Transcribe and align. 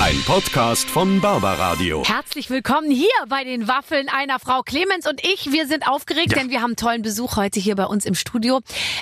Ein 0.00 0.16
Podcast 0.26 0.88
von 0.88 1.20
Barbaradio. 1.20 2.04
Herzlich 2.06 2.50
willkommen 2.50 2.88
hier 2.88 3.08
bei 3.28 3.42
den 3.42 3.66
Waffeln 3.66 4.08
einer 4.08 4.38
Frau. 4.38 4.62
Clemens 4.62 5.08
und 5.08 5.20
ich, 5.26 5.50
wir 5.50 5.66
sind 5.66 5.88
aufgeregt, 5.88 6.30
Ja. 6.32 6.38
denn 6.38 6.50
wir 6.50 6.62
haben 6.62 6.76
tollen 6.76 7.02
Besuch 7.02 7.34
heute 7.34 7.58
hier 7.58 7.74
bei 7.74 7.84
uns 7.84 8.04
im 8.06 8.14
Studio. 8.14 8.60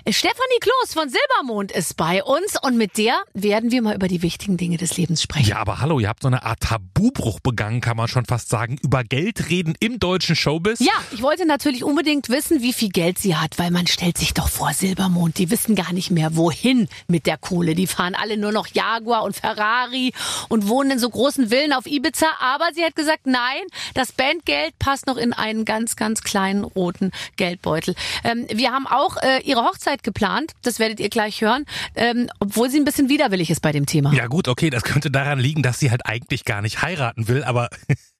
Stefanie 0.08 0.58
Kloß 0.60 0.94
von 0.94 1.10
Silbermond 1.10 1.70
ist 1.70 1.98
bei 1.98 2.24
uns 2.24 2.54
und 2.62 2.78
mit 2.78 2.96
der 2.96 3.14
werden 3.34 3.70
wir 3.72 3.82
mal 3.82 3.94
über 3.94 4.08
die 4.08 4.22
wichtigen 4.22 4.56
Dinge 4.56 4.78
des 4.78 4.96
Lebens 4.96 5.20
sprechen. 5.20 5.50
Ja, 5.50 5.58
aber 5.58 5.80
hallo, 5.80 6.00
ihr 6.00 6.08
habt 6.08 6.22
so 6.22 6.28
eine 6.28 6.42
Art 6.44 6.60
Tabubruch 6.60 7.40
begangen, 7.40 7.82
kann 7.82 7.98
man 7.98 8.08
schon 8.08 8.24
fast 8.24 8.48
sagen, 8.48 8.78
über 8.82 9.04
Geld 9.04 9.50
reden 9.50 9.74
im 9.80 10.00
deutschen 10.00 10.34
Showbiz. 10.34 10.80
Ja, 10.80 10.94
ich 11.12 11.20
wollte 11.20 11.44
natürlich 11.46 11.84
unbedingt 11.84 12.30
wissen, 12.30 12.62
wie 12.62 12.72
viel 12.72 12.88
Geld 12.88 13.18
sie 13.18 13.36
hat, 13.36 13.58
weil 13.58 13.70
man 13.70 13.86
stellt 13.86 14.16
sich 14.16 14.32
doch 14.32 14.48
vor, 14.48 14.72
Silbermond, 14.72 15.36
die 15.36 15.50
wissen 15.50 15.74
gar 15.74 15.92
nicht 15.92 16.10
mehr, 16.10 16.36
wohin 16.36 16.88
mit 17.06 17.26
der 17.26 17.36
Kohle. 17.36 17.74
Die 17.74 17.86
fahren 17.86 18.14
alle 18.14 18.38
nur 18.38 18.50
noch 18.52 18.66
Jaguar 18.72 19.24
und 19.24 19.36
Ferrari 19.36 20.12
und 20.48 20.68
wohnen 20.68 20.85
in 20.90 20.98
so 20.98 21.10
großen 21.10 21.48
Villen 21.48 21.72
auf 21.72 21.86
Ibiza. 21.86 22.26
Aber 22.40 22.66
sie 22.74 22.84
hat 22.84 22.94
gesagt, 22.96 23.26
nein, 23.26 23.62
das 23.94 24.12
Bandgeld 24.12 24.78
passt 24.78 25.06
noch 25.06 25.16
in 25.16 25.32
einen 25.32 25.64
ganz, 25.64 25.96
ganz 25.96 26.22
kleinen 26.22 26.64
roten 26.64 27.10
Geldbeutel. 27.36 27.94
Ähm, 28.24 28.46
wir 28.52 28.70
haben 28.72 28.86
auch 28.86 29.16
äh, 29.22 29.40
ihre 29.42 29.64
Hochzeit 29.64 30.02
geplant, 30.02 30.52
das 30.62 30.78
werdet 30.78 31.00
ihr 31.00 31.08
gleich 31.08 31.40
hören, 31.40 31.64
ähm, 31.94 32.28
obwohl 32.40 32.70
sie 32.70 32.78
ein 32.78 32.84
bisschen 32.84 33.08
widerwillig 33.08 33.50
ist 33.50 33.60
bei 33.60 33.72
dem 33.72 33.86
Thema. 33.86 34.12
Ja 34.12 34.26
gut, 34.26 34.48
okay, 34.48 34.70
das 34.70 34.82
könnte 34.82 35.10
daran 35.10 35.38
liegen, 35.38 35.62
dass 35.62 35.78
sie 35.78 35.90
halt 35.90 36.06
eigentlich 36.06 36.44
gar 36.44 36.62
nicht 36.62 36.82
heiraten 36.82 37.28
will, 37.28 37.44
aber 37.44 37.68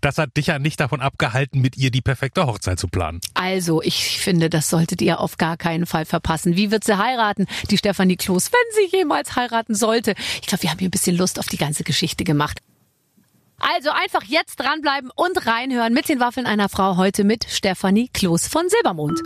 das 0.00 0.18
hat 0.18 0.36
dich 0.36 0.48
ja 0.48 0.58
nicht 0.58 0.80
davon 0.80 1.00
abgehalten, 1.00 1.60
mit 1.60 1.76
ihr 1.76 1.90
die 1.90 2.00
perfekte 2.00 2.46
Hochzeit 2.46 2.78
zu 2.78 2.88
planen. 2.88 3.20
Also, 3.34 3.82
ich 3.82 4.18
finde, 4.20 4.50
das 4.50 4.70
solltet 4.70 5.02
ihr 5.02 5.20
auf 5.20 5.36
gar 5.36 5.56
keinen 5.56 5.86
Fall 5.86 6.04
verpassen. 6.04 6.56
Wie 6.56 6.70
wird 6.70 6.84
sie 6.84 6.98
heiraten, 6.98 7.46
die 7.70 7.78
Stefanie 7.78 8.16
Kloß, 8.16 8.50
wenn 8.52 8.88
sie 8.90 8.96
jemals 8.96 9.36
heiraten 9.36 9.74
sollte? 9.74 10.14
Ich 10.40 10.46
glaube, 10.46 10.62
wir 10.62 10.70
haben 10.70 10.78
hier 10.78 10.88
ein 10.88 10.92
bisschen 10.92 11.16
Lust 11.16 11.38
auf 11.38 11.46
die 11.46 11.58
ganze 11.58 11.84
Geschichte 11.84 12.24
gemacht. 12.24 12.58
Also 13.58 13.90
einfach 13.90 14.24
jetzt 14.24 14.56
dranbleiben 14.56 15.10
und 15.14 15.46
reinhören 15.46 15.92
mit 15.92 16.08
den 16.08 16.18
Waffeln 16.18 16.46
einer 16.46 16.70
Frau 16.70 16.96
heute 16.96 17.24
mit 17.24 17.44
Stefanie 17.44 18.08
Kloß 18.08 18.48
von 18.48 18.68
Silbermond. 18.68 19.20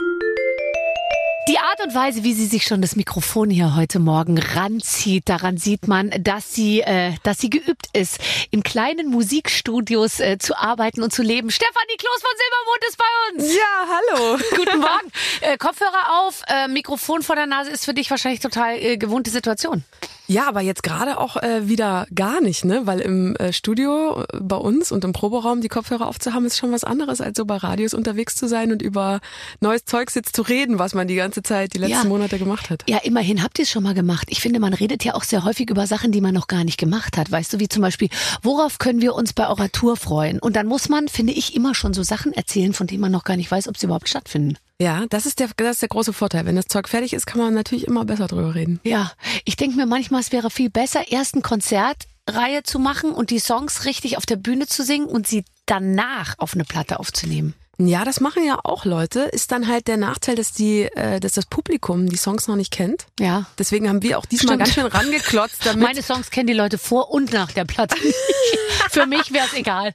Die 1.47 1.59
Art 1.59 1.79
und 1.85 1.95
Weise, 1.95 2.25
wie 2.25 2.33
sie 2.33 2.47
sich 2.47 2.65
schon 2.65 2.81
das 2.81 2.97
Mikrofon 2.97 3.51
hier 3.51 3.77
heute 3.77 3.99
Morgen 3.99 4.39
ranzieht, 4.39 5.29
daran 5.29 5.59
sieht 5.59 5.87
man, 5.89 6.11
dass 6.19 6.55
sie, 6.55 6.81
äh, 6.81 7.13
dass 7.23 7.39
sie 7.39 7.51
geübt 7.51 7.87
ist, 7.93 8.19
in 8.51 8.63
kleinen 8.63 9.11
Musikstudios 9.11 10.21
äh, 10.21 10.39
zu 10.39 10.57
arbeiten 10.57 11.03
und 11.03 11.13
zu 11.13 11.23
leben. 11.23 11.51
Stefanie 11.51 11.97
Kloß 11.99 12.23
von 12.23 12.31
Silbermond 12.39 12.85
ist 12.89 12.97
bei 12.97 13.05
uns. 13.29 13.55
Ja, 13.55 13.89
hallo. 13.91 14.39
Guten 14.57 14.81
Morgen. 14.81 15.13
Äh, 15.41 15.59
Kopfhörer 15.59 16.23
auf, 16.23 16.43
äh, 16.47 16.69
Mikrofon 16.69 17.23
vor 17.23 17.37
der 17.37 17.47
Nase 17.47 17.71
ist 17.71 17.85
für 17.85 17.93
dich 17.93 18.11
wahrscheinlich 18.11 18.41
total 18.41 18.77
äh, 18.77 18.97
gewohnte 18.97 19.31
Situation. 19.31 19.85
Ja, 20.27 20.49
aber 20.49 20.63
jetzt 20.63 20.83
gerade 20.83 21.19
auch 21.19 21.37
äh, 21.37 21.69
wieder 21.69 22.07
gar 22.15 22.41
nicht, 22.41 22.65
ne? 22.65 22.83
Weil 22.85 23.01
im 23.01 23.37
äh, 23.37 23.53
Studio 23.53 24.23
äh, 24.23 24.39
bei 24.41 24.57
uns 24.57 24.91
und 24.91 25.05
im 25.05 25.13
Proberaum 25.13 25.61
die 25.61 25.69
Kopfhörer 25.69 26.07
aufzuhaben, 26.07 26.47
ist 26.47 26.57
schon 26.57 26.73
was 26.73 26.83
anderes, 26.83 27.21
als 27.21 27.37
so 27.37 27.45
bei 27.45 27.57
Radios 27.57 27.93
unterwegs 27.93 28.35
zu 28.35 28.49
sein 28.49 28.73
und 28.73 28.81
über 28.81 29.21
neues 29.61 29.85
Zeugs 29.85 30.15
jetzt 30.15 30.35
zu 30.35 30.43
reden, 30.43 30.79
was 30.79 30.95
man 30.95 31.09
die 31.09 31.15
ganze 31.15 31.43
Zeit, 31.43 31.75
die 31.75 31.79
letzten 31.79 31.95
Ja. 31.95 32.05
Monate 32.05 32.39
gemacht 32.39 32.71
hat. 32.71 32.85
Ja, 32.89 32.99
immerhin 33.03 33.43
habt 33.43 33.59
ihr 33.59 33.65
es 33.65 33.71
schon 33.71 33.83
mal 33.83 33.95
gemacht. 33.95 34.29
Ich 34.31 34.41
finde, 34.41 34.61
man 34.61 34.73
redet 34.73 35.05
ja 35.05 35.15
auch 35.15 35.25
sehr 35.25 35.45
häufig 35.45 35.69
über 35.69 35.87
Sachen, 35.87 36.11
die 36.11 36.21
man 36.23 36.33
noch 36.33 36.47
gar 36.47 36.65
nicht 36.65 36.79
gemacht 36.79 37.19
hat. 37.19 37.31
Weißt 37.31 37.53
du, 37.53 37.59
wie 37.59 37.69
zum 37.69 37.83
Beispiel, 37.83 38.09
worauf 38.43 38.79
können 38.79 39.03
wir 39.03 39.15
uns 39.15 39.35
bei 39.35 39.47
eurer 39.47 39.71
Tour 39.71 39.97
freuen? 39.97 40.39
Und 40.39 40.57
dann 40.57 40.67
muss 40.67 40.89
man, 40.89 41.09
finde 41.09 41.35
ich, 41.35 41.55
immer 41.55 41.75
schon 41.75 41.93
so 41.93 42.03
Sachen 42.03 42.33
erzählen, 42.33 42.73
von 42.73 42.87
denen 42.87 43.01
man 43.03 43.13
noch 43.13 43.25
gar 43.25 43.37
nicht 43.37 43.51
weiß, 43.51 43.69
ob 43.69 43.77
sie 43.77 43.87
überhaupt 43.87 44.09
stattfinden. 44.09 44.57
Ja, 44.81 45.05
das 45.09 45.25
ist 45.25 45.39
der, 45.39 45.51
das 45.57 45.75
ist 45.77 45.83
der 45.83 45.89
große 45.89 46.13
Vorteil. 46.13 46.47
Wenn 46.47 46.57
das 46.57 46.67
Zeug 46.67 46.89
fertig 46.89 47.13
ist, 47.13 47.27
kann 47.27 47.41
man 47.41 47.55
natürlich 47.55 47.87
immer 47.87 48.05
besser 48.05 48.27
drüber 48.27 48.57
reden. 48.57 48.81
Ja, 48.83 49.13
ich 49.45 49.55
denke 49.55 49.77
mir 49.77 49.87
manchmal, 49.87 50.14
es 50.21 50.33
wäre 50.33 50.51
viel 50.51 50.71
besser, 50.71 51.11
erst 51.11 51.37
ein 51.37 51.43
Konzertreihe 51.43 52.63
zu 52.65 52.79
machen 52.79 53.13
und 53.13 53.31
die 53.31 53.39
Songs 53.39 53.85
richtig 53.85 54.17
auf 54.17 54.27
der 54.27 54.37
Bühne 54.37 54.67
zu 54.67 54.83
singen 54.85 55.07
und 55.07 55.27
sie 55.27 55.45
danach 55.67 56.35
auf 56.39 56.55
eine 56.55 56.65
Platte 56.65 56.99
aufzunehmen. 57.01 57.55
Ja, 57.77 58.05
das 58.05 58.21
machen 58.21 58.45
ja 58.47 58.61
auch 58.63 58.85
Leute. 58.85 59.23
Ist 59.23 59.51
dann 59.51 59.67
halt 59.67 59.89
der 59.89 59.97
Nachteil, 59.97 60.37
dass 60.37 60.53
die, 60.53 60.83
äh, 60.83 61.19
dass 61.19 61.33
das 61.33 61.47
Publikum 61.47 62.09
die 62.09 62.17
Songs 62.17 62.47
noch 62.47 62.55
nicht 62.55 62.71
kennt. 62.71 63.07
Ja. 63.19 63.47
Deswegen 63.59 63.89
haben 63.89 64.01
wir 64.01 64.17
auch 64.21 64.27
diesmal 64.27 64.51
Stimmt. 64.55 64.59
ganz 64.61 64.75
schön 64.75 64.87
rangeklotzt, 64.87 65.57
damit 65.67 65.83
Meine 65.83 66.01
Songs 66.01 66.31
kennen 66.31 66.47
die 66.47 66.53
Leute 66.53 66.79
vor 66.79 67.11
und 67.11 67.33
nach 67.33 67.51
der 67.51 67.65
Platte. 67.65 67.97
Für 68.93 69.07
mich 69.07 69.33
wäre 69.33 69.47
es 69.49 69.55
egal. 69.55 69.93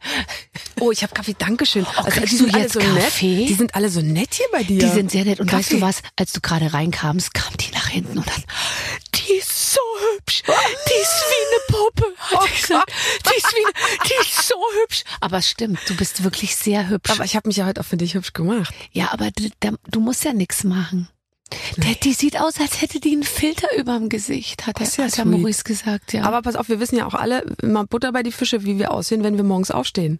Oh, 0.81 0.91
ich 0.91 1.03
habe 1.03 1.13
Kaffee, 1.13 1.35
Dankeschön. 1.39 1.85
Oh, 1.97 2.01
Also, 2.03 2.19
die 2.19 2.25
du 2.27 2.35
sind 2.35 2.53
alle 2.53 2.63
jetzt 2.63 2.73
so 2.73 2.79
Kaffee? 2.81 3.35
nett. 3.37 3.49
Die 3.49 3.53
sind 3.53 3.75
alle 3.75 3.89
so 3.89 4.01
nett 4.01 4.33
hier 4.33 4.47
bei 4.51 4.63
dir. 4.63 4.79
Die 4.79 4.89
sind 4.89 5.09
sehr 5.09 5.23
nett. 5.23 5.39
Und 5.39 5.49
weißt 5.49 5.71
du 5.71 5.79
Kaffee. 5.79 5.87
was? 5.99 6.01
Als 6.17 6.33
du 6.33 6.41
gerade 6.41 6.73
reinkamst, 6.73 7.33
kam 7.33 7.55
die 7.55 7.71
nach 7.73 7.87
hinten 7.87 8.17
und 8.17 8.27
dann, 8.27 8.43
die 9.27 9.33
ist 9.33 9.73
so 9.73 9.79
hübsch. 10.15 10.43
Die 10.45 11.01
ist 11.01 11.23
wie 11.29 11.75
eine 11.75 11.79
Puppe. 11.83 12.05
Hat 12.17 12.43
sie 12.43 12.61
gesagt. 12.61 12.91
Die 13.25 13.37
ist 13.37 13.53
wie, 13.53 13.65
eine- 13.65 13.97
die 14.07 14.27
ist 14.27 14.47
so 14.47 14.55
hübsch. 14.81 15.03
Aber 15.21 15.37
es 15.37 15.49
stimmt, 15.49 15.79
du 15.87 15.95
bist 15.95 16.23
wirklich 16.23 16.55
sehr 16.55 16.89
hübsch. 16.89 17.09
Aber 17.11 17.25
ich 17.25 17.35
habe 17.35 17.47
mich 17.47 17.57
ja 17.57 17.65
heute 17.65 17.81
auch 17.81 17.85
für 17.85 17.97
dich 17.97 18.13
hübsch 18.15 18.33
gemacht. 18.33 18.73
ja, 18.91 19.11
aber 19.11 19.29
du, 19.31 19.49
du 19.89 19.99
musst 19.99 20.23
ja 20.23 20.33
nichts 20.33 20.63
machen. 20.63 21.09
Der, 21.77 21.95
die 21.95 22.13
sieht 22.13 22.39
aus, 22.39 22.59
als 22.59 22.79
hätte 22.81 22.99
die 22.99 23.13
einen 23.13 23.23
Filter 23.23 23.67
überm 23.75 24.07
Gesicht, 24.09 24.67
hat, 24.67 24.79
Das 24.79 24.95
der, 24.95 25.07
ja 25.07 25.17
hat. 25.17 25.25
Maurice 25.25 25.63
gesagt, 25.63 26.13
ja. 26.13 26.21
Aber 26.23 26.43
pass 26.43 26.55
auf, 26.55 26.69
wir 26.69 26.79
wissen 26.79 26.95
ja 26.95 27.07
auch 27.07 27.15
alle, 27.15 27.41
immer 27.61 27.85
Butter 27.87 28.11
bei 28.11 28.21
die 28.21 28.31
Fische, 28.31 28.63
wie 28.65 28.77
wir 28.77 28.91
aussehen, 28.91 29.23
wenn 29.23 29.35
wir 29.35 29.43
morgens 29.43 29.71
aufstehen. 29.71 30.19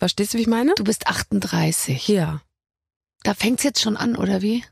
Verstehst 0.00 0.34
du, 0.34 0.38
wie 0.38 0.42
ich 0.42 0.48
meine? 0.48 0.74
du 0.76 0.82
bist 0.84 1.06
38. 1.06 2.08
Ja. 2.08 2.40
Da 3.22 3.34
fängt's 3.34 3.62
jetzt 3.62 3.80
schon 3.80 3.96
an, 3.96 4.16
oder 4.16 4.42
wie? 4.42 4.64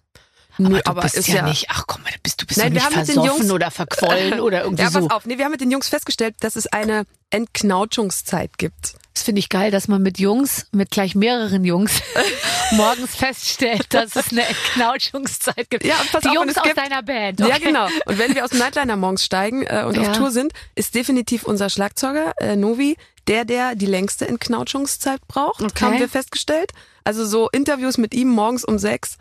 Nee, 0.59 0.81
aber 0.85 1.03
bist 1.03 1.17
ist 1.17 1.29
ja, 1.29 1.43
nicht, 1.43 1.67
ach 1.71 1.85
komm 1.87 2.03
mal, 2.03 2.11
bist, 2.23 2.41
du 2.41 2.47
bist 2.47 2.59
Nein, 2.59 2.73
wir 2.73 2.75
nicht 2.81 2.85
haben 2.87 2.97
mit 2.99 3.09
den 3.09 3.15
versoffen 3.15 3.41
Jungs- 3.43 3.53
oder 3.53 3.71
verquollen 3.71 4.41
oder 4.41 4.63
irgendwie 4.65 4.83
Ja, 4.85 4.91
pass 4.91 5.03
so. 5.03 5.09
auf. 5.11 5.27
Nee, 5.27 5.39
wir 5.39 5.45
haben 5.45 5.53
mit 5.53 5.61
den 5.61 5.71
Jungs 5.71 5.89
festgestellt, 5.89 6.37
dass 6.41 6.57
es 6.57 6.67
eine 6.67 7.05
Entknautschungszeit 7.31 8.59
gibt. 8.59 8.95
Das 9.15 9.23
finde 9.23 9.39
ich 9.41 9.49
geil, 9.49 9.71
dass 9.71 9.89
man 9.89 10.03
mit 10.03 10.19
Jungs, 10.19 10.67
mit 10.73 10.91
gleich 10.91 11.15
mehreren 11.15 11.65
Jungs, 11.65 12.01
morgens 12.73 13.15
feststellt, 13.17 13.87
dass 13.93 14.15
es 14.15 14.31
eine 14.31 14.43
Knautschungszeit 14.75 15.69
gibt. 15.71 15.85
Ja, 15.85 15.95
und 16.01 16.13
pass 16.13 16.23
Die 16.23 16.29
auf, 16.29 16.35
und 16.37 16.41
Jungs 16.43 16.53
es 16.53 16.59
aus 16.59 16.65
gibt- 16.65 16.77
deiner 16.79 17.03
Band. 17.03 17.41
Ja, 17.41 17.47
okay. 17.47 17.61
genau. 17.65 17.87
Und 18.07 18.19
wenn 18.19 18.35
wir 18.35 18.45
aus 18.45 18.51
dem 18.51 18.59
Nightliner 18.59 18.97
morgens 18.97 19.25
steigen 19.25 19.63
äh, 19.63 19.85
und 19.87 19.97
Ja. 19.97 20.11
auf 20.11 20.17
Tour 20.17 20.31
sind, 20.31 20.53
ist 20.75 20.95
definitiv 20.95 21.45
unser 21.45 21.71
Schlagzeuger 21.71 22.35
äh, 22.41 22.57
Novi 22.57 22.97
der, 23.27 23.45
der 23.45 23.75
die 23.75 23.87
längste 23.87 24.29
Entknautschungszeit 24.29 25.21
braucht, 25.27 25.61
Okay. 25.63 25.85
haben 25.85 25.99
wir 25.99 26.09
festgestellt. 26.09 26.71
Also 27.03 27.25
so 27.27 27.49
Interviews 27.51 27.99
mit 27.99 28.15
ihm 28.15 28.29
morgens 28.29 28.65
um 28.65 28.79
sechs 28.79 29.17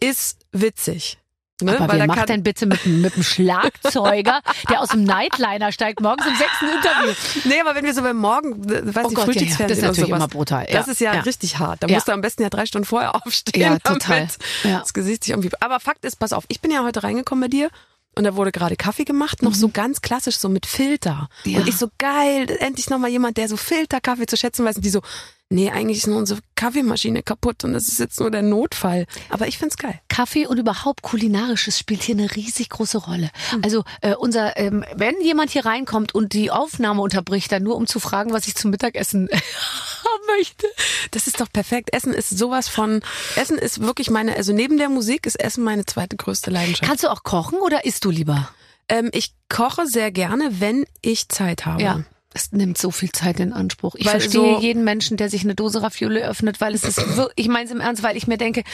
ist 0.00 0.40
witzig. 0.52 1.18
Ne? 1.62 1.76
Aber 1.76 1.82
Weil 1.86 1.98
wer 1.98 1.98
er 2.00 2.06
macht 2.08 2.28
denn 2.28 2.42
bitte 2.42 2.66
mit, 2.66 2.84
dem- 2.84 3.00
mit 3.00 3.14
dem 3.14 3.22
Schlagzeuger, 3.22 4.40
der 4.68 4.80
aus 4.80 4.88
dem 4.88 5.04
Nightliner 5.04 5.70
steigt, 5.70 6.00
morgens 6.00 6.26
um 6.26 6.34
sechs 6.34 6.50
ein 6.60 6.68
Interview? 6.68 7.14
Nee, 7.44 7.60
aber 7.60 7.76
wenn 7.76 7.84
wir 7.84 7.94
so 7.94 8.02
beim 8.02 8.16
Morgen, 8.16 8.68
weiß 8.68 9.06
Oh 9.06 9.08
ich, 9.10 9.14
Gott, 9.14 9.14
ja, 9.14 9.18
ja. 9.18 9.24
Frühstücksfernsehen 9.24 9.68
Das 9.68 9.78
ist 9.78 9.82
natürlich 9.84 10.08
sowas, 10.08 10.18
immer 10.18 10.28
brutal. 10.28 10.66
Das 10.66 10.86
Ja, 10.86 10.92
ist 10.92 11.00
ja, 11.00 11.14
ja. 11.14 11.20
richtig 11.20 11.58
hart. 11.60 11.82
Da 11.82 11.88
musst 11.88 12.08
du 12.08 12.12
am 12.12 12.20
besten 12.22 12.42
ja 12.42 12.50
drei 12.50 12.66
Stunden 12.66 12.84
vorher 12.86 13.14
aufstehen, 13.24 13.62
Ja, 13.62 13.78
total. 13.78 14.28
das 14.64 14.92
Gesicht 14.92 15.22
sich 15.24 15.30
irgendwie... 15.30 15.50
Aber 15.60 15.78
Fakt 15.78 16.04
ist, 16.04 16.16
pass 16.18 16.32
auf, 16.32 16.44
ich 16.48 16.60
bin 16.60 16.72
ja 16.72 16.82
heute 16.82 17.04
reingekommen 17.04 17.42
bei 17.42 17.48
dir 17.48 17.70
und 18.16 18.24
da 18.24 18.34
wurde 18.34 18.50
gerade 18.50 18.74
Kaffee 18.76 19.04
gemacht, 19.04 19.42
noch 19.42 19.54
so 19.54 19.68
ganz 19.68 20.00
klassisch, 20.02 20.38
so 20.38 20.48
mit 20.48 20.66
Filter. 20.66 21.28
Mhm. 21.44 21.52
Ja. 21.52 21.60
Und 21.60 21.68
ich 21.68 21.76
so, 21.76 21.88
geil, 21.98 22.48
endlich 22.58 22.90
nochmal 22.90 23.10
jemand, 23.10 23.36
der 23.36 23.48
so 23.48 23.56
Filterkaffee 23.56 24.26
zu 24.26 24.36
schätzen 24.36 24.64
weiß. 24.64 24.76
Und 24.76 24.84
die 24.84 24.90
so, 24.90 25.02
nee, 25.50 25.70
eigentlich 25.70 25.98
ist 25.98 26.06
nur 26.06 26.18
unsere 26.18 26.40
Kaffeemaschine 26.56 27.22
kaputt 27.22 27.64
und 27.64 27.72
das 27.72 27.88
ist 27.88 27.98
jetzt 27.98 28.20
nur 28.20 28.30
der 28.30 28.42
Notfall. 28.42 29.06
Aber 29.28 29.46
ich 29.46 29.58
find's 29.58 29.76
geil. 29.76 30.00
Kaffee 30.08 30.46
und 30.46 30.58
überhaupt 30.58 31.02
kulinarisches 31.02 31.78
spielt 31.78 32.02
hier 32.02 32.16
eine 32.16 32.34
riesig 32.34 32.70
große 32.70 32.98
Rolle. 32.98 33.30
Hm. 33.50 33.60
Also 33.62 33.84
äh, 34.00 34.14
unser, 34.14 34.56
ähm, 34.56 34.84
wenn 34.94 35.20
jemand 35.20 35.50
hier 35.50 35.66
reinkommt 35.66 36.14
und 36.14 36.32
die 36.32 36.50
Aufnahme 36.50 37.02
unterbricht, 37.02 37.52
dann 37.52 37.62
nur 37.62 37.76
um 37.76 37.86
zu 37.86 38.00
fragen, 38.00 38.32
was 38.32 38.46
ich 38.48 38.54
zum 38.54 38.70
Mittagessen 38.70 39.28
haben 39.32 40.36
möchte. 40.36 40.66
Das 41.10 41.26
ist 41.26 41.40
doch 41.40 41.50
perfekt. 41.52 41.92
Essen 41.92 42.12
ist 42.12 42.30
sowas 42.30 42.68
von, 42.68 43.02
Essen 43.36 43.58
ist 43.58 43.80
wirklich 43.80 44.10
meine, 44.10 44.36
also 44.36 44.52
neben 44.52 44.78
der 44.78 44.88
Musik 44.88 45.26
ist 45.26 45.36
Essen 45.36 45.64
meine 45.64 45.84
zweite 45.84 46.16
größte 46.16 46.50
Leidenschaft. 46.50 46.88
Kannst 46.88 47.04
du 47.04 47.08
auch 47.08 47.22
kochen 47.22 47.58
oder 47.58 47.84
isst 47.84 48.04
du 48.04 48.10
lieber? 48.10 48.48
Ähm, 48.88 49.10
ich 49.12 49.34
koche 49.48 49.86
sehr 49.86 50.10
gerne, 50.10 50.60
wenn 50.60 50.84
ich 51.00 51.28
Zeit 51.28 51.66
habe. 51.66 51.82
Ja. 51.82 52.04
Es 52.36 52.50
nimmt 52.52 52.76
so 52.76 52.90
viel 52.90 53.12
Zeit 53.12 53.38
in 53.40 53.52
Anspruch. 53.52 53.94
Ich 53.94 54.04
Weil 54.06 54.20
verstehe 54.20 54.56
so- 54.56 54.60
jeden 54.60 54.82
Menschen, 54.84 55.16
der 55.16 55.30
sich 55.30 55.44
eine 55.44 55.54
Dose 55.54 55.80
Ravioli 55.82 56.20
öffnet, 56.22 56.60
weil 56.60 56.74
es 56.74 56.82
ist, 56.84 57.00
ich 57.36 57.48
meine 57.48 57.64
es 57.66 57.70
im 57.70 57.80
Ernst, 57.80 58.02
weil 58.02 58.16
ich 58.16 58.26
mir 58.26 58.36
denke, 58.38 58.64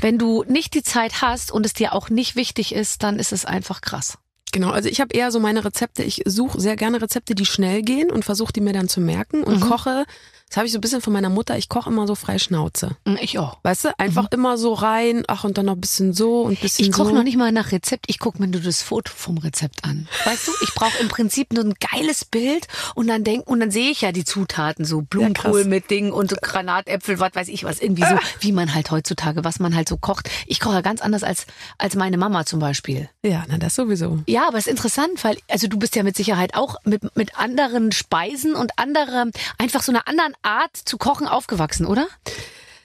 wenn 0.00 0.18
du 0.18 0.44
nicht 0.46 0.74
die 0.74 0.82
Zeit 0.82 1.22
hast 1.22 1.50
und 1.50 1.64
es 1.66 1.72
dir 1.72 1.94
auch 1.94 2.10
nicht 2.10 2.36
wichtig 2.36 2.74
ist, 2.74 3.02
dann 3.02 3.18
ist 3.18 3.32
es 3.32 3.44
einfach 3.46 3.80
krass. 3.80 4.18
Genau, 4.52 4.70
also 4.70 4.88
ich 4.88 5.00
habe 5.00 5.14
eher 5.14 5.30
so 5.30 5.40
meine 5.40 5.64
Rezepte, 5.64 6.02
ich 6.02 6.22
suche 6.24 6.60
sehr 6.60 6.76
gerne 6.76 7.02
Rezepte, 7.02 7.34
die 7.34 7.44
schnell 7.46 7.82
gehen 7.82 8.10
und 8.10 8.24
versuche 8.24 8.52
die 8.52 8.60
mir 8.62 8.72
dann 8.72 8.88
zu 8.88 9.00
merken 9.00 9.42
und 9.42 9.56
Mhm. 9.60 9.68
koche 9.68 10.04
Das 10.48 10.56
habe 10.56 10.66
ich 10.66 10.72
so 10.72 10.78
ein 10.78 10.80
bisschen 10.80 11.00
von 11.02 11.12
meiner 11.12 11.28
Mutter. 11.28 11.58
Ich 11.58 11.68
koche 11.68 11.90
immer 11.90 12.06
so 12.06 12.14
frei 12.14 12.38
Schnauze. 12.38 12.96
Mm, 13.04 13.16
Ich 13.20 13.38
auch. 13.38 13.58
Weißt 13.62 13.84
du, 13.84 13.98
einfach 13.98 14.28
immer 14.32 14.56
so 14.56 14.72
rein, 14.72 15.24
ach 15.28 15.44
und 15.44 15.58
dann 15.58 15.66
noch 15.66 15.74
ein 15.74 15.80
bisschen 15.80 16.12
so 16.14 16.42
und 16.42 16.52
ein 16.52 16.56
bisschen 16.60 16.86
Ich 16.86 16.92
koche 16.92 17.10
so. 17.10 17.14
noch 17.14 17.22
nicht 17.22 17.36
mal 17.36 17.52
nach 17.52 17.70
Rezept, 17.72 18.06
ich 18.08 18.18
gucke 18.18 18.40
mir 18.40 18.48
nur 18.48 18.60
das 18.62 18.82
Foto 18.82 19.12
vom 19.14 19.38
Rezept 19.38 19.84
an. 19.84 20.08
Weißt 20.24 20.48
du, 20.48 20.52
ich 20.62 20.72
brauche 20.74 20.96
im 21.00 21.08
Prinzip 21.08 21.52
nur 21.52 21.64
ein 21.64 21.74
geiles 21.74 22.24
Bild 22.24 22.66
und 22.94 23.08
dann 23.08 23.24
denk, 23.24 23.46
und 23.48 23.60
dann 23.60 23.70
sehe 23.70 23.90
ich 23.90 24.00
ja 24.00 24.10
die 24.12 24.24
Zutaten, 24.24 24.84
so 24.84 25.02
Blumenkohl 25.02 25.52
krass. 25.60 25.66
mit 25.66 25.90
Dingen 25.90 26.12
und 26.12 26.30
so 26.30 26.36
Granatäpfel, 26.40 27.20
was 27.20 27.34
weiß 27.34 27.48
ich 27.48 27.64
was, 27.64 27.80
irgendwie 27.80 28.04
so, 28.04 28.18
wie 28.40 28.52
man 28.52 28.74
halt 28.74 28.90
heutzutage, 28.90 29.44
was 29.44 29.60
man 29.60 29.74
halt 29.76 29.88
so 29.88 29.96
kocht. 29.98 30.30
Ich 30.46 30.60
koche 30.60 30.76
ja 30.76 30.80
ganz 30.80 31.00
anders 31.02 31.22
als, 31.22 31.46
als 31.76 31.94
meine 31.94 32.16
Mama 32.16 32.46
zum 32.46 32.58
Beispiel. 32.60 33.08
Ja, 33.22 33.44
na 33.48 33.58
das 33.58 33.74
sowieso. 33.74 34.20
Ja, 34.26 34.48
aber 34.48 34.58
es 34.58 34.66
ist 34.66 34.70
interessant, 34.72 35.22
weil, 35.24 35.36
also 35.50 35.66
du 35.68 35.78
bist 35.78 35.94
ja 35.96 36.02
mit 36.02 36.16
Sicherheit 36.16 36.54
auch 36.54 36.76
mit, 36.84 37.14
mit 37.16 37.38
anderen 37.38 37.92
Speisen 37.92 38.54
und 38.54 38.72
anderem, 38.78 39.30
einfach 39.58 39.82
so 39.82 39.92
einer 39.92 40.08
anderen 40.08 40.34
Art 40.42 40.76
zu 40.76 40.98
kochen 40.98 41.26
aufgewachsen, 41.26 41.86
oder? 41.86 42.06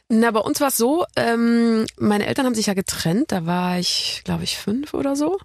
Na, 0.10 0.32
bei 0.32 0.40
uns 0.40 0.60
war 0.62 0.68
es 0.68 0.78
so, 0.78 1.06
ähm, 1.16 1.86
meine 1.98 2.28
Eltern 2.28 2.46
haben 2.46 2.56
sich 2.56 2.68
ja 2.68 2.74
getrennt, 2.74 3.32
da 3.32 3.46
war 3.46 3.80
ich, 3.80 4.22
glaube 4.26 4.44
ich, 4.44 4.58
fünf 4.58 4.94
oder 4.94 5.16
so. 5.16 5.40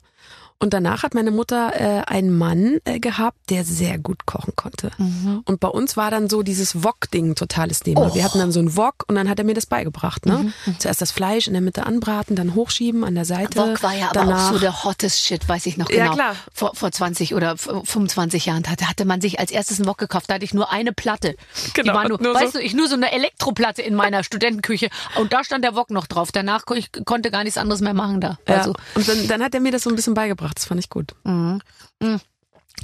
Und 0.60 0.74
danach 0.74 1.04
hat 1.04 1.14
meine 1.14 1.30
Mutter 1.30 1.70
äh, 1.74 2.02
einen 2.06 2.36
Mann 2.36 2.78
äh, 2.84 2.98
gehabt, 2.98 3.38
der 3.48 3.64
sehr 3.64 3.96
gut 3.96 4.26
kochen 4.26 4.54
konnte. 4.56 4.90
Mhm. 4.98 5.42
Und 5.44 5.60
bei 5.60 5.68
uns 5.68 5.96
war 5.96 6.10
dann 6.10 6.28
so 6.28 6.42
dieses 6.42 6.82
Wok-Ding 6.82 7.30
ein 7.30 7.34
totales 7.36 7.78
Thema. 7.78 8.08
Oh. 8.10 8.14
Wir 8.16 8.24
hatten 8.24 8.40
dann 8.40 8.50
so 8.50 8.58
einen 8.58 8.76
Wok 8.76 9.04
und 9.06 9.14
dann 9.14 9.28
hat 9.28 9.38
er 9.38 9.44
mir 9.44 9.54
das 9.54 9.66
beigebracht. 9.66 10.26
Ne? 10.26 10.52
Mhm, 10.66 10.80
Zuerst 10.80 11.00
das 11.00 11.12
Fleisch 11.12 11.46
in 11.46 11.52
der 11.52 11.62
Mitte 11.62 11.86
anbraten, 11.86 12.34
dann 12.34 12.56
hochschieben 12.56 13.04
an 13.04 13.14
der 13.14 13.24
Seite. 13.24 13.56
Wok 13.56 13.82
war 13.84 13.94
ja 13.94 14.06
aber 14.06 14.14
danach, 14.14 14.48
auch 14.48 14.52
so 14.54 14.58
der 14.58 14.82
hottest 14.82 15.20
Shit, 15.24 15.48
weiß 15.48 15.64
ich 15.66 15.76
noch 15.76 15.88
Ja, 15.90 16.04
genau. 16.04 16.14
klar. 16.16 16.34
Vor, 16.52 16.74
vor 16.74 16.90
20 16.90 17.36
oder 17.36 17.52
f- 17.52 17.70
25 17.84 18.46
Jahren 18.46 18.66
hatte, 18.68 18.88
hatte 18.88 19.04
man 19.04 19.20
sich 19.20 19.38
als 19.38 19.52
erstes 19.52 19.78
einen 19.78 19.86
Wok 19.88 19.98
gekauft. 19.98 20.28
Da 20.28 20.34
hatte 20.34 20.44
ich 20.44 20.54
nur 20.54 20.72
eine 20.72 20.92
Platte. 20.92 21.36
Die 21.68 21.72
Genau, 21.74 21.94
war 21.94 22.08
nur, 22.08 22.20
nur 22.20 22.34
weißt 22.34 22.54
so- 22.54 22.58
du, 22.58 22.64
ich 22.64 22.74
nur 22.74 22.88
so 22.88 22.94
eine 22.96 23.12
Elektroplatte 23.12 23.82
in 23.82 23.94
meiner 23.94 24.24
Studentenküche. 24.24 24.88
Und 25.20 25.32
da 25.32 25.44
stand 25.44 25.62
der 25.62 25.76
Wok 25.76 25.90
noch 25.92 26.08
drauf. 26.08 26.32
Danach 26.32 26.64
ich 26.74 26.90
konnte 27.04 27.30
gar 27.30 27.44
nichts 27.44 27.58
anderes 27.58 27.80
mehr 27.80 27.94
machen 27.94 28.20
da. 28.20 28.38
Ja. 28.48 28.56
Also, 28.56 28.74
Und 28.96 29.08
dann, 29.08 29.28
dann 29.28 29.42
hat 29.44 29.54
er 29.54 29.60
mir 29.60 29.70
das 29.70 29.84
so 29.84 29.90
ein 29.90 29.94
bisschen 29.94 30.14
beigebracht. 30.14 30.47
Das 30.54 30.64
fand 30.66 30.80
ich 30.80 30.90
gut. 30.90 31.14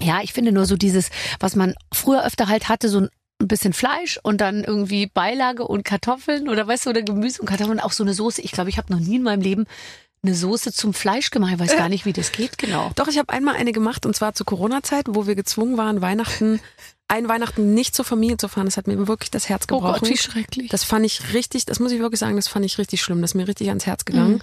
ja, 0.01 0.21
ich 0.23 0.33
finde 0.33 0.53
nur 0.53 0.67
so 0.67 0.77
dieses, 0.77 1.11
was 1.41 1.57
man 1.57 1.75
früher 1.93 2.25
öfter 2.25 2.49
halt 2.49 2.69
hatte, 2.69 2.89
so 2.89 3.01
ein 3.01 3.49
bisschen 3.49 3.73
Fleisch 3.73 4.19
und 4.23 4.41
dann 4.41 4.65
irgendwie 4.65 5.07
Beilage 5.07 5.67
und 5.67 5.85
Kartoffeln 5.85 6.49
oder 6.49 6.67
weißt 6.67 6.87
du, 6.87 6.91
oder 6.91 7.03
Gemüse 7.03 7.41
und 7.41 7.47
Kartoffeln, 7.47 7.81
auch 7.81 7.93
so 7.93 8.05
eine 8.05 8.15
Soße. 8.15 8.41
Ich 8.43 8.53
glaube, 8.53 8.71
ich 8.71 8.79
habe 8.79 8.93
noch 8.93 9.01
nie 9.01 9.17
in 9.17 9.23
meinem 9.23 9.43
Leben 9.43 9.67
eine 10.23 10.35
Soße 10.35 10.73
zum 10.73 10.95
Fleisch 10.95 11.31
gemacht. 11.31 11.53
Ich 11.55 11.59
weiß 11.59 11.77
gar 11.77 11.89
nicht, 11.89 12.07
wie 12.07 12.13
das 12.13 12.33
geht, 12.33 12.59
genau. 12.59 12.91
Doch, 12.95 13.09
ich 13.09 13.19
habe 13.19 13.33
einmal 13.33 13.57
eine 13.57 13.73
gemacht 13.73 14.07
und 14.07 14.17
zwar 14.17 14.35
zur 14.35 14.47
Corona-Zeit, 14.47 15.07
wo 15.09 15.27
wir 15.27 15.35
gezwungen 15.35 15.77
waren, 15.77 16.01
Weihnachten, 16.01 16.61
ein 17.09 17.29
Weihnachten 17.29 17.75
nicht 17.75 17.95
zur 17.95 18.05
Familie 18.05 18.39
zu 18.39 18.49
fahren. 18.49 18.65
Das 18.65 18.77
hat 18.77 18.87
mir 18.87 19.07
wirklich 19.07 19.31
das 19.31 19.49
Herz 19.49 19.65
Oh 19.71 19.77
gebrochen. 19.77 20.01
Gott, 20.01 20.09
wie 20.09 20.17
schrecklich. 20.17 20.71
Das 20.71 20.85
fand 20.85 21.05
ich 21.05 21.35
richtig, 21.35 21.67
das 21.67 21.79
muss 21.79 21.93
ich 21.93 22.01
wirklich 22.01 22.21
sagen, 22.21 22.37
das 22.37 22.49
fand 22.49 22.65
ich 22.65 22.79
richtig 22.79 23.03
schlimm. 23.03 23.21
Das 23.21 23.33
ist 23.33 23.35
mir 23.35 23.47
richtig 23.47 23.69
ans 23.69 23.85
Herz 23.87 24.05
gegangen. 24.05 24.43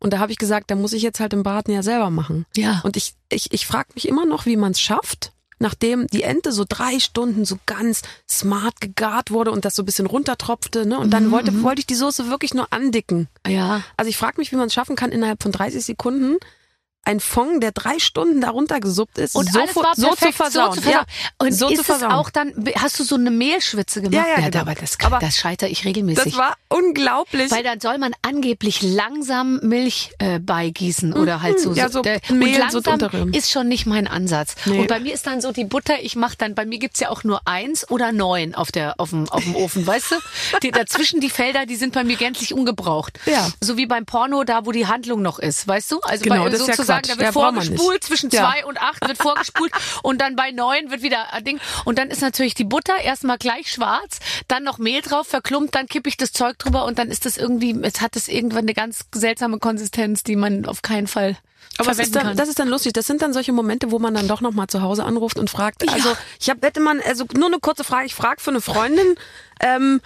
Und 0.00 0.12
da 0.12 0.18
habe 0.18 0.32
ich 0.32 0.38
gesagt, 0.38 0.70
da 0.70 0.74
muss 0.74 0.92
ich 0.92 1.02
jetzt 1.02 1.20
halt 1.20 1.32
im 1.32 1.42
Braten 1.42 1.72
ja 1.72 1.82
selber 1.82 2.10
machen. 2.10 2.46
Ja. 2.56 2.80
Und 2.84 2.96
ich, 2.96 3.14
ich, 3.30 3.52
ich 3.52 3.66
frage 3.66 3.88
mich 3.94 4.08
immer 4.08 4.26
noch, 4.26 4.46
wie 4.46 4.56
man 4.56 4.72
es 4.72 4.80
schafft, 4.80 5.32
nachdem 5.58 6.06
die 6.08 6.22
Ente 6.22 6.52
so 6.52 6.64
drei 6.68 6.98
Stunden 6.98 7.44
so 7.44 7.58
ganz 7.64 8.02
smart 8.30 8.80
gegart 8.80 9.30
wurde 9.30 9.50
und 9.50 9.64
das 9.64 9.74
so 9.74 9.82
ein 9.82 9.86
bisschen 9.86 10.06
runtertropfte. 10.06 10.86
Ne? 10.86 10.98
Und 10.98 11.10
dann 11.10 11.30
wollte, 11.30 11.62
wollte 11.62 11.80
ich 11.80 11.86
die 11.86 11.94
Soße 11.94 12.28
wirklich 12.28 12.54
nur 12.54 12.72
andicken. 12.72 13.28
Ja. 13.46 13.82
Also 13.96 14.08
ich 14.08 14.16
frage 14.16 14.38
mich, 14.38 14.52
wie 14.52 14.56
man 14.56 14.66
es 14.66 14.74
schaffen 14.74 14.96
kann, 14.96 15.12
innerhalb 15.12 15.42
von 15.42 15.52
30 15.52 15.84
Sekunden 15.84 16.36
ein 17.04 17.20
Fond, 17.20 17.62
der 17.62 17.72
drei 17.72 17.98
Stunden 17.98 18.40
darunter 18.40 18.80
gesuppt 18.80 19.18
ist, 19.18 19.34
Und 19.34 19.50
so, 19.52 19.60
alles 19.60 19.76
war 19.76 19.94
so 19.94 20.08
perfekt, 20.08 20.32
zu 20.32 20.36
versauen. 20.42 20.70
So 20.70 20.76
zu 20.76 20.82
versauen. 20.82 21.04
Ja, 21.08 21.46
und 21.46 21.52
so 21.52 21.68
ist 21.68 21.74
zu 21.76 21.80
es 21.80 21.86
versauen. 21.86 22.12
auch 22.12 22.30
dann, 22.30 22.52
hast 22.76 22.98
du 23.00 23.04
so 23.04 23.14
eine 23.16 23.30
Mehlschwitze 23.30 24.02
gemacht? 24.02 24.26
Ja, 24.26 24.40
ja, 24.40 24.48
genau. 24.48 24.62
aber 24.62 24.74
das, 24.74 24.96
Aber 25.02 25.18
das 25.18 25.36
scheitere 25.36 25.68
ich 25.70 25.84
regelmäßig. 25.84 26.24
das 26.24 26.36
war 26.36 26.56
unglaublich. 26.68 27.50
weil 27.50 27.62
dann 27.62 27.80
soll 27.80 27.98
man 27.98 28.12
angeblich 28.22 28.82
langsam 28.82 29.60
Milch 29.62 30.12
äh, 30.18 30.38
beigießen 30.38 31.12
oder 31.12 31.42
halt 31.42 31.60
so. 31.60 31.70
Mhm. 31.70 31.76
Ja, 31.76 31.88
so 31.88 32.02
der, 32.02 32.20
Mehl 32.30 32.60
und 32.62 32.86
langsam 32.86 33.32
ist 33.32 33.50
schon 33.50 33.68
nicht 33.68 33.86
mein 33.86 34.06
Ansatz. 34.06 34.54
Nee. 34.64 34.80
Und 34.80 34.88
bei 34.88 35.00
mir 35.00 35.14
ist 35.14 35.26
dann 35.26 35.40
so 35.40 35.52
die 35.52 35.64
Butter, 35.64 36.02
ich 36.02 36.16
mache 36.16 36.36
dann, 36.38 36.54
bei 36.54 36.64
mir 36.64 36.78
gibt's 36.78 37.00
ja 37.00 37.10
auch 37.10 37.24
nur 37.24 37.40
eins 37.46 37.88
oder 37.90 38.12
neun 38.12 38.54
auf, 38.54 38.72
der, 38.72 38.98
auf, 38.98 39.10
dem, 39.10 39.28
auf 39.28 39.42
dem 39.44 39.54
Ofen, 39.54 39.86
weißt 39.86 40.12
du? 40.12 40.16
Die, 40.62 40.70
dazwischen 40.70 41.20
die 41.20 41.30
Felder, 41.30 41.66
die 41.66 41.76
sind 41.76 41.94
bei 41.94 42.04
mir 42.04 42.16
gänzlich 42.16 42.54
ungebraucht. 42.54 43.18
Ja. 43.26 43.48
So 43.62 43.76
wie 43.76 43.86
beim 43.86 44.06
Porno, 44.06 44.44
da 44.44 44.66
wo 44.66 44.72
die 44.72 44.86
Handlung 44.86 45.22
noch 45.22 45.38
ist, 45.38 45.66
weißt 45.66 45.92
du? 45.92 46.00
Also 46.00 46.24
Genau, 46.24 46.44
bei, 46.44 46.50
das 46.50 46.60
ist 46.60 46.68
ja 46.68 46.74
sozusagen, 46.74 46.93
Quatsch. 46.96 47.10
da 47.10 47.16
wird 47.18 47.26
Ja, 47.26 47.32
vorgespult 47.32 48.04
zwischen 48.04 48.30
Ja. 48.30 48.42
zwei 48.50 48.64
und 48.66 48.80
acht 48.80 49.06
wird 49.06 49.18
vorgespult 49.18 49.72
und 50.02 50.20
dann 50.20 50.36
bei 50.36 50.50
neun 50.50 50.90
wird 50.90 51.02
wieder 51.02 51.32
ein 51.32 51.44
Ding. 51.44 51.60
Und 51.84 51.98
dann 51.98 52.10
ist 52.10 52.22
natürlich 52.22 52.54
die 52.54 52.64
Butter 52.64 52.96
erstmal 53.02 53.38
gleich 53.38 53.70
schwarz, 53.70 54.18
dann 54.48 54.64
noch 54.64 54.78
Mehl 54.78 55.02
drauf, 55.02 55.26
verklumpt, 55.26 55.74
dann 55.74 55.86
kippe 55.86 56.08
ich 56.08 56.16
das 56.16 56.32
Zeug 56.32 56.58
drüber 56.58 56.84
und 56.84 56.98
dann 56.98 57.08
ist 57.10 57.26
das 57.26 57.36
irgendwie, 57.36 57.78
es 57.82 58.00
hat 58.00 58.16
das 58.16 58.28
irgendwann 58.28 58.60
eine 58.64 58.74
ganz 58.74 59.00
seltsame 59.14 59.58
Konsistenz, 59.58 60.22
die 60.22 60.36
man 60.36 60.66
auf 60.66 60.82
keinen 60.82 61.06
Fall 61.06 61.36
Aber 61.78 61.88
das 61.88 61.98
ist, 61.98 62.14
dann, 62.14 62.22
kann. 62.28 62.36
das 62.36 62.48
ist 62.48 62.58
dann 62.58 62.68
lustig. 62.68 62.92
Das 62.92 63.06
sind 63.06 63.22
dann 63.22 63.32
solche 63.32 63.52
Momente, 63.52 63.90
wo 63.90 63.98
man 63.98 64.14
dann 64.14 64.28
doch 64.28 64.40
noch 64.40 64.52
mal 64.52 64.68
zu 64.68 64.80
Hause 64.82 65.04
anruft 65.04 65.38
und 65.38 65.50
fragt. 65.50 65.88
Also 65.92 66.16
ich 66.40 66.48
habe 66.50 66.64
hätte 66.66 66.80
man 66.80 67.00
also 67.00 67.24
nur 67.36 67.46
eine 67.46 67.58
kurze 67.58 67.84
Frage. 67.84 68.06
Ich 68.06 68.14
frage 68.14 68.40
für 68.40 68.50
eine 68.50 68.60
Freundin. 68.60 69.16
Ähm, 69.60 70.00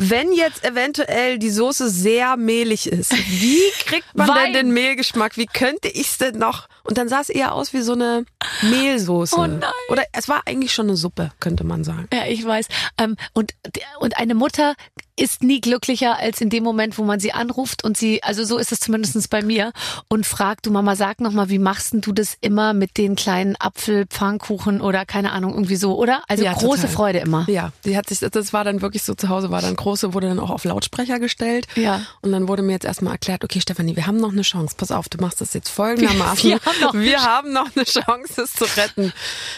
wenn 0.00 0.32
jetzt 0.32 0.64
eventuell 0.64 1.38
die 1.38 1.50
Soße 1.50 1.90
sehr 1.90 2.36
mehlig 2.36 2.86
ist, 2.86 3.12
wie 3.12 3.60
kriegt 3.84 4.14
man 4.14 4.28
Wein. 4.28 4.52
denn 4.52 4.66
den 4.66 4.72
Mehlgeschmack? 4.72 5.36
Wie 5.36 5.46
könnte 5.46 5.88
ich's 5.88 6.18
denn 6.18 6.38
noch? 6.38 6.68
Und 6.84 6.98
dann 6.98 7.08
sah 7.08 7.20
es 7.20 7.28
eher 7.28 7.52
aus 7.52 7.72
wie 7.72 7.82
so 7.82 7.92
eine 7.92 8.24
Mehlsoße. 8.62 9.36
Oh 9.36 9.46
nein. 9.46 9.62
Oder 9.90 10.04
es 10.12 10.28
war 10.28 10.42
eigentlich 10.46 10.72
schon 10.72 10.86
eine 10.86 10.96
Suppe, 10.96 11.32
könnte 11.40 11.64
man 11.64 11.82
sagen. 11.82 12.08
Ja, 12.12 12.26
ich 12.26 12.44
weiß. 12.44 12.68
Ähm, 12.98 13.16
und, 13.34 13.54
und 13.98 14.16
eine 14.16 14.36
Mutter 14.36 14.74
ist 15.18 15.42
nie 15.42 15.60
glücklicher 15.60 16.18
als 16.18 16.40
in 16.40 16.50
dem 16.50 16.64
Moment, 16.64 16.98
wo 16.98 17.04
man 17.04 17.20
sie 17.20 17.32
anruft 17.32 17.84
und 17.84 17.96
sie, 17.96 18.22
also 18.22 18.44
so 18.44 18.58
ist 18.58 18.72
es 18.72 18.80
zumindestens 18.80 19.28
bei 19.28 19.42
mir, 19.42 19.72
und 20.08 20.26
fragt, 20.26 20.66
du 20.66 20.70
Mama, 20.70 20.96
sag 20.96 21.20
noch 21.20 21.32
mal, 21.32 21.48
wie 21.48 21.58
machst 21.58 21.92
denn 21.92 22.00
du 22.00 22.12
das 22.12 22.36
immer 22.40 22.72
mit 22.74 22.96
den 22.96 23.16
kleinen 23.16 23.56
Apfelpfannkuchen 23.58 24.80
oder 24.80 25.04
keine 25.04 25.32
Ahnung, 25.32 25.52
irgendwie 25.54 25.76
so, 25.76 25.96
oder? 25.98 26.22
Also 26.28 26.44
Ja, 26.44 26.52
große 26.52 26.82
total. 26.82 26.94
Freude 26.94 27.18
immer. 27.20 27.44
Ja, 27.48 27.72
die 27.84 27.96
hat 27.96 28.08
sich, 28.08 28.20
das 28.20 28.52
war 28.52 28.64
dann 28.64 28.80
wirklich 28.82 29.02
so 29.02 29.14
zu 29.14 29.28
Hause, 29.28 29.50
war 29.50 29.60
dann 29.60 29.76
große, 29.76 30.14
wurde 30.14 30.28
dann 30.28 30.38
auch 30.40 30.50
auf 30.50 30.64
Lautsprecher 30.64 31.18
gestellt. 31.18 31.66
Ja. 31.76 32.02
Und 32.22 32.32
dann 32.32 32.48
wurde 32.48 32.62
mir 32.62 32.72
jetzt 32.72 32.84
erstmal 32.84 33.14
erklärt, 33.14 33.44
okay, 33.44 33.60
Stefanie, 33.60 33.96
wir 33.96 34.06
haben 34.06 34.18
noch 34.18 34.32
eine 34.32 34.42
Chance. 34.42 34.74
Pass 34.76 34.90
auf, 34.90 35.08
du 35.08 35.18
machst 35.18 35.40
das 35.40 35.54
jetzt 35.54 35.68
folgendermaßen. 35.68 36.50
Wir- 36.50 36.60
haben 36.64 36.80
noch 36.80 36.94
eine 36.94 37.02
wir 37.02 37.22
haben 37.22 37.52
noch 37.52 37.68
eine 37.74 37.84
Chance, 37.84 38.42
es 38.42 38.52
zu 38.52 38.64
retten. 38.76 39.12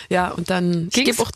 Ja, 0.08 0.28
und 0.30 0.50
dann, 0.50 0.88
ich 0.88 0.94
Ging's? 0.94 1.10
gebe 1.16 1.22
auch, 1.22 1.30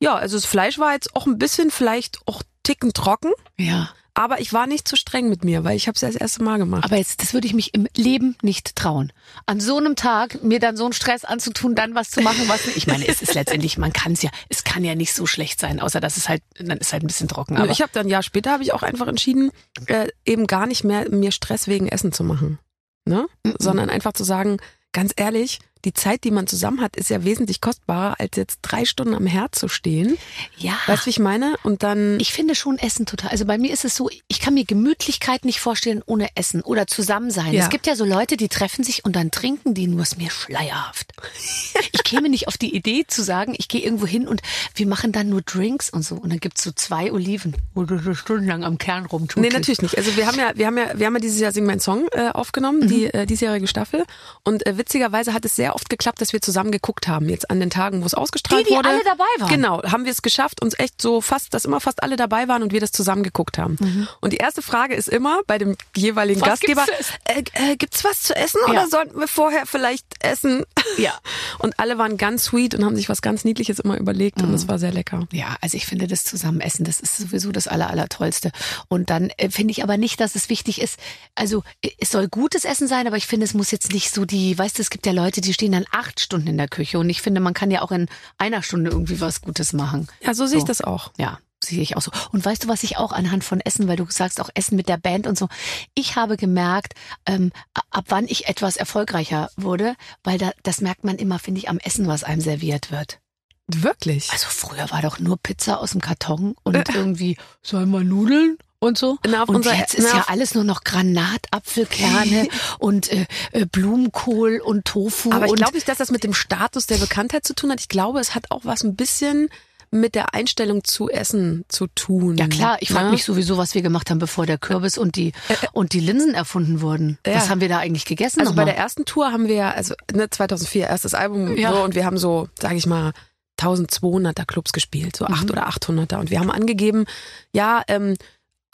ja, 0.00 0.14
also 0.14 0.36
das 0.36 0.44
Fleisch 0.46 0.78
war 0.78 0.92
jetzt 0.92 1.14
auch 1.16 1.26
ein 1.26 1.38
bisschen 1.38 1.70
vielleicht 1.70 2.18
auch 2.26 2.42
ticken 2.64 2.92
trocken. 2.92 3.30
Ja. 3.56 3.90
Aber 4.16 4.40
ich 4.40 4.52
war 4.52 4.68
nicht 4.68 4.86
zu 4.86 4.94
streng 4.94 5.28
mit 5.28 5.44
mir, 5.44 5.64
weil 5.64 5.76
ich 5.76 5.88
habe 5.88 5.96
es 5.96 6.00
ja 6.00 6.08
das 6.08 6.16
erste 6.16 6.44
Mal 6.44 6.58
gemacht. 6.58 6.84
Aber 6.84 6.96
jetzt, 6.96 7.20
das 7.20 7.34
würde 7.34 7.48
ich 7.48 7.52
mich 7.52 7.74
im 7.74 7.88
Leben 7.96 8.36
nicht 8.42 8.76
trauen. 8.76 9.12
An 9.46 9.58
so 9.58 9.76
einem 9.76 9.96
Tag 9.96 10.42
mir 10.44 10.60
dann 10.60 10.76
so 10.76 10.84
einen 10.84 10.92
Stress 10.92 11.24
anzutun, 11.24 11.74
dann 11.74 11.96
was 11.96 12.10
zu 12.10 12.20
machen, 12.20 12.46
was 12.46 12.64
ich 12.68 12.86
meine, 12.86 13.08
es 13.08 13.22
ist 13.22 13.34
letztendlich, 13.34 13.76
man 13.76 13.92
kann 13.92 14.12
es 14.12 14.22
ja, 14.22 14.30
es 14.48 14.62
kann 14.62 14.84
ja 14.84 14.94
nicht 14.94 15.14
so 15.14 15.26
schlecht 15.26 15.58
sein, 15.58 15.80
außer 15.80 15.98
dass 15.98 16.16
es 16.16 16.28
halt, 16.28 16.42
dann 16.56 16.78
ist 16.78 16.92
halt 16.92 17.02
ein 17.02 17.08
bisschen 17.08 17.26
trocken. 17.26 17.56
Aber 17.56 17.70
ich 17.70 17.82
habe 17.82 17.90
dann 17.92 18.06
ein 18.06 18.10
Jahr 18.10 18.22
später 18.22 18.52
habe 18.52 18.62
ich 18.62 18.72
auch 18.72 18.84
einfach 18.84 19.08
entschieden, 19.08 19.50
äh, 19.86 20.06
eben 20.24 20.46
gar 20.46 20.66
nicht 20.66 20.84
mehr 20.84 21.10
mir 21.10 21.32
Stress 21.32 21.66
wegen 21.66 21.88
Essen 21.88 22.12
zu 22.12 22.22
machen, 22.22 22.60
ne? 23.04 23.26
Mhm. 23.44 23.54
Sondern 23.58 23.90
einfach 23.90 24.12
zu 24.12 24.22
sagen, 24.22 24.58
ganz 24.92 25.12
ehrlich, 25.16 25.58
die 25.84 25.92
Zeit, 25.92 26.24
die 26.24 26.30
man 26.30 26.46
zusammen 26.46 26.80
hat, 26.80 26.96
ist 26.96 27.10
ja 27.10 27.24
wesentlich 27.24 27.60
kostbarer, 27.60 28.16
als 28.18 28.36
jetzt 28.36 28.58
drei 28.62 28.84
Stunden 28.84 29.14
am 29.14 29.26
Herd 29.26 29.54
zu 29.54 29.68
stehen. 29.68 30.16
ja. 30.56 30.76
Weißt 30.86 31.02
du, 31.02 31.06
wie 31.06 31.10
ich 31.10 31.18
meine? 31.18 31.56
Und 31.62 31.82
dann 31.82 32.18
Ich 32.20 32.32
finde 32.32 32.54
schon 32.54 32.78
Essen 32.78 33.06
total. 33.06 33.30
Also 33.30 33.44
bei 33.44 33.58
mir 33.58 33.72
ist 33.72 33.84
es 33.84 33.96
so, 33.96 34.10
ich 34.28 34.40
kann 34.40 34.54
mir 34.54 34.64
Gemütlichkeit 34.64 35.44
nicht 35.44 35.60
vorstellen 35.60 36.02
ohne 36.06 36.28
Essen 36.34 36.62
oder 36.62 36.86
zusammen 36.86 37.30
sein. 37.30 37.52
Ja. 37.52 37.62
Es 37.62 37.70
gibt 37.70 37.86
ja 37.86 37.96
so 37.96 38.04
Leute, 38.04 38.36
die 38.36 38.48
treffen 38.48 38.84
sich 38.84 39.04
und 39.04 39.16
dann 39.16 39.30
trinken 39.30 39.74
die 39.74 39.86
nur, 39.86 40.02
ist 40.02 40.18
mir 40.18 40.30
schleierhaft. 40.30 41.12
ich 41.92 42.04
käme 42.04 42.28
nicht 42.28 42.48
auf 42.48 42.58
die 42.58 42.74
Idee 42.74 43.04
zu 43.06 43.22
sagen, 43.22 43.54
ich 43.56 43.68
gehe 43.68 43.82
irgendwo 43.82 44.06
hin 44.06 44.26
und 44.26 44.42
wir 44.74 44.86
machen 44.86 45.12
dann 45.12 45.28
nur 45.28 45.42
Drinks 45.42 45.90
und 45.90 46.02
so. 46.02 46.16
Und 46.16 46.30
dann 46.30 46.40
gibt's 46.40 46.62
so 46.62 46.72
zwei 46.72 47.12
Oliven, 47.12 47.56
wo 47.74 47.84
du 47.84 47.98
so 47.98 48.14
stundenlang 48.14 48.64
am 48.64 48.78
Kern 48.78 49.06
rumtust. 49.06 49.38
Nee, 49.38 49.48
natürlich 49.50 49.82
nicht. 49.82 49.96
Also 49.96 50.16
wir 50.16 50.26
haben 50.26 50.38
ja, 50.38 50.52
wir 50.54 50.66
haben 50.66 50.78
ja, 50.78 50.98
wir 50.98 51.06
haben 51.06 51.14
ja 51.14 51.20
dieses 51.20 51.40
Jahr 51.40 51.52
Sing 51.52 51.64
mein 51.64 51.80
Song 51.80 52.06
äh, 52.12 52.30
aufgenommen, 52.30 52.88
die 52.88 53.06
äh, 53.06 53.26
diesjährige 53.26 53.66
Staffel. 53.66 54.04
Und 54.42 54.66
äh, 54.66 54.78
witzigerweise 54.78 55.32
hat 55.32 55.44
es 55.44 55.56
sehr 55.56 55.73
oft 55.74 55.90
geklappt, 55.90 56.20
dass 56.20 56.32
wir 56.32 56.40
zusammen 56.40 56.70
geguckt 56.70 57.08
haben. 57.08 57.28
Jetzt 57.28 57.50
an 57.50 57.60
den 57.60 57.70
Tagen, 57.70 58.02
wo 58.02 58.06
es 58.06 58.14
ausgestrahlt 58.14 58.64
Die, 58.66 58.70
die 58.70 58.76
wurde. 58.76 58.88
alle 58.88 59.04
dabei 59.04 59.24
waren. 59.38 59.48
Genau, 59.48 59.82
haben 59.84 60.04
wir 60.04 60.12
es 60.12 60.22
geschafft, 60.22 60.62
uns 60.62 60.78
echt 60.78 61.00
so 61.02 61.20
fast, 61.20 61.52
dass 61.54 61.64
immer 61.64 61.80
fast 61.80 62.02
alle 62.02 62.16
dabei 62.16 62.48
waren 62.48 62.62
und 62.62 62.72
wir 62.72 62.80
das 62.80 62.92
zusammen 62.92 63.22
geguckt 63.22 63.58
haben. 63.58 64.08
Und 64.20 64.32
die 64.32 64.38
erste 64.38 64.62
Frage 64.62 64.94
ist 64.94 65.08
immer 65.08 65.40
bei 65.46 65.58
dem 65.58 65.76
jeweiligen 65.96 66.40
Mhm. 66.40 66.44
Was 66.46 66.60
Gastgeber, 66.60 66.84
gibt's 66.86 67.12
äh, 67.54 67.72
äh, 67.72 67.76
gibt's 67.76 68.04
was 68.04 68.22
zu 68.22 68.34
essen 68.36 68.60
Ja. 68.66 68.70
oder 68.72 68.88
sollten 68.88 69.18
wir 69.18 69.28
vorher 69.28 69.66
vielleicht 69.66 70.04
essen? 70.20 70.64
Ja. 70.98 71.12
Und 71.58 71.78
alle 71.78 71.98
waren 71.98 72.16
ganz 72.16 72.44
sweet 72.44 72.74
und 72.74 72.84
haben 72.84 72.96
sich 72.96 73.08
was 73.08 73.22
ganz 73.22 73.44
Niedliches 73.44 73.78
immer 73.78 73.96
überlegt 73.96 74.42
und 74.42 74.48
Mhm. 74.48 74.54
es 74.54 74.68
war 74.68 74.78
sehr 74.78 74.92
lecker. 74.92 75.26
Ja, 75.32 75.56
also 75.60 75.76
ich 75.76 75.86
finde 75.86 76.06
das 76.06 76.24
Zusammenessen, 76.24 76.84
das 76.84 77.00
ist 77.00 77.16
sowieso 77.16 77.52
das 77.52 77.68
Aller, 77.68 77.88
Allertollste. 77.90 78.50
Und 78.88 79.08
dann 79.10 79.30
äh, 79.36 79.48
finde 79.50 79.70
ich 79.72 79.82
aber 79.82 79.96
nicht, 79.96 80.20
dass 80.20 80.34
es 80.34 80.48
wichtig 80.50 80.80
ist, 80.80 80.98
also 81.34 81.62
äh, 81.82 81.90
es 81.98 82.10
soll 82.10 82.28
gutes 82.28 82.64
Essen 82.64 82.86
sein, 82.88 83.06
aber 83.06 83.16
ich 83.16 83.26
finde, 83.26 83.44
es 83.44 83.54
muss 83.54 83.70
jetzt 83.70 83.92
nicht 83.92 84.12
so 84.12 84.24
die, 84.24 84.56
weißt 84.58 84.78
du, 84.78 84.82
es 84.82 84.90
gibt 84.90 85.06
ja 85.06 85.12
Leute, 85.12 85.40
die 85.40 85.54
stehen 85.54 85.63
dann 85.72 85.84
acht 85.90 86.20
Stunden 86.20 86.48
in 86.48 86.56
der 86.58 86.68
Küche 86.68 86.98
und 86.98 87.08
ich 87.10 87.22
finde, 87.22 87.40
man 87.40 87.54
kann 87.54 87.70
ja 87.70 87.82
auch 87.82 87.92
in 87.92 88.08
einer 88.38 88.62
Stunde 88.62 88.90
irgendwie 88.90 89.20
was 89.20 89.40
Gutes 89.42 89.72
machen. 89.72 90.08
Ja, 90.22 90.34
so 90.34 90.46
sehe 90.46 90.58
ich 90.58 90.62
So. 90.62 90.68
das 90.68 90.80
auch. 90.82 91.12
Ja. 91.18 91.38
sehe 91.64 91.80
ich 91.80 91.96
auch 91.96 92.02
so. 92.02 92.10
Und 92.32 92.44
weißt 92.44 92.64
du, 92.64 92.68
was 92.68 92.82
ich 92.82 92.98
auch 92.98 93.10
anhand 93.12 93.42
von 93.42 93.60
Essen, 93.60 93.88
weil 93.88 93.96
du 93.96 94.04
sagst 94.10 94.38
auch 94.40 94.50
Essen 94.54 94.76
mit 94.76 94.88
der 94.88 94.98
Band 94.98 95.26
und 95.26 95.38
so, 95.38 95.48
ich 95.94 96.14
habe 96.16 96.36
gemerkt, 96.36 96.94
ähm, 97.24 97.52
ab 97.90 98.04
wann 98.08 98.26
ich 98.28 98.46
etwas 98.48 98.76
erfolgreicher 98.76 99.48
wurde, 99.56 99.94
weil 100.22 100.36
da, 100.36 100.52
das 100.62 100.80
merkt 100.82 101.04
man 101.04 101.16
immer, 101.16 101.38
finde 101.38 101.60
ich, 101.60 101.68
am 101.70 101.78
Essen, 101.78 102.06
was 102.06 102.22
einem 102.22 102.42
serviert 102.42 102.90
wird. 102.90 103.18
Wirklich? 103.66 104.30
Also 104.30 104.46
früher 104.50 104.90
war 104.90 105.00
doch 105.00 105.18
nur 105.18 105.38
Pizza 105.42 105.80
aus 105.80 105.92
dem 105.92 106.02
Karton 106.02 106.54
und 106.64 106.94
irgendwie, 106.94 107.38
sollen 107.62 107.90
wir 107.92 108.04
Nudeln? 108.04 108.58
Und 108.84 108.98
so. 108.98 109.18
Na, 109.26 109.42
und 109.44 109.56
unserer- 109.56 109.74
jetzt 109.76 109.94
ist 109.94 110.08
na, 110.12 110.18
ja 110.18 110.24
alles 110.28 110.54
nur 110.54 110.64
noch 110.64 110.84
Granatapfelkerne 110.84 112.48
und 112.78 113.10
äh, 113.12 113.26
äh, 113.52 113.66
Blumenkohl 113.66 114.60
und 114.64 114.84
Tofu. 114.84 115.32
Aber 115.32 115.46
ich 115.46 115.54
glaube 115.54 115.74
nicht, 115.74 115.88
dass 115.88 115.98
das 115.98 116.10
mit 116.10 116.24
dem 116.24 116.34
Status 116.34 116.86
der 116.86 116.98
Bekanntheit 116.98 117.46
zu 117.46 117.54
tun 117.54 117.70
hat. 117.70 117.80
Ich 117.80 117.88
glaube, 117.88 118.20
es 118.20 118.34
hat 118.34 118.50
auch 118.50 118.60
was 118.64 118.82
ein 118.84 118.96
bisschen 118.96 119.48
mit 119.90 120.16
der 120.16 120.34
Einstellung 120.34 120.82
zu 120.82 121.08
Essen 121.08 121.64
zu 121.68 121.86
tun. 121.86 122.36
Ja 122.36 122.48
klar, 122.48 122.78
ich 122.80 122.88
frage 122.90 123.06
Ne? 123.06 123.10
mich 123.12 123.24
sowieso, 123.24 123.56
was 123.58 123.74
wir 123.76 123.82
gemacht 123.82 124.10
haben, 124.10 124.18
bevor 124.18 124.44
der 124.44 124.58
Kürbis 124.58 124.98
und 124.98 125.14
die 125.14 125.32
und 125.72 125.92
die 125.92 126.00
Linsen 126.00 126.34
erfunden 126.34 126.80
wurden. 126.80 127.18
Ja. 127.24 127.36
Was 127.36 127.48
haben 127.48 127.60
wir 127.60 127.68
da 127.68 127.78
eigentlich 127.78 128.04
gegessen? 128.04 128.40
Also 128.40 128.54
bei 128.54 128.64
der 128.64 128.76
ersten 128.76 129.04
Tour 129.04 129.30
haben 129.30 129.46
wir, 129.46 129.74
also 129.76 129.94
ne, 130.12 130.28
2004, 130.28 130.88
erstes 130.88 131.14
Album, 131.14 131.56
Ja. 131.56 131.72
so, 131.72 131.82
und 131.84 131.94
wir 131.94 132.04
haben 132.06 132.18
so, 132.18 132.48
sage 132.60 132.74
ich 132.74 132.86
mal, 132.86 133.12
1200er 133.60 134.44
Clubs 134.46 134.72
gespielt, 134.72 135.14
so 135.16 135.26
Mhm. 135.26 135.34
acht 135.34 135.50
oder 135.52 135.68
800er. 135.68 136.18
Und 136.18 136.30
wir 136.30 136.40
haben 136.40 136.50
angegeben, 136.50 137.04
ja, 137.52 137.82
ähm, 137.86 138.16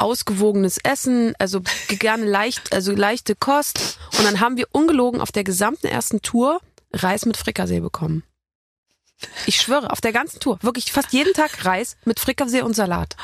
ausgewogenes 0.00 0.78
Essen, 0.78 1.34
also 1.38 1.60
gerne 1.88 2.24
leicht, 2.24 2.72
also 2.72 2.92
leichte 2.92 3.34
Kost. 3.34 3.98
Und 4.18 4.24
dann 4.24 4.40
haben 4.40 4.56
wir 4.56 4.66
ungelogen 4.72 5.20
auf 5.20 5.32
der 5.32 5.44
gesamten 5.44 5.86
ersten 5.86 6.22
Tour 6.22 6.60
Reis 6.92 7.26
mit 7.26 7.36
Frikassee 7.36 7.80
bekommen. 7.80 8.24
Ich 9.46 9.56
schwöre, 9.60 9.90
auf 9.90 10.00
der 10.00 10.12
ganzen 10.12 10.40
Tour. 10.40 10.58
Wirklich 10.62 10.92
fast 10.92 11.12
jeden 11.12 11.34
Tag 11.34 11.64
Reis 11.64 11.96
mit 12.04 12.18
Frikassee 12.18 12.62
und 12.62 12.74
Salat. 12.74 13.16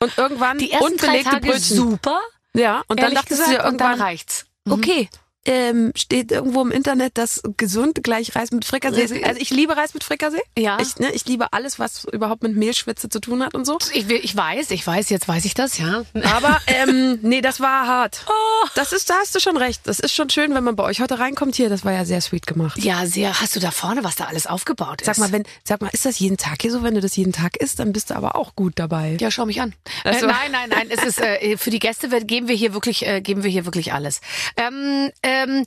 Und 0.00 0.16
irgendwann 0.18 0.58
die 0.58 0.70
ersten 0.70 0.92
und 0.92 1.02
drei 1.02 1.22
Tage 1.22 1.46
Brötchen. 1.46 1.76
super. 1.76 2.20
Ja, 2.54 2.82
und 2.88 2.98
dann 2.98 3.12
ehrlich 3.12 3.18
dachtest 3.20 3.40
gesagt, 3.40 3.48
du 3.48 3.62
dir 3.62 3.68
und 3.68 3.80
dann 3.80 3.90
irgendwann, 3.90 4.06
reicht's. 4.08 4.46
Mhm. 4.64 4.72
Okay. 4.72 5.08
Ähm, 5.48 5.92
steht 5.96 6.30
irgendwo 6.30 6.60
im 6.60 6.70
Internet, 6.70 7.16
dass 7.16 7.42
gesund 7.56 8.02
gleich 8.02 8.36
Reis 8.36 8.50
mit 8.50 8.64
Frikassee 8.66 9.02
ist. 9.02 9.24
Also 9.24 9.40
ich 9.40 9.48
liebe 9.50 9.76
Reis 9.76 9.94
mit 9.94 10.04
Frikassee. 10.04 10.42
Ja. 10.58 10.78
Ich, 10.80 10.96
ne, 10.98 11.10
ich 11.12 11.24
liebe 11.26 11.52
alles, 11.54 11.78
was 11.78 12.04
überhaupt 12.04 12.42
mit 12.42 12.54
Mehlschwitze 12.54 13.08
zu 13.08 13.18
tun 13.20 13.42
hat 13.42 13.54
und 13.54 13.64
so. 13.64 13.78
Ich, 13.94 14.08
ich 14.10 14.36
weiß, 14.36 14.70
ich 14.72 14.86
weiß, 14.86 15.08
jetzt 15.08 15.26
weiß 15.26 15.46
ich 15.46 15.54
das, 15.54 15.78
ja. 15.78 16.04
Aber 16.22 16.60
ähm, 16.66 17.18
nee, 17.22 17.40
das 17.40 17.60
war 17.60 17.86
hart. 17.86 18.26
Oh. 18.28 18.68
Das 18.74 18.92
ist, 18.92 19.08
da 19.08 19.14
hast 19.14 19.34
du 19.34 19.40
schon 19.40 19.56
recht. 19.56 19.80
Das 19.84 20.00
ist 20.00 20.14
schon 20.14 20.28
schön, 20.28 20.54
wenn 20.54 20.64
man 20.64 20.76
bei 20.76 20.84
euch 20.84 21.00
heute 21.00 21.18
reinkommt 21.18 21.56
hier. 21.56 21.70
Das 21.70 21.84
war 21.84 21.92
ja 21.92 22.04
sehr 22.04 22.20
sweet 22.20 22.46
gemacht. 22.46 22.78
Ja, 22.82 23.06
sehr. 23.06 23.40
Hast 23.40 23.56
du 23.56 23.60
da 23.60 23.70
vorne, 23.70 24.04
was 24.04 24.16
da 24.16 24.24
alles 24.24 24.46
aufgebaut 24.46 25.00
ist? 25.00 25.06
Sag 25.06 25.16
mal, 25.18 25.32
wenn, 25.32 25.44
sag 25.64 25.80
mal, 25.80 25.88
ist 25.92 26.04
das 26.04 26.18
jeden 26.18 26.36
Tag 26.36 26.60
hier 26.60 26.70
so? 26.72 26.82
Wenn 26.82 26.94
du 26.94 27.00
das 27.00 27.16
jeden 27.16 27.32
Tag 27.32 27.56
isst, 27.56 27.78
dann 27.78 27.92
bist 27.92 28.10
du 28.10 28.14
aber 28.16 28.36
auch 28.36 28.54
gut 28.54 28.74
dabei. 28.76 29.16
Ja, 29.18 29.30
schau 29.30 29.46
mich 29.46 29.60
an. 29.62 29.74
Also- 30.04 30.26
Äh, 30.26 30.28
nein, 30.28 30.52
nein, 30.52 30.68
nein. 30.68 30.86
Es 30.90 31.02
ist 31.04 31.20
äh, 31.20 31.56
für 31.56 31.70
die 31.70 31.78
Gäste 31.78 32.08
geben 32.24 32.48
wir 32.48 32.54
hier 32.54 32.74
wirklich, 32.74 33.06
äh, 33.06 33.20
geben 33.22 33.42
wir 33.44 33.50
hier 33.50 33.64
wirklich 33.64 33.92
alles. 33.92 34.20
Ähm, 34.56 35.10
ähm, 35.42 35.64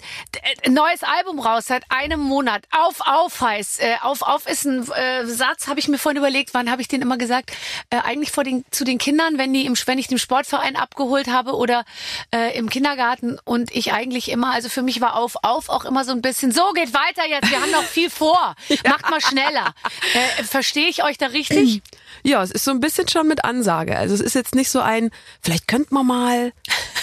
äh, 0.63 0.69
neues 0.69 1.03
Album 1.03 1.39
raus 1.39 1.65
seit 1.67 1.83
einem 1.89 2.19
Monat. 2.19 2.63
Auf, 2.71 3.01
auf 3.01 3.41
heißt. 3.41 3.81
Äh, 3.81 3.95
auf, 4.01 4.21
auf 4.21 4.47
ist 4.47 4.65
ein 4.65 4.89
äh, 4.91 5.25
Satz. 5.25 5.67
Habe 5.67 5.79
ich 5.79 5.87
mir 5.87 5.97
vorhin 5.97 6.17
überlegt. 6.17 6.53
Wann 6.53 6.69
habe 6.71 6.81
ich 6.81 6.87
den 6.87 7.01
immer 7.01 7.17
gesagt? 7.17 7.51
Äh, 7.89 7.97
eigentlich 7.97 8.31
vor 8.31 8.43
den 8.43 8.65
zu 8.71 8.83
den 8.83 8.97
Kindern, 8.97 9.37
wenn 9.37 9.53
die 9.53 9.65
im, 9.65 9.75
wenn 9.85 9.99
ich 9.99 10.07
den 10.07 10.19
Sportverein 10.19 10.75
abgeholt 10.75 11.27
habe 11.27 11.55
oder 11.55 11.85
äh, 12.33 12.57
im 12.57 12.69
Kindergarten 12.69 13.39
und 13.43 13.71
ich 13.71 13.93
eigentlich 13.93 14.29
immer. 14.29 14.51
Also 14.51 14.69
für 14.69 14.81
mich 14.81 15.01
war 15.01 15.15
auf, 15.15 15.35
auf 15.43 15.69
auch 15.69 15.85
immer 15.85 16.03
so 16.03 16.11
ein 16.11 16.21
bisschen. 16.21 16.51
So 16.51 16.71
geht 16.73 16.93
weiter 16.93 17.27
jetzt. 17.27 17.49
Wir 17.49 17.61
haben 17.61 17.71
noch 17.71 17.83
viel 17.83 18.09
vor. 18.09 18.55
Macht 18.87 19.09
mal 19.09 19.21
schneller. 19.21 19.73
Äh, 20.13 20.43
Verstehe 20.43 20.89
ich 20.89 21.03
euch 21.03 21.17
da 21.17 21.27
richtig? 21.27 21.81
Ja, 22.23 22.41
es 22.43 22.51
ist 22.51 22.63
so 22.65 22.71
ein 22.71 22.79
bisschen 22.79 23.07
schon 23.07 23.27
mit 23.27 23.43
Ansage. 23.43 23.97
Also 23.97 24.13
es 24.13 24.21
ist 24.21 24.35
jetzt 24.35 24.55
nicht 24.55 24.69
so 24.69 24.79
ein, 24.79 25.11
vielleicht 25.41 25.67
könnten 25.67 25.93
wir 25.93 26.03
mal, 26.03 26.53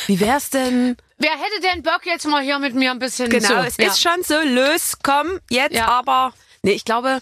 wie 0.07 0.21
wär's 0.21 0.50
denn? 0.50 0.97
Wer 1.19 1.33
hätte 1.33 1.61
denn 1.75 1.83
Bock 1.83 2.03
jetzt 2.05 2.27
mal 2.27 2.43
hier 2.43 2.59
mit 2.61 2.75
mir 2.75 2.93
ein 2.93 3.00
bisschen 3.00 3.29
Genau, 3.29 3.49
so, 3.49 3.55
es 3.55 3.77
ja. 3.77 3.88
ist 3.88 4.00
schon 4.00 4.23
so, 4.23 4.35
lös, 4.41 4.99
komm, 5.03 5.41
jetzt 5.50 5.75
Ja. 5.75 5.88
aber. 5.88 6.33
Nee, 6.62 6.73
ich 6.73 6.85
glaube, 6.85 7.19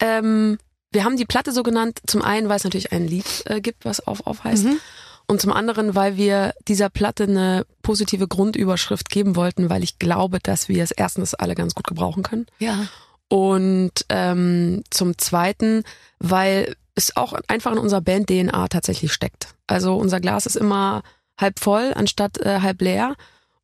ähm, 0.00 0.58
wir 0.90 1.04
haben 1.04 1.16
die 1.16 1.26
Platte 1.26 1.52
so 1.52 1.62
genannt, 1.62 2.00
zum 2.06 2.22
einen, 2.22 2.48
weil 2.48 2.56
es 2.56 2.64
natürlich 2.64 2.92
ein 2.92 3.06
Lied 3.06 3.44
äh, 3.46 3.60
gibt, 3.60 3.84
was 3.84 4.06
auf 4.06 4.26
auf 4.26 4.44
heißt. 4.44 4.64
Mhm. 4.64 4.80
Und 5.28 5.40
zum 5.40 5.52
anderen, 5.52 5.94
weil 5.96 6.16
wir 6.16 6.54
dieser 6.68 6.88
Platte 6.88 7.24
eine 7.24 7.66
positive 7.82 8.28
Grundüberschrift 8.28 9.10
geben 9.10 9.34
wollten, 9.36 9.68
weil 9.70 9.82
ich 9.82 9.98
glaube, 9.98 10.38
dass 10.40 10.68
wir 10.68 10.82
es 10.84 10.92
erstens 10.92 11.34
alle 11.34 11.54
ganz 11.56 11.74
gut 11.74 11.86
gebrauchen 11.86 12.22
können. 12.22 12.46
ja. 12.58 12.86
Und 13.28 14.06
ähm, 14.08 14.84
zum 14.90 15.18
Zweiten, 15.18 15.82
weil 16.20 16.76
es 16.96 17.16
auch 17.16 17.34
einfach 17.46 17.72
in 17.72 17.78
unserer 17.78 18.00
Band-DNA 18.00 18.68
tatsächlich 18.68 19.12
steckt. 19.12 19.54
Also 19.68 19.96
unser 19.96 20.20
Glas 20.20 20.46
ist 20.46 20.56
immer 20.56 21.02
halb 21.38 21.60
voll 21.60 21.92
anstatt 21.94 22.38
äh, 22.38 22.60
halb 22.60 22.80
leer. 22.80 23.14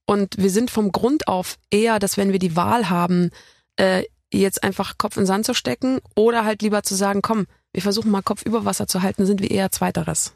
Und 0.05 0.37
wir 0.37 0.51
sind 0.51 0.71
vom 0.71 0.93
Grund 0.93 1.27
auf 1.27 1.59
eher, 1.71 1.99
dass 1.99 2.17
wenn 2.17 2.33
wir 2.33 2.39
die 2.39 2.55
Wahl 2.55 2.91
haben, 2.91 3.31
äh, 3.77 4.05
jetzt 4.33 4.63
einfach 4.63 4.99
Kopf 4.99 5.17
in 5.17 5.27
Sand 5.27 5.47
zu 5.47 5.55
stecken 5.55 6.01
oder 6.15 6.45
halt 6.45 6.63
lieber 6.63 6.83
zu 6.83 6.95
sagen, 6.95 7.23
komm, 7.23 7.47
wir 7.73 7.83
versuchen 7.83 8.11
mal 8.11 8.23
Kopf 8.23 8.43
über 8.43 8.65
Wasser 8.65 8.87
zu 8.87 9.03
halten, 9.03 9.27
sind 9.27 9.41
wir 9.41 9.51
eher 9.51 9.71
Zweiteres. 9.71 10.35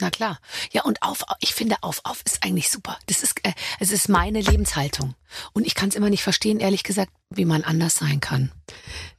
Na 0.00 0.10
klar. 0.10 0.38
Ja, 0.72 0.82
und 0.82 1.02
auf, 1.02 1.24
ich 1.40 1.54
finde 1.54 1.76
auf, 1.82 2.00
auf 2.04 2.20
ist 2.24 2.42
eigentlich 2.44 2.68
super. 2.70 2.98
Das 3.06 3.22
ist, 3.22 3.44
äh, 3.44 3.52
es 3.78 3.92
ist 3.92 4.08
meine 4.08 4.40
Lebenshaltung. 4.40 5.14
Und 5.52 5.66
ich 5.66 5.74
kann 5.74 5.88
es 5.88 5.94
immer 5.94 6.10
nicht 6.10 6.22
verstehen, 6.24 6.58
ehrlich 6.58 6.82
gesagt, 6.82 7.12
wie 7.30 7.44
man 7.44 7.62
anders 7.62 7.94
sein 7.96 8.20
kann. 8.20 8.50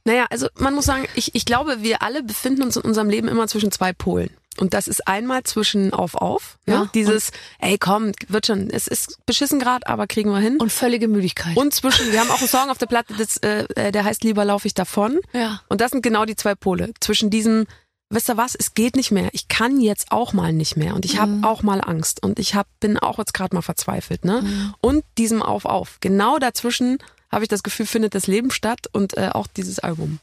Naja, 0.04 0.26
also 0.30 0.48
man 0.56 0.74
muss 0.74 0.84
sagen, 0.84 1.06
ich, 1.14 1.34
ich 1.34 1.44
glaube, 1.46 1.82
wir 1.82 2.02
alle 2.02 2.22
befinden 2.22 2.62
uns 2.62 2.76
in 2.76 2.82
unserem 2.82 3.08
Leben 3.08 3.28
immer 3.28 3.48
zwischen 3.48 3.72
zwei 3.72 3.92
Polen. 3.92 4.30
Und 4.58 4.72
das 4.72 4.88
ist 4.88 5.06
einmal 5.06 5.42
zwischen 5.42 5.92
auf 5.92 6.14
auf, 6.14 6.58
Ja, 6.66 6.80
ne? 6.80 6.90
dieses, 6.94 7.30
ey 7.58 7.76
komm, 7.76 8.12
wird 8.28 8.46
schon, 8.46 8.70
es 8.70 8.86
ist 8.86 9.18
beschissen 9.26 9.58
grad, 9.60 9.86
aber 9.86 10.06
kriegen 10.06 10.30
wir 10.30 10.38
hin. 10.38 10.56
Und 10.58 10.72
völlige 10.72 11.08
Müdigkeit. 11.08 11.56
Und 11.56 11.74
zwischen, 11.74 12.10
wir 12.10 12.20
haben 12.20 12.30
auch 12.30 12.38
einen 12.38 12.48
Song 12.48 12.70
auf 12.70 12.78
der 12.78 12.86
Platte, 12.86 13.12
das, 13.18 13.36
äh, 13.38 13.66
äh, 13.74 13.92
der 13.92 14.04
heißt 14.04 14.24
Lieber 14.24 14.44
laufe 14.46 14.66
ich 14.66 14.72
davon. 14.72 15.20
ja. 15.34 15.60
Und 15.68 15.82
das 15.82 15.90
sind 15.90 16.00
genau 16.02 16.24
die 16.24 16.36
zwei 16.36 16.54
Pole. 16.54 16.92
Zwischen 17.00 17.28
diesem, 17.28 17.66
wisst 18.08 18.28
ihr 18.28 18.36
was, 18.36 18.54
es 18.54 18.74
geht 18.74 18.96
nicht 18.96 19.10
mehr. 19.10 19.30
Ich 19.32 19.48
kann 19.48 19.80
jetzt 19.80 20.12
auch 20.12 20.32
mal 20.32 20.52
nicht 20.52 20.76
mehr. 20.76 20.94
Und 20.94 21.04
ich 21.04 21.18
habe 21.18 21.40
auch 21.42 21.62
mal 21.62 21.80
Angst. 21.80 22.22
Und 22.22 22.38
ich 22.38 22.54
hab, 22.54 22.68
bin 22.80 22.98
auch 22.98 23.18
jetzt 23.18 23.34
gerade 23.34 23.54
mal 23.54 23.62
verzweifelt. 23.62 24.24
Ne? 24.24 24.74
Und 24.80 25.04
diesem 25.18 25.42
auf 25.42 25.64
auf. 25.64 25.98
Genau 26.00 26.38
dazwischen 26.38 26.98
habe 27.30 27.44
ich 27.44 27.48
das 27.48 27.62
Gefühl, 27.62 27.86
findet 27.86 28.14
das 28.14 28.26
Leben 28.26 28.50
statt 28.50 28.86
und 28.92 29.16
äh, 29.16 29.30
auch 29.32 29.46
dieses 29.46 29.78
Album. 29.78 30.20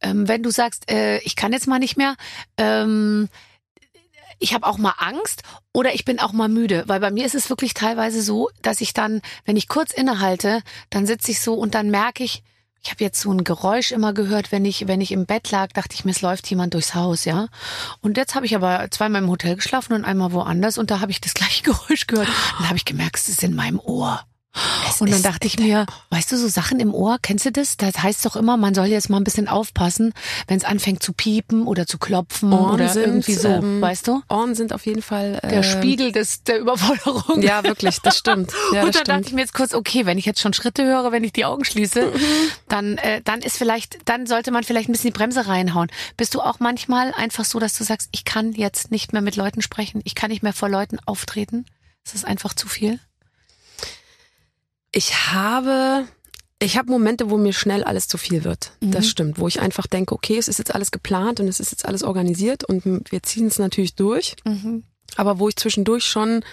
Ähm, 0.00 0.28
wenn 0.28 0.42
du 0.42 0.50
sagst, 0.50 0.90
äh, 0.90 1.18
ich 1.18 1.36
kann 1.36 1.52
jetzt 1.52 1.66
mal 1.66 1.78
nicht 1.78 1.96
mehr, 1.96 2.16
ähm, 2.56 3.28
ich 4.38 4.54
habe 4.54 4.66
auch 4.66 4.78
mal 4.78 4.94
Angst 4.98 5.42
oder 5.72 5.94
ich 5.94 6.04
bin 6.04 6.20
auch 6.20 6.32
mal 6.32 6.48
müde, 6.48 6.84
weil 6.86 7.00
bei 7.00 7.10
mir 7.10 7.26
ist 7.26 7.34
es 7.34 7.50
wirklich 7.50 7.74
teilweise 7.74 8.22
so, 8.22 8.50
dass 8.62 8.80
ich 8.80 8.94
dann, 8.94 9.20
wenn 9.44 9.56
ich 9.56 9.68
kurz 9.68 9.92
innehalte, 9.92 10.62
dann 10.90 11.06
sitze 11.06 11.32
ich 11.32 11.40
so 11.40 11.54
und 11.54 11.74
dann 11.74 11.90
merke 11.90 12.24
ich, 12.24 12.42
ich 12.82 12.90
habe 12.90 13.04
jetzt 13.04 13.20
so 13.20 13.32
ein 13.32 13.44
Geräusch 13.44 13.92
immer 13.92 14.12
gehört, 14.12 14.52
wenn 14.52 14.64
ich 14.64 14.86
wenn 14.88 15.00
ich 15.00 15.12
im 15.12 15.26
Bett 15.26 15.50
lag, 15.50 15.72
dachte 15.72 15.94
ich 15.94 16.04
mir, 16.04 16.12
es 16.12 16.22
läuft 16.22 16.48
jemand 16.48 16.74
durchs 16.74 16.94
Haus, 16.94 17.24
ja. 17.24 17.48
Und 18.00 18.16
jetzt 18.16 18.34
habe 18.34 18.46
ich 18.46 18.54
aber 18.54 18.90
zweimal 18.90 19.22
im 19.22 19.30
Hotel 19.30 19.56
geschlafen 19.56 19.94
und 19.94 20.04
einmal 20.04 20.32
woanders 20.32 20.78
und 20.78 20.90
da 20.90 21.00
habe 21.00 21.10
ich 21.10 21.20
das 21.20 21.34
gleiche 21.34 21.62
Geräusch 21.70 22.06
gehört. 22.06 22.28
Und 22.58 22.68
habe 22.68 22.76
ich 22.76 22.84
gemerkt, 22.84 23.16
es 23.16 23.28
ist 23.28 23.42
in 23.42 23.54
meinem 23.54 23.80
Ohr. 23.80 24.24
Und 25.00 25.12
dann 25.12 25.22
dachte 25.22 25.46
ich 25.46 25.58
mir, 25.58 25.86
weißt 26.10 26.32
du, 26.32 26.36
so 26.36 26.48
Sachen 26.48 26.80
im 26.80 26.92
Ohr, 26.92 27.18
kennst 27.22 27.46
du 27.46 27.52
das? 27.52 27.76
Das 27.76 28.02
heißt 28.02 28.24
doch 28.26 28.36
immer, 28.36 28.56
man 28.56 28.74
soll 28.74 28.86
jetzt 28.86 29.10
mal 29.10 29.18
ein 29.18 29.24
bisschen 29.24 29.48
aufpassen, 29.48 30.12
wenn 30.48 30.58
es 30.58 30.64
anfängt 30.64 31.02
zu 31.02 31.12
piepen 31.12 31.66
oder 31.66 31.86
zu 31.86 31.98
klopfen 31.98 32.52
Ohren 32.52 32.74
oder 32.74 32.88
sind, 32.88 33.04
irgendwie 33.04 33.34
so, 33.34 33.48
ähm, 33.48 33.80
weißt 33.80 34.08
du? 34.08 34.22
Ohren 34.28 34.54
sind 34.54 34.72
auf 34.72 34.86
jeden 34.86 35.02
Fall 35.02 35.38
äh, 35.42 35.48
Der 35.48 35.62
Spiegel 35.62 36.12
des, 36.12 36.42
der 36.42 36.58
Überforderung. 36.58 37.42
Ja, 37.42 37.62
wirklich, 37.62 38.00
das 38.00 38.18
stimmt. 38.18 38.52
Ja, 38.72 38.82
und 38.82 38.88
das 38.88 38.96
dann 38.96 39.04
dachte 39.04 39.12
stimmt. 39.12 39.26
ich 39.28 39.32
mir 39.34 39.40
jetzt 39.42 39.54
kurz, 39.54 39.72
okay, 39.72 40.04
wenn 40.04 40.18
ich 40.18 40.26
jetzt 40.26 40.40
schon 40.40 40.52
Schritte 40.52 40.84
höre, 40.84 41.12
wenn 41.12 41.24
ich 41.24 41.32
die 41.32 41.44
Augen 41.44 41.64
schließe, 41.64 42.12
dann, 42.68 42.98
äh, 42.98 43.22
dann 43.22 43.40
ist 43.40 43.56
vielleicht, 43.56 43.98
dann 44.04 44.26
sollte 44.26 44.50
man 44.50 44.64
vielleicht 44.64 44.88
ein 44.88 44.92
bisschen 44.92 45.12
die 45.12 45.16
Bremse 45.16 45.46
reinhauen. 45.46 45.88
Bist 46.16 46.34
du 46.34 46.40
auch 46.40 46.60
manchmal 46.60 47.12
einfach 47.14 47.44
so, 47.44 47.58
dass 47.58 47.76
du 47.78 47.84
sagst, 47.84 48.08
ich 48.12 48.24
kann 48.24 48.52
jetzt 48.52 48.90
nicht 48.90 49.12
mehr 49.12 49.22
mit 49.22 49.36
Leuten 49.36 49.62
sprechen, 49.62 50.00
ich 50.04 50.14
kann 50.14 50.30
nicht 50.30 50.42
mehr 50.42 50.52
vor 50.52 50.68
Leuten 50.68 50.98
auftreten? 51.06 51.64
Ist 52.04 52.14
das 52.14 52.24
einfach 52.24 52.54
zu 52.54 52.68
viel? 52.68 52.98
Ich 54.92 55.32
habe, 55.32 56.06
ich 56.58 56.76
habe 56.78 56.90
Momente, 56.90 57.30
wo 57.30 57.36
mir 57.36 57.52
schnell 57.52 57.84
alles 57.84 58.08
zu 58.08 58.18
viel 58.18 58.44
wird. 58.44 58.72
Mhm. 58.80 58.90
Das 58.92 59.06
stimmt, 59.08 59.38
wo 59.38 59.48
ich 59.48 59.60
einfach 59.60 59.86
denke, 59.86 60.14
okay, 60.14 60.38
es 60.38 60.48
ist 60.48 60.58
jetzt 60.58 60.74
alles 60.74 60.90
geplant 60.90 61.40
und 61.40 61.48
es 61.48 61.60
ist 61.60 61.70
jetzt 61.70 61.84
alles 61.84 62.02
organisiert 62.02 62.64
und 62.64 62.84
wir 63.10 63.22
ziehen 63.22 63.46
es 63.46 63.58
natürlich 63.58 63.94
durch. 63.94 64.36
Aber 65.16 65.38
wo 65.38 65.48
ich 65.48 65.56
zwischendurch 65.56 66.04
schon 66.04 66.44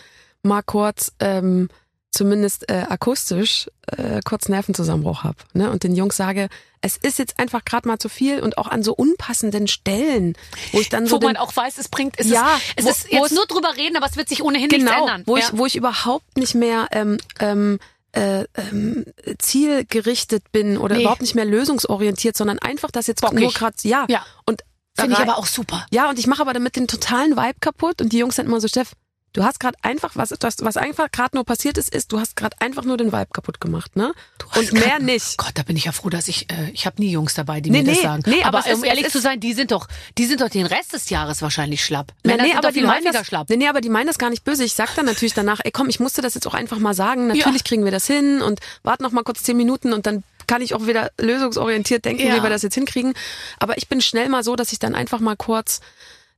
mal 0.43 0.61
kurz, 0.61 1.11
ähm, 1.19 1.69
zumindest 2.11 2.69
äh, 2.69 2.85
akustisch, 2.87 3.69
äh, 3.87 4.21
kurz 4.23 4.47
Nervenzusammenbruch 4.47 5.23
habe. 5.23 5.37
Ne? 5.53 5.69
Und 5.69 5.83
den 5.83 5.95
Jungs 5.95 6.15
sage, 6.15 6.47
es 6.79 6.95
ist 6.97 7.19
jetzt 7.19 7.39
einfach 7.39 7.65
gerade 7.65 7.87
mal 7.87 7.97
zu 7.99 8.07
viel 8.07 8.39
und 8.41 8.57
auch 8.57 8.67
an 8.67 8.83
so 8.83 8.93
unpassenden 8.93 9.67
Stellen, 9.67 10.37
wo 10.71 10.79
ich 10.79 10.87
dann 10.87 11.07
so 11.07 11.15
Wo 11.15 11.19
den, 11.19 11.25
man 11.33 11.37
auch 11.37 11.53
weiß, 11.53 11.77
es 11.77 11.89
bringt, 11.89 12.17
es 12.19 12.29
Ja, 12.29 12.55
ist, 12.77 12.77
es 12.77 12.85
wo- 12.85 12.89
ist 12.89 13.11
jetzt 13.11 13.33
nur 13.33 13.45
drüber 13.47 13.75
reden, 13.75 13.97
aber 13.97 14.05
es 14.05 14.15
wird 14.15 14.29
sich 14.29 14.43
ohnehin 14.43 14.69
genau, 14.69 15.01
ändern. 15.01 15.23
wo 15.25 15.35
ja. 15.35 15.43
ich 15.51 15.57
wo 15.57 15.65
ich 15.65 15.75
überhaupt 15.75 16.37
nicht 16.37 16.55
mehr 16.55 16.87
ähm, 16.91 17.17
ähm, 17.39 17.79
äh, 18.15 18.45
ähm, 18.55 19.05
zielgerichtet 19.39 20.51
bin 20.51 20.77
oder 20.77 20.95
Nee. 20.95 21.01
überhaupt 21.01 21.21
nicht 21.21 21.35
mehr 21.35 21.45
lösungsorientiert, 21.45 22.35
sondern 22.37 22.59
einfach 22.59 22.91
das 22.91 23.07
jetzt 23.07 23.21
Bockig. 23.21 23.39
nur 23.39 23.51
gerade 23.51 23.75
ja. 23.83 24.05
Ja. 24.09 24.25
und 24.45 24.61
Finde 24.97 25.13
ich 25.15 25.19
aber 25.19 25.37
auch 25.37 25.45
super. 25.45 25.85
Ja, 25.91 26.09
und 26.09 26.17
ich 26.17 26.25
mache 26.25 26.41
aber 26.41 26.53
damit 26.53 26.77
den 26.77 26.87
totalen 26.87 27.35
Vibe 27.35 27.59
kaputt 27.59 28.01
und 28.01 28.13
die 28.13 28.17
Jungs 28.17 28.37
sind 28.37 28.45
immer 28.45 28.61
so, 28.61 28.69
Steff, 28.69 28.93
du 29.35 29.43
hast 29.43 29.59
gerade 29.59 29.77
einfach, 29.81 30.11
was, 30.15 30.33
was, 30.39 30.55
was 30.61 30.77
einfach 30.77 31.11
gerade 31.11 31.35
nur 31.35 31.43
passiert 31.45 31.77
ist, 31.77 31.93
ist, 31.93 32.11
du 32.11 32.19
hast 32.19 32.35
gerade 32.35 32.55
einfach 32.61 32.83
nur 32.83 32.97
den 32.97 33.11
Vibe 33.11 33.27
kaputt 33.33 33.61
gemacht, 33.61 33.95
ne? 33.95 34.13
hast 34.51 34.71
Und 34.71 34.73
mehr 34.73 34.83
grad- 34.83 35.01
nicht. 35.03 35.37
Gott, 35.37 35.51
da 35.55 35.63
bin 35.63 35.75
ich 35.75 35.85
ja 35.85 35.91
froh, 35.91 36.09
dass 36.09 36.27
ich, 36.27 36.49
äh, 36.51 36.69
ich 36.73 36.85
habe 36.85 37.01
nie 37.01 37.11
Jungs 37.11 37.33
dabei, 37.33 37.61
die 37.61 37.69
Nee, 37.69 37.79
mir 37.83 37.89
das 37.89 37.97
nee, 37.97 38.03
sagen. 38.03 38.23
nee, 38.27 38.43
aber 38.43 38.59
aber 38.59 38.67
um 38.73 38.83
ist- 38.83 38.87
ehrlich 38.89 39.09
zu 39.09 39.19
sein, 39.19 39.39
die 39.39 39.53
sind 39.53 39.71
doch, 39.71 39.87
die 40.17 40.25
sind 40.25 40.41
doch 40.41 40.49
den 40.49 40.65
Rest 40.65 40.93
des 40.93 41.09
Jahres 41.09 41.41
wahrscheinlich 41.41 41.83
schlapp. 41.83 42.13
Nee, 42.23 42.31
Männer 42.31 42.43
nee, 42.43 42.49
sind 42.49 42.57
aber 42.59 42.71
die 42.71 42.81
meinen 42.81 43.11
das, 43.11 43.27
schlapp. 43.27 43.49
nee, 43.49 43.57
nee, 43.57 43.67
aber 43.67 43.81
die 43.81 43.89
meinen 43.89 44.07
das 44.07 44.17
gar 44.17 44.29
nicht 44.29 44.43
böse. 44.45 44.63
Ich 44.63 44.73
sag 44.73 44.95
dann 44.95 45.05
natürlich 45.05 45.33
danach, 45.33 45.59
ey 45.63 45.71
komm, 45.71 45.89
ich 45.89 45.99
musste 45.99 46.21
das 46.21 46.33
jetzt 46.33 46.47
auch 46.47 46.53
einfach 46.53 46.79
mal 46.79 46.93
sagen. 46.93 47.27
Natürlich 47.27 47.63
kriegen 47.63 47.83
wir 47.83 47.91
das 47.91 48.07
hin 48.07 48.41
und 48.41 48.59
warten 48.83 49.03
noch 49.03 49.11
mal 49.11 49.23
kurz 49.23 49.43
zehn 49.43 49.57
Minuten 49.57 49.91
und 49.93 50.05
dann 50.05 50.23
kann 50.47 50.61
ich 50.61 50.75
auch 50.75 50.85
wieder 50.85 51.09
lösungsorientiert 51.19 52.05
denken, 52.05 52.27
Ja. 52.27 52.35
wie 52.37 52.43
wir 52.43 52.49
das 52.49 52.61
jetzt 52.61 52.75
hinkriegen. 52.75 53.13
Aber 53.59 53.77
ich 53.77 53.87
bin 53.87 53.99
schnell 53.99 54.29
mal 54.29 54.43
so, 54.43 54.55
dass 54.55 54.71
ich 54.71 54.79
dann 54.79 54.93
einfach 54.95 55.19
mal 55.19 55.35
kurz 55.35 55.81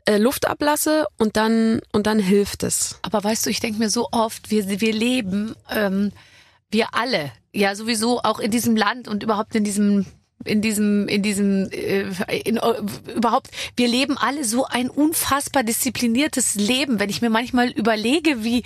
äh, 0.08 0.18
Luft 0.18 0.48
ablasse 0.48 1.06
und 1.18 1.38
dann 1.38 1.82
und 1.92 2.08
dann 2.08 2.20
hilft 2.20 2.64
es. 2.64 2.98
Aber 3.02 3.24
weißt 3.24 3.46
du, 3.46 3.50
ich 3.50 3.60
denke 3.60 3.80
mir 3.80 3.90
so 3.90 4.08
oft, 4.12 4.50
wir, 4.50 4.80
wir 4.80 4.94
leben, 4.94 5.56
ähm, 5.70 6.12
wir 6.72 6.94
alle, 6.94 7.32
ja 7.54 7.76
sowieso 7.76 8.22
auch 8.22 8.40
in 8.40 8.52
diesem 8.52 8.76
Land 8.76 9.08
und 9.08 9.24
überhaupt 9.24 9.56
in 9.56 9.64
diesem 9.64 10.06
in 10.46 10.62
diesem, 10.62 11.08
in 11.08 11.24
diesem, 11.24 11.70
äh, 11.72 12.06
in, 12.46 12.58
äh, 12.58 13.14
überhaupt, 13.14 13.50
wir 13.76 13.88
leben 13.88 14.18
alle 14.18 14.46
so 14.46 14.66
ein 14.66 14.90
unfassbar 14.90 15.64
diszipliniertes 15.64 16.56
Leben. 16.56 17.00
Wenn 17.00 17.10
ich 17.10 17.22
mir 17.22 17.30
manchmal 17.30 17.70
überlege, 17.72 18.44
wie, 18.44 18.64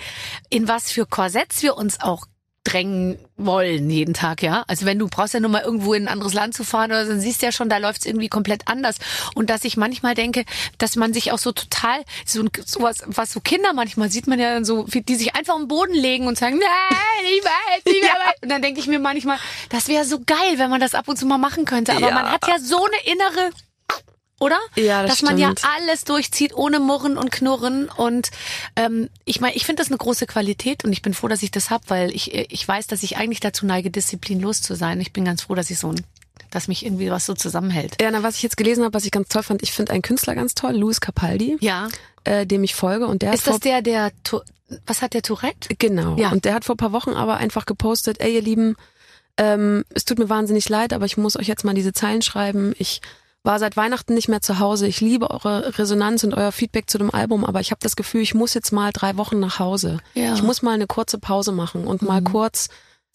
in 0.48 0.68
was 0.68 0.92
für 0.92 1.06
Korsetts 1.06 1.62
wir 1.62 1.76
uns 1.76 2.00
auch 2.00 2.26
drängen 2.64 3.18
wollen 3.36 3.90
jeden 3.90 4.14
Tag, 4.14 4.42
ja. 4.42 4.64
Also 4.68 4.86
wenn 4.86 4.98
du 4.98 5.08
brauchst 5.08 5.34
ja 5.34 5.40
nur 5.40 5.50
mal 5.50 5.62
irgendwo 5.62 5.94
in 5.94 6.04
ein 6.04 6.08
anderes 6.12 6.32
Land 6.32 6.54
zu 6.54 6.62
fahren 6.62 6.90
oder 6.92 7.04
so, 7.04 7.10
dann 7.10 7.20
siehst 7.20 7.42
du 7.42 7.46
ja 7.46 7.52
schon, 7.52 7.68
da 7.68 7.78
läuft's 7.78 8.06
irgendwie 8.06 8.28
komplett 8.28 8.68
anders. 8.68 8.96
Und 9.34 9.50
dass 9.50 9.64
ich 9.64 9.76
manchmal 9.76 10.14
denke, 10.14 10.44
dass 10.78 10.94
man 10.94 11.12
sich 11.12 11.32
auch 11.32 11.38
so 11.38 11.50
total, 11.52 12.02
so 12.24 12.44
sowas, 12.64 12.98
was 13.06 13.32
so 13.32 13.40
Kinder 13.40 13.72
manchmal 13.72 14.10
sieht 14.10 14.28
man 14.28 14.38
ja 14.38 14.54
dann 14.54 14.64
so, 14.64 14.84
die 14.84 15.14
sich 15.16 15.34
einfach 15.34 15.54
am 15.56 15.66
Boden 15.66 15.94
legen 15.94 16.26
und 16.28 16.38
sagen, 16.38 16.58
nein, 16.58 17.24
ich 17.36 17.44
weiß 17.44 17.84
nicht 17.86 18.02
mehr. 18.02 18.12
Und 18.42 18.48
dann 18.48 18.62
denke 18.62 18.78
ich 18.80 18.86
mir 18.86 19.00
manchmal, 19.00 19.38
das 19.70 19.88
wäre 19.88 20.04
so 20.04 20.20
geil, 20.24 20.54
wenn 20.58 20.70
man 20.70 20.80
das 20.80 20.94
ab 20.94 21.08
und 21.08 21.16
zu 21.16 21.26
mal 21.26 21.38
machen 21.38 21.64
könnte. 21.64 21.92
Aber 21.92 22.08
Ja. 22.08 22.14
man 22.14 22.30
hat 22.30 22.46
ja 22.46 22.58
so 22.60 22.78
eine 22.84 23.12
innere 23.12 23.50
oder? 24.42 24.58
Ja, 24.76 25.02
das 25.02 25.12
Dass 25.12 25.22
man 25.22 25.38
ja 25.38 25.52
alles 25.76 26.04
durchzieht, 26.04 26.54
ohne 26.54 26.80
Murren 26.80 27.16
und 27.16 27.30
Knurren. 27.30 27.88
Und 27.88 28.30
ähm, 28.76 29.08
ich 29.24 29.40
meine, 29.40 29.54
ich 29.54 29.64
finde 29.64 29.80
das 29.82 29.88
eine 29.90 29.98
große 29.98 30.26
Qualität 30.26 30.84
und 30.84 30.92
ich 30.92 31.00
bin 31.02 31.14
froh, 31.14 31.28
dass 31.28 31.42
ich 31.42 31.50
das 31.50 31.70
hab, 31.70 31.88
weil 31.90 32.14
ich, 32.14 32.34
ich 32.34 32.66
weiß, 32.66 32.86
dass 32.88 33.02
ich 33.02 33.16
eigentlich 33.16 33.40
dazu 33.40 33.64
neige, 33.66 33.90
disziplinlos 33.90 34.60
zu 34.62 34.74
sein. 34.74 35.00
Ich 35.00 35.12
bin 35.12 35.24
ganz 35.24 35.42
froh, 35.42 35.54
dass 35.54 35.70
ich 35.70 35.78
so 35.78 35.90
ein, 35.90 36.00
dass 36.50 36.68
mich 36.68 36.84
irgendwie 36.84 37.10
was 37.10 37.24
so 37.24 37.34
zusammenhält. 37.34 37.96
Ja, 38.02 38.10
na, 38.10 38.22
was 38.22 38.36
ich 38.36 38.42
jetzt 38.42 38.56
gelesen 38.56 38.84
habe, 38.84 38.94
was 38.94 39.04
ich 39.04 39.10
ganz 39.10 39.28
toll 39.28 39.42
fand, 39.42 39.62
ich 39.62 39.72
finde 39.72 39.92
einen 39.92 40.02
Künstler 40.02 40.34
ganz 40.34 40.54
toll, 40.54 40.72
Louis 40.76 41.00
Capaldi, 41.00 41.56
Ja. 41.60 41.88
äh, 42.24 42.44
dem 42.46 42.64
ich 42.64 42.74
folge 42.74 43.06
und 43.06 43.22
der 43.22 43.32
Ist 43.32 43.46
das 43.46 43.60
der, 43.60 43.80
der 43.80 44.10
Tu- 44.24 44.40
was 44.86 45.02
hat 45.02 45.12
der 45.14 45.22
Tourette? 45.22 45.74
Genau. 45.78 46.16
Ja. 46.16 46.30
Und 46.32 46.44
der 46.46 46.54
hat 46.54 46.64
vor 46.64 46.74
ein 46.74 46.78
paar 46.78 46.92
Wochen 46.92 47.10
aber 47.10 47.36
einfach 47.36 47.66
gepostet, 47.66 48.20
ey 48.20 48.34
ihr 48.34 48.42
Lieben, 48.42 48.74
ähm, 49.36 49.84
es 49.94 50.04
tut 50.04 50.18
mir 50.18 50.28
wahnsinnig 50.28 50.68
leid, 50.68 50.92
aber 50.92 51.04
ich 51.06 51.16
muss 51.16 51.36
euch 51.36 51.46
jetzt 51.48 51.64
mal 51.64 51.74
diese 51.74 51.92
Zeilen 51.92 52.22
schreiben. 52.22 52.74
Ich 52.78 53.00
war 53.44 53.58
seit 53.58 53.76
Weihnachten 53.76 54.14
nicht 54.14 54.28
mehr 54.28 54.40
zu 54.40 54.58
Hause. 54.58 54.86
Ich 54.86 55.00
liebe 55.00 55.30
eure 55.30 55.78
Resonanz 55.78 56.22
und 56.24 56.34
euer 56.34 56.52
Feedback 56.52 56.88
zu 56.88 56.98
dem 56.98 57.12
Album, 57.12 57.44
aber 57.44 57.60
ich 57.60 57.70
habe 57.70 57.80
das 57.82 57.96
Gefühl, 57.96 58.22
ich 58.22 58.34
muss 58.34 58.54
jetzt 58.54 58.72
mal 58.72 58.92
drei 58.92 59.16
Wochen 59.16 59.40
nach 59.40 59.58
Hause. 59.58 59.98
Ja. 60.14 60.30
Mhm. 60.30 60.34
Ich 60.36 60.42
muss 60.42 60.62
mal 60.62 60.74
eine 60.74 60.86
kurze 60.86 61.18
Pause 61.18 61.52
machen 61.52 61.86
und 61.86 62.02
mal 62.02 62.22
kurz 62.22 62.68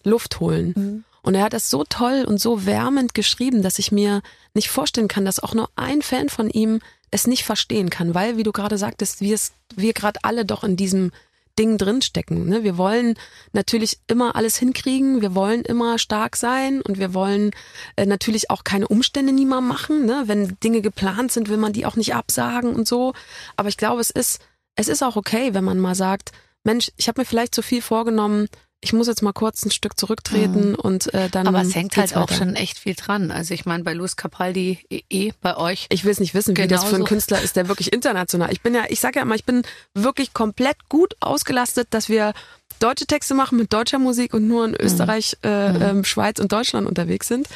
Luft 0.04 0.40
holen. 0.40 1.06
Und 1.22 1.36
er 1.36 1.44
hat 1.44 1.54
das 1.54 1.70
so 1.70 1.84
toll 1.84 2.26
und 2.26 2.40
so 2.40 2.66
wärmend 2.66 3.14
geschrieben, 3.14 3.62
dass 3.62 3.80
ich 3.80 3.92
mir 3.92 4.22
nicht 4.54 4.70
vorstellen 4.70 5.08
kann, 5.08 5.26
dass 5.26 5.42
auch 5.42 5.54
nur 5.54 5.70
ein 5.76 6.02
Fan 6.02 6.30
von 6.30 6.50
ihm 6.50 6.80
es 7.12 7.28
nicht 7.28 7.44
verstehen 7.44 7.90
kann, 7.90 8.14
weil, 8.14 8.38
wie 8.38 8.44
du 8.44 8.52
gerade 8.52 8.78
sagtest, 8.78 9.22
wir 9.22 9.36
es, 9.36 9.54
wir 9.76 9.94
gerade 9.94 10.20
alle 10.24 10.46
doch 10.46 10.64
in 10.64 10.76
diesem 10.76 11.12
Ding 11.58 11.78
drinstecken. 11.78 12.48
Ne? 12.48 12.64
Wir 12.64 12.78
wollen 12.78 13.16
natürlich 13.54 14.00
immer 14.08 14.36
alles 14.36 14.58
hinkriegen, 14.58 15.22
wir 15.22 15.36
wollen 15.36 15.62
immer 15.62 16.00
stark 16.00 16.36
sein 16.36 16.82
und 16.82 17.00
wir 17.00 17.14
wollen 17.14 17.52
äh, 17.96 18.06
natürlich 18.06 18.50
auch 18.50 18.64
keine 18.64 18.88
Umstände 18.88 19.34
niemandem 19.34 19.68
machen. 19.68 20.06
Ne? 20.06 20.24
Wenn 20.26 20.58
Dinge 20.64 20.82
geplant 20.82 21.32
sind, 21.32 21.50
will 21.50 21.58
man 21.58 21.74
die 21.74 21.86
auch 21.86 21.96
nicht 21.96 22.16
absagen 22.16 22.76
und 22.76 22.88
so. 22.88 23.14
Aber 23.56 23.70
ich 23.70 23.78
glaube, 23.78 24.02
es 24.02 24.10
ist, 24.10 24.40
es 24.76 24.88
ist 24.88 25.04
auch 25.04 25.16
okay, 25.16 25.54
wenn 25.54 25.64
man 25.64 25.80
mal 25.80 25.96
sagt, 25.96 26.32
Mensch, 26.64 26.92
ich 26.98 27.08
habe 27.08 27.22
mir 27.22 27.26
vielleicht 27.26 27.56
zu 27.56 27.62
viel 27.62 27.82
vorgenommen, 27.82 28.50
ich 28.80 28.94
muss 28.94 29.08
jetzt 29.08 29.24
mal 29.24 29.34
kurz 29.34 29.66
ein 29.66 29.72
Stück 29.72 30.00
zurücktreten 30.00 30.76
und 30.76 31.14
äh, 31.14 31.30
dann. 31.30 31.48
Aber 31.48 31.62
es 31.62 31.74
hängt 31.74 31.98
halt 31.98 32.16
auch 32.16 32.30
weiter. 32.30 32.36
schon 32.36 32.56
echt 32.56 32.78
viel 32.78 32.94
dran. 32.94 33.32
Also 33.32 33.54
ich 33.54 33.66
meine, 33.66 33.84
bei 33.84 33.94
Luis 33.94 34.16
Capaldi 34.16 34.80
eh, 34.90 35.02
eh 35.10 35.32
bei 35.42 35.58
euch. 35.58 35.88
Ich 35.90 36.04
will 36.06 36.12
es 36.12 36.20
nicht 36.20 36.36
wissen, 36.36 36.56
wie 36.56 36.68
das 36.68 36.84
für 36.84 36.96
einen. 36.96 37.06
Künstler 37.06 37.42
ist, 37.42 37.56
der 37.56 37.68
wirklich 37.70 37.92
international. 37.92 38.52
Ich 38.52 38.62
bin 38.62 38.76
ja, 38.76 38.84
ich 38.90 39.00
sage 39.00 39.18
ja 39.18 39.24
immer, 39.24 39.36
ich 39.36 39.46
bin 39.46 39.64
wirklich 39.94 40.34
komplett 40.34 40.90
gut 40.90 41.16
ausgelastet, 41.22 41.88
dass 41.92 42.08
wir 42.08 42.34
deutsche 42.80 43.08
Texte 43.08 43.34
machen 43.34 43.58
mit 43.58 43.74
deutscher 43.74 43.98
Musik 43.98 44.34
und 44.34 44.48
nur 44.48 44.66
in 44.66 44.76
Österreich, 44.76 45.38
äh, 45.44 45.90
ähm, 45.90 46.04
Schweiz 46.04 46.40
und 46.40 46.52
Deutschland 46.52 46.88
unterwegs 46.88 47.28
sind. 47.28 47.48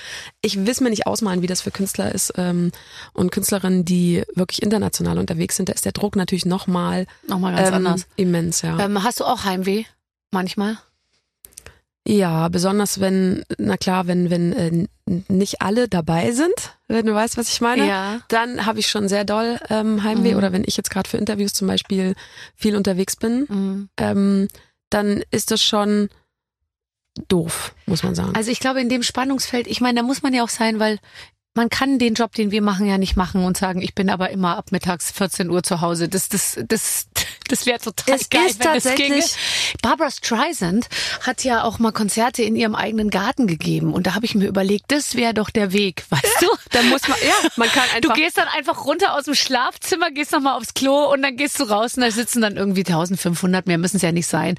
Ich 0.41 0.65
will 0.65 0.73
mir 0.79 0.89
nicht 0.89 1.05
ausmalen, 1.05 1.43
wie 1.43 1.47
das 1.47 1.61
für 1.61 1.69
Künstler 1.69 2.13
ist 2.13 2.33
ähm, 2.37 2.71
und 3.13 3.31
Künstlerinnen, 3.31 3.85
die 3.85 4.23
wirklich 4.33 4.63
international 4.63 5.19
unterwegs 5.19 5.57
sind. 5.57 5.69
Da 5.69 5.73
ist 5.73 5.85
der 5.85 5.91
Druck 5.91 6.15
natürlich 6.15 6.45
nochmal 6.45 7.05
Nochmal 7.27 7.55
ganz 7.55 7.67
ähm, 7.67 7.73
anders. 7.75 8.07
immens, 8.15 8.61
ja. 8.63 8.79
Ähm, 8.79 9.03
hast 9.03 9.19
du 9.19 9.25
auch 9.25 9.43
Heimweh? 9.43 9.83
Manchmal? 10.31 10.77
Ja, 12.07 12.49
besonders 12.49 12.99
wenn, 12.99 13.43
na 13.59 13.77
klar, 13.77 14.07
wenn, 14.07 14.29
wenn 14.31 14.53
äh, 14.53 14.87
nicht 15.27 15.61
alle 15.61 15.87
dabei 15.87 16.31
sind, 16.31 16.53
wenn 16.87 17.05
du 17.05 17.13
weißt, 17.13 17.37
was 17.37 17.49
ich 17.49 17.61
meine, 17.61 17.87
Ja. 17.87 18.21
dann 18.27 18.65
habe 18.65 18.79
ich 18.79 18.87
schon 18.87 19.07
sehr 19.07 19.23
doll 19.23 19.59
ähm, 19.69 20.03
Heimweh. 20.03 20.31
Mhm. 20.31 20.37
Oder 20.37 20.51
wenn 20.51 20.63
ich 20.65 20.77
jetzt 20.77 20.89
gerade 20.89 21.07
für 21.07 21.17
Interviews 21.17 21.53
zum 21.53 21.67
Beispiel 21.67 22.15
viel 22.55 22.75
unterwegs 22.75 23.15
bin, 23.15 23.45
Mhm. 23.47 23.89
ähm, 23.97 24.47
dann 24.89 25.23
ist 25.29 25.51
das 25.51 25.63
schon 25.63 26.09
doof, 27.27 27.75
muss 27.85 28.03
man 28.03 28.15
sagen. 28.15 28.33
Also 28.35 28.51
ich 28.51 28.59
glaube, 28.59 28.81
in 28.81 28.89
dem 28.89 29.03
Spannungsfeld, 29.03 29.67
ich 29.67 29.81
meine, 29.81 29.99
da 29.99 30.03
muss 30.05 30.23
man 30.23 30.33
ja 30.33 30.43
auch 30.43 30.49
sein, 30.49 30.79
weil 30.79 30.97
man 31.53 31.69
kann 31.69 31.99
den 31.99 32.13
Job, 32.13 32.33
den 32.33 32.51
wir 32.51 32.61
machen, 32.61 32.85
ja 32.85 32.97
nicht 32.97 33.17
machen 33.17 33.43
und 33.43 33.57
sagen, 33.57 33.81
ich 33.81 33.93
bin 33.93 34.09
aber 34.09 34.29
immer 34.29 34.57
ab 34.57 34.71
mittags 34.71 35.11
14 35.11 35.49
Uhr 35.49 35.63
zu 35.63 35.81
Hause. 35.81 36.07
Das, 36.07 36.29
das, 36.29 36.57
das, 36.67 37.07
das 37.49 37.65
wäre 37.65 37.77
total 37.79 38.15
Es 38.15 38.29
geil, 38.29 38.45
ist 38.47 38.59
wenn 38.59 38.73
das 38.73 38.83
tatsächlich- 38.83 39.09
ginge. 39.09 39.25
Barbara 39.81 40.11
Streisand 40.11 40.87
hat 41.21 41.43
ja 41.43 41.63
auch 41.63 41.77
mal 41.79 41.91
Konzerte 41.91 42.41
in 42.43 42.55
ihrem 42.55 42.73
eigenen 42.75 43.09
Garten 43.09 43.47
gegeben 43.47 43.93
und 43.93 44.07
da 44.07 44.15
habe 44.15 44.25
ich 44.25 44.33
mir 44.35 44.47
überlegt, 44.47 44.85
das 44.89 45.15
wäre 45.15 45.33
doch 45.33 45.49
der 45.49 45.73
Weg, 45.73 46.05
weißt 46.09 46.37
du? 46.41 46.47
dann 46.71 46.87
muss 46.89 47.07
man, 47.09 47.17
ja, 47.21 47.49
man 47.57 47.67
kann 47.69 47.83
Du 48.01 48.09
einfach. 48.09 48.13
gehst 48.15 48.37
dann 48.37 48.47
einfach 48.47 48.85
runter 48.85 49.13
aus 49.15 49.25
dem 49.25 49.35
Schlafzimmer, 49.35 50.09
gehst 50.11 50.31
nochmal 50.31 50.55
aufs 50.57 50.73
Klo 50.73 51.11
und 51.11 51.21
dann 51.21 51.35
gehst 51.35 51.59
du 51.59 51.63
raus 51.65 51.95
und 51.95 52.03
da 52.03 52.11
sitzen 52.11 52.41
dann 52.41 52.55
irgendwie 52.55 52.85
1500, 52.85 53.67
mehr 53.67 53.77
müssen 53.77 53.97
es 53.97 54.03
ja 54.03 54.13
nicht 54.13 54.27
sein. 54.27 54.57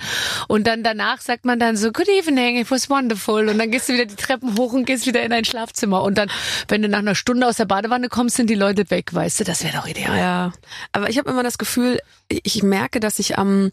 Und 0.48 0.66
dann 0.66 0.82
danach 0.82 1.22
sagt 1.22 1.46
man 1.46 1.58
dann 1.58 1.78
so, 1.78 1.90
good 1.90 2.08
evening, 2.08 2.58
it 2.58 2.70
was 2.70 2.90
wonderful. 2.90 3.48
Und 3.48 3.58
dann 3.58 3.70
gehst 3.70 3.88
du 3.88 3.94
wieder 3.94 4.04
die 4.06 4.16
Treppen 4.16 4.58
hoch 4.58 4.74
und 4.74 4.84
gehst 4.84 5.06
wieder 5.06 5.22
in 5.22 5.30
dein 5.30 5.44
Schlafzimmer. 5.46 6.02
Und 6.02 6.18
dann, 6.18 6.30
wenn 6.68 6.81
du 6.82 6.88
nach 6.88 6.98
einer 6.98 7.14
Stunde 7.14 7.46
aus 7.46 7.56
der 7.56 7.64
Badewanne 7.64 8.08
kommst, 8.08 8.36
sind 8.36 8.50
die 8.50 8.54
Leute 8.54 8.90
weg, 8.90 9.14
weißt 9.14 9.40
du, 9.40 9.44
das 9.44 9.62
wäre 9.64 9.76
doch 9.78 9.86
ideal. 9.86 10.16
Ja, 10.18 10.52
aber 10.92 11.08
ich 11.10 11.18
habe 11.18 11.30
immer 11.30 11.42
das 11.42 11.58
Gefühl, 11.58 11.98
ich 12.28 12.62
merke, 12.62 13.00
dass 13.00 13.18
ich 13.18 13.38
am 13.38 13.70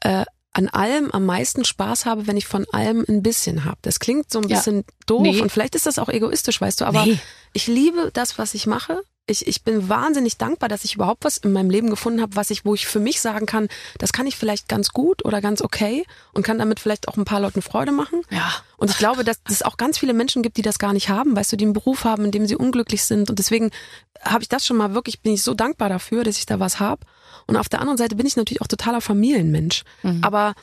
äh, 0.00 0.24
an 0.54 0.68
allem 0.68 1.10
am 1.12 1.24
meisten 1.24 1.64
Spaß 1.64 2.04
habe, 2.04 2.26
wenn 2.26 2.36
ich 2.36 2.46
von 2.46 2.66
allem 2.72 3.04
ein 3.08 3.22
bisschen 3.22 3.64
habe. 3.64 3.78
Das 3.82 4.00
klingt 4.00 4.30
so 4.30 4.38
ein 4.40 4.48
Ja. 4.48 4.56
bisschen 4.58 4.84
doof 5.06 5.22
Nee. 5.22 5.40
und 5.40 5.50
vielleicht 5.50 5.74
ist 5.74 5.86
das 5.86 5.98
auch 5.98 6.10
egoistisch, 6.10 6.60
weißt 6.60 6.82
du, 6.82 6.84
aber 6.84 7.06
Nee. 7.06 7.18
ich 7.54 7.66
liebe 7.68 8.10
das, 8.12 8.36
was 8.38 8.52
ich 8.52 8.66
mache. 8.66 9.00
Ich, 9.26 9.46
ich 9.46 9.62
bin 9.62 9.88
wahnsinnig 9.88 10.36
dankbar, 10.36 10.68
dass 10.68 10.84
ich 10.84 10.96
überhaupt 10.96 11.24
was 11.24 11.36
in 11.36 11.52
meinem 11.52 11.70
Leben 11.70 11.90
gefunden 11.90 12.20
habe, 12.20 12.34
was 12.34 12.50
ich, 12.50 12.64
wo 12.64 12.74
ich 12.74 12.88
für 12.88 12.98
mich 12.98 13.20
sagen 13.20 13.46
kann, 13.46 13.68
das 13.98 14.12
kann 14.12 14.26
ich 14.26 14.36
vielleicht 14.36 14.68
ganz 14.68 14.88
gut 14.90 15.24
oder 15.24 15.40
ganz 15.40 15.62
okay 15.62 16.04
und 16.32 16.42
kann 16.42 16.58
damit 16.58 16.80
vielleicht 16.80 17.06
auch 17.06 17.16
ein 17.16 17.24
paar 17.24 17.38
Leuten 17.38 17.62
Freude 17.62 17.92
machen. 17.92 18.22
Ja. 18.30 18.52
Und 18.76 18.90
ich 18.90 18.98
glaube, 18.98 19.22
dass 19.22 19.38
es 19.48 19.62
auch 19.62 19.76
ganz 19.76 19.96
viele 19.96 20.12
Menschen 20.12 20.42
gibt, 20.42 20.56
die 20.56 20.62
das 20.62 20.80
gar 20.80 20.92
nicht 20.92 21.08
haben, 21.08 21.36
weißt 21.36 21.52
du, 21.52 21.56
die 21.56 21.64
einen 21.64 21.72
Beruf 21.72 22.04
haben, 22.04 22.24
in 22.24 22.30
dem 22.32 22.46
sie 22.46 22.56
unglücklich 22.56 23.04
sind. 23.04 23.30
Und 23.30 23.38
deswegen 23.38 23.70
habe 24.22 24.42
ich 24.42 24.48
das 24.48 24.66
schon 24.66 24.76
mal 24.76 24.92
wirklich, 24.92 25.20
bin 25.20 25.34
ich 25.34 25.44
so 25.44 25.54
dankbar 25.54 25.88
dafür, 25.88 26.24
dass 26.24 26.38
ich 26.38 26.46
da 26.46 26.58
was 26.58 26.80
habe. 26.80 27.06
Und 27.46 27.56
auf 27.56 27.68
der 27.68 27.80
anderen 27.80 27.98
Seite 27.98 28.16
bin 28.16 28.26
ich 28.26 28.34
natürlich 28.34 28.60
auch 28.60 28.66
totaler 28.66 29.00
Familienmensch. 29.00 29.84
Mhm. 30.02 30.18
Aber 30.22 30.54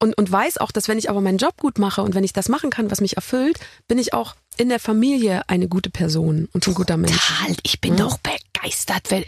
und, 0.00 0.18
und 0.18 0.30
weiß 0.30 0.58
auch, 0.58 0.70
dass 0.70 0.86
wenn 0.86 0.98
ich 0.98 1.08
aber 1.08 1.20
meinen 1.20 1.38
Job 1.38 1.56
gut 1.56 1.78
mache 1.78 2.02
und 2.02 2.14
wenn 2.14 2.24
ich 2.24 2.32
das 2.32 2.48
machen 2.48 2.70
kann, 2.70 2.90
was 2.90 3.00
mich 3.00 3.16
erfüllt, 3.16 3.58
bin 3.88 3.98
ich 3.98 4.12
auch 4.12 4.34
in 4.56 4.68
der 4.68 4.80
Familie 4.80 5.42
eine 5.48 5.68
gute 5.68 5.90
Person 5.90 6.48
und 6.52 6.66
ein 6.66 6.74
guter 6.74 6.96
Mensch. 6.96 7.12
Total. 7.12 7.56
Ich 7.62 7.80
bin 7.80 7.96
doch 7.96 8.18
begeistert. 8.18 9.10
äh, 9.12 9.24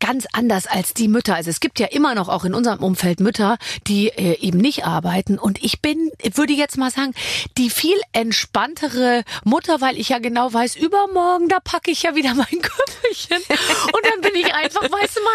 Ganz 0.00 0.26
anders 0.32 0.66
als 0.66 0.94
die 0.94 1.08
Mütter. 1.08 1.34
Also 1.34 1.50
es 1.50 1.60
gibt 1.60 1.78
ja 1.78 1.86
immer 1.86 2.14
noch 2.14 2.28
auch 2.28 2.44
in 2.44 2.54
unserem 2.54 2.80
Umfeld 2.82 3.20
Mütter, 3.20 3.58
die 3.86 4.08
äh, 4.08 4.38
eben 4.40 4.58
nicht 4.58 4.84
arbeiten. 4.84 5.38
Und 5.38 5.62
ich 5.62 5.80
bin, 5.80 6.10
würde 6.34 6.52
jetzt 6.52 6.76
mal 6.76 6.90
sagen, 6.90 7.14
die 7.58 7.70
viel 7.70 7.96
entspanntere 8.12 9.24
Mutter, 9.44 9.80
weil 9.80 9.98
ich 9.98 10.08
ja 10.08 10.18
genau 10.18 10.52
weiß, 10.52 10.76
übermorgen, 10.76 11.48
da 11.48 11.60
packe 11.60 11.90
ich 11.90 12.02
ja 12.02 12.14
wieder 12.14 12.34
mein 12.34 12.46
Köfferchen. 12.62 13.38
Und 13.38 14.04
dann 14.10 14.20
bin 14.20 14.34
ich 14.40 14.54
einfach, 14.54 14.82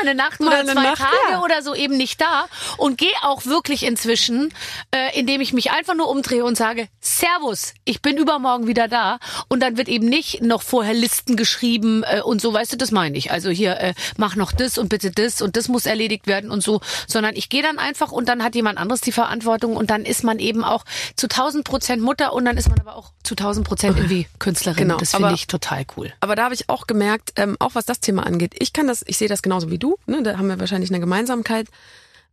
eine 0.01 0.15
Nacht 0.15 0.39
Mal 0.39 0.47
oder 0.47 0.59
eine 0.59 0.71
zwei 0.71 0.83
Nacht, 0.83 1.01
Tage 1.01 1.31
ja. 1.31 1.41
oder 1.41 1.61
so 1.61 1.75
eben 1.75 1.97
nicht 1.97 2.21
da. 2.21 2.47
Und 2.77 2.97
gehe 2.97 3.09
auch 3.23 3.45
wirklich 3.45 3.83
inzwischen, 3.83 4.53
äh, 4.91 5.17
indem 5.19 5.41
ich 5.41 5.53
mich 5.53 5.71
einfach 5.71 5.95
nur 5.95 6.09
umdrehe 6.09 6.43
und 6.43 6.55
sage, 6.55 6.87
Servus, 6.99 7.73
ich 7.85 8.01
bin 8.01 8.17
übermorgen 8.17 8.67
wieder 8.67 8.87
da. 8.87 9.19
Und 9.47 9.61
dann 9.61 9.77
wird 9.77 9.87
eben 9.87 10.07
nicht 10.07 10.41
noch 10.41 10.61
vorher 10.61 10.93
Listen 10.93 11.35
geschrieben 11.35 12.03
äh, 12.03 12.21
und 12.21 12.41
so, 12.41 12.53
weißt 12.53 12.73
du, 12.73 12.77
das 12.77 12.91
meine 12.91 13.17
ich. 13.17 13.31
Also 13.31 13.49
hier, 13.49 13.77
äh, 13.79 13.93
mach 14.17 14.35
noch 14.35 14.51
das 14.51 14.77
und 14.77 14.89
bitte 14.89 15.11
das 15.11 15.41
und 15.41 15.55
das 15.55 15.67
muss 15.67 15.85
erledigt 15.85 16.27
werden 16.27 16.51
und 16.51 16.61
so. 16.63 16.81
Sondern 17.07 17.35
ich 17.35 17.49
gehe 17.49 17.61
dann 17.61 17.79
einfach 17.79 18.11
und 18.11 18.29
dann 18.29 18.43
hat 18.43 18.55
jemand 18.55 18.77
anderes 18.77 19.01
die 19.01 19.11
Verantwortung 19.11 19.75
und 19.75 19.89
dann 19.89 20.05
ist 20.05 20.23
man 20.23 20.39
eben 20.39 20.63
auch 20.63 20.85
zu 21.15 21.27
1000 21.27 21.63
Prozent 21.63 22.01
Mutter 22.01 22.33
und 22.33 22.45
dann 22.45 22.57
ist 22.57 22.69
man 22.69 22.79
aber 22.79 22.95
auch 22.95 23.11
zu 23.23 23.35
1000 23.35 23.67
Prozent 23.67 23.97
irgendwie 23.97 24.27
Künstlerin. 24.39 24.83
Genau, 24.83 24.97
das 24.97 25.11
finde 25.11 25.33
ich 25.33 25.47
total 25.47 25.85
cool. 25.97 26.11
Aber 26.19 26.35
da 26.35 26.45
habe 26.45 26.53
ich 26.53 26.69
auch 26.69 26.87
gemerkt, 26.87 27.33
ähm, 27.35 27.57
auch 27.59 27.75
was 27.75 27.85
das 27.85 27.99
Thema 27.99 28.25
angeht, 28.25 28.55
ich 28.59 28.73
kann 28.73 28.87
das, 28.87 29.03
ich 29.07 29.17
sehe 29.17 29.27
das 29.27 29.41
genauso 29.41 29.69
wie 29.71 29.77
du, 29.77 29.88
ne? 30.05 30.23
da 30.23 30.37
haben 30.37 30.47
wir 30.47 30.59
wahrscheinlich 30.59 30.89
eine 30.89 30.99
Gemeinsamkeit. 30.99 31.67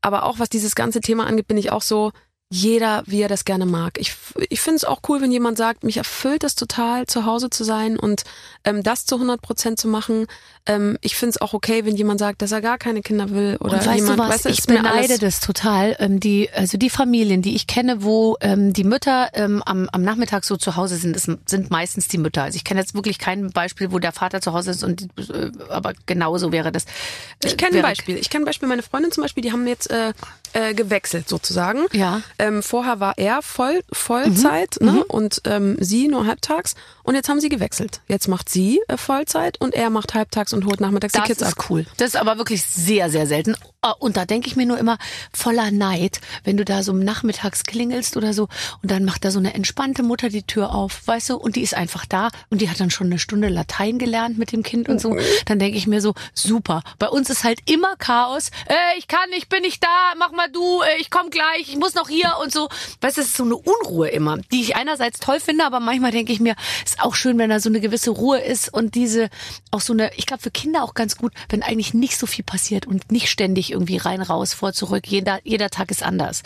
Aber 0.00 0.24
auch 0.24 0.38
was 0.38 0.48
dieses 0.48 0.74
ganze 0.74 1.00
Thema 1.00 1.26
angeht, 1.26 1.48
bin 1.48 1.58
ich 1.58 1.72
auch 1.72 1.82
so, 1.82 2.12
jeder, 2.48 3.02
wie 3.06 3.22
er 3.22 3.28
das 3.28 3.44
gerne 3.44 3.66
mag. 3.66 3.98
Ich, 3.98 4.14
ich 4.50 4.60
finde 4.60 4.76
es 4.76 4.84
auch 4.84 5.00
cool, 5.08 5.20
wenn 5.20 5.32
jemand 5.32 5.58
sagt, 5.58 5.82
mich 5.82 5.96
erfüllt 5.96 6.44
es 6.44 6.54
total, 6.54 7.06
zu 7.06 7.26
Hause 7.26 7.50
zu 7.50 7.64
sein 7.64 7.98
und 7.98 8.22
ähm, 8.64 8.82
das 8.82 9.04
zu 9.04 9.16
100 9.16 9.42
Prozent 9.42 9.80
zu 9.80 9.88
machen. 9.88 10.26
Ähm, 10.66 10.98
ich 11.00 11.16
finde 11.16 11.30
es 11.30 11.40
auch 11.40 11.54
okay, 11.54 11.84
wenn 11.84 11.96
jemand 11.96 12.18
sagt, 12.20 12.42
dass 12.42 12.52
er 12.52 12.60
gar 12.60 12.78
keine 12.78 13.02
Kinder 13.02 13.30
will 13.30 13.56
oder 13.60 13.74
und 13.74 13.86
weißt 13.86 13.94
jemand, 13.96 14.18
du 14.18 14.22
was, 14.22 14.28
weißt 14.30 14.44
du, 14.46 14.48
ich 14.50 14.58
ist 14.60 14.66
beneide 14.66 15.18
das 15.18 15.40
total. 15.40 15.96
Ähm, 15.98 16.20
die, 16.20 16.50
also 16.54 16.76
die 16.78 16.90
Familien, 16.90 17.42
die 17.42 17.54
ich 17.54 17.66
kenne, 17.66 18.02
wo 18.02 18.36
ähm, 18.40 18.72
die 18.72 18.84
Mütter 18.84 19.28
ähm, 19.34 19.62
am, 19.64 19.88
am 19.90 20.02
Nachmittag 20.02 20.44
so 20.44 20.56
zu 20.56 20.76
Hause 20.76 20.96
sind, 20.96 21.14
das 21.16 21.24
sind 21.46 21.70
meistens 21.70 22.08
die 22.08 22.18
Mütter. 22.18 22.42
Also 22.42 22.56
ich 22.56 22.64
kenne 22.64 22.80
jetzt 22.80 22.94
wirklich 22.94 23.18
kein 23.18 23.50
Beispiel, 23.50 23.92
wo 23.92 23.98
der 23.98 24.12
Vater 24.12 24.40
zu 24.40 24.52
Hause 24.52 24.72
ist 24.72 24.82
und 24.84 25.02
äh, 25.18 25.50
aber 25.68 25.92
genauso 26.06 26.52
wäre 26.52 26.72
das. 26.72 26.84
äh, 26.84 27.46
Ich 27.46 27.56
kenne 27.56 27.76
ein 27.76 27.82
Beispiel. 27.82 28.16
Ich 28.16 28.30
kenne 28.30 28.42
ein 28.42 28.46
Beispiel. 28.46 28.68
Meine 28.68 28.82
Freundin 28.82 29.12
zum 29.12 29.22
Beispiel, 29.22 29.42
die 29.42 29.52
haben 29.52 29.66
jetzt 29.66 29.90
äh, 29.90 30.12
äh, 30.52 30.74
gewechselt 30.74 31.28
sozusagen. 31.28 31.86
Ja. 31.92 32.22
Ähm, 32.38 32.62
vorher 32.62 33.00
war 33.00 33.14
er 33.18 33.42
voll 33.42 33.82
Vollzeit 33.92 34.76
Mhm. 34.80 34.86
ne? 34.86 35.04
und 35.04 35.42
ähm, 35.44 35.76
sie 35.80 36.08
nur 36.08 36.26
halbtags. 36.26 36.74
Und 37.02 37.14
jetzt 37.14 37.28
haben 37.28 37.40
sie 37.40 37.48
gewechselt. 37.48 38.00
Jetzt 38.08 38.26
macht 38.28 38.48
sie 38.48 38.80
äh, 38.88 38.96
Vollzeit 38.96 39.60
und 39.60 39.74
er 39.74 39.90
macht 39.90 40.14
halbtags 40.14 40.52
und 40.56 40.66
holt 40.66 40.80
nachmittags 40.80 41.12
die 41.12 41.18
Das 41.20 41.26
Kids 41.28 41.42
ab. 41.42 41.48
ist 41.50 41.70
cool. 41.70 41.86
Das 41.98 42.08
ist 42.08 42.16
aber 42.16 42.38
wirklich 42.38 42.62
sehr, 42.64 43.10
sehr 43.10 43.26
selten. 43.26 43.54
Ah, 43.86 43.94
Und 44.00 44.16
da 44.16 44.24
denke 44.24 44.48
ich 44.48 44.56
mir 44.56 44.66
nur 44.66 44.78
immer 44.78 44.98
voller 45.32 45.70
Neid, 45.70 46.20
wenn 46.42 46.56
du 46.56 46.64
da 46.64 46.82
so 46.82 46.92
nachmittags 46.92 47.62
klingelst 47.62 48.16
oder 48.16 48.32
so 48.34 48.48
und 48.82 48.90
dann 48.90 49.04
macht 49.04 49.24
da 49.24 49.30
so 49.30 49.38
eine 49.38 49.54
entspannte 49.54 50.02
Mutter 50.02 50.28
die 50.28 50.42
Tür 50.42 50.74
auf, 50.74 51.06
weißt 51.06 51.30
du, 51.30 51.36
und 51.36 51.54
die 51.54 51.60
ist 51.62 51.74
einfach 51.74 52.04
da 52.04 52.30
und 52.50 52.60
die 52.60 52.68
hat 52.68 52.80
dann 52.80 52.90
schon 52.90 53.06
eine 53.06 53.20
Stunde 53.20 53.48
Latein 53.48 54.00
gelernt 54.00 54.38
mit 54.38 54.50
dem 54.50 54.64
Kind 54.64 54.88
und 54.88 55.00
so. 55.00 55.16
Dann 55.44 55.60
denke 55.60 55.78
ich 55.78 55.86
mir 55.86 56.00
so, 56.00 56.14
super. 56.34 56.82
Bei 56.98 57.08
uns 57.08 57.30
ist 57.30 57.44
halt 57.44 57.60
immer 57.70 57.94
Chaos. 57.98 58.48
Äh, 58.66 58.98
ich 58.98 59.06
kann, 59.06 59.28
ich 59.36 59.48
bin 59.48 59.62
nicht 59.62 59.84
da, 59.84 60.14
mach 60.18 60.32
mal 60.32 60.50
du, 60.50 60.82
äh, 60.82 61.00
ich 61.00 61.08
komm 61.10 61.30
gleich, 61.30 61.68
ich 61.68 61.76
muss 61.76 61.94
noch 61.94 62.08
hier 62.08 62.32
und 62.42 62.52
so. 62.52 62.68
Weißt 63.02 63.18
du, 63.18 63.20
es 63.20 63.28
ist 63.28 63.36
so 63.36 63.44
eine 63.44 63.54
Unruhe 63.54 64.08
immer, 64.08 64.38
die 64.50 64.62
ich 64.62 64.74
einerseits 64.74 65.20
toll 65.20 65.38
finde, 65.38 65.64
aber 65.64 65.78
manchmal 65.78 66.10
denke 66.10 66.32
ich 66.32 66.40
mir, 66.40 66.56
ist 66.84 67.00
auch 67.00 67.14
schön, 67.14 67.38
wenn 67.38 67.50
da 67.50 67.60
so 67.60 67.68
eine 67.68 67.78
gewisse 67.80 68.10
Ruhe 68.10 68.40
ist 68.40 68.72
und 68.74 68.96
diese, 68.96 69.28
auch 69.70 69.80
so 69.80 69.92
eine, 69.92 70.12
ich 70.16 70.26
glaube 70.26 70.42
für 70.42 70.50
Kinder 70.50 70.82
auch 70.82 70.94
ganz 70.94 71.16
gut, 71.16 71.32
wenn 71.50 71.62
eigentlich 71.62 71.94
nicht 71.94 72.18
so 72.18 72.26
viel 72.26 72.44
passiert 72.44 72.86
und 72.86 73.12
nicht 73.12 73.28
ständig 73.30 73.75
irgendwie 73.76 73.98
rein, 73.98 74.22
raus, 74.22 74.52
vor, 74.54 74.72
zurück. 74.72 75.06
Jeder, 75.06 75.40
jeder 75.44 75.70
Tag 75.70 75.90
ist 75.90 76.02
anders. 76.02 76.42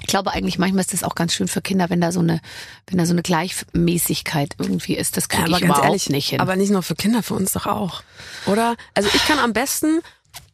Ich 0.00 0.06
glaube 0.06 0.32
eigentlich 0.32 0.58
manchmal 0.58 0.80
ist 0.80 0.92
das 0.92 1.02
auch 1.02 1.14
ganz 1.14 1.34
schön 1.34 1.48
für 1.48 1.60
Kinder, 1.60 1.90
wenn 1.90 2.00
da 2.00 2.12
so 2.12 2.20
eine, 2.20 2.40
wenn 2.86 2.98
da 2.98 3.06
so 3.06 3.12
eine 3.12 3.22
Gleichmäßigkeit 3.22 4.54
irgendwie 4.58 4.96
ist. 4.96 5.16
Das 5.16 5.28
kriege 5.28 5.50
ich 5.50 5.60
überhaupt 5.60 6.10
nicht 6.10 6.28
hin. 6.30 6.40
aber 6.40 6.56
nicht 6.56 6.70
nur 6.70 6.82
für 6.82 6.94
Kinder, 6.94 7.22
für 7.22 7.34
uns 7.34 7.52
doch 7.52 7.66
auch. 7.66 8.02
Oder? 8.46 8.76
Also 8.94 9.08
ich 9.12 9.24
kann 9.26 9.38
am 9.38 9.52
besten, 9.52 10.00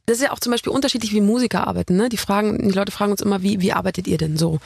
das 0.07 0.17
ist 0.17 0.23
ja 0.23 0.33
auch 0.33 0.41
zum 0.41 0.53
Beispiel 0.53 0.73
unterschiedlich, 0.73 1.13
wie 1.13 1.21
Musiker 1.21 1.67
arbeiten. 1.67 1.97
Ne? 1.97 2.09
Die 2.09 2.17
fragen, 2.17 2.69
die 2.69 2.75
Leute 2.75 2.93
fragen 2.93 3.13
uns 3.13 3.21
immer, 3.21 3.43
wie, 3.43 3.61
wie 3.61 3.73
arbeitet 3.73 4.07
ihr 4.07 4.17
denn 4.17 4.39
so? 4.39 4.61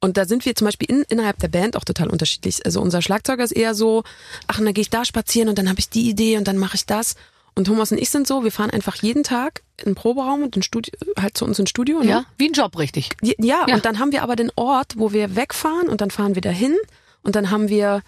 Und 0.00 0.16
da 0.16 0.24
sind 0.24 0.46
wir 0.46 0.54
zum 0.54 0.64
Beispiel 0.66 0.88
in, 0.88 1.02
innerhalb 1.08 1.38
der 1.40 1.48
Band 1.48 1.76
auch 1.76 1.84
total 1.84 2.08
unterschiedlich. 2.08 2.64
Also 2.64 2.80
unser 2.80 3.02
Schlagzeuger 3.02 3.44
ist 3.44 3.52
eher 3.52 3.74
so, 3.74 4.02
ach, 4.46 4.58
und 4.58 4.64
dann 4.64 4.74
gehe 4.74 4.82
ich 4.82 4.90
da 4.90 5.04
spazieren 5.04 5.48
und 5.48 5.58
dann 5.58 5.68
habe 5.68 5.78
ich 5.78 5.90
die 5.90 6.08
Idee 6.08 6.38
und 6.38 6.48
dann 6.48 6.56
mache 6.56 6.76
ich 6.76 6.86
das. 6.86 7.16
Und 7.54 7.66
Thomas 7.66 7.92
und 7.92 7.98
ich 7.98 8.08
sind 8.10 8.26
so, 8.26 8.42
wir 8.42 8.52
fahren 8.52 8.70
einfach 8.70 8.96
jeden 8.96 9.24
Tag 9.24 9.62
in 9.82 9.90
den 9.90 9.94
Proberaum 9.94 10.42
und 10.42 10.56
in 10.56 10.62
Studio, 10.62 10.92
halt 11.20 11.36
zu 11.36 11.44
uns 11.44 11.58
ins 11.58 11.70
Studio. 11.70 12.00
Ne? 12.00 12.06
ja, 12.06 12.24
wie 12.38 12.48
ein 12.48 12.52
Job, 12.52 12.78
richtig. 12.78 13.10
Ja, 13.22 13.34
ja, 13.38 13.64
Ja. 13.68 13.74
und 13.74 13.84
dann 13.84 13.98
haben 13.98 14.12
wir 14.12 14.22
aber 14.22 14.36
den 14.36 14.50
Ort, 14.56 14.94
wo 14.96 15.12
wir 15.12 15.36
wegfahren 15.36 15.88
und 15.88 16.00
dann 16.00 16.10
fahren 16.10 16.34
wir 16.34 16.42
dahin 16.42 16.76
und 17.22 17.36
dann 17.36 17.50
haben 17.50 17.68
wir 17.68 18.02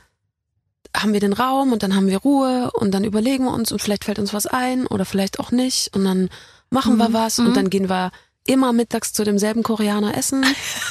haben 0.94 1.14
wir 1.14 1.20
den 1.20 1.32
Raum 1.32 1.72
und 1.72 1.82
dann 1.82 1.94
haben 1.96 2.06
wir 2.08 2.18
Ruhe 2.18 2.70
und 2.74 2.90
dann 2.92 3.02
überlegen 3.04 3.44
wir 3.44 3.52
uns 3.52 3.72
und 3.72 3.80
vielleicht 3.80 4.04
fällt 4.04 4.18
uns 4.18 4.34
was 4.34 4.46
ein 4.46 4.86
oder 4.86 5.06
vielleicht 5.06 5.40
auch 5.40 5.50
nicht 5.50 5.94
und 5.96 6.04
dann 6.04 6.28
machen 6.68 6.98
wir 6.98 7.12
was 7.14 7.38
und 7.38 7.56
dann 7.56 7.70
gehen 7.70 7.88
wir 7.88 8.10
immer 8.46 8.72
mittags 8.74 9.12
zu 9.14 9.24
demselben 9.24 9.62
Koreaner 9.62 10.16
essen 10.18 10.44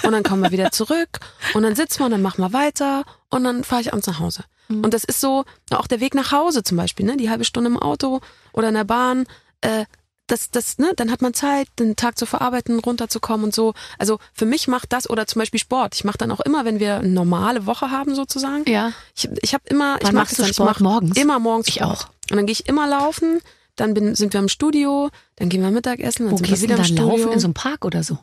und 0.03 0.11
dann 0.11 0.23
kommen 0.23 0.41
wir 0.41 0.51
wieder 0.51 0.71
zurück 0.71 1.19
und 1.53 1.61
dann 1.63 1.75
sitzen 1.75 1.99
wir 1.99 2.05
und 2.05 2.11
dann 2.11 2.21
machen 2.23 2.41
wir 2.41 2.51
weiter 2.53 3.03
und 3.29 3.43
dann 3.43 3.63
fahre 3.63 3.81
ich 3.81 3.91
abends 3.91 4.07
nach 4.07 4.19
Hause. 4.19 4.43
Und 4.69 4.93
das 4.93 5.03
ist 5.03 5.19
so, 5.19 5.43
auch 5.71 5.85
der 5.87 5.99
Weg 5.99 6.15
nach 6.15 6.31
Hause 6.31 6.63
zum 6.63 6.77
Beispiel, 6.77 7.05
ne, 7.05 7.17
die 7.17 7.29
halbe 7.29 7.43
Stunde 7.43 7.69
im 7.69 7.77
Auto 7.77 8.21
oder 8.53 8.69
in 8.69 8.73
der 8.75 8.85
Bahn, 8.85 9.25
äh, 9.59 9.83
das, 10.31 10.49
das, 10.49 10.77
ne, 10.77 10.93
dann 10.95 11.11
hat 11.11 11.21
man 11.21 11.33
Zeit, 11.33 11.67
den 11.79 11.95
Tag 11.95 12.17
zu 12.17 12.25
verarbeiten, 12.25 12.79
runterzukommen 12.79 13.45
und 13.45 13.55
so. 13.55 13.73
Also 13.97 14.19
für 14.33 14.45
mich 14.45 14.67
macht 14.67 14.93
das 14.93 15.09
oder 15.09 15.27
zum 15.27 15.39
Beispiel 15.39 15.59
Sport. 15.59 15.95
Ich 15.95 16.03
mache 16.03 16.17
dann 16.17 16.31
auch 16.31 16.39
immer, 16.39 16.65
wenn 16.65 16.79
wir 16.79 16.95
eine 16.95 17.09
normale 17.09 17.65
Woche 17.65 17.91
haben 17.91 18.15
sozusagen. 18.15 18.63
Ja. 18.69 18.93
Ich, 19.15 19.29
ich 19.41 19.53
habe 19.53 19.63
immer, 19.67 19.97
ich 20.01 20.07
Wann 20.07 20.15
das 20.15 20.29
du 20.31 20.35
dann, 20.37 20.49
ich 20.49 20.55
Sport? 20.55 20.69
mach 20.69 20.79
Morgens? 20.79 21.17
Immer 21.17 21.39
morgens. 21.39 21.67
Ich 21.67 21.75
Sport. 21.75 21.89
auch. 21.89 22.31
Und 22.31 22.37
dann 22.37 22.45
gehe 22.45 22.53
ich 22.53 22.67
immer 22.67 22.87
laufen. 22.87 23.39
Dann 23.75 23.93
bin, 23.93 24.15
sind 24.15 24.33
wir 24.33 24.39
im 24.41 24.49
Studio, 24.49 25.09
dann 25.37 25.47
gehen 25.49 25.61
wir 25.61 25.71
Mittagessen, 25.71 26.25
dann 26.25 26.33
Wo 26.33 26.37
sind 26.37 26.47
wir 26.47 26.51
gehst 26.51 26.63
du 26.63 26.67
wieder 26.67 26.75
im 26.75 26.81
dann 26.81 26.85
Studio. 26.85 27.17
laufen? 27.17 27.31
In 27.33 27.39
so 27.39 27.47
einem 27.47 27.53
Park 27.53 27.85
oder 27.85 28.03
so? 28.03 28.17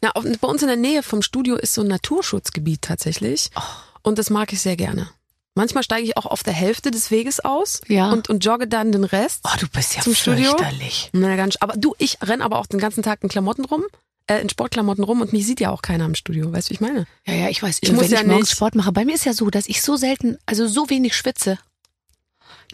Na, 0.00 0.10
auf, 0.12 0.24
bei 0.40 0.48
uns 0.48 0.62
in 0.62 0.68
der 0.68 0.76
Nähe 0.78 1.02
vom 1.02 1.20
Studio 1.22 1.56
ist 1.56 1.74
so 1.74 1.82
ein 1.82 1.88
Naturschutzgebiet 1.88 2.82
tatsächlich. 2.82 3.50
Oh. 3.56 3.60
Und 4.02 4.18
das 4.18 4.30
mag 4.30 4.52
ich 4.52 4.60
sehr 4.62 4.76
gerne. 4.76 5.10
Manchmal 5.54 5.82
steige 5.82 6.04
ich 6.06 6.16
auch 6.16 6.26
auf 6.26 6.42
der 6.42 6.52
Hälfte 6.52 6.90
des 6.90 7.10
Weges 7.10 7.40
aus 7.40 7.80
Ja. 7.88 8.10
und, 8.12 8.28
und 8.30 8.44
jogge 8.44 8.68
dann 8.68 8.92
den 8.92 9.04
Rest. 9.04 9.40
Oh, 9.44 9.56
du 9.58 9.66
bist 9.68 9.96
ja 9.96 10.02
Zum 10.02 10.14
Studio? 10.14 10.50
fürchterlich. 10.56 11.10
Na, 11.12 11.34
ganz, 11.36 11.56
aber 11.60 11.74
du, 11.76 11.94
ich 11.98 12.18
renn 12.22 12.40
aber 12.40 12.58
auch 12.58 12.66
den 12.66 12.78
ganzen 12.80 13.02
Tag 13.02 13.22
in 13.22 13.28
Klamotten 13.28 13.64
rum, 13.64 13.84
äh, 14.28 14.40
in 14.40 14.48
Sportklamotten 14.48 15.02
rum 15.02 15.20
und 15.20 15.32
mich 15.32 15.44
sieht 15.46 15.58
ja 15.60 15.70
auch 15.70 15.82
keiner 15.82 16.04
im 16.04 16.14
Studio. 16.14 16.52
Weißt 16.52 16.68
du, 16.68 16.70
wie 16.70 16.74
ich 16.74 16.80
meine? 16.80 17.06
Ja, 17.26 17.34
ja, 17.34 17.48
ich 17.48 17.62
weiß. 17.62 17.78
Ich 17.82 17.88
wenn 17.88 17.96
muss 17.96 18.06
ich 18.06 18.12
ja 18.12 18.22
morgens 18.22 18.42
nicht- 18.48 18.52
Sport 18.56 18.76
mache, 18.76 18.92
bei 18.92 19.04
mir 19.04 19.14
ist 19.14 19.24
ja 19.24 19.32
so, 19.32 19.50
dass 19.50 19.66
ich 19.66 19.82
so 19.82 19.96
selten, 19.96 20.38
also 20.46 20.68
so 20.68 20.88
wenig 20.88 21.16
schwitze, 21.16 21.58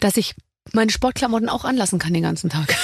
dass 0.00 0.16
ich 0.18 0.34
meine 0.72 0.90
Sportklamotten 0.90 1.48
auch 1.48 1.64
anlassen 1.64 1.98
kann 1.98 2.12
den 2.12 2.24
ganzen 2.24 2.50
Tag. 2.50 2.76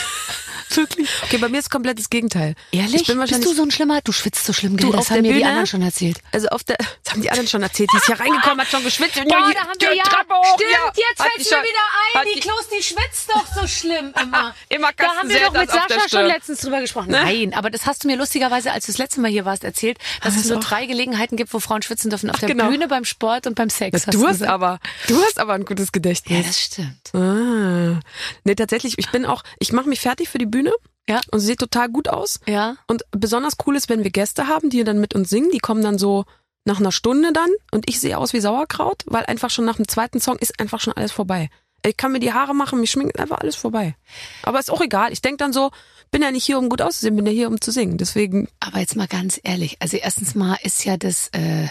Wirklich? 0.76 1.08
Okay, 1.24 1.38
bei 1.38 1.48
mir 1.48 1.58
ist 1.58 1.70
komplett 1.70 1.98
das 1.98 2.08
Gegenteil. 2.10 2.54
Ehrlich? 2.72 3.02
Ich 3.02 3.06
bin 3.06 3.18
wahrscheinlich, 3.18 3.46
Bist 3.46 3.52
du 3.52 3.56
so 3.56 3.62
ein 3.62 3.70
Schlimmer? 3.70 4.00
Du 4.02 4.12
schwitzt 4.12 4.44
so 4.46 4.52
schlimm? 4.52 4.76
Du, 4.76 4.90
das 4.92 5.10
haben 5.10 5.22
mir 5.22 5.32
die 5.34 5.44
anderen 5.44 5.66
schon 5.66 5.82
erzählt. 5.82 6.18
also 6.32 6.48
auf 6.48 6.64
der, 6.64 6.76
das 7.04 7.12
haben 7.12 7.22
die 7.22 7.30
anderen 7.30 7.48
schon 7.48 7.62
erzählt, 7.62 7.90
die 7.92 7.96
ist 7.98 8.06
hier 8.06 8.18
reingekommen, 8.20 8.60
hat 8.60 8.68
schon 8.68 8.82
geschwitzt. 8.84 9.14
Boah, 9.16 9.24
da 9.52 9.60
haben 9.60 9.70
wir 9.78 9.94
ja, 9.94 10.02
Treppe 10.04 10.34
hoch, 10.34 10.54
stimmt, 10.54 10.70
ja. 10.72 10.92
jetzt 11.10 11.22
fällt 11.22 11.38
mir 11.38 11.44
schon- 11.44 11.62
wieder 11.62 12.20
ein, 12.20 12.26
die 12.28 12.34
die- 12.34 12.40
Klos, 12.40 12.68
die 12.76 12.82
schwitzt 12.82 13.28
doch 13.30 13.44
so 13.54 13.66
schlimm 13.66 14.12
immer. 14.22 14.54
Immer 14.68 14.90
Da 14.96 15.04
haben 15.16 15.28
wir 15.28 15.40
doch 15.40 15.52
mit 15.52 15.70
Sascha 15.70 16.08
schon 16.10 16.26
letztens 16.26 16.60
drüber 16.60 16.80
gesprochen. 16.80 17.10
Ne? 17.10 17.20
Nein, 17.22 17.54
aber 17.54 17.70
das 17.70 17.86
hast 17.86 18.04
du 18.04 18.08
mir 18.08 18.16
lustigerweise, 18.16 18.72
als 18.72 18.86
du 18.86 18.92
das 18.92 18.98
letzte 18.98 19.20
Mal 19.20 19.30
hier 19.30 19.44
warst, 19.44 19.64
erzählt, 19.64 19.98
dass 20.22 20.36
es 20.36 20.48
nur 20.48 20.60
drei 20.60 20.86
Gelegenheiten 20.86 21.36
gibt, 21.36 21.52
wo 21.54 21.60
Frauen 21.60 21.82
schwitzen 21.82 22.10
dürfen. 22.10 22.30
Auf 22.30 22.38
der 22.38 22.48
genau. 22.48 22.68
Bühne, 22.68 22.88
beim 22.88 23.04
Sport 23.04 23.46
und 23.46 23.54
beim 23.54 23.70
Sex. 23.70 24.04
Du 24.06 24.26
hast 24.26 24.42
aber, 24.42 24.78
du 25.08 25.20
hast 25.22 25.38
aber 25.38 25.54
ein 25.54 25.64
gutes 25.64 25.86
Ja, 25.86 25.92
Gedächtnis. 25.92 26.46
das 26.46 26.60
stimmt. 26.60 27.10
ah. 27.14 28.00
Nee, 28.44 28.54
tatsächlich, 28.54 28.94
ich 28.98 29.10
bin 29.10 29.26
auch, 29.26 29.42
ich 29.58 29.72
mache 29.72 29.88
mich 29.88 30.00
fertig 30.00 30.28
für 30.28 30.38
die 30.38 30.46
Bühne. 30.46 30.61
Ja. 31.08 31.20
Und 31.30 31.40
sie 31.40 31.46
sieht 31.46 31.58
total 31.58 31.88
gut 31.88 32.08
aus. 32.08 32.40
Ja. 32.46 32.76
Und 32.86 33.02
besonders 33.10 33.54
cool 33.66 33.76
ist, 33.76 33.88
wenn 33.88 34.04
wir 34.04 34.10
Gäste 34.10 34.46
haben, 34.46 34.70
die 34.70 34.84
dann 34.84 35.00
mit 35.00 35.14
uns 35.14 35.30
singen, 35.30 35.50
die 35.50 35.58
kommen 35.58 35.82
dann 35.82 35.98
so 35.98 36.24
nach 36.64 36.78
einer 36.78 36.92
Stunde 36.92 37.32
dann 37.32 37.50
und 37.72 37.88
ich 37.88 37.98
sehe 37.98 38.16
aus 38.16 38.32
wie 38.32 38.40
Sauerkraut, 38.40 39.02
weil 39.06 39.26
einfach 39.26 39.50
schon 39.50 39.64
nach 39.64 39.76
dem 39.76 39.88
zweiten 39.88 40.20
Song 40.20 40.36
ist 40.38 40.60
einfach 40.60 40.80
schon 40.80 40.92
alles 40.92 41.12
vorbei. 41.12 41.50
Ich 41.84 41.96
kann 41.96 42.12
mir 42.12 42.20
die 42.20 42.32
Haare 42.32 42.54
machen, 42.54 42.80
mich 42.80 42.92
schminken, 42.92 43.18
einfach 43.18 43.38
alles 43.38 43.56
vorbei. 43.56 43.96
Aber 44.44 44.60
ist 44.60 44.70
auch 44.70 44.80
egal. 44.80 45.12
Ich 45.12 45.20
denk 45.20 45.38
dann 45.38 45.52
so, 45.52 45.72
bin 46.12 46.22
ja 46.22 46.30
nicht 46.30 46.44
hier, 46.44 46.58
um 46.58 46.68
gut 46.68 46.80
auszusehen, 46.80 47.16
bin 47.16 47.26
ja 47.26 47.32
hier, 47.32 47.48
um 47.48 47.60
zu 47.60 47.72
singen. 47.72 47.98
Deswegen, 47.98 48.48
Aber 48.60 48.78
jetzt 48.78 48.94
mal 48.94 49.08
ganz 49.08 49.40
ehrlich, 49.42 49.78
also 49.80 49.96
erstens 49.96 50.36
mal 50.36 50.56
ist 50.62 50.84
ja 50.84 50.96
das, 50.96 51.28
äh, 51.32 51.66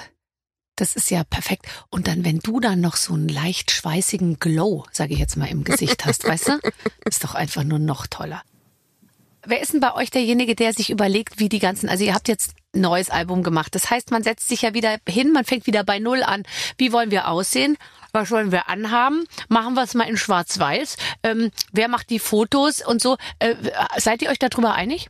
das 0.76 0.96
ist 0.98 1.10
ja 1.12 1.24
perfekt. 1.24 1.68
Und 1.90 2.08
dann, 2.08 2.26
wenn 2.26 2.40
du 2.40 2.60
dann 2.60 2.82
noch 2.82 2.98
so 2.98 3.14
einen 3.14 3.30
leicht 3.30 3.72
schweißigen 3.72 4.40
Glow, 4.40 4.86
sage 4.92 5.14
ich 5.14 5.20
jetzt 5.20 5.38
mal, 5.38 5.48
im 5.48 5.64
Gesicht 5.64 6.06
hast, 6.06 6.28
weißt 6.28 6.50
du, 6.50 6.60
ist 7.06 7.24
doch 7.24 7.36
einfach 7.36 7.64
nur 7.64 7.80
noch 7.80 8.08
toller. 8.08 8.42
Wer 9.46 9.62
ist 9.62 9.74
denn 9.74 9.80
bei 9.80 9.94
euch 9.96 10.12
derjenige, 10.12 10.56
der 10.56 10.74
sich 10.74 10.90
überlegt, 10.92 11.40
wie 11.40 11.50
die 11.50 11.60
ganzen, 11.60 11.90
also 11.90 12.04
ihr 12.04 12.14
habt 12.14 12.28
jetzt 12.28 12.54
ein 12.76 12.82
neues 12.82 13.10
Album 13.10 13.42
gemacht. 13.44 13.74
Das 13.76 13.90
heißt, 13.90 14.12
man 14.12 14.24
setzt 14.24 14.48
sich 14.48 14.62
ja 14.62 14.74
wieder 14.74 14.98
hin, 15.08 15.32
man 15.32 15.46
fängt 15.46 15.66
wieder 15.68 15.84
bei 15.84 16.00
Null 16.00 16.24
an. 16.24 16.44
Wie 16.78 16.92
wollen 16.94 17.12
wir 17.12 17.28
aussehen? 17.28 17.78
Was 18.14 18.30
wollen 18.30 18.52
wir 18.52 18.70
anhaben? 18.70 19.24
Machen 19.50 19.74
wir 19.74 19.84
es 19.84 19.94
mal 19.94 20.08
in 20.08 20.18
Schwarz-Weiß? 20.18 20.98
Ähm, 21.24 21.50
wer 21.72 21.88
macht 21.88 22.10
die 22.10 22.20
Fotos 22.20 22.86
und 22.86 23.02
so? 23.02 23.18
Äh, 23.40 23.56
seid 23.98 24.22
ihr 24.22 24.30
euch 24.30 24.40
darüber 24.40 24.74
einig? 24.76 25.08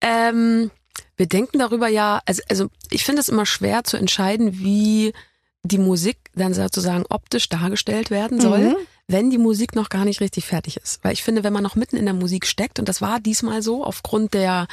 ähm, 0.00 0.70
wir 1.16 1.26
denken 1.26 1.58
darüber 1.58 1.88
ja, 1.88 2.22
also, 2.26 2.42
also 2.48 2.68
ich 2.90 3.04
finde 3.04 3.20
es 3.20 3.28
immer 3.28 3.44
schwer 3.44 3.84
zu 3.84 3.96
entscheiden, 3.98 4.58
wie 4.58 5.12
die 5.62 5.78
Musik 5.78 6.16
dann 6.34 6.54
sozusagen 6.54 7.04
optisch 7.10 7.48
dargestellt 7.50 8.10
werden 8.10 8.40
soll, 8.40 8.58
Mhm. 8.70 8.76
Wenn 9.12 9.30
die 9.30 9.38
Musik 9.38 9.74
noch 9.74 9.88
gar 9.88 10.04
nicht 10.04 10.20
richtig 10.20 10.46
fertig 10.46 10.76
ist. 10.76 11.02
Weil 11.02 11.12
ich 11.12 11.22
finde, 11.22 11.44
wenn 11.44 11.52
man 11.52 11.62
noch 11.62 11.76
mitten 11.76 11.96
in 11.96 12.04
der 12.04 12.14
Musik 12.14 12.46
steckt, 12.46 12.78
und 12.78 12.88
das 12.88 13.00
war 13.00 13.20
diesmal 13.20 13.62
so, 13.62 13.84
aufgrund 13.84 14.34
der 14.34 14.68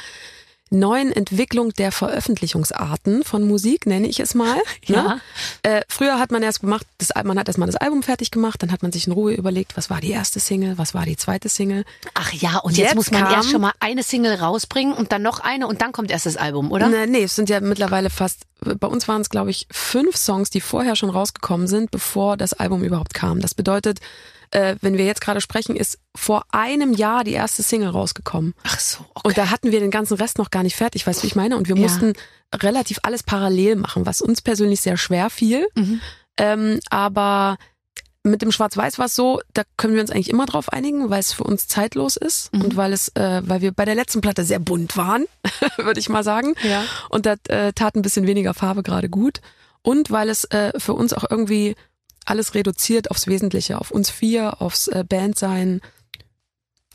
neuen 0.70 1.12
Entwicklung 1.12 1.72
der 1.74 1.92
Veröffentlichungsarten 1.92 3.24
von 3.24 3.46
Musik, 3.46 3.86
nenne 3.86 4.06
ich 4.06 4.20
es 4.20 4.34
mal. 4.34 4.56
Ja. 4.84 5.02
Ne? 5.02 5.20
Äh, 5.62 5.80
früher 5.88 6.18
hat 6.18 6.30
man 6.30 6.42
erst 6.42 6.60
gemacht, 6.60 6.86
das, 6.98 7.10
man 7.24 7.38
hat 7.38 7.48
erstmal 7.48 7.66
das 7.66 7.76
Album 7.76 8.02
fertig 8.02 8.30
gemacht, 8.30 8.62
dann 8.62 8.72
hat 8.72 8.82
man 8.82 8.92
sich 8.92 9.06
in 9.06 9.12
Ruhe 9.12 9.32
überlegt, 9.34 9.76
was 9.76 9.90
war 9.90 10.00
die 10.00 10.10
erste 10.10 10.40
Single, 10.40 10.78
was 10.78 10.94
war 10.94 11.04
die 11.04 11.16
zweite 11.16 11.48
Single. 11.48 11.84
Ach 12.14 12.32
ja, 12.32 12.58
und 12.58 12.76
jetzt, 12.76 12.88
Jetzt 12.88 12.94
muss 12.96 13.10
man 13.10 13.24
kam- 13.24 13.32
erst 13.32 13.50
schon 13.50 13.60
mal 13.60 13.72
eine 13.80 14.02
Single 14.02 14.34
rausbringen 14.34 14.94
und 14.94 15.12
dann 15.12 15.22
noch 15.22 15.40
eine 15.40 15.66
und 15.66 15.80
dann 15.82 15.92
kommt 15.92 16.10
erst 16.10 16.26
das 16.26 16.36
Album, 16.36 16.70
oder? 16.72 16.88
Nee, 16.88 17.06
nee, 17.06 17.22
es 17.24 17.34
sind 17.34 17.48
ja 17.48 17.60
mittlerweile 17.60 18.10
fast, 18.10 18.42
bei 18.60 18.86
uns 18.86 19.08
waren 19.08 19.20
es 19.20 19.30
glaube 19.30 19.50
ich 19.50 19.66
fünf 19.70 20.16
Songs, 20.16 20.50
die 20.50 20.60
vorher 20.60 20.96
schon 20.96 21.10
rausgekommen 21.10 21.66
sind, 21.66 21.90
bevor 21.90 22.36
das 22.36 22.52
Album 22.52 22.82
überhaupt 22.84 23.14
kam. 23.14 23.40
Das 23.40 23.54
bedeutet, 23.54 24.00
äh, 24.50 24.76
wenn 24.80 24.96
wir 24.98 25.04
jetzt 25.04 25.20
gerade 25.20 25.40
sprechen, 25.40 25.76
ist 25.76 25.98
vor 26.16 26.44
einem 26.52 26.92
Jahr 26.92 27.24
die 27.24 27.32
erste 27.32 27.62
Single 27.62 27.90
rausgekommen. 27.90 28.54
Ach 28.64 28.78
so, 28.80 28.98
okay. 29.14 29.20
Und 29.28 29.38
da 29.38 29.50
hatten 29.50 29.72
wir 29.72 29.80
den 29.80 29.90
ganzen 29.90 30.16
Rest 30.16 30.38
noch 30.38 30.50
gar 30.50 30.62
nicht 30.62 30.76
fertig, 30.76 31.06
weißt 31.06 31.20
du, 31.20 31.22
wie 31.24 31.28
ich 31.28 31.36
meine? 31.36 31.56
Und 31.56 31.68
wir 31.68 31.76
Ja. 31.76 31.82
mussten 31.82 32.12
relativ 32.54 32.98
alles 33.02 33.22
parallel 33.22 33.76
machen, 33.76 34.06
was 34.06 34.20
uns 34.22 34.40
persönlich 34.42 34.80
sehr 34.80 34.96
schwer 34.96 35.30
fiel. 35.30 35.66
Mhm. 35.74 36.00
Ähm, 36.38 36.80
aber 36.90 37.56
mit 38.24 38.42
dem 38.42 38.52
Schwarz-Weiß 38.52 38.98
war 38.98 39.06
es 39.06 39.14
so, 39.14 39.40
da 39.54 39.62
können 39.76 39.94
wir 39.94 40.00
uns 40.02 40.10
eigentlich 40.10 40.28
immer 40.30 40.44
drauf 40.46 40.72
einigen, 40.72 41.08
weil 41.08 41.20
es 41.20 41.32
für 41.32 41.44
uns 41.44 41.66
zeitlos 41.68 42.16
ist 42.16 42.52
Mhm. 42.54 42.62
und 42.62 42.76
weil 42.76 42.92
es, 42.92 43.08
äh, 43.16 43.42
weil 43.44 43.60
wir 43.60 43.72
bei 43.72 43.84
der 43.84 43.94
letzten 43.94 44.20
Platte 44.20 44.44
sehr 44.44 44.58
bunt 44.58 44.96
waren, 44.96 45.26
würde 45.76 46.00
ich 46.00 46.08
mal 46.08 46.24
sagen. 46.24 46.54
Ja. 46.62 46.84
Und 47.10 47.26
da 47.26 47.34
äh, 47.48 47.72
tat 47.72 47.94
ein 47.96 48.02
bisschen 48.02 48.26
weniger 48.26 48.54
Farbe 48.54 48.82
gerade 48.82 49.08
gut. 49.08 49.40
Und 49.82 50.10
weil 50.10 50.28
es 50.28 50.44
äh, 50.44 50.72
für 50.78 50.92
uns 50.94 51.12
auch 51.12 51.24
irgendwie 51.30 51.76
alles 52.30 52.54
reduziert 52.54 53.10
aufs 53.10 53.26
Wesentliche, 53.26 53.80
auf 53.80 53.90
uns 53.90 54.10
vier, 54.10 54.60
aufs 54.60 54.88
äh, 54.88 55.04
Bandsein, 55.08 55.80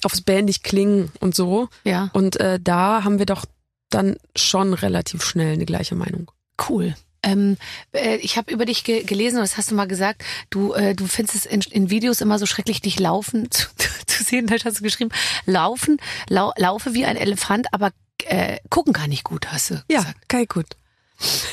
aufs 0.03 0.21
bandig 0.21 0.63
klingen 0.63 1.11
und 1.19 1.35
so. 1.35 1.69
Ja, 1.83 2.09
Und 2.13 2.39
äh, 2.39 2.59
da 2.61 3.03
haben 3.03 3.19
wir 3.19 3.25
doch 3.25 3.45
dann 3.89 4.17
schon 4.35 4.73
relativ 4.73 5.23
schnell 5.23 5.53
eine 5.53 5.65
gleiche 5.65 5.95
Meinung. 5.95 6.31
cool. 6.69 6.95
Ähm, 7.25 7.55
äh, 7.93 8.17
ich 8.17 8.35
habe 8.37 8.51
über 8.51 8.65
dich 8.65 8.83
ge 8.83 9.03
gelesen, 9.03 9.37
das 9.37 9.55
hast 9.57 9.71
du 9.71 9.75
mal 9.75 9.87
gesagt, 9.87 10.23
du, 10.49 10.73
äh, 10.73 10.93
du 10.93 11.07
findest 11.07 11.37
es 11.37 11.45
in, 11.45 11.61
in 11.71 11.89
Videos 11.89 12.19
immer 12.19 12.37
so 12.37 12.45
schrecklich, 12.45 12.81
dich 12.81 12.99
laufen 12.99 13.49
zu, 13.51 13.67
zu 14.05 14.23
sehen. 14.23 14.47
Da 14.47 14.55
hast 14.63 14.79
du 14.79 14.83
geschrieben, 14.83 15.11
laufen, 15.45 15.97
lau, 16.27 16.51
laufe 16.57 16.93
wie 16.93 17.05
ein 17.05 17.15
Elefant, 17.15 17.67
aber 17.73 17.91
äh, 18.25 18.57
gucken 18.69 18.91
kann 18.93 19.11
ich 19.11 19.23
gut, 19.23 19.51
hast 19.51 19.69
du 19.71 19.83
gesagt. 19.87 20.17
okay, 20.25 20.45
gut. 20.45 20.65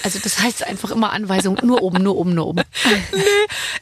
Also 0.03 0.19
das 0.23 0.39
heißt 0.41 0.67
einfach 0.67 0.91
immer 0.91 1.13
Anweisung, 1.13 1.59
nur 1.63 1.83
oben, 1.83 2.03
nur 2.03 2.17
oben, 2.17 2.35
nur 2.35 2.47
oben. 2.47 2.63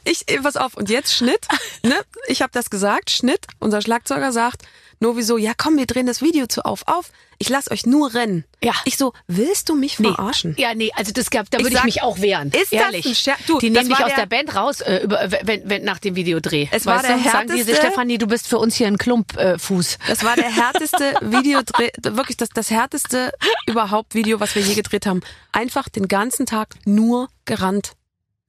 Ich, 0.03 0.29
äh, 0.29 0.39
pass 0.41 0.55
auf, 0.57 0.75
und 0.75 0.89
jetzt 0.89 1.13
Schnitt, 1.13 1.47
ne? 1.83 1.95
Ich 2.27 2.41
habe 2.41 2.51
das 2.53 2.69
gesagt, 2.69 3.11
Schnitt, 3.11 3.45
unser 3.59 3.81
Schlagzeuger 3.81 4.31
sagt, 4.31 4.63
Novi 5.01 5.23
so, 5.23 5.37
ja 5.37 5.53
komm, 5.55 5.77
wir 5.77 5.85
drehen 5.85 6.05
das 6.07 6.21
Video 6.21 6.45
zu 6.45 6.65
auf, 6.65 6.83
auf, 6.85 7.11
ich 7.37 7.47
lass 7.47 7.71
euch 7.71 7.85
nur 7.85 8.13
rennen. 8.13 8.43
Ja. 8.61 8.73
Ich 8.83 8.97
so, 8.97 9.13
willst 9.27 9.69
du 9.69 9.75
mich 9.75 9.95
verarschen? 9.95 10.55
Ja, 10.57 10.73
nee, 10.75 10.91
also 10.95 11.13
das 11.13 11.29
gab, 11.29 11.49
da 11.49 11.57
Ich 11.57 11.63
würde 11.63 11.73
ich 11.73 11.77
sag, 11.77 11.85
mich 11.85 12.01
auch 12.03 12.19
wehren. 12.19 12.47
ist 12.49 12.73
das 12.73 12.81
ehrlich. 12.81 13.05
ein 13.05 13.15
Scherz? 13.15 13.39
Du, 13.47 13.59
die 13.59 13.71
das 13.71 13.85
nehmen 13.85 13.97
mich 13.97 14.05
aus 14.05 14.13
der, 14.15 14.25
Band 14.25 14.53
raus, 14.55 14.81
äh, 14.81 14.97
über, 15.03 15.29
wenn, 15.43 15.69
wenn 15.69 15.83
nach 15.85 15.99
dem 15.99 16.15
Videodreh. 16.15 16.67
Es 16.71 16.85
war 16.85 17.01
der 17.01 17.15
du? 17.17 17.23
Sagen 17.23 17.47
die, 17.47 17.63
härteste- 17.63 17.75
Stefanie, 17.77 18.17
du 18.17 18.27
bist 18.27 18.47
für 18.47 18.57
uns 18.57 18.75
hier 18.75 18.87
ein 18.87 18.97
Klumpfuß. 18.97 19.95
Äh. 19.95 19.97
Das 20.07 20.23
war 20.25 20.35
der 20.35 20.51
härteste 20.53 21.13
Videodreh, 21.21 21.91
wirklich 22.03 22.35
das, 22.35 22.49
das 22.49 22.69
härteste 22.69 23.31
überhaupt 23.67 24.15
Video, 24.15 24.41
was 24.41 24.55
wir 24.55 24.61
je 24.61 24.73
gedreht 24.73 25.05
haben. 25.05 25.21
Einfach 25.53 25.87
den 25.87 26.09
ganzen 26.09 26.45
Tag 26.45 26.75
nur 26.85 27.29
gerannt. 27.45 27.93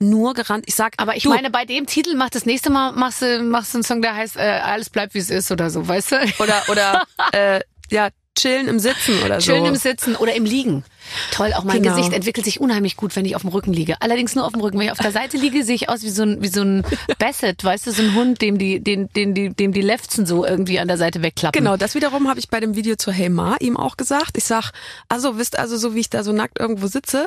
Nur 0.02 0.32
gerannt. 0.34 0.64
Ich 0.66 0.74
sag, 0.74 0.94
Aber 0.96 1.14
ich 1.14 1.24
du, 1.24 1.28
meine, 1.28 1.50
bei 1.50 1.64
dem 1.66 1.86
Titel 1.86 2.14
mach 2.16 2.30
das 2.30 2.46
nächste 2.46 2.70
Mal 2.70 2.92
machst 2.92 3.20
du, 3.20 3.42
machst 3.42 3.74
du 3.74 3.78
einen 3.78 3.84
Song, 3.84 4.00
der 4.02 4.16
heißt 4.16 4.36
äh, 4.36 4.40
Alles 4.40 4.88
bleibt 4.88 5.14
wie 5.14 5.18
es 5.18 5.28
ist 5.30 5.50
oder 5.52 5.68
so, 5.70 5.86
weißt 5.86 6.12
du? 6.12 6.16
oder, 6.38 6.62
oder, 6.68 7.02
äh, 7.32 7.60
ja, 7.90 8.08
chillen 8.38 8.68
im 8.68 8.78
Sitzen 8.78 9.22
oder 9.24 9.40
so. 9.40 9.52
Schön 9.52 9.64
im 9.66 9.74
Sitzen 9.76 10.16
oder 10.16 10.34
im 10.34 10.44
Liegen. 10.44 10.84
Toll, 11.32 11.52
auch 11.52 11.64
mein 11.64 11.82
Genau. 11.82 11.96
Gesicht 11.96 12.14
entwickelt 12.14 12.46
sich 12.46 12.60
unheimlich 12.60 12.96
gut, 12.96 13.14
wenn 13.16 13.24
ich 13.26 13.34
auf 13.36 13.42
dem 13.42 13.50
Rücken 13.50 13.72
liege. 13.72 13.96
Allerdings 14.00 14.34
nur 14.34 14.46
auf 14.46 14.52
dem 14.52 14.60
Rücken. 14.62 14.78
Wenn 14.78 14.86
ich 14.86 14.92
auf 14.92 14.98
der 14.98 15.12
Seite 15.12 15.36
liege, 15.36 15.64
sehe 15.64 15.74
ich 15.74 15.88
aus 15.90 16.02
wie 16.02 16.10
so 16.10 16.22
ein, 16.22 16.40
wie 16.40 16.48
so 16.48 16.62
ein 16.62 16.82
Basset, 17.18 17.62
weißt 17.62 17.88
du, 17.88 17.90
so 17.90 18.02
ein 18.02 18.14
Hund, 18.14 18.40
dem 18.40 18.56
die, 18.56 18.80
den, 18.80 19.08
den, 19.08 19.34
die, 19.34 19.50
dem 19.50 19.72
die 19.72 19.82
Lefzen 19.82 20.24
so 20.24 20.46
irgendwie 20.46 20.78
an 20.78 20.88
der 20.88 20.96
Seite 20.96 21.20
wegklappen. 21.22 21.58
Genau, 21.58 21.76
das 21.76 21.94
wiederum 21.94 22.28
habe 22.28 22.38
ich 22.40 22.48
bei 22.48 22.60
dem 22.60 22.74
Video 22.76 22.96
zu 22.96 23.12
Hey 23.12 23.28
Ma 23.28 23.56
ihm 23.60 23.76
auch 23.76 23.96
gesagt. 23.98 24.36
Ich 24.38 24.44
sag, 24.44 24.70
also 25.08 25.36
wisst 25.36 25.58
also 25.58 25.76
so 25.76 25.94
wie 25.94 26.00
ich 26.00 26.08
da 26.08 26.22
so 26.22 26.32
nackt 26.32 26.58
irgendwo 26.58 26.86
sitze, 26.86 27.26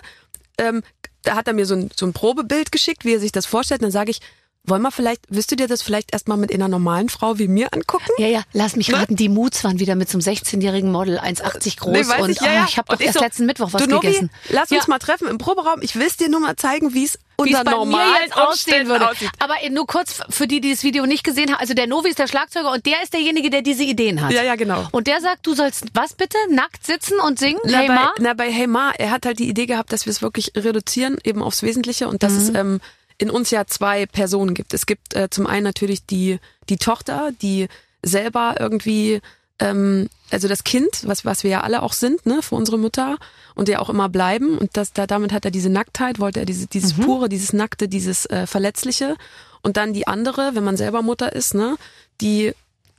ähm, 0.58 0.82
da 1.24 1.36
hat 1.36 1.48
er 1.48 1.54
mir 1.54 1.66
so 1.66 1.76
ein, 1.76 1.90
so 1.96 2.06
ein 2.06 2.14
Probebild 2.14 2.72
geschickt, 2.72 3.06
wie 3.06 3.14
er 3.14 3.20
sich 3.20 3.32
das 3.32 3.46
vorstellt. 3.46 3.82
Und 3.82 3.86
dann 3.86 3.92
sage 3.92 4.12
ich, 4.12 4.20
wollen 4.66 4.82
wir 4.82 4.92
vielleicht, 4.92 5.22
willst 5.30 5.52
du 5.52 5.56
dir 5.56 5.68
das 5.68 5.82
vielleicht 5.82 6.14
erstmal 6.14 6.38
mit 6.38 6.54
einer 6.54 6.68
normalen 6.68 7.10
Frau 7.10 7.38
wie 7.38 7.48
mir 7.48 7.74
angucken? 7.74 8.10
Ja, 8.18 8.28
ja, 8.28 8.44
lass 8.54 8.76
mich 8.76 8.94
raten, 8.94 9.16
die 9.16 9.28
Moods 9.30 9.64
waren 9.64 9.80
wieder 9.80 9.96
mit 9.96 10.10
so 10.10 10.18
einem 10.18 10.26
16-jährigen 10.36 10.92
Model, 10.92 11.20
1,80 11.20 11.80
groß 11.80 11.92
Nee, 11.92 12.22
und 12.22 12.30
ich, 12.30 12.40
ja, 12.42 12.54
ja. 12.54 12.66
ich 12.68 12.78
habe 12.78 12.92
doch 12.94 13.00
erst 13.02 13.16
so, 13.16 13.20
letzten 13.20 13.46
Mittwoch 13.46 13.74
was 13.74 13.84
du 13.84 13.90
Novi, 13.90 14.08
gegessen. 14.08 14.30
lass 14.50 14.72
uns 14.72 14.84
Ja. 14.84 14.88
mal 14.88 15.00
treffen 15.00 15.28
im 15.28 15.38
Proberaum. 15.38 15.82
Ich 15.82 15.96
will 15.96 16.08
es 16.08 16.16
dir 16.18 16.30
nur 16.30 16.40
mal 16.40 16.56
zeigen, 16.56 16.94
wie 16.94 17.04
es 17.06 17.20
unter 17.36 17.64
normalen 17.64 18.32
aussehen 18.34 18.88
würde. 18.88 19.10
aussieht. 19.10 19.30
Aber 19.40 19.56
nur 19.72 19.86
kurz 19.88 20.22
für 20.30 20.48
die, 20.48 20.62
die 20.62 20.72
das 20.72 20.84
Video 20.84 21.06
nicht 21.06 21.24
gesehen 21.24 21.52
haben. 21.52 21.60
Also 21.60 21.74
der 21.74 21.88
Novi 21.88 22.10
ist 22.10 22.20
der 22.20 22.28
Schlagzeuger 22.28 22.72
und 22.72 22.86
der 22.86 23.02
ist 23.04 23.14
derjenige, 23.14 23.50
der 23.50 23.64
diese 23.64 23.84
Ideen 23.84 24.22
hat. 24.22 24.32
Ja, 24.32 24.44
ja, 24.44 24.56
genau. 24.56 24.88
Und 24.92 25.08
der 25.08 25.20
sagt, 25.20 25.46
du 25.46 25.56
sollst 25.56 25.86
was 25.94 26.14
bitte? 26.14 26.38
Nackt 26.52 26.86
sitzen 26.86 27.20
und 27.20 27.40
singen? 27.40 27.60
Na, 27.66 27.80
hey 27.80 27.88
bei, 27.88 27.96
Ma? 27.96 28.14
na, 28.20 28.34
bei 28.34 28.52
Hey 28.52 28.68
Ma, 28.68 28.92
er 28.98 29.12
hat 29.12 29.26
halt 29.26 29.40
die 29.40 29.50
Idee 29.50 29.66
gehabt, 29.66 29.92
dass 29.92 30.06
wir 30.06 30.12
es 30.12 30.22
wirklich 30.22 30.52
reduzieren, 30.56 31.18
eben 31.24 31.42
aufs 31.42 31.64
Wesentliche 31.64 32.08
und 32.08 32.24
dass 32.24 32.34
Mhm. 32.34 32.40
es 32.40 32.50
ähm, 32.56 32.82
in 33.18 33.30
uns 33.30 33.52
ja 33.52 33.66
zwei 33.66 34.06
Personen 34.06 34.54
gibt. 34.54 34.74
Es 34.74 34.86
gibt 34.86 35.16
äh, 35.16 35.30
zum 35.30 35.48
einen 35.48 35.64
natürlich 35.64 36.06
die, 36.06 36.40
die 36.70 36.78
Tochter, 36.78 37.32
die 37.42 37.68
selber 38.02 38.56
irgendwie, 38.60 39.22
ähm, 39.60 40.10
also 40.32 40.48
das 40.48 40.64
Kind, 40.64 41.04
was, 41.06 41.26
was 41.26 41.44
wir 41.44 41.52
ja 41.52 41.62
alle 41.62 41.84
auch 41.84 41.94
sind, 41.94 42.26
ne, 42.26 42.42
für 42.42 42.56
unsere 42.56 42.78
Mütter 42.78 43.18
und 43.56 43.70
ja 43.70 43.80
auch 43.80 43.90
immer 43.90 44.10
bleiben. 44.10 44.58
Und 44.58 44.76
das, 44.76 44.94
da, 44.94 45.08
damit 45.08 45.32
hat 45.32 45.46
er 45.46 45.52
diese 45.52 45.70
Nacktheit, 45.70 46.20
wollte 46.20 46.40
er 46.40 46.46
diese, 46.46 46.68
dieses 46.68 46.98
Mhm. 46.98 47.04
pure, 47.04 47.30
dieses 47.30 47.54
Nackte, 47.54 47.88
dieses 47.88 48.26
äh, 48.26 48.48
Verletzliche. 48.48 49.16
Und 49.62 49.78
dann 49.78 49.94
die 49.94 50.08
andere, 50.08 50.56
wenn 50.56 50.64
man 50.64 50.76
selber 50.76 51.02
Mutter 51.02 51.34
ist, 51.34 51.54
ne, 51.54 51.78
die 52.20 52.54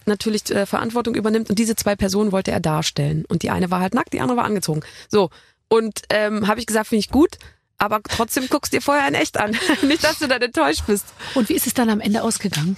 natürlich 0.07 0.50
äh, 0.50 0.66
Verantwortung 0.66 1.14
übernimmt 1.14 1.50
und 1.50 1.59
diese 1.59 1.77
zwei 1.77 1.96
Personen 1.96 2.33
wollte 2.33 2.50
er 2.50 2.61
darstellen. 2.61 3.24
Und 3.29 3.42
die 3.42 3.50
eine 3.50 3.70
war 3.70 3.81
halt 3.81 3.94
nackt, 3.94 4.12
die 4.12 4.20
andere 4.20 4.38
war 4.38 4.44
angezogen. 4.44 4.83
So. 5.09 5.31
Und 5.68 6.03
ähm, 6.11 6.46
habe 6.46 6.61
ich 6.61 6.66
gesagt, 6.66 6.88
finde 6.88 7.00
ich 7.00 7.11
gut, 7.11 7.38
aber 7.79 8.03
trotzdem 8.03 8.49
guckst 8.49 8.73
dir 8.73 8.81
vorher 8.81 9.07
in 9.09 9.15
echt 9.15 9.39
an. 9.39 9.57
Nicht, 9.83 10.05
dass 10.05 10.19
du 10.19 10.29
dann 10.29 10.43
enttäuscht 10.43 10.85
bist. 10.87 11.07
Und 11.35 11.49
wie 11.49 11.55
ist 11.55 11.67
es 11.67 11.75
dann 11.75 11.91
am 11.91 12.01
Ende 12.01 12.23
ausgegangen? 12.23 12.77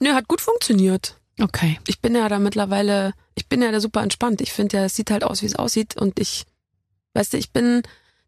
Nö, 0.00 0.12
hat 0.12 0.28
gut 0.28 0.40
funktioniert. 0.40 1.16
Okay. 1.40 1.78
Ich 1.86 2.00
bin 2.00 2.14
ja 2.14 2.28
da 2.28 2.38
mittlerweile, 2.38 3.12
ich 3.34 3.48
bin 3.48 3.62
ja 3.62 3.72
da 3.72 3.80
super 3.80 4.02
entspannt. 4.02 4.40
Ich 4.40 4.52
finde 4.52 4.76
ja, 4.76 4.84
es 4.84 4.94
sieht 4.94 5.10
halt 5.10 5.24
aus, 5.24 5.42
wie 5.42 5.46
es 5.46 5.56
aussieht. 5.56 5.96
Und 5.96 6.20
ich, 6.20 6.44
weißt 7.14 7.32
du, 7.32 7.38
ich 7.38 7.50
bin 7.50 7.82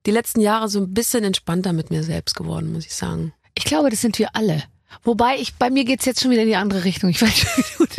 die 0.06 0.10
letzten 0.10 0.40
Jahre 0.40 0.68
so 0.68 0.80
ein 0.80 0.94
bisschen 0.94 1.24
entspannter 1.24 1.72
mit 1.72 1.90
mir 1.90 2.02
selbst 2.02 2.34
geworden, 2.34 2.72
muss 2.72 2.86
ich 2.86 2.94
sagen. 2.94 3.32
Ich 3.54 3.64
glaube, 3.64 3.90
das 3.90 4.00
sind 4.00 4.18
wir 4.18 4.34
alle. 4.34 4.64
Wobei 5.04 5.36
ich, 5.38 5.54
bei 5.54 5.70
mir 5.70 5.84
geht's 5.84 6.04
jetzt 6.04 6.20
schon 6.20 6.30
wieder 6.30 6.42
in 6.42 6.48
die 6.48 6.56
andere 6.56 6.84
Richtung. 6.84 7.10
Ich 7.10 7.20
weiß 7.22 7.46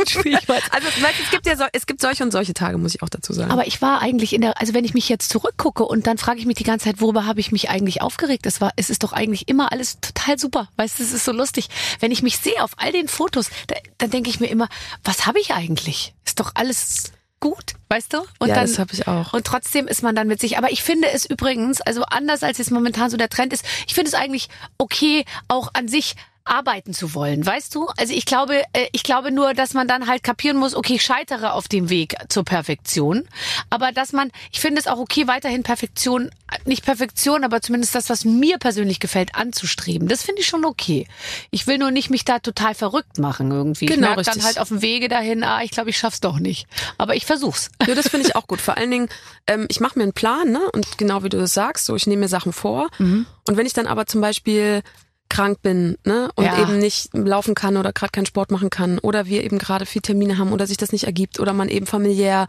schwierig 0.08 0.48
weißt. 0.48 0.68
Also 0.72 0.88
weißt, 0.88 1.20
es 1.24 1.32
gibt 1.32 1.46
ja 1.46 1.56
so, 1.56 1.64
es 1.72 1.86
gibt 1.86 2.02
solche 2.02 2.24
und 2.24 2.32
solche 2.32 2.54
Tage, 2.54 2.78
muss 2.78 2.96
ich 2.96 3.02
auch 3.02 3.10
dazu 3.10 3.34
sagen. 3.34 3.52
Aber 3.52 3.68
ich 3.68 3.82
war 3.82 4.02
eigentlich 4.02 4.34
in 4.34 4.42
der, 4.42 4.60
also 4.60 4.74
wenn 4.74 4.86
ich 4.86 4.94
mich 4.94 5.10
jetzt 5.10 5.30
zurückgucke 5.30 5.86
und 5.86 6.08
dann 6.08 6.18
frage 6.18 6.40
ich 6.40 6.46
mich 6.46 6.56
die 6.56 6.64
ganze 6.64 6.86
Zeit, 6.86 7.02
worüber 7.02 7.26
habe 7.26 7.40
ich 7.40 7.52
mich 7.52 7.70
eigentlich 7.70 8.02
aufgeregt? 8.02 8.46
Es 8.46 8.62
war, 8.62 8.72
es 8.76 8.90
ist 8.90 9.04
doch 9.04 9.14
eigentlich 9.14 9.48
immer 9.48 9.72
alles 9.72 10.00
total 10.00 10.38
super. 10.38 10.70
Weißt 10.76 11.00
du, 11.00 11.04
es 11.04 11.14
ist 11.14 11.26
so 11.26 11.32
lustig. 11.32 11.70
Wenn 12.00 12.12
ich 12.12 12.24
mich 12.24 12.38
sehe 12.38 12.64
auf 12.64 12.72
all 12.78 12.92
den 12.92 13.08
Fotos, 13.08 13.50
da, 13.68 13.76
dann 13.98 14.10
denke 14.10 14.30
ich 14.30 14.40
mir 14.40 14.48
immer, 14.48 14.68
was 15.04 15.26
habe 15.26 15.40
ich 15.40 15.54
eigentlich? 15.54 16.14
Ist 16.26 16.40
doch 16.40 16.52
alles 16.56 17.12
gut, 17.40 17.74
weißt 17.90 18.14
du? 18.14 18.18
Und 18.40 18.50
ja, 18.50 18.56
dann, 18.56 18.68
das 18.68 18.80
habe 18.80 18.94
ich 18.94 19.08
auch. 19.08 19.34
und 19.34 19.46
trotzdem 19.46 19.88
ist 19.88 20.04
man 20.04 20.16
dann 20.16 20.28
mit 20.28 20.40
sich. 20.40 20.58
Aber 20.58 20.72
ich 20.72 20.84
finde 20.84 21.10
es 21.12 21.26
übrigens, 21.26 21.82
also 21.82 22.04
anders 22.04 22.44
als 22.44 22.58
jetzt 22.58 22.72
momentan 22.72 23.10
so 23.10 23.18
der 23.18 23.30
Trend 23.30 23.54
ist, 23.54 23.64
ich 23.88 23.94
finde 23.94 24.10
es 24.10 24.16
eigentlich 24.16 24.50
okay, 24.78 25.26
auch 25.48 25.70
an 25.74 25.88
sich 25.88 26.16
arbeiten 26.50 26.94
zu 26.94 27.14
wollen, 27.14 27.46
weißt 27.46 27.74
du? 27.76 27.88
Also 27.98 28.14
ich 28.14 28.26
glaube, 28.26 28.64
äh, 28.74 28.88
ich 28.92 29.04
glaube 29.04 29.32
nur, 29.32 29.54
dass 29.54 29.74
man 29.74 29.88
dann 29.88 30.08
halt 30.08 30.24
kapieren 30.24 30.58
muss, 30.58 30.76
okay, 30.76 30.96
ich 30.96 31.04
scheitere 31.04 31.54
auf 31.54 31.68
dem 31.68 31.90
Weg 31.90 32.16
zur 32.30 32.44
Perfektion, 32.44 33.28
aber 33.70 33.92
dass 33.92 34.14
man, 34.14 34.32
ich 34.52 34.60
finde 34.60 34.80
es 34.80 34.88
auch 34.88 35.00
okay, 35.00 35.28
weiterhin 35.28 35.64
Perfektion, 35.64 36.32
nicht 36.66 36.86
Perfektion, 36.86 37.44
aber 37.44 37.62
zumindest 37.62 37.96
das, 37.96 38.10
was 38.10 38.26
mir 38.26 38.58
persönlich 38.58 39.00
gefällt, 39.00 39.36
anzustreben. 39.36 40.08
Das 40.08 40.24
finde 40.24 40.42
ich 40.42 40.48
schon 40.48 40.66
okay. 40.66 41.08
Ich 41.52 41.68
will 41.68 41.78
nur 41.78 41.92
nicht 41.92 42.10
mich 42.10 42.26
da 42.26 42.40
total 42.40 42.74
verrückt 42.74 43.18
machen 43.20 43.52
irgendwie. 43.52 43.86
ich 43.86 43.92
Genau, 43.92 44.08
merke 44.08 44.24
dann 44.24 44.44
halt 44.44 44.60
auf 44.60 44.70
dem 44.70 44.82
Wege 44.82 45.08
dahin, 45.10 45.44
ah, 45.44 45.62
ich 45.64 45.72
glaube, 45.72 45.90
ich 45.90 45.98
schaff's 45.98 46.22
doch 46.22 46.40
nicht. 46.40 46.68
Aber 46.98 47.16
ich 47.16 47.26
versuch's. 47.26 47.70
Ja, 47.86 47.96
das 47.96 48.08
finde 48.10 48.28
ich 48.28 48.36
auch 48.36 48.48
gut. 48.48 48.62
Vor 48.62 48.78
allen 48.78 48.92
Dingen, 48.92 49.10
ähm, 49.48 49.66
ich 49.70 49.80
mache 49.80 49.98
mir 50.00 50.04
einen 50.04 50.14
Plan, 50.14 50.52
ne? 50.52 50.62
Und 50.72 50.98
genau 50.98 51.24
wie 51.24 51.30
du 51.30 51.38
das 51.38 51.54
sagst, 51.54 51.86
so 51.86 51.96
ich 51.96 52.08
nehme 52.08 52.22
mir 52.22 52.28
Sachen 52.28 52.54
vor. 52.54 52.90
Mhm. 52.98 53.26
Und 53.48 53.58
wenn 53.58 53.66
ich 53.66 53.74
dann 53.74 53.88
aber 53.88 54.06
zum 54.06 54.22
Beispiel 54.22 54.84
krank 55.30 55.62
bin, 55.62 55.98
ne, 56.06 56.30
und 56.36 56.46
Ja. 56.46 56.62
eben 56.62 56.80
nicht 56.80 57.10
laufen 57.14 57.56
kann 57.56 57.78
oder 57.78 57.94
gerade 57.94 58.12
keinen 58.12 58.26
Sport 58.26 58.52
machen 58.52 58.70
kann 58.70 59.00
oder 59.00 59.26
wir 59.26 59.44
eben 59.44 59.58
gerade 59.58 59.86
viel 59.86 60.02
Termine 60.02 60.38
haben 60.38 60.52
oder 60.54 60.68
sich 60.68 60.78
das 60.78 60.92
nicht 60.92 61.06
ergibt 61.06 61.40
oder 61.40 61.54
man 61.54 61.70
eben 61.70 61.86
familiär 61.86 62.48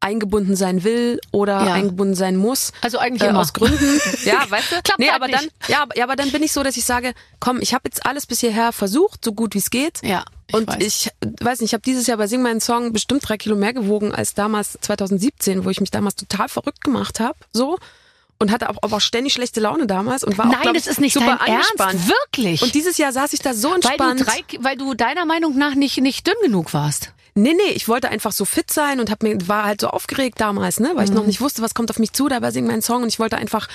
eingebunden 0.00 0.56
sein 0.56 0.82
will 0.82 1.20
oder 1.30 1.64
Ja. 1.64 1.74
eingebunden 1.74 2.14
sein 2.16 2.36
muss. 2.36 2.72
Also 2.80 2.98
eigentlich 2.98 3.22
äh, 3.22 3.28
immer. 3.28 3.38
aus 3.40 3.52
Gründen. 3.52 4.00
ja, 4.24 4.44
weißt 4.50 4.72
du? 4.72 4.82
Klappt 4.82 4.98
nee, 4.98 5.06
halt 5.06 5.14
aber 5.16 5.26
nicht. 5.28 5.38
dann, 5.38 5.48
ja, 5.68 5.82
aber, 5.82 5.96
ja, 5.96 6.04
aber 6.04 6.16
dann 6.16 6.32
bin 6.32 6.42
ich 6.42 6.52
so, 6.52 6.62
dass 6.64 6.76
ich 6.76 6.84
sage, 6.84 7.12
komm, 7.38 7.60
ich 7.60 7.72
habe 7.72 7.82
jetzt 7.86 8.04
alles 8.04 8.26
bis 8.26 8.40
hierher 8.40 8.72
versucht, 8.72 9.24
so 9.24 9.32
gut 9.32 9.54
wie 9.54 9.58
es 9.58 9.70
geht. 9.70 10.00
Ja, 10.02 10.24
ich 10.48 10.54
und 10.56 10.66
weiß. 10.66 10.76
ich 10.80 11.08
weiß 11.40 11.60
nicht, 11.60 11.70
ich 11.70 11.74
habe 11.74 11.82
dieses 11.82 12.08
Jahr 12.08 12.18
bei 12.18 12.26
Sing 12.26 12.42
meinen 12.42 12.60
Song 12.60 12.92
bestimmt 12.92 13.28
drei 13.28 13.36
Kilo 13.36 13.54
mehr 13.54 13.72
gewogen 13.72 14.12
als 14.12 14.34
damals 14.34 14.76
2017, 14.80 15.64
wo 15.64 15.70
ich 15.70 15.80
mich 15.80 15.92
damals 15.92 16.16
total 16.16 16.48
verrückt 16.48 16.82
gemacht 16.82 17.20
habe, 17.20 17.38
so 17.52 17.78
und 18.42 18.50
hatte 18.50 18.68
auch, 18.68 18.76
aber 18.82 18.96
auch 18.96 19.00
ständig 19.00 19.32
schlechte 19.32 19.60
Laune 19.60 19.86
damals 19.86 20.24
und 20.24 20.36
war 20.36 20.46
auch 20.48 20.64
Nein, 20.64 20.74
das 20.74 20.86
ist 20.86 21.00
nicht 21.00 21.14
super 21.14 21.38
dein 21.38 21.54
angespannt. 21.54 21.94
Ernst. 21.94 22.08
Wirklich. 22.08 22.62
Und 22.62 22.74
dieses 22.74 22.98
Jahr 22.98 23.12
saß 23.12 23.32
ich 23.32 23.40
da 23.40 23.54
so 23.54 23.68
weil 23.68 23.76
entspannt. 23.76 24.20
du, 24.20 24.24
drei, 24.24 24.42
weil 24.58 24.76
du 24.76 24.94
deiner 24.94 25.24
Meinung 25.24 25.56
nach 25.56 25.74
nicht, 25.74 25.98
nicht 26.00 26.26
dünn 26.26 26.34
genug 26.42 26.74
warst. 26.74 27.12
Nee, 27.34 27.54
nee, 27.54 27.72
ich 27.74 27.88
wollte 27.88 28.10
einfach 28.10 28.32
so 28.32 28.44
fit 28.44 28.70
sein 28.70 29.00
und 29.00 29.10
hab 29.10 29.22
mir 29.22 29.36
war 29.48 29.64
halt 29.64 29.80
so 29.80 29.88
aufgeregt 29.88 30.38
damals, 30.40 30.80
ne, 30.80 30.90
weil 30.94 31.04
ich 31.04 31.10
Mhm. 31.10 31.16
noch 31.16 31.26
nicht 31.26 31.40
wusste, 31.40 31.62
was 31.62 31.72
kommt 31.74 31.90
auf 31.90 31.98
mich 31.98 32.12
zu, 32.12 32.28
dabei 32.28 32.50
singen 32.50 32.66
meinen 32.66 32.82
Song 32.82 33.02
und 33.02 33.08
ich 33.08 33.18
wollte 33.18 33.36
einfach 33.38 33.68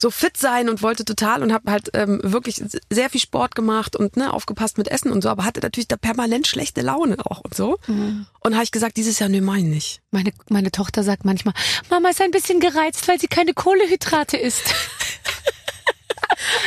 so 0.00 0.10
fit 0.10 0.36
sein 0.36 0.68
und 0.68 0.82
wollte 0.82 1.04
total 1.04 1.42
und 1.42 1.52
habe 1.52 1.70
halt 1.70 1.90
ähm, 1.94 2.20
wirklich 2.22 2.62
sehr 2.90 3.10
viel 3.10 3.20
Sport 3.20 3.54
gemacht 3.56 3.96
und 3.96 4.16
ne, 4.16 4.32
aufgepasst 4.32 4.78
mit 4.78 4.86
Essen 4.88 5.10
und 5.10 5.22
so, 5.22 5.28
aber 5.30 5.44
hatte 5.44 5.60
natürlich 5.60 5.88
da 5.88 5.96
permanent 5.96 6.46
schlechte 6.46 6.80
Laune 6.80 7.16
auch 7.24 7.40
und 7.40 7.54
so. 7.54 7.78
Mhm. 7.88 8.26
Und 8.40 8.54
habe 8.54 8.64
ich 8.64 8.70
gesagt, 8.72 8.96
dieses 8.96 9.18
Jahr 9.18 9.28
nee, 9.28 9.38
ich 9.38 9.64
nicht. 9.64 10.00
Meine, 10.10 10.32
meine 10.48 10.70
Tochter 10.70 11.02
sagt 11.02 11.24
manchmal, 11.24 11.54
Mama 11.90 12.10
ist 12.10 12.20
ein 12.20 12.30
bisschen 12.30 12.60
gereizt, 12.60 13.06
weil 13.08 13.18
sie 13.20 13.28
keine 13.28 13.54
Kohlehydrate 13.54 14.36
isst. 14.36 14.74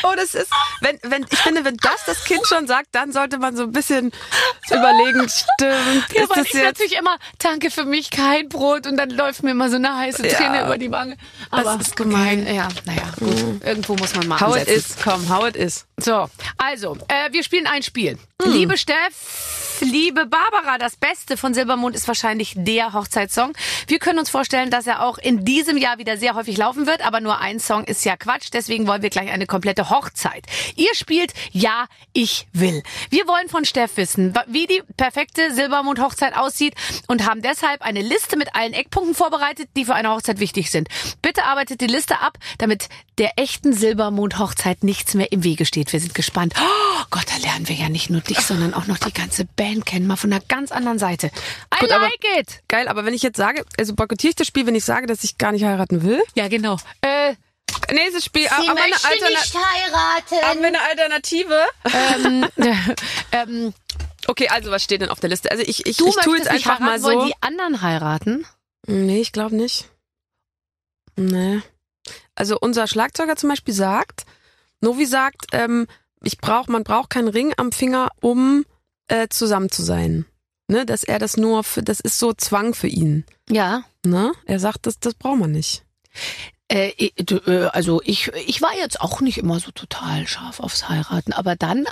Oh, 0.07 0.13
das 0.15 0.35
ist, 0.35 0.49
wenn, 0.81 0.99
wenn, 1.03 1.25
ich 1.29 1.39
finde, 1.39 1.65
wenn 1.65 1.77
das 1.77 2.05
das 2.05 2.23
Kind 2.25 2.45
schon 2.47 2.67
sagt, 2.67 2.87
dann 2.91 3.11
sollte 3.11 3.37
man 3.39 3.55
so 3.55 3.63
ein 3.63 3.71
bisschen 3.71 4.11
überlegen, 4.69 5.27
stimmt, 5.29 6.05
Ja, 6.13 6.23
ist 6.23 6.29
weil 6.29 6.37
das 6.37 6.45
ich 6.47 6.53
jetzt, 6.53 6.63
natürlich 6.65 6.97
immer, 6.97 7.17
danke 7.39 7.71
für 7.71 7.85
mich, 7.85 8.11
kein 8.11 8.49
Brot 8.49 8.85
und 8.87 8.97
dann 8.97 9.09
läuft 9.09 9.43
mir 9.43 9.51
immer 9.51 9.69
so 9.69 9.77
eine 9.77 9.95
heiße 9.95 10.21
Träne 10.23 10.57
Ja. 10.57 10.65
über 10.65 10.77
die 10.77 10.91
Wange. 10.91 11.17
Das 11.51 11.65
Aber 11.65 11.81
ist 11.81 11.95
gemein. 11.95 12.41
Okay, 12.43 12.55
ja, 12.55 12.67
naja, 12.85 13.03
gut. 13.19 13.63
Irgendwo 13.65 13.95
muss 13.95 14.13
man 14.15 14.27
mal 14.27 14.39
how 14.39 14.55
it 14.57 14.67
is, 14.67 14.95
komm, 15.03 15.27
how 15.29 15.47
it 15.47 15.55
is. 15.55 15.85
So, 15.97 16.29
also, 16.57 16.97
äh, 17.07 17.31
wir 17.31 17.43
spielen 17.43 17.67
ein 17.67 17.81
Spiel. 17.83 18.17
Liebe 18.43 18.77
Steff, 18.77 19.13
liebe 19.81 20.25
Barbara, 20.25 20.77
das 20.77 20.95
Beste 20.95 21.37
von 21.37 21.53
Silbermond 21.53 21.95
ist 21.95 22.07
wahrscheinlich 22.07 22.53
der 22.55 22.93
Hochzeitssong. 22.93 23.53
Wir 23.87 23.99
können 23.99 24.19
uns 24.19 24.29
vorstellen, 24.29 24.69
dass 24.71 24.87
er 24.87 25.03
auch 25.03 25.17
in 25.17 25.45
diesem 25.45 25.77
Jahr 25.77 25.97
wieder 25.97 26.17
sehr 26.17 26.35
häufig 26.35 26.57
laufen 26.57 26.87
wird, 26.87 27.05
aber 27.05 27.19
nur 27.19 27.39
ein 27.39 27.59
Song 27.59 27.83
ist 27.83 28.05
ja 28.05 28.15
Quatsch. 28.15 28.49
Deswegen 28.53 28.87
wollen 28.87 29.01
wir 29.01 29.09
gleich 29.09 29.31
eine 29.31 29.45
komplette 29.45 29.89
Hochzeit. 29.89 30.45
Ihr 30.75 30.93
spielt 30.93 31.33
Ja, 31.51 31.87
ich 32.13 32.47
will. 32.53 32.83
Wir 33.09 33.27
wollen 33.27 33.49
von 33.49 33.65
Steff 33.65 33.97
wissen, 33.97 34.33
wie 34.47 34.67
die 34.67 34.81
perfekte 34.97 35.53
Silbermond-Hochzeit 35.53 36.35
aussieht 36.35 36.75
und 37.07 37.27
haben 37.27 37.41
deshalb 37.41 37.81
eine 37.81 38.01
Liste 38.01 38.37
mit 38.37 38.55
allen 38.55 38.73
Eckpunkten 38.73 39.15
vorbereitet, 39.15 39.69
die 39.75 39.85
für 39.85 39.95
eine 39.95 40.09
Hochzeit 40.11 40.39
wichtig 40.39 40.71
sind. 40.71 40.87
Bitte 41.21 41.43
arbeitet 41.43 41.81
die 41.81 41.87
Liste 41.87 42.21
ab, 42.21 42.37
damit 42.57 42.89
der 43.17 43.31
echten 43.37 43.73
Silbermond-Hochzeit 43.73 44.83
nichts 44.83 45.13
mehr 45.13 45.31
im 45.31 45.43
Wege 45.43 45.65
steht. 45.65 45.93
Wir 45.93 45.99
sind 45.99 46.13
gespannt. 46.13 46.53
Oh 46.57 47.03
Gott, 47.09 47.25
da 47.29 47.37
lernen 47.47 47.67
wir 47.67 47.75
ja 47.75 47.89
nicht 47.89 48.09
nur 48.09 48.21
dich, 48.21 48.39
sondern 48.39 48.73
auch 48.73 48.87
noch 48.87 48.97
die 48.97 49.13
ganze 49.13 49.45
Band 49.45 49.64
kennen, 49.83 50.07
mal 50.07 50.15
von 50.15 50.31
einer 50.31 50.43
ganz 50.47 50.71
anderen 50.71 50.99
Seite. 50.99 51.27
I 51.73 51.79
Gut, 51.79 51.91
aber- 51.91 52.03
like 52.05 52.23
it! 52.39 52.61
Geil, 52.67 52.87
aber 52.87 53.05
wenn 53.05 53.13
ich 53.13 53.21
jetzt 53.23 53.37
sage, 53.37 53.65
also 53.77 53.95
boykottiere 53.95 54.29
ich 54.29 54.35
das 54.35 54.47
Spiel, 54.47 54.65
wenn 54.67 54.75
ich 54.75 54.85
sage, 54.85 55.07
dass 55.07 55.23
ich 55.23 55.37
gar 55.37 55.51
nicht 55.51 55.63
heiraten 55.65 56.03
will? 56.03 56.21
Ja, 56.35 56.47
genau. 56.47 56.77
Äh, 57.01 57.35
Nächstes 57.91 58.25
Spiel, 58.25 58.43
Sie 58.43 58.49
aber 58.49 58.71
eine, 58.81 58.95
Alterna 58.95 59.29
nicht 59.29 59.55
heiraten. 59.55 60.47
haben 60.47 60.59
wir 60.61 60.67
eine 60.67 60.81
Alternative? 60.81 61.65
ähm, 61.93 62.47
ähm, 63.31 63.73
Okay, 64.27 64.47
also 64.49 64.71
was 64.71 64.83
steht 64.83 65.01
denn 65.01 65.09
auf 65.09 65.19
der 65.19 65.29
Liste? 65.29 65.51
Also 65.51 65.63
ich, 65.67 65.85
ich, 65.85 65.97
du 65.97 66.07
ich 66.07 66.15
tue 66.15 66.37
jetzt 66.37 66.47
einfach 66.47 66.79
mal 66.79 66.99
so. 66.99 67.07
wollen 67.09 67.27
die 67.27 67.33
anderen 67.41 67.81
heiraten? 67.83 68.47
Nee, 68.87 69.21
ich 69.21 69.31
glaube 69.31 69.55
nicht. 69.55 69.89
Nee. 71.15 71.61
Also 72.33 72.57
unser 72.59 72.87
Schlagzeuger 72.87 73.35
zum 73.35 73.49
Beispiel 73.49 73.73
sagt, 73.73 74.25
Novi 74.81 75.05
sagt, 75.05 75.47
ähm, 75.51 75.87
ich 76.23 76.39
brauch, 76.39 76.67
man 76.67 76.83
braucht 76.83 77.11
keinen 77.11 77.27
Ring 77.27 77.53
am 77.57 77.71
Finger, 77.71 78.09
um 78.21 78.65
äh, 79.07 79.27
zusammen 79.29 79.69
zu 79.69 79.83
sein. 79.83 80.25
Ne, 80.67 80.83
dass 80.83 81.03
er 81.03 81.19
das 81.19 81.37
nur 81.37 81.63
für, 81.63 81.83
das 81.83 81.99
ist 81.99 82.17
so 82.17 82.33
Zwang 82.33 82.73
für 82.73 82.87
ihn. 82.87 83.23
Ja. 83.49 83.83
Ne? 84.03 84.31
Er 84.45 84.59
sagt, 84.59 84.87
das, 84.87 84.99
das 84.99 85.13
braucht 85.13 85.39
man 85.39 85.51
nicht. 85.51 85.83
Äh, 86.67 86.89
äh, 86.89 87.65
also 87.67 88.01
ich, 88.03 88.31
ich 88.47 88.61
war 88.61 88.75
jetzt 88.75 88.99
auch 88.99 89.21
nicht 89.21 89.37
immer 89.37 89.59
so 89.59 89.69
total 89.69 90.25
scharf 90.25 90.59
aufs 90.59 90.89
Heiraten, 90.89 91.33
aber 91.33 91.55
dann 91.55 91.85
äh, 91.85 91.89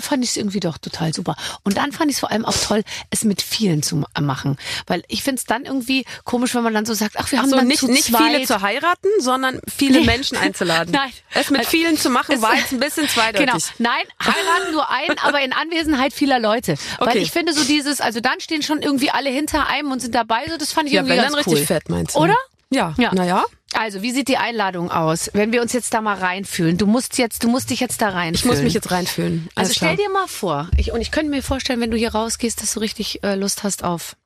fand 0.00 0.24
ich 0.24 0.30
es 0.30 0.36
irgendwie 0.36 0.60
doch 0.60 0.78
total 0.78 1.12
super. 1.12 1.36
Und 1.64 1.76
dann 1.76 1.92
fand 1.92 2.10
ich 2.10 2.16
es 2.16 2.20
vor 2.20 2.30
allem 2.30 2.44
auch 2.44 2.56
toll, 2.56 2.82
es 3.10 3.24
mit 3.24 3.42
vielen 3.42 3.82
zu 3.82 3.96
ma- 3.96 4.08
machen. 4.20 4.56
Weil 4.86 5.02
ich 5.08 5.22
finde 5.22 5.40
es 5.40 5.44
dann 5.46 5.64
irgendwie 5.64 6.04
komisch, 6.24 6.54
wenn 6.54 6.62
man 6.62 6.74
dann 6.74 6.86
so 6.86 6.94
sagt, 6.94 7.16
ach, 7.18 7.30
wir 7.32 7.38
haben 7.40 7.50
so 7.50 7.56
dann 7.56 7.66
nicht, 7.66 7.80
zu 7.80 7.88
nicht 7.88 8.04
zweit. 8.04 8.22
viele 8.22 8.46
zu 8.46 8.60
heiraten, 8.62 9.08
sondern 9.20 9.60
viele 9.74 10.00
Nee. 10.00 10.06
Menschen 10.06 10.36
einzuladen. 10.38 10.92
Nein. 10.92 11.12
Es 11.34 11.50
mit 11.50 11.60
Also, 11.60 11.70
vielen 11.70 11.96
zu 11.98 12.10
machen, 12.10 12.40
war 12.42 12.54
jetzt 12.56 12.72
ein 12.72 12.80
bisschen 12.80 13.08
zweideutig. 13.08 13.46
Genau. 13.46 13.58
Nein, 13.78 14.04
heiraten 14.22 14.72
nur 14.72 14.88
ein, 14.90 15.18
aber 15.22 15.40
in 15.40 15.52
Anwesenheit 15.52 16.12
vieler 16.12 16.38
Leute. 16.38 16.76
Weil 16.98 17.08
Okay. 17.08 17.18
ich 17.18 17.30
finde 17.30 17.52
so 17.52 17.64
dieses, 17.64 18.00
also 18.00 18.20
dann 18.20 18.40
stehen 18.40 18.62
schon 18.62 18.80
irgendwie 18.82 19.10
alle 19.10 19.30
hinter 19.30 19.66
einem 19.66 19.90
und 19.92 20.00
sind 20.00 20.14
dabei, 20.14 20.46
so 20.48 20.56
das 20.56 20.72
fand 20.72 20.88
ich 20.88 20.94
Ja, 20.94 21.00
irgendwie 21.00 21.16
wenn 21.16 21.22
ganz 21.22 21.34
dann 21.34 21.44
cool. 21.46 21.52
richtig 21.54 21.66
fett, 21.68 21.88
meinst 21.88 22.14
du? 22.14 22.20
Oder? 22.20 22.36
Ja. 22.72 22.94
Ja. 22.98 23.14
Naja. 23.14 23.44
Also, 23.74 24.02
wie 24.02 24.12
sieht 24.12 24.28
die 24.28 24.36
Einladung 24.36 24.90
aus? 24.90 25.30
Wenn 25.32 25.52
wir 25.52 25.62
uns 25.62 25.72
jetzt 25.72 25.94
da 25.94 26.00
mal 26.00 26.16
reinfühlen. 26.16 26.76
Du 26.76 26.86
musst 26.86 27.16
jetzt, 27.18 27.42
du 27.42 27.48
musst 27.48 27.70
dich 27.70 27.80
jetzt 27.80 28.02
da 28.02 28.10
reinfühlen. 28.10 28.34
Ich 28.34 28.44
muss 28.44 28.62
mich 28.62 28.74
jetzt 28.74 28.90
reinfühlen. 28.90 29.48
Also 29.54 29.68
Alles 29.68 29.76
stell 29.76 29.96
klar. 29.96 30.08
dir 30.08 30.12
mal 30.12 30.28
vor, 30.28 30.70
ich, 30.76 30.92
und 30.92 31.00
ich 31.00 31.10
könnte 31.10 31.30
mir 31.30 31.42
vorstellen, 31.42 31.80
wenn 31.80 31.90
du 31.90 31.96
hier 31.96 32.12
rausgehst, 32.12 32.60
dass 32.60 32.74
du 32.74 32.80
richtig 32.80 33.22
äh, 33.24 33.34
Lust 33.34 33.62
hast 33.62 33.82
auf, 33.82 34.16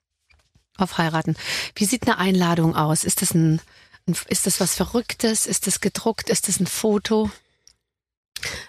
auf 0.79 0.99
heiraten. 0.99 1.37
Wie 1.75 1.85
sieht 1.85 2.03
eine 2.07 2.19
Einladung 2.19 2.75
aus? 2.75 3.05
Ist 3.05 3.23
das 3.23 3.35
ein, 3.35 3.61
ein 4.09 4.17
ist 4.29 4.47
das 4.47 4.61
was 4.61 4.75
Verrücktes? 4.75 5.47
Ist 5.47 5.67
das 5.69 5.81
gedruckt? 5.81 6.29
Ist 6.29 6.49
das 6.49 6.59
ein 6.59 6.67
Foto? 6.67 7.31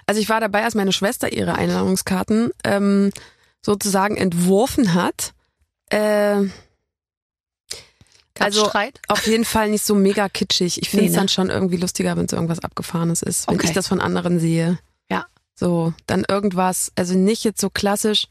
Also 0.05 0.21
ich 0.21 0.29
war 0.29 0.39
dabei, 0.39 0.63
als 0.63 0.75
meine 0.75 0.93
Schwester 0.93 1.31
ihre 1.31 1.55
Einladungskarten 1.55 2.51
ähm, 2.63 3.11
sozusagen 3.61 4.15
entworfen 4.15 4.93
hat. 4.93 5.33
Äh, 5.89 6.43
Gab's 8.37 8.55
Also, 8.57 8.69
Streit? 8.69 8.99
auf 9.07 9.25
jeden 9.27 9.45
Fall 9.45 9.69
nicht 9.69 9.85
so 9.85 9.95
mega 9.95 10.29
kitschig. 10.29 10.81
Ich 10.81 10.89
finde 10.89 11.03
Nee, 11.05 11.09
es 11.09 11.13
ne? 11.15 11.19
dann 11.21 11.29
schon 11.29 11.49
irgendwie 11.49 11.77
lustiger, 11.77 12.15
wenn 12.17 12.25
es 12.25 12.33
irgendwas 12.33 12.59
Abgefahrenes 12.59 13.21
ist, 13.21 13.47
wenn 13.47 13.55
Okay. 13.55 13.67
ich 13.67 13.73
das 13.73 13.87
von 13.87 13.99
anderen 14.01 14.39
sehe. 14.39 14.79
Ja. 15.09 15.25
So, 15.55 15.93
dann 16.05 16.25
irgendwas, 16.27 16.91
also 16.95 17.15
nicht 17.15 17.43
jetzt 17.43 17.59
so 17.61 17.69
klassisch 17.69 18.27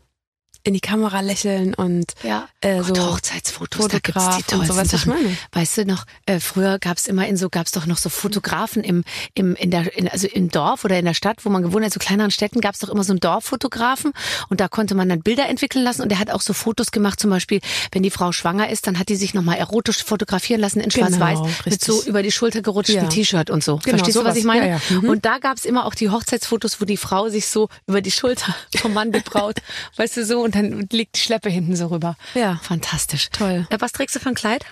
in 0.67 0.75
die 0.75 0.81
Kamera 0.81 1.21
lächeln 1.21 1.75
und 1.75 2.13
Ja. 2.23 2.49
äh, 2.61 2.79
Gott, 2.79 2.97
so 2.97 3.13
Hochzeitsfotos, 3.13 3.89
da 3.89 3.99
gibt's 3.99 4.11
Fotograf 4.25 4.37
die 4.47 4.55
und 4.55 4.67
so, 4.67 4.75
tollsten 4.75 4.77
weißt 4.79 4.93
du, 4.93 4.95
was 4.97 5.01
ich 5.03 5.07
meine? 5.07 5.37
Weißt 5.53 5.79
du 5.79 5.85
noch, 5.87 6.05
äh, 6.27 6.41
früher 6.41 6.79
gab's 6.79 7.07
immer 7.07 7.27
in 7.29 7.37
so, 7.37 7.49
gab's 7.49 7.71
doch 7.73 7.87
noch 7.87 7.99
so 7.99 8.09
Fotografen 8.09 8.83
im, 8.83 9.05
im, 9.35 9.55
in 9.57 9.71
der, 9.71 9.97
in, 9.97 10.09
also 10.09 10.27
im 10.27 10.51
Dorf 10.51 10.85
oder 10.85 10.99
in 10.99 11.05
der 11.05 11.15
Stadt, 11.15 11.45
wo 11.45 11.51
man 11.51 11.63
gewohnt 11.63 11.85
hat, 11.85 11.93
so 11.93 12.01
kleineren 12.01 12.31
Städten 12.31 12.61
gab's 12.61 12.81
doch 12.81 12.89
immer 12.89 13.05
so 13.05 13.13
einen 13.13 13.21
Dorffotografen 13.21 14.13
und 14.49 14.61
da 14.61 14.69
konnte 14.69 14.95
man 14.95 15.09
dann 15.09 15.21
Bilder 15.23 15.49
entwickeln 15.49 15.85
lassen 15.85 16.03
und 16.03 16.09
der 16.11 16.19
hat 16.19 16.31
auch 16.31 16.41
so 16.41 16.53
Fotos 16.53 16.91
gemacht, 16.91 17.21
zum 17.21 17.31
Beispiel, 17.31 17.61
wenn 17.93 18.03
die 18.03 18.11
Frau 18.11 18.33
schwanger 18.33 18.69
ist, 18.69 18.87
dann 18.87 18.99
hat 18.99 19.09
die 19.09 19.17
sich 19.17 19.35
nochmal 19.35 19.57
erotisch 19.59 20.03
fotografieren 20.05 20.61
lassen 20.61 20.81
in 20.81 20.89
Genau, 20.89 21.07
schwarz-weiß 21.09 21.39
mit 21.67 21.85
so 21.85 22.03
über 22.05 22.23
die 22.23 22.33
Schulter 22.33 22.63
gerutschten 22.63 23.03
Ja. 23.05 23.09
T-Shirt 23.09 23.51
und 23.51 23.63
so. 23.63 23.77
Genau, 23.77 23.99
Verstehst 23.99 24.17
du, 24.17 24.21
was 24.21 24.25
sowas. 24.35 24.37
ich 24.39 24.45
meine? 24.45 24.69
Ja, 24.69 24.81
ja. 24.91 25.01
Mhm. 25.01 25.09
Und 25.11 25.25
da 25.25 25.39
gab's 25.39 25.65
immer 25.65 25.85
auch 25.87 25.95
die 25.95 26.11
Hochzeitsfotos, 26.11 26.81
wo 26.81 26.85
die 26.85 26.97
Frau 26.97 27.29
sich 27.29 27.47
so 27.47 27.69
über 27.87 28.01
die 28.01 28.11
Schulter 28.11 28.55
vom 28.79 28.93
Mann 28.93 29.13
die 29.13 29.21
Braut, 29.21 29.57
weißt 29.97 30.17
du 30.17 30.25
so, 30.25 30.41
und 30.43 30.56
dann 30.57 30.87
liegt 30.91 31.17
die 31.17 31.21
Schleppe 31.21 31.49
hinten 31.51 31.77
so 31.77 31.87
rüber. 31.87 32.17
Ja. 32.35 32.61
Fantastisch. 32.63 33.29
Toll. 33.31 33.67
Äh, 33.71 33.77
Was 33.81 33.93
trägst 33.93 34.17
du 34.17 34.21
für 34.21 34.29
ein 34.31 34.35
Kleid? 34.35 34.65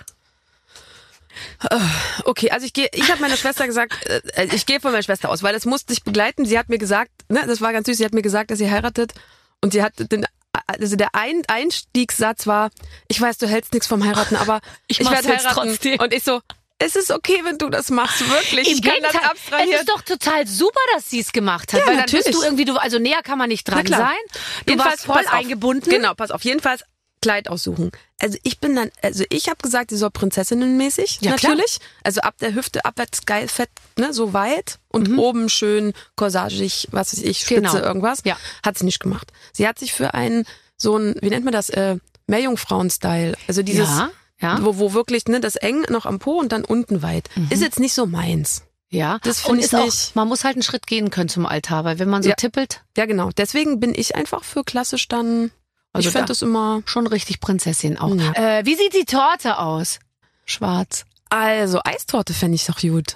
Okay, 2.23 2.51
also 2.51 2.65
ich 2.65 2.73
gehe, 2.73 2.87
ich 2.93 3.11
habe 3.11 3.21
meiner 3.21 3.37
Schwester 3.37 3.65
gesagt, 3.65 3.93
äh, 4.35 4.45
ich 4.53 4.65
gehe 4.65 4.79
von 4.79 4.91
meiner 4.91 5.03
Schwester 5.03 5.29
aus, 5.29 5.43
weil 5.43 5.53
das 5.53 5.65
musste 5.65 5.93
ich 5.93 6.03
begleiten. 6.03 6.45
Sie 6.45 6.57
hat 6.57 6.69
mir 6.69 6.77
gesagt, 6.77 7.11
ne, 7.29 7.43
das 7.45 7.61
war 7.61 7.73
ganz 7.73 7.87
süß, 7.87 7.97
sie 7.97 8.05
hat 8.05 8.13
mir 8.13 8.21
gesagt, 8.21 8.51
dass 8.51 8.59
sie 8.59 8.69
heiratet 8.71 9.13
und 9.61 9.73
sie 9.73 9.83
hat 9.83 9.93
den 10.11 10.25
also 10.67 10.95
der 10.95 11.13
Ein 11.13 11.41
Einstiegssatz 11.47 12.47
war, 12.47 12.69
ich 13.09 13.19
weiß, 13.19 13.37
du 13.37 13.47
hältst 13.47 13.73
nichts 13.73 13.87
vom 13.87 14.05
Heiraten, 14.05 14.35
aber 14.37 14.61
Ich 14.87 14.99
ich, 15.01 15.09
werde 15.09 15.27
heiraten. 15.27 15.47
trotzdem. 15.53 15.99
Und 15.99 16.13
ich 16.13 16.23
so, 16.23 16.41
es 16.79 16.95
ist 16.95 17.11
okay, 17.11 17.39
wenn 17.43 17.57
du 17.57 17.69
das 17.69 17.89
machst, 17.89 18.27
wirklich. 18.29 18.67
Im 18.67 18.73
ich 18.75 18.81
kann 18.81 18.93
das 19.01 19.11
Gegenteil, 19.11 19.31
abstrahieren. 19.31 19.73
es 19.73 19.79
ist 19.81 19.89
doch 19.89 20.01
total 20.01 20.45
super, 20.47 20.79
dass 20.93 21.09
sie 21.09 21.19
es 21.19 21.31
gemacht 21.31 21.71
hat, 21.73 21.79
Ja, 21.81 21.87
weil 21.87 21.95
dann 21.95 22.05
bist 22.05 22.13
natürlich. 22.27 22.37
du 22.37 22.43
irgendwie, 22.43 22.65
du, 22.65 22.75
also 22.77 22.99
näher 22.99 23.21
kann 23.23 23.37
man 23.37 23.47
nicht 23.49 23.63
dran 23.63 23.83
klar. 23.85 24.01
sein. 24.01 24.41
Du 24.65 24.71
Jedenfalls, 24.73 25.07
warst 25.07 25.27
voll 25.27 25.37
eingebunden. 25.37 25.89
Genau, 25.89 26.13
pass 26.13 26.31
auf. 26.31 26.43
Jedenfalls 26.43 26.83
Kleid 27.21 27.47
aussuchen. 27.47 27.91
Also 28.21 28.37
ich 28.43 28.59
bin 28.59 28.75
dann, 28.75 28.91
also 29.01 29.23
ich 29.29 29.47
habe 29.47 29.57
gesagt, 29.63 29.89
sie 29.89 29.97
soll 29.97 30.11
prinzessinnenmäßig, 30.11 31.19
Ja, 31.21 31.35
klar. 31.37 31.53
natürlich. 31.55 31.79
Also 32.03 32.21
ab 32.21 32.35
der 32.39 32.53
Hüfte 32.53 32.85
abwärts 32.85 33.25
geil 33.25 33.47
fett, 33.47 33.69
ne, 33.97 34.13
so 34.13 34.33
weit 34.33 34.77
und 34.89 35.17
oben 35.17 35.49
schön 35.49 35.93
corsagig, 36.15 36.87
was 36.91 37.13
weiß 37.13 37.23
ich, 37.23 37.39
Spitze 37.39 37.61
Mhm. 37.61 37.65
Genau. 37.71 37.77
irgendwas. 37.83 38.19
Ja. 38.25 38.37
Hat 38.63 38.77
sie 38.77 38.85
nicht 38.85 38.99
gemacht. 38.99 39.31
Sie 39.53 39.67
hat 39.67 39.79
sich 39.79 39.91
für 39.93 40.13
einen 40.13 40.45
so 40.77 40.97
ein, 40.97 41.15
wie 41.21 41.29
nennt 41.29 41.45
man 41.45 41.53
das, 41.53 41.69
äh, 41.71 41.97
Meerjungfrauen-Style. 42.27 43.35
Also 43.47 43.63
dieses, 43.63 43.87
Ja, 43.89 44.11
ja. 44.41 44.63
wo, 44.63 44.77
wo 44.77 44.93
wirklich 44.93 45.25
ne, 45.27 45.39
das 45.39 45.55
eng 45.55 45.81
noch 45.89 46.05
am 46.05 46.19
Po 46.19 46.39
und 46.39 46.51
dann 46.51 46.63
unten 46.65 47.01
weit. 47.01 47.29
Ist 47.49 47.61
jetzt 47.61 47.79
nicht 47.79 47.93
so 47.93 48.05
meins. 48.05 48.63
Ja, 48.89 49.17
Das 49.23 49.41
find 49.41 49.53
und 49.53 49.59
ich 49.59 49.65
ist 49.65 49.75
auch, 49.75 49.83
nicht. 49.85 50.15
man 50.15 50.27
muss 50.27 50.43
halt 50.43 50.55
einen 50.55 50.63
Schritt 50.63 50.87
gehen 50.87 51.09
können 51.09 51.27
zum 51.27 51.45
Altar, 51.45 51.83
weil 51.83 51.99
wenn 51.99 52.09
man 52.09 52.23
so 52.23 52.29
Ja. 52.29 52.35
tippelt, 52.35 52.83
Ja, 52.97 53.05
genau. 53.05 53.29
Deswegen 53.35 53.79
bin 53.79 53.93
ich 53.95 54.15
einfach 54.15 54.43
für 54.43 54.63
klassisch 54.63 55.07
dann. 55.07 55.51
Also 55.91 56.07
ich 56.09 56.11
fände 56.13 56.25
da- 56.27 56.31
das 56.31 56.41
immer. 56.41 56.81
schon 56.85 57.07
richtig 57.07 57.39
Prinzessin 57.39 57.97
auch. 57.97 58.13
Ja. 58.15 58.33
Äh, 58.59 58.65
wie 58.65 58.75
sieht 58.75 58.93
die 58.93 59.05
Torte 59.05 59.57
aus? 59.59 59.99
Schwarz. 60.45 61.05
Also, 61.29 61.79
Eistorte 61.83 62.33
fände 62.33 62.55
ich 62.55 62.65
doch 62.65 62.79
gut. 62.79 63.15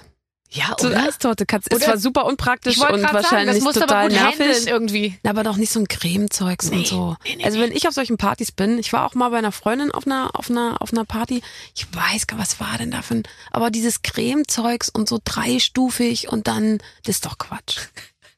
Ja, 0.52 0.74
So 0.80 0.88
eine 0.88 1.06
Eistorte 1.08 1.46
kannst, 1.46 1.68
ist 1.68 1.76
Oder- 1.76 1.84
zwar 1.84 1.98
super 1.98 2.24
unpraktisch 2.26 2.76
und 2.76 2.82
gerade 2.82 3.00
sagen, 3.00 3.12
das 3.12 3.22
wahrscheinlich 3.30 3.62
musst 3.62 3.76
du 3.76 3.82
aber 3.82 4.08
total 4.08 4.08
gut 4.08 4.38
nervig. 4.40 4.66
irgendwie. 4.66 5.18
Aber 5.24 5.44
doch 5.44 5.56
nicht 5.56 5.70
so 5.70 5.78
ein 5.78 5.86
Cremezeugs 5.86 6.70
Nee, 6.70 6.78
und 6.78 6.86
so. 6.88 7.16
nee, 7.24 7.36
nee, 7.36 7.44
also 7.44 7.60
wenn 7.60 7.70
ich 7.70 7.86
auf 7.86 7.94
solchen 7.94 8.16
Partys 8.16 8.50
bin, 8.50 8.76
ich 8.78 8.92
war 8.92 9.06
auch 9.06 9.14
mal 9.14 9.28
bei 9.28 9.38
einer 9.38 9.52
Freundin 9.52 9.92
auf 9.92 10.06
einer 10.06 10.30
auf 10.34 10.50
einer 10.50 10.82
auf 10.82 10.92
einer 10.92 11.04
Party. 11.04 11.40
Ich 11.76 11.86
weiß 11.94 12.26
gar, 12.26 12.38
was 12.40 12.58
war 12.58 12.76
denn 12.78 12.90
da 12.90 13.00
für 13.02 13.14
ein, 13.14 13.22
aber 13.52 13.70
dieses 13.70 14.02
Cremezeugs 14.02 14.88
und 14.88 15.08
so 15.08 15.20
dreistufig 15.24 16.28
und 16.28 16.48
dann, 16.48 16.78
das 17.04 17.16
ist 17.16 17.26
doch 17.26 17.38
Quatsch. 17.38 17.78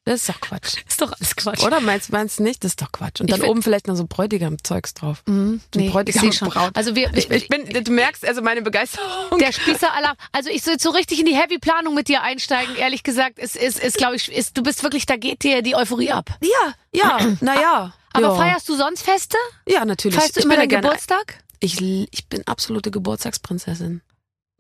Das 0.05 0.22
ist 0.22 0.28
doch 0.28 0.40
Quatsch. 0.40 0.78
Ist 0.88 1.00
doch 1.00 1.12
alles 1.12 1.36
Quatsch. 1.36 1.62
Oder 1.62 1.80
meinst 1.80 2.11
du 2.11 2.42
nicht? 2.42 2.64
Das 2.64 2.72
ist 2.72 2.82
doch 2.82 2.90
Quatsch. 2.90 3.20
Und 3.20 3.30
Ich 3.30 3.36
dann 3.36 3.48
oben 3.48 3.62
vielleicht 3.62 3.86
noch 3.86 3.94
so 3.94 4.05
Bräutigam-Zeugs 4.05 4.94
drauf. 4.94 5.22
Mhm. 5.26 5.61
Nee, 5.76 5.86
ich 5.86 5.92
Bräutigam 5.92 6.24
seh 6.24 6.36
schon. 6.36 6.48
Braut. 6.48 6.74
Also 6.74 6.96
wir, 6.96 7.14
Ich, 7.14 7.30
ich 7.30 7.48
bin, 7.48 7.84
du 7.84 7.92
merkst 7.92 8.26
also 8.26 8.42
meine 8.42 8.62
Begeisterung. 8.62 9.38
der 9.38 9.53
Spießeralarm. 9.53 10.16
Also 10.32 10.50
ich 10.50 10.62
soll 10.64 10.80
so 10.80 10.90
richtig 10.90 11.20
in 11.20 11.26
die 11.26 11.36
Heavy-Planung 11.36 11.94
mit 11.94 12.09
dir 12.09 12.22
einsteigen. 12.22 12.74
Ehrlich 12.74 13.05
gesagt, 13.05 13.34
es 13.38 13.55
ist, 13.55 13.78
ist 13.78 13.96
glaube 13.96 14.16
ich, 14.16 14.30
ist, 14.32 14.57
du 14.59 14.64
bist 14.64 14.82
wirklich, 14.82 15.07
da 15.07 15.16
geht 15.16 15.44
dir 15.44 15.62
die 15.62 15.76
Euphorie 15.76 16.11
ab. 16.11 16.30
Ja, 16.40 16.74
ja, 16.92 17.36
naja. 17.40 17.92
Aber 18.12 18.26
ja. 18.26 18.34
feierst 18.34 18.68
du 18.68 18.74
sonst 18.76 19.03
Feste? 19.03 19.36
Ja, 19.66 19.84
natürlich. 19.84 20.18
Feierst 20.18 20.34
du 20.34 20.40
Ich 20.40 20.46
immer 20.46 20.57
deinen 20.57 20.68
Geburtstag? 20.68 21.38
Ich, 21.61 21.80
ich 21.80 22.26
bin 22.28 22.44
absolute 22.48 22.90
Geburtstagsprinzessin. 22.90 24.03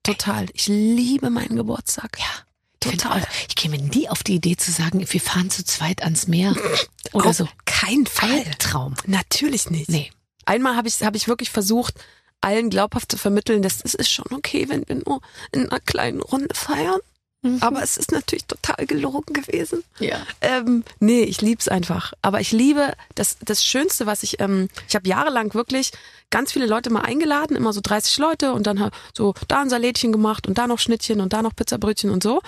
Total. 0.04 0.46
Ich 0.54 0.68
liebe 0.68 1.30
meinen 1.30 1.56
Geburtstag. 1.56 2.18
Ja. 2.20 2.44
Ich 2.84 2.98
Total. 2.98 3.22
auch, 3.22 3.26
ich 3.48 3.54
käme 3.54 3.78
nie 3.78 4.08
auf 4.08 4.22
die 4.22 4.34
Idee 4.34 4.56
zu 4.56 4.70
sagen, 4.72 5.04
wir 5.06 5.20
fahren 5.20 5.50
zu 5.50 5.64
zweit 5.64 6.02
ans 6.02 6.26
Meer. 6.26 6.54
Oder 7.12 7.30
Auf 7.30 7.36
so. 7.36 7.48
Kein 7.64 8.06
Fall. 8.06 8.44
Traum. 8.58 8.94
Natürlich 9.06 9.70
nicht. 9.70 9.88
Nee. 9.88 10.10
Einmal 10.44 10.76
habe 10.76 10.88
ich, 10.88 11.02
hab 11.02 11.14
ich 11.14 11.28
wirklich 11.28 11.50
versucht, 11.50 11.94
allen 12.40 12.70
glaubhaft 12.70 13.10
zu 13.10 13.16
vermitteln, 13.16 13.62
dass 13.62 13.80
es 13.84 13.94
ist 13.94 14.10
schon 14.10 14.26
okay, 14.32 14.68
wenn 14.68 14.86
wir 14.88 14.96
nur 15.06 15.20
in 15.52 15.68
einer 15.68 15.80
kleinen 15.80 16.20
Runde 16.20 16.54
feiern. 16.54 17.00
Aber 17.60 17.82
es 17.82 17.96
ist 17.96 18.12
natürlich 18.12 18.44
total 18.44 18.86
gelogen 18.86 19.32
gewesen. 19.34 19.82
Ja. 19.98 20.16
Ähm, 20.40 20.84
nee, 21.00 21.22
ich 21.24 21.40
lieb's 21.40 21.66
einfach. 21.68 22.12
Aber 22.22 22.40
ich 22.40 22.52
liebe 22.52 22.92
das, 23.16 23.36
das 23.44 23.64
Schönste, 23.64 24.06
was 24.06 24.22
ich, 24.22 24.38
ähm, 24.40 24.68
ich 24.88 24.94
habe 24.94 25.08
jahrelang 25.08 25.52
wirklich 25.54 25.90
ganz 26.30 26.52
viele 26.52 26.66
Leute 26.66 26.90
mal 26.90 27.00
eingeladen, 27.02 27.56
immer 27.56 27.72
so 27.72 27.80
30 27.82 28.16
Leute 28.18 28.52
und 28.54 28.66
dann 28.66 28.78
ha- 28.80 28.90
so 29.16 29.34
da 29.48 29.60
ein 29.60 29.68
Salätchen 29.70 30.12
gemacht 30.12 30.46
und 30.46 30.56
da 30.56 30.66
noch 30.68 30.78
Schnittchen 30.78 31.20
und 31.20 31.32
da 31.32 31.42
noch 31.42 31.54
Pizzabrötchen 31.56 32.10
und 32.10 32.22
so. 32.22 32.40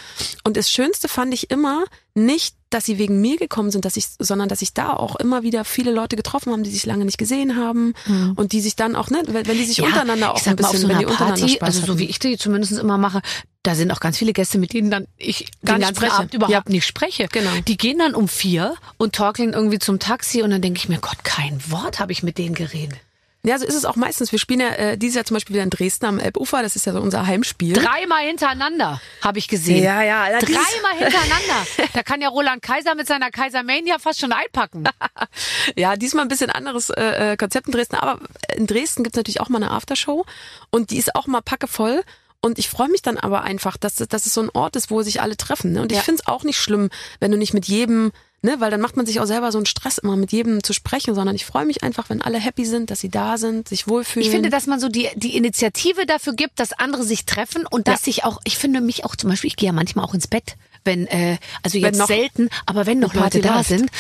Und 0.45 0.57
das 0.57 0.70
Schönste 0.70 1.09
fand 1.09 1.34
ich 1.34 1.51
immer 1.51 1.84
nicht, 2.14 2.55
dass 2.74 2.84
sie 2.84 2.98
wegen 2.98 3.20
mir 3.20 3.36
gekommen 3.36 3.70
sind, 3.70 3.84
dass 3.84 3.96
ich, 3.96 4.06
sondern 4.18 4.48
dass 4.48 4.60
ich 4.60 4.74
da 4.74 4.92
auch 4.92 5.16
immer 5.16 5.42
wieder 5.42 5.64
viele 5.64 5.92
Leute 5.92 6.16
getroffen 6.16 6.52
haben, 6.52 6.64
die 6.64 6.70
sich 6.70 6.84
lange 6.86 7.04
nicht 7.04 7.18
gesehen 7.18 7.56
haben 7.56 7.94
und 8.34 8.52
die 8.52 8.60
sich 8.60 8.74
dann 8.76 8.96
auch, 8.96 9.10
ne, 9.10 9.22
wenn 9.26 9.46
wenn 9.46 9.56
die 9.56 9.64
sich 9.64 9.80
untereinander 9.80 10.34
auch 10.34 10.44
ein 10.46 10.56
bisschen, 10.56 10.78
so 10.80 10.88
wenn 10.88 10.98
die 10.98 11.06
untereinander 11.06 11.40
Party, 11.40 11.54
Spaß 11.54 11.76
also 11.76 11.86
so 11.92 11.98
wie 11.98 12.04
ich 12.06 12.18
die 12.18 12.36
zumindest 12.36 12.72
immer 12.72 12.98
mache, 12.98 13.22
da 13.62 13.74
sind 13.74 13.90
auch 13.92 14.00
ganz 14.00 14.18
viele 14.18 14.32
Gäste, 14.32 14.58
mit 14.58 14.72
denen 14.72 14.90
dann 14.90 15.06
ich 15.16 15.50
den 15.62 15.78
ganzen 15.80 15.94
spreche. 15.96 16.12
Abend 16.12 16.34
überhaupt 16.34 16.52
Ja. 16.52 16.62
nicht 16.66 16.86
spreche. 16.86 17.28
Genau. 17.32 17.50
Die 17.66 17.76
gehen 17.76 17.98
dann 17.98 18.14
um 18.14 18.28
vier 18.28 18.74
und 18.98 19.14
torkeln 19.14 19.52
irgendwie 19.52 19.78
zum 19.78 19.98
Taxi 19.98 20.42
und 20.42 20.50
dann 20.50 20.60
denke 20.60 20.78
ich 20.78 20.88
mir, 20.88 20.98
Gott, 20.98 21.24
kein 21.24 21.60
Wort 21.70 22.00
habe 22.00 22.12
ich 22.12 22.22
mit 22.22 22.36
denen 22.38 22.54
geredet. 22.54 22.98
Ja, 23.47 23.59
so 23.59 23.66
ist 23.66 23.74
es 23.74 23.84
auch 23.84 23.97
meistens. 23.97 24.32
Wir 24.32 24.38
spielen 24.38 24.61
ja 24.61 24.68
äh, 24.70 24.97
dieses 24.99 25.16
Jahr 25.16 25.24
zum 25.26 25.34
Beispiel 25.34 25.55
wieder 25.55 25.62
in 25.64 25.70
Dresden 25.70 26.07
am 26.07 26.18
Elbufer, 26.18 26.62
das 26.62 26.76
ist 26.76 26.86
ja 26.86 26.92
so 26.95 27.01
unser 27.01 27.26
Heimspiel. 27.26 27.74
Dreimal 27.74 28.22
hintereinander 28.24 29.01
habe 29.20 29.38
ich 29.38 29.49
gesehen. 29.49 29.82
Ja, 29.84 30.03
ja, 30.03 30.22
allerdings- 30.24 30.53
Dreimal 30.59 30.99
hintereinander. 30.99 31.66
Da 31.92 32.03
kann 32.03 32.20
ja 32.22 32.28
Roland 32.28 32.62
Kaiser 32.62 32.95
mit 32.95 33.07
seiner 33.07 33.30
Kaisermania 33.30 33.99
fast 33.99 34.20
schon 34.20 34.32
einpacken. 34.32 34.84
Ja, 35.76 35.97
diesmal 35.97 36.24
ein 36.24 36.28
bisschen 36.28 36.51
anderes 36.51 36.90
äh, 36.90 37.32
äh, 37.32 37.36
Konzept 37.36 37.66
in 37.66 37.72
Dresden, 37.72 37.97
aber 37.97 38.20
in 38.55 38.66
Dresden 38.66 39.03
gibt's 39.03 39.16
natürlich 39.16 39.40
auch 39.40 39.49
mal 39.49 39.62
eine 39.62 39.70
Aftershow 39.70 40.24
und 40.70 40.90
die 40.90 40.97
ist 40.99 41.14
auch 41.14 41.26
mal 41.26 41.40
packevoll. 41.42 42.03
Und 42.40 42.59
ich 42.59 42.68
freue 42.68 42.88
mich 42.88 43.01
dann 43.03 43.16
aber 43.16 43.42
einfach, 43.42 43.76
dass, 43.78 43.97
dass 43.97 44.26
es 44.26 44.34
so 44.34 44.42
ein 44.42 44.51
Ort 44.51 44.76
ist, 44.76 44.90
wo 44.90 45.01
sich 45.03 45.22
alle 45.22 45.36
treffen. 45.36 45.72
Ne? 45.72 45.80
Und 45.82 45.92
ich 45.92 45.99
Ja. 45.99 46.05
find's 46.05 46.26
auch 46.26 46.45
nicht 46.45 46.59
schlimm, 46.59 46.90
wenn 47.18 47.30
du 47.30 47.38
nicht 47.38 47.55
mit 47.55 47.66
jedem, 47.66 48.12
ne, 48.45 48.57
weil 48.61 48.70
dann 48.70 48.80
macht 48.80 48.97
man 48.97 49.07
sich 49.07 49.18
auch 49.20 49.24
selber 49.26 49.51
so 49.51 49.59
einen 49.59 49.66
Stress, 49.66 49.99
immer 49.99 50.16
mit 50.16 50.30
jedem 50.30 50.62
zu 50.62 50.72
sprechen, 50.72 51.14
sondern 51.14 51.34
ich 51.34 51.45
freue 51.45 51.64
mich 51.64 51.82
einfach, 51.82 52.11
wenn 52.11 52.22
alle 52.22 52.38
happy 52.38 52.64
sind, 52.64 52.90
dass 52.90 53.01
sie 53.01 53.09
da 53.09 53.38
sind, 53.38 53.68
sich 53.68 53.88
wohlfühlen. 53.88 54.24
Ich 54.26 54.30
finde, 54.32 54.51
dass 54.51 54.66
man 54.66 54.78
so 54.78 54.88
die, 54.88 55.09
die 55.16 55.36
Initiative 55.36 56.07
dafür 56.07 56.34
gibt, 56.34 56.61
dass 56.61 56.72
andere 56.72 57.03
sich 57.03 57.24
treffen 57.24 57.66
und 57.66 57.88
dass 57.88 58.01
Ja. 58.03 58.05
sich 58.05 58.24
auch, 58.24 58.38
ich 58.45 58.59
finde 58.59 58.80
mich 58.80 59.05
auch 59.05 59.16
zum 59.16 59.30
Beispiel, 59.30 59.49
ich 59.49 59.57
gehe 59.57 59.66
ja 59.68 59.72
manchmal 59.72 60.05
auch 60.05 60.14
ins 60.14 60.28
Bett, 60.28 60.57
wenn, 60.84 61.07
äh, 61.07 61.38
also 61.62 61.76
Wenn 61.76 61.82
jetzt 61.84 61.99
noch 61.99 62.07
selten, 62.09 62.51
aber 62.66 62.86
wenn 62.86 62.99
noch 63.01 63.14
Leute 63.14 63.40
da 63.40 63.57
läuft. 63.57 63.70
sind. 63.70 63.90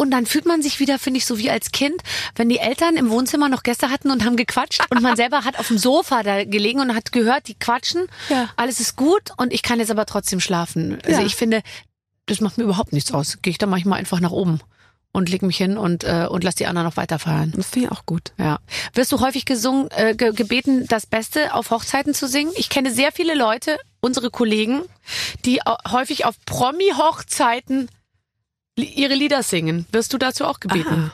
Und 0.00 0.12
dann 0.12 0.26
fühlt 0.26 0.46
man 0.46 0.62
sich 0.62 0.78
wieder, 0.78 0.96
finde 1.00 1.18
ich, 1.18 1.26
so 1.26 1.38
wie 1.38 1.50
als 1.50 1.72
Kind, 1.72 2.00
wenn 2.36 2.48
die 2.48 2.58
Eltern 2.60 2.96
im 2.96 3.10
Wohnzimmer 3.10 3.48
noch 3.48 3.64
Gäste 3.64 3.90
hatten 3.90 4.12
und 4.12 4.24
haben 4.24 4.36
gequatscht 4.36 4.80
und 4.90 5.02
man 5.02 5.16
selber 5.16 5.42
hat 5.44 5.58
auf 5.58 5.66
dem 5.66 5.76
Sofa 5.78 6.22
da 6.22 6.44
gelegen 6.44 6.78
und 6.78 6.94
hat 6.94 7.10
gehört, 7.10 7.48
die 7.48 7.56
quatschen, 7.56 8.06
Ja. 8.28 8.48
alles 8.54 8.78
ist 8.78 8.94
gut 8.94 9.32
und 9.38 9.52
ich 9.52 9.62
kann 9.62 9.80
jetzt 9.80 9.90
aber 9.90 10.06
trotzdem 10.06 10.38
schlafen. 10.38 10.98
Also 11.04 11.20
Ja. 11.22 11.26
ich 11.26 11.34
finde, 11.34 11.62
das 12.28 12.40
macht 12.40 12.58
mir 12.58 12.64
überhaupt 12.64 12.92
nichts 12.92 13.12
aus. 13.12 13.38
Gehe 13.42 13.50
ich 13.50 13.58
da 13.58 13.66
manchmal 13.66 13.98
einfach 13.98 14.20
nach 14.20 14.30
oben 14.30 14.60
und 15.12 15.28
leg 15.30 15.42
mich 15.42 15.56
hin 15.56 15.76
und, 15.78 16.04
äh, 16.04 16.26
und 16.30 16.44
lass 16.44 16.54
die 16.54 16.66
anderen 16.66 16.86
noch 16.86 16.96
weiter 16.96 17.18
feiern. 17.18 17.52
das 17.56 17.70
finde 17.70 17.86
ich 17.86 17.92
auch 17.92 18.04
gut. 18.06 18.32
Ja. 18.38 18.58
Wirst 18.94 19.10
du 19.10 19.20
häufig 19.20 19.44
gesungen, 19.46 19.90
äh, 19.90 20.14
ge 20.14 20.32
gebeten, 20.32 20.86
das 20.86 21.06
Beste 21.06 21.54
auf 21.54 21.70
Hochzeiten 21.70 22.14
zu 22.14 22.28
singen? 22.28 22.52
Ich 22.56 22.68
kenne 22.68 22.90
sehr 22.92 23.10
viele 23.10 23.34
Leute, 23.34 23.78
unsere 24.00 24.30
Kollegen, 24.30 24.82
die 25.44 25.60
häufig 25.90 26.24
auf 26.26 26.34
Promi-Hochzeiten 26.44 27.88
li- 28.76 28.84
ihre 28.86 29.14
Lieder 29.14 29.42
singen. 29.42 29.86
Wirst 29.92 30.12
du 30.12 30.18
dazu 30.18 30.44
auch 30.44 30.60
gebeten? 30.60 30.88
Aha. 31.10 31.12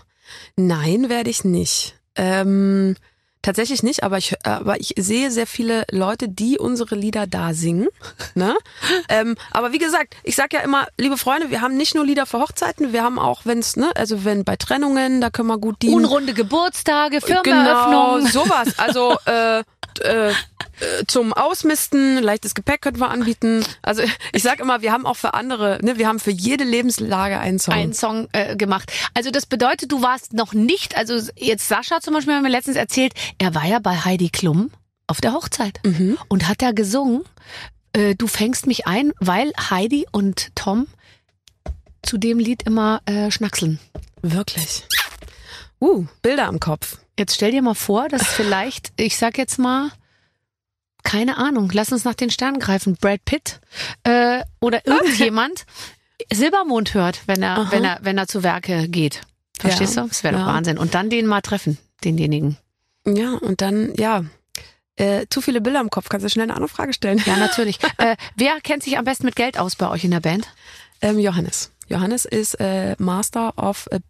Nein, 0.56 1.08
werde 1.08 1.30
ich 1.30 1.44
nicht. 1.44 1.94
Ähm, 2.16 2.96
tatsächlich 3.44 3.82
nicht, 3.82 4.02
aber 4.02 4.18
ich, 4.18 4.34
aber 4.44 4.80
ich 4.80 4.94
sehe 4.96 5.30
sehr 5.30 5.46
viele 5.46 5.84
Leute, 5.90 6.28
die 6.28 6.58
unsere 6.58 6.96
Lieder 6.96 7.26
da 7.26 7.54
singen. 7.54 7.88
Ne? 8.34 8.56
ähm, 9.08 9.36
aber 9.52 9.72
wie 9.72 9.78
gesagt, 9.78 10.16
ich 10.24 10.34
sag 10.34 10.52
ja 10.52 10.60
immer, 10.60 10.86
liebe 10.98 11.16
Freunde, 11.16 11.50
wir 11.50 11.60
haben 11.60 11.76
nicht 11.76 11.94
nur 11.94 12.04
Lieder 12.04 12.26
für 12.26 12.40
Hochzeiten, 12.40 12.92
wir 12.92 13.02
haben 13.02 13.18
auch, 13.18 13.42
wenn's, 13.44 13.76
ne, 13.76 13.92
also 13.94 14.24
wenn 14.24 14.44
bei 14.44 14.56
Trennungen, 14.56 15.20
da 15.20 15.30
können 15.30 15.48
wir 15.48 15.58
gut 15.58 15.76
die 15.82 15.90
Unrunde 15.90 16.34
Geburtstage, 16.34 17.20
Genau, 17.20 17.42
Firmeneröffnungen. 17.42 18.26
sowas. 18.26 18.78
Also 18.78 19.16
äh, 19.26 19.60
äh, 20.00 20.32
äh, 20.80 21.04
zum 21.06 21.32
Ausmisten, 21.32 22.22
leichtes 22.22 22.54
Gepäck 22.54 22.82
könnten 22.82 23.00
wir 23.00 23.10
anbieten. 23.10 23.64
Also 23.82 24.02
ich 24.32 24.42
sag 24.42 24.60
immer, 24.60 24.82
wir 24.82 24.92
haben 24.92 25.06
auch 25.06 25.16
für 25.16 25.34
andere, 25.34 25.78
ne, 25.82 25.98
wir 25.98 26.08
haben 26.08 26.20
für 26.20 26.30
jede 26.30 26.64
Lebenslage 26.64 27.38
einen 27.38 27.58
Song. 27.58 27.74
einen 27.74 27.92
Song 27.92 28.28
äh, 28.32 28.56
gemacht. 28.56 28.92
Also 29.14 29.30
das 29.30 29.46
bedeutet, 29.46 29.92
du 29.92 30.02
warst 30.02 30.32
noch 30.32 30.52
nicht, 30.52 30.96
also 30.96 31.14
jetzt 31.36 31.68
Sascha 31.68 32.00
zum 32.00 32.14
Beispiel 32.14 32.34
hat 32.34 32.42
mir 32.42 32.48
letztens 32.48 32.76
erzählt, 32.76 33.12
er 33.38 33.54
war 33.54 33.64
ja 33.66 33.78
bei 33.78 33.96
Heidi 33.96 34.28
Klum 34.30 34.70
auf 35.06 35.20
der 35.20 35.32
Hochzeit 35.32 35.80
Mhm. 35.84 36.18
und 36.28 36.48
hat 36.48 36.62
da 36.62 36.72
gesungen, 36.72 37.22
äh, 37.92 38.14
du 38.14 38.26
fängst 38.26 38.66
mich 38.66 38.86
ein, 38.86 39.12
weil 39.20 39.52
Heidi 39.70 40.06
und 40.12 40.54
Tom 40.54 40.86
zu 42.02 42.18
dem 42.18 42.38
Lied 42.38 42.62
immer 42.64 43.00
äh, 43.06 43.30
schnackseln. 43.30 43.78
Wirklich. 44.22 44.84
Uh, 45.80 46.06
Bilder 46.22 46.46
am 46.46 46.60
Kopf. 46.60 46.98
Jetzt 47.18 47.34
stell 47.34 47.50
dir 47.50 47.62
mal 47.62 47.74
vor, 47.74 48.08
dass 48.08 48.26
vielleicht, 48.26 48.92
ich 48.96 49.16
sag 49.18 49.38
jetzt 49.38 49.58
mal, 49.58 49.90
keine 51.04 51.36
Ahnung, 51.36 51.70
lass 51.72 51.92
uns 51.92 52.04
nach 52.04 52.14
den 52.14 52.30
Sternen 52.30 52.58
greifen, 52.58 52.96
Brad 53.00 53.24
Pitt 53.24 53.60
äh, 54.02 54.42
oder 54.60 54.86
irgendjemand 54.86 55.66
Silbermond 56.32 56.94
hört, 56.94 57.20
wenn 57.26 57.42
er, 57.42 57.58
Aha. 57.58 57.70
wenn 57.70 57.84
er, 57.84 57.98
wenn 58.02 58.18
er 58.18 58.26
zu 58.26 58.42
Werke 58.42 58.88
geht. 58.88 59.20
Verstehst 59.58 59.96
Ja, 59.96 60.02
du? 60.02 60.08
Das 60.08 60.24
wäre 60.24 60.34
doch 60.34 60.40
ja. 60.40 60.46
Wahnsinn. 60.46 60.78
Und 60.78 60.94
dann 60.94 61.10
den 61.10 61.26
mal 61.26 61.42
treffen, 61.42 61.78
denjenigen. 62.02 62.56
Ja, 63.06 63.34
und 63.34 63.60
dann, 63.60 63.92
ja, 63.96 64.24
äh, 64.96 65.26
zu 65.28 65.40
viele 65.40 65.60
Bilder 65.60 65.80
im 65.80 65.90
Kopf. 65.90 66.08
Kannst 66.08 66.24
du 66.24 66.30
schnell 66.30 66.44
eine 66.44 66.54
andere 66.54 66.68
Frage 66.68 66.92
stellen? 66.92 67.22
Ja, 67.26 67.36
natürlich. 67.36 67.78
äh, 67.98 68.16
wer 68.36 68.60
kennt 68.62 68.82
sich 68.82 68.96
am 68.96 69.04
besten 69.04 69.26
mit 69.26 69.36
Geld 69.36 69.58
aus 69.58 69.76
bei 69.76 69.88
euch 69.88 70.04
in 70.04 70.10
der 70.10 70.20
Band? 70.20 70.48
Ähm, 71.00 71.18
Johannes. 71.18 71.70
Johannes 71.88 72.24
ist 72.24 72.54
äh, 72.60 72.96
Master 72.98 73.58
of 73.58 73.88
äh, 73.90 74.00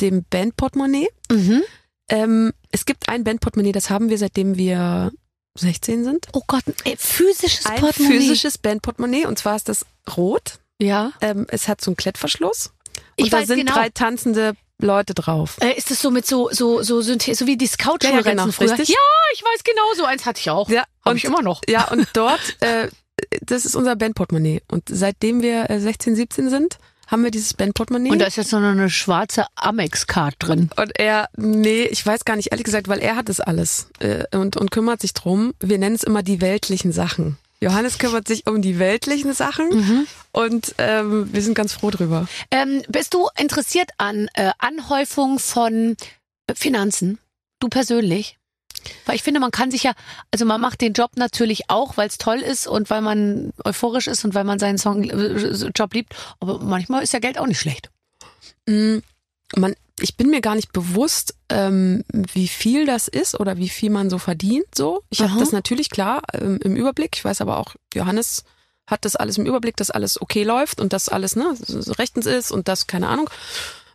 dem 0.00 0.24
Bandportemonnaie. 0.24 1.08
Mhm. 1.30 1.62
Ähm, 2.08 2.52
es 2.72 2.86
gibt 2.86 3.08
ein 3.08 3.24
Bandportemonnaie, 3.24 3.72
das 3.72 3.90
haben 3.90 4.08
wir 4.08 4.18
seitdem 4.18 4.56
wir 4.56 5.12
16 5.58 6.04
sind. 6.04 6.26
Oh 6.32 6.42
Gott, 6.46 6.62
ein 6.84 6.96
physisches 6.96 7.66
Ein 7.66 7.80
Portemonnaie. 7.80 8.18
physisches 8.18 8.58
Bandportemonnaie 8.58 9.26
und 9.26 9.38
zwar 9.38 9.56
ist 9.56 9.68
das 9.68 9.84
rot. 10.16 10.54
Ja. 10.80 11.12
Ähm, 11.20 11.46
es 11.50 11.68
hat 11.68 11.80
so 11.80 11.90
einen 11.90 11.96
Klettverschluss. 11.96 12.72
Und 13.18 13.24
Ich 13.26 13.30
da 13.30 13.38
weiß 13.38 13.48
sind 13.48 13.58
genau. 13.58 13.74
drei 13.74 13.90
tanzende 13.90 14.54
Leute 14.80 15.12
drauf. 15.12 15.56
Äh, 15.60 15.76
ist 15.76 15.90
es 15.90 16.00
so 16.00 16.10
mit 16.10 16.26
so 16.26 16.48
so 16.52 16.82
so 16.82 17.02
Synthe 17.02 17.34
so 17.34 17.46
wie 17.46 17.56
die 17.58 17.66
Scout-Schulranzen 17.66 18.24
Ja, 18.26 18.30
ja, 18.32 18.42
genau, 18.44 18.52
früher? 18.52 18.70
richtig. 18.70 18.88
Ja, 18.88 18.96
ich 19.34 19.42
weiß 19.42 19.64
genau, 19.64 19.82
so 19.96 20.04
eins 20.04 20.24
hatte 20.24 20.40
ich 20.40 20.48
auch. 20.50 20.68
Ja, 20.70 20.84
Hab 21.04 21.10
und- 21.12 21.16
ich 21.18 21.24
immer 21.24 21.42
noch. 21.42 21.60
Ja, 21.68 21.88
und 21.90 22.08
dort, 22.14 22.40
äh, 22.60 22.88
das 23.42 23.66
ist 23.66 23.74
unser 23.76 23.96
Bandportemonnaie. 23.96 24.62
Und 24.70 24.84
seitdem 24.88 25.42
wir 25.42 25.68
äh, 25.68 25.80
16, 25.80 26.16
17 26.16 26.48
sind, 26.48 26.78
haben 27.10 27.24
wir 27.24 27.30
dieses 27.30 27.54
Bandportemonnaie. 27.54 28.10
Und 28.10 28.18
da 28.20 28.26
ist 28.26 28.36
jetzt 28.36 28.52
noch 28.52 28.60
eine 28.62 28.88
schwarze 28.90 29.46
Amex-Card 29.56 30.34
drin. 30.38 30.70
Und 30.76 30.98
er, 30.98 31.28
nee, 31.36 31.84
ich 31.84 32.04
weiß 32.06 32.24
gar 32.24 32.36
nicht, 32.36 32.52
ehrlich 32.52 32.64
gesagt, 32.64 32.88
weil 32.88 33.00
er 33.00 33.16
hat 33.16 33.28
das 33.28 33.40
alles 33.40 33.88
äh, 33.98 34.24
und, 34.36 34.56
und 34.56 34.70
kümmert 34.70 35.00
sich 35.00 35.12
drum. 35.12 35.52
Wir 35.60 35.78
nennen 35.78 35.96
es 35.96 36.02
immer 36.04 36.22
die 36.22 36.40
weltlichen 36.40 36.92
Sachen. 36.92 37.36
Johannes 37.62 37.98
kümmert 37.98 38.26
sich 38.26 38.46
um 38.46 38.62
die 38.62 38.78
weltlichen 38.78 39.34
Sachen 39.34 39.68
Mhm. 39.68 40.06
und 40.32 40.74
ähm, 40.78 41.28
wir 41.30 41.42
sind 41.42 41.54
ganz 41.54 41.74
froh 41.74 41.90
drüber. 41.90 42.26
Ähm, 42.50 42.82
bist 42.88 43.12
du 43.12 43.28
interessiert 43.38 43.90
an 43.98 44.28
äh, 44.32 44.52
Anhäufung 44.58 45.38
von 45.38 45.94
äh, 46.46 46.54
Finanzen? 46.54 47.18
Du 47.58 47.68
persönlich? 47.68 48.38
Weil 49.06 49.16
ich 49.16 49.22
finde, 49.22 49.40
man 49.40 49.50
kann 49.50 49.70
sich 49.70 49.82
ja, 49.82 49.92
also 50.32 50.44
man 50.44 50.60
macht 50.60 50.80
den 50.80 50.92
Job 50.92 51.12
natürlich 51.16 51.68
auch, 51.68 51.96
weil 51.96 52.08
es 52.08 52.18
toll 52.18 52.38
ist 52.38 52.66
und 52.66 52.90
weil 52.90 53.00
man 53.00 53.52
euphorisch 53.64 54.06
ist 54.06 54.24
und 54.24 54.34
weil 54.34 54.44
man 54.44 54.58
seinen 54.58 54.78
Song, 54.78 55.04
äh, 55.04 55.70
Job 55.74 55.94
liebt. 55.94 56.14
Aber 56.40 56.60
manchmal 56.60 57.02
ist 57.02 57.12
ja 57.12 57.18
Geld 57.18 57.38
auch 57.38 57.46
nicht 57.46 57.60
schlecht. 57.60 57.90
Mm, 58.66 58.98
man, 59.56 59.74
ich 60.00 60.16
bin 60.16 60.30
mir 60.30 60.40
gar 60.40 60.54
nicht 60.54 60.72
bewusst, 60.72 61.34
ähm, 61.48 62.04
wie 62.12 62.48
viel 62.48 62.86
das 62.86 63.08
ist 63.08 63.38
oder 63.38 63.56
wie 63.56 63.68
viel 63.68 63.90
man 63.90 64.10
so 64.10 64.18
verdient. 64.18 64.74
So, 64.74 65.02
ich 65.10 65.20
habe 65.20 65.38
das 65.38 65.52
natürlich 65.52 65.90
klar 65.90 66.22
ähm, 66.32 66.58
im 66.62 66.76
Überblick. 66.76 67.16
Ich 67.16 67.24
weiß 67.24 67.40
aber 67.40 67.58
auch, 67.58 67.74
Johannes 67.94 68.44
hat 68.86 69.04
das 69.04 69.16
alles 69.16 69.38
im 69.38 69.46
Überblick, 69.46 69.76
dass 69.76 69.90
alles 69.90 70.20
okay 70.20 70.42
läuft 70.42 70.80
und 70.80 70.92
dass 70.92 71.08
alles 71.08 71.36
ne 71.36 71.54
rechtens 71.98 72.26
ist 72.26 72.50
und 72.50 72.68
das 72.68 72.86
keine 72.86 73.08
Ahnung. 73.08 73.30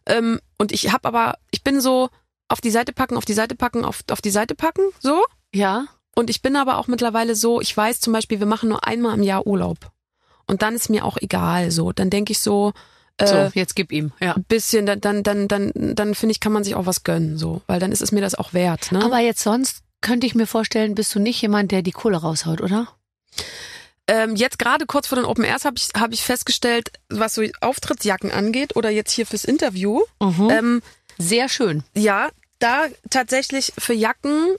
Ähm, 0.06 0.40
und 0.58 0.72
ich 0.72 0.92
habe 0.92 1.08
aber, 1.08 1.36
ich 1.52 1.64
bin 1.64 1.82
so 1.82 2.10
auf 2.48 2.62
die 2.62 2.72
Seite 2.72 2.94
packen, 2.94 3.18
auf 3.18 3.26
die 3.26 3.34
Seite 3.34 3.56
packen, 3.56 3.86
auf, 3.86 4.04
auf 4.12 4.22
die 4.22 4.30
Seite 4.30 4.56
packen, 4.56 4.82
so. 5.00 5.24
Ja. 5.54 5.86
Und 6.16 6.30
ich 6.30 6.42
bin 6.42 6.56
aber 6.56 6.78
auch 6.78 6.88
mittlerweile 6.88 7.36
so, 7.36 7.60
ich 7.60 7.76
weiß 7.76 8.00
zum 8.00 8.14
Beispiel, 8.14 8.40
wir 8.40 8.48
machen 8.48 8.70
nur 8.70 8.88
einmal 8.88 9.16
im 9.18 9.24
Jahr 9.24 9.46
Urlaub. 9.46 9.92
Und 10.48 10.62
dann 10.62 10.76
ist 10.76 10.90
mir 10.90 11.04
auch 11.06 11.18
egal, 11.20 11.72
so. 11.72 11.92
Dann 11.92 12.10
denke 12.10 12.32
ich 12.32 12.40
so, 12.40 12.72
äh, 13.18 13.28
So, 13.28 13.52
jetzt 13.54 13.76
gib 13.76 13.92
ihm. 13.92 14.12
Ja. 14.22 14.36
bisschen, 14.48 14.86
dann, 14.86 15.02
dann, 15.02 15.24
dann, 15.24 15.48
dann, 15.48 15.72
dann 15.74 16.16
finde 16.16 16.32
ich, 16.32 16.40
kann 16.40 16.52
man 16.54 16.64
sich 16.64 16.76
auch 16.76 16.86
was 16.86 17.04
gönnen, 17.04 17.38
so. 17.38 17.62
Weil 17.68 17.80
dann 17.80 17.92
ist 17.92 18.02
es 18.02 18.12
mir 18.12 18.22
das 18.22 18.36
auch 18.36 18.54
wert, 18.54 18.92
ne? 18.92 19.04
Aber 19.04 19.20
jetzt 19.20 19.42
sonst 19.42 19.84
könnte 20.02 20.28
ich 20.28 20.36
mir 20.36 20.46
vorstellen, 20.48 20.96
bist 20.96 21.16
du 21.16 21.20
nicht 21.20 21.42
jemand, 21.42 21.72
der 21.72 21.82
die 21.82 21.92
Kohle 21.92 22.18
raushaut, 22.18 22.62
oder? 22.62 22.88
ähm, 24.08 24.36
jetzt 24.36 24.60
gerade 24.60 24.86
kurz 24.86 25.08
vor 25.08 25.16
den 25.18 25.26
Open 25.26 25.44
Airs 25.44 25.66
habe 25.66 25.78
ich, 25.78 25.90
hab 26.00 26.14
ich 26.14 26.22
festgestellt, 26.22 26.92
was 27.10 27.34
so 27.34 27.44
Auftrittsjacken 27.62 28.32
angeht 28.32 28.76
oder 28.76 28.90
jetzt 28.90 29.12
hier 29.12 29.26
fürs 29.26 29.46
Interview. 29.46 30.02
Mhm. 30.22 30.50
Ähm, 30.52 30.82
Sehr 31.18 31.50
schön. 31.50 31.84
ja, 31.96 32.30
da 32.60 32.86
tatsächlich 33.10 33.74
für 33.78 33.94
Jacken, 33.94 34.56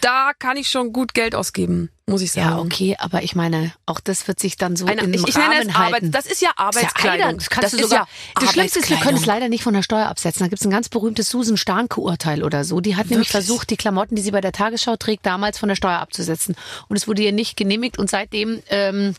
da 0.00 0.32
kann 0.38 0.56
ich 0.56 0.68
schon 0.68 0.92
gut 0.92 1.14
Geld 1.14 1.34
ausgeben, 1.34 1.90
muss 2.06 2.20
ich 2.20 2.32
sagen. 2.32 2.48
Ja, 2.48 2.58
okay, 2.58 2.96
aber 2.98 3.22
ich 3.22 3.34
meine, 3.34 3.72
auch 3.86 4.00
das 4.00 4.28
wird 4.28 4.38
sich 4.38 4.56
dann 4.56 4.76
so 4.76 4.86
Eine, 4.86 5.02
in 5.02 5.14
ich, 5.14 5.26
ich 5.26 5.36
nenne 5.36 5.54
Rahmen 5.54 5.68
es 5.68 5.78
halten. 5.78 5.94
Arbeits, 5.94 6.10
das 6.10 6.26
ist 6.26 6.42
ja 6.42 6.50
Das 6.56 6.66
Arbeitskleidung. 6.66 7.38
Das 7.38 7.48
kannst 7.48 7.72
du 7.72 7.76
ist 7.78 7.82
sogar, 7.84 8.00
ja 8.00 8.40
das 8.40 8.52
Schlimmste 8.52 8.80
ist, 8.80 8.90
wir 8.90 8.98
können 8.98 9.16
es 9.16 9.26
leider 9.26 9.48
nicht 9.48 9.62
von 9.62 9.72
der 9.72 9.82
Steuer 9.82 10.06
absetzen. 10.08 10.40
Da 10.40 10.48
gibt 10.48 10.60
es 10.60 10.66
ein 10.66 10.70
ganz 10.70 10.88
berühmtes 10.88 11.30
Susan 11.30 11.56
Starnke-Urteil 11.56 12.42
oder 12.42 12.64
so. 12.64 12.80
Die 12.80 12.96
hat 12.96 13.06
nämlich 13.06 13.28
Wirklich? 13.28 13.46
versucht, 13.46 13.70
die 13.70 13.76
Klamotten, 13.76 14.14
die 14.16 14.22
sie 14.22 14.32
bei 14.32 14.40
der 14.40 14.52
Tagesschau 14.52 14.96
trägt, 14.96 15.24
damals 15.24 15.58
von 15.58 15.68
der 15.68 15.76
Steuer 15.76 15.98
abzusetzen. 16.00 16.54
Und 16.88 16.96
es 16.96 17.08
wurde 17.08 17.22
ihr 17.22 17.32
nicht 17.32 17.56
genehmigt 17.56 17.98
und 17.98 18.10
seitdem 18.10 18.62
ähm, 18.68 19.14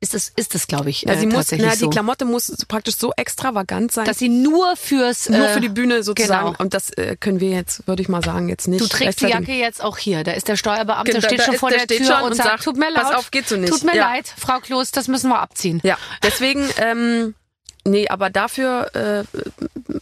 ist 0.00 0.14
das, 0.14 0.32
ist 0.36 0.54
das, 0.54 0.66
glaube 0.66 0.90
ich, 0.90 1.02
Ja, 1.02 1.16
sie 1.16 1.24
äh, 1.24 1.28
muss, 1.28 1.50
na, 1.52 1.70
die 1.72 1.76
so. 1.76 1.90
Klamotte 1.90 2.24
muss 2.24 2.46
extravagant 2.68 2.98
so 2.98 3.12
extravagant 3.16 3.92
sein. 3.92 4.04
Dass 4.04 4.18
sie 4.18 4.28
nur 4.28 4.76
fürs 4.76 5.28
nur 5.28 5.46
äh, 5.48 5.52
für 5.54 5.60
die 5.60 5.68
Bühne 5.68 6.02
sozusagen. 6.02 6.46
genau. 6.52 6.56
Und 6.58 6.74
das 6.74 6.90
äh, 6.90 7.16
können 7.18 7.40
wir 7.40 7.50
jetzt, 7.50 7.86
würde 7.86 8.02
ich 8.02 8.08
mal 8.08 8.22
sagen, 8.22 8.48
jetzt 8.48 8.68
nicht. 8.68 8.80
Du 8.80 8.88
trägst 8.88 9.20
die. 9.20 9.26
Jacke 9.26 9.52
jetzt 9.52 9.82
auch 9.82 9.98
hier. 9.98 10.24
Da 10.24 10.32
ist 10.32 10.48
der 10.48 10.56
Steuerbeamte, 10.56 11.12
Genau, 11.12 11.26
steht 11.26 11.40
da 11.40 11.44
schon 11.44 11.54
ist- 11.54 11.60
vor 11.60 11.70
der 11.70 11.86
der 11.86 11.98
Tür 11.98 12.18
und 12.22 12.30
und 12.30 12.36
sagt, 12.36 12.48
sagt, 12.48 12.64
tut 12.64 12.76
mir 12.76 12.90
leid. 12.90 13.02
pass 13.04 13.14
auf, 13.14 13.30
geht 13.30 13.48
so 13.48 13.56
nicht. 13.56 13.72
Tut 13.72 13.84
mir 13.84 13.96
Ja. 13.96 14.10
leid, 14.10 14.32
Frau 14.36 14.58
Kloß, 14.60 14.90
das 14.92 15.08
müssen 15.08 15.28
wir 15.30 15.38
abziehen. 15.40 15.80
Ja, 15.84 15.96
deswegen, 16.22 16.68
ähm, 16.78 17.34
nee, 17.86 18.08
aber 18.08 18.30
dafür, 18.30 18.94
äh, 18.94 19.24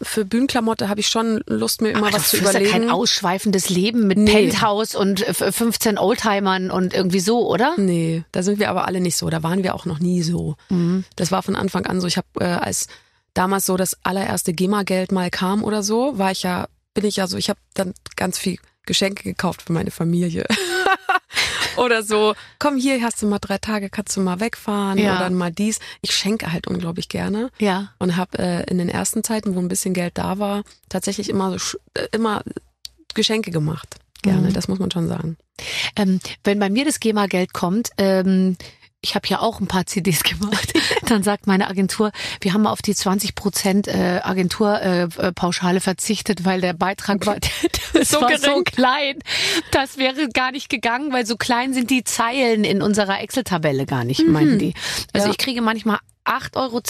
für 0.03 0.25
Bühnenklamotte 0.25 0.89
habe 0.89 1.01
ich 1.01 1.09
schon 1.09 1.43
Lust, 1.47 1.83
mir 1.83 1.91
immer 1.91 2.09
Aber 2.09 2.17
was 2.17 2.31
zu 2.31 2.37
führst 2.39 2.55
ja 2.55 2.61
überlegen. 2.61 2.71
kein 2.87 2.91
ausschweifendes 2.91 3.69
Leben 3.71 4.07
mit 4.07 4.19
Nee. 4.19 4.33
Penthouse 4.49 4.95
und 4.95 5.27
äh, 5.27 5.53
15 5.53 5.99
Oldtimern 5.99 6.71
und 6.71 6.95
irgendwie 6.95 7.21
so, 7.21 7.49
oder? 7.49 7.75
Nee, 7.77 8.25
da 8.33 8.43
sind 8.43 8.59
wir 8.59 8.71
aber 8.71 8.87
alle 8.87 9.01
nicht 9.01 9.17
so. 9.17 9.31
Da 9.31 9.43
waren 9.43 9.63
wir 9.63 9.75
auch 9.75 9.87
noch 9.87 9.99
nie 9.99 10.23
so. 10.23 10.57
Mhm. 10.69 11.05
Das 11.17 11.31
war 11.33 11.43
von 11.43 11.57
Anfang 11.57 11.87
an 11.87 12.01
so. 12.01 12.07
Ich 12.07 12.17
habe 12.17 12.29
äh, 12.41 12.45
als 12.45 12.87
damals 13.35 13.67
so 13.67 13.77
das 13.77 13.97
allererste 14.03 14.53
GEMA-Geld 14.53 15.13
mal 15.13 15.31
kam 15.31 15.63
oder 15.63 15.83
so, 15.83 16.19
war 16.19 16.31
ich 16.33 16.43
ja, 16.43 16.67
bin 16.95 17.05
ich 17.05 17.17
ja 17.17 17.27
so, 17.27 17.37
ich 17.37 17.49
habe 17.49 17.61
dann 17.75 17.95
ganz 18.17 18.39
viel 18.39 18.59
Geschenke 18.87 19.23
gekauft 19.23 19.63
für 19.63 19.73
meine 19.73 19.91
Familie. 19.93 20.47
oder 21.77 22.03
so, 22.03 22.35
komm 22.59 22.77
hier, 22.77 23.03
hast 23.03 23.23
du 23.23 23.27
mal 23.27 23.39
drei 23.39 23.59
Tage, 23.59 23.91
kannst 23.91 24.17
du 24.17 24.21
mal 24.21 24.41
wegfahren 24.41 24.99
Ja. 24.99 25.17
oder 25.17 25.31
mal 25.31 25.51
dies. 25.53 25.79
Ich 26.03 26.13
schenke 26.15 26.53
halt 26.53 26.67
unglaublich 26.67 27.09
gerne. 27.09 27.51
Ja. 27.59 27.93
und 27.99 28.17
habe 28.17 28.39
äh, 28.39 28.65
in 28.71 28.79
den 28.79 28.89
ersten 28.89 29.23
Zeiten, 29.25 29.55
wo 29.55 29.61
ein 29.61 29.69
bisschen 29.69 29.95
Geld 29.95 30.19
da 30.19 30.39
war, 30.39 30.63
tatsächlich 30.89 31.29
immer 31.31 31.57
so 31.59 31.79
äh, 31.95 32.07
immer 32.13 32.43
Geschenke 33.15 33.51
gemacht. 33.51 33.97
Gerne, 34.23 34.49
Mhm. 34.51 34.53
das 34.53 34.69
muss 34.69 34.79
man 34.79 34.91
schon 34.91 35.09
sagen. 35.09 35.37
Ähm, 35.97 36.21
wenn 36.45 36.59
bei 36.59 36.69
mir 36.71 36.85
das 36.85 37.01
GEMA-Geld 37.01 37.53
kommt, 37.55 37.91
ähm, 37.97 38.57
ich 39.03 39.15
habe 39.15 39.27
ja 39.29 39.41
auch 39.41 39.61
ein 39.61 39.67
paar 39.67 39.87
CDs 39.87 40.23
gemacht, 40.23 40.73
dann 41.07 41.23
sagt 41.23 41.47
meine 41.47 41.69
Agentur, 41.69 42.13
wir 42.41 42.53
haben 42.53 42.67
auf 42.67 42.83
die 42.83 42.95
20 42.95 43.35
Prozent 43.35 43.89
äh, 43.89 44.21
Agenturpauschale 44.23 45.81
verzichtet, 45.81 46.45
weil 46.45 46.61
der 46.61 46.75
Beitrag 46.75 47.25
war, 47.27 47.37
So 48.03 48.21
war 48.21 48.39
so 48.39 48.63
klein. 48.63 49.19
Das 49.73 49.99
wäre 49.99 50.29
gar 50.29 50.53
nicht 50.53 50.69
gegangen, 50.69 51.13
weil 51.13 51.27
so 51.27 51.37
klein 51.37 51.75
sind 51.75 51.91
die 51.91 52.05
Zeilen 52.05 52.63
in 52.65 52.83
unserer 52.83 53.21
Excel-Tabelle 53.21 53.85
gar 53.87 54.05
nicht, 54.05 54.27
meinten 54.27 54.59
die. 54.59 54.75
Also 55.13 55.27
Ja. 55.27 55.33
ich 55.33 55.39
kriege 55.39 55.61
manchmal 55.61 55.99
8,20 56.25 56.55
Euro 56.57 56.81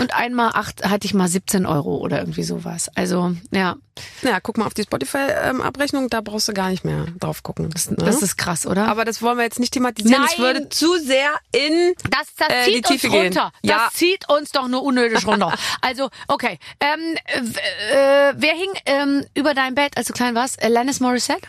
und 0.00 0.14
einmal 0.14 0.50
acht 0.54 0.84
hatte 0.88 1.06
ich 1.06 1.14
mal 1.14 1.28
17 1.28 1.64
Euro 1.66 1.96
oder 1.98 2.18
irgendwie 2.18 2.42
sowas. 2.42 2.90
Also 2.94 3.34
ja, 3.52 3.76
Ja, 4.22 4.40
guck 4.40 4.58
mal 4.58 4.66
auf 4.66 4.74
die 4.74 4.82
Spotify-Abrechnung, 4.82 6.08
da 6.10 6.20
brauchst 6.20 6.48
du 6.48 6.52
gar 6.52 6.70
nicht 6.70 6.84
mehr 6.84 7.06
drauf 7.18 7.42
gucken. 7.42 7.70
das, 7.70 7.90
ne? 7.90 7.96
das 7.98 8.22
ist 8.22 8.36
krass, 8.36 8.66
oder? 8.66 8.88
Aber 8.88 9.04
das 9.04 9.22
wollen 9.22 9.36
wir 9.38 9.44
jetzt 9.44 9.60
nicht 9.60 9.72
thematisieren. 9.72 10.20
Nein. 10.22 10.38
würde 10.38 10.68
zu 10.68 10.98
sehr 10.98 11.30
in 11.52 11.94
Das, 12.10 12.26
das 12.36 12.48
äh, 12.48 12.64
zieht 12.64 12.74
die 12.76 12.82
Tiefe 12.82 13.06
uns 13.06 13.14
gehen. 13.14 13.24
runter. 13.26 13.52
Das 13.62 13.70
Ja. 13.70 13.88
zieht 13.92 14.28
uns 14.28 14.50
doch 14.52 14.68
nur 14.68 14.82
unnötig 14.82 15.26
runter. 15.26 15.54
Also, 15.82 16.10
okay. 16.28 16.58
Ähm, 16.80 17.16
äh, 17.24 18.32
wer 18.36 18.54
hing 18.54 18.70
ähm, 18.86 19.24
über 19.34 19.54
dein 19.54 19.74
Bett, 19.74 19.96
als 19.96 20.06
du 20.08 20.12
klein 20.12 20.34
warst? 20.34 20.62
Alanis 20.62 21.00
Morissette? 21.00 21.48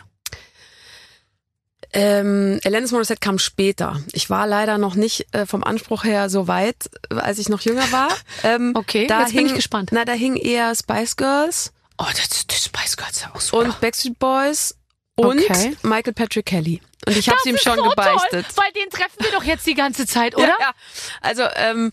Ähm, 1.94 2.58
Alanis 2.64 2.90
Morissette 2.92 3.20
kam 3.20 3.38
später. 3.38 4.00
Ich 4.12 4.30
war 4.30 4.46
leider 4.46 4.78
noch 4.78 4.94
nicht 4.94 5.26
äh, 5.34 5.44
vom 5.46 5.62
Anspruch 5.62 6.04
her 6.04 6.30
so 6.30 6.48
weit, 6.48 6.88
äh, 7.10 7.16
als 7.16 7.38
ich 7.38 7.48
noch 7.48 7.60
jünger 7.60 7.90
war. 7.92 8.08
Ähm, 8.44 8.72
Okay, 8.74 9.06
da 9.06 9.20
jetzt 9.20 9.30
bin 9.30 9.38
hing, 9.40 9.46
ich 9.48 9.54
gespannt. 9.54 9.90
Na, 9.92 10.04
da 10.04 10.12
hing 10.12 10.36
eher 10.36 10.74
Spice 10.74 11.16
Girls 11.16 11.72
Oh, 11.98 12.06
das, 12.10 12.46
das 12.46 12.64
Spice 12.64 12.96
Girls 12.96 13.16
ist 13.18 13.28
auch 13.32 13.40
super. 13.40 13.64
und 13.64 13.80
Backstreet 13.80 14.18
Boys 14.18 14.74
und 15.16 15.38
Okay. 15.40 15.76
Michael 15.82 16.14
Patrick 16.14 16.46
Kelly. 16.46 16.80
Und 17.06 17.16
ich 17.16 17.28
habe 17.28 17.38
ihm 17.44 17.58
schon 17.58 17.76
so 17.76 17.82
gebeichtet. 17.90 18.46
Toll, 18.46 18.64
weil 18.64 18.72
den 18.72 18.90
treffen 18.90 19.16
wir 19.18 19.30
doch 19.32 19.44
jetzt 19.44 19.66
die 19.66 19.74
ganze 19.74 20.06
Zeit, 20.06 20.34
oder? 20.34 20.46
Ja, 20.48 20.56
ja. 20.60 20.72
Also 21.20 21.42
ähm, 21.56 21.90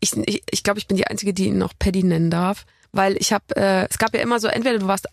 ich 0.00 0.10
glaube, 0.12 0.24
ich, 0.30 0.42
ich, 0.50 0.62
glaub, 0.62 0.76
ich 0.76 0.86
bin 0.86 0.96
die 0.96 1.06
Einzige, 1.06 1.32
die 1.32 1.46
ihn 1.46 1.58
noch 1.58 1.72
Paddy 1.78 2.02
nennen 2.04 2.30
darf. 2.30 2.66
Weil 2.92 3.16
ich 3.16 3.32
habe, 3.32 3.44
äh, 3.56 3.86
es 3.90 3.98
gab 3.98 4.14
ja 4.14 4.20
immer 4.20 4.38
so, 4.40 4.48
entweder 4.48 4.78
du 4.78 4.86
warst 4.86 5.08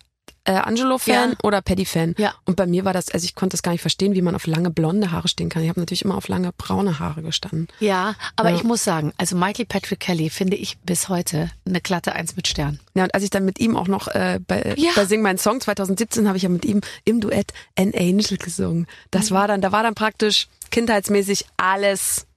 äh, 0.45 0.53
Angelo-Fan 0.53 1.31
Ja. 1.31 1.37
oder 1.43 1.61
Paddy-Fan. 1.61 2.15
Ja. 2.17 2.33
Und 2.45 2.55
bei 2.55 2.65
mir 2.65 2.85
war 2.85 2.93
das, 2.93 3.09
also 3.11 3.25
ich 3.25 3.35
konnte 3.35 3.55
das 3.55 3.63
gar 3.63 3.71
nicht 3.71 3.81
verstehen, 3.81 4.13
wie 4.15 4.21
man 4.21 4.35
auf 4.35 4.47
lange 4.47 4.69
blonde 4.69 5.11
Haare 5.11 5.27
stehen 5.27 5.49
kann. 5.49 5.63
Ich 5.63 5.69
habe 5.69 5.79
natürlich 5.79 6.03
immer 6.03 6.15
auf 6.15 6.27
lange 6.27 6.51
braune 6.57 6.99
Haare 6.99 7.21
gestanden. 7.21 7.67
Ja, 7.79 8.15
aber 8.35 8.49
Ja. 8.51 8.55
ich 8.55 8.63
muss 8.63 8.83
sagen, 8.83 9.11
also 9.17 9.35
Michael 9.35 9.65
Patrick 9.65 9.99
Kelly 9.99 10.29
finde 10.29 10.55
ich 10.57 10.77
bis 10.79 11.09
heute 11.09 11.49
eine 11.67 11.81
glatte 11.81 12.13
Eins 12.13 12.35
mit 12.35 12.47
Stern. 12.47 12.79
Ja, 12.93 13.03
und 13.03 13.13
als 13.13 13.23
ich 13.23 13.29
dann 13.29 13.43
mit 13.45 13.59
ihm 13.59 13.75
auch 13.75 13.87
noch 13.87 14.07
äh, 14.07 14.39
bei, 14.47 14.75
Ja. 14.77 14.91
bei 14.95 15.05
Sing 15.05 15.21
meinen 15.21 15.37
Song 15.37 15.59
2017 15.61 16.27
habe 16.27 16.37
ich 16.37 16.43
ja 16.43 16.49
mit 16.49 16.63
ihm 16.65 16.81
im 17.03 17.19
Duett 17.21 17.51
An 17.77 17.91
Angel 17.95 18.37
gesungen. 18.37 18.87
Das 19.11 19.29
Mhm. 19.31 19.35
war 19.35 19.47
dann, 19.47 19.61
da 19.61 19.71
war 19.71 19.83
dann 19.83 19.95
praktisch 19.95 20.47
kindheitsmäßig 20.71 21.45
alles 21.57 22.27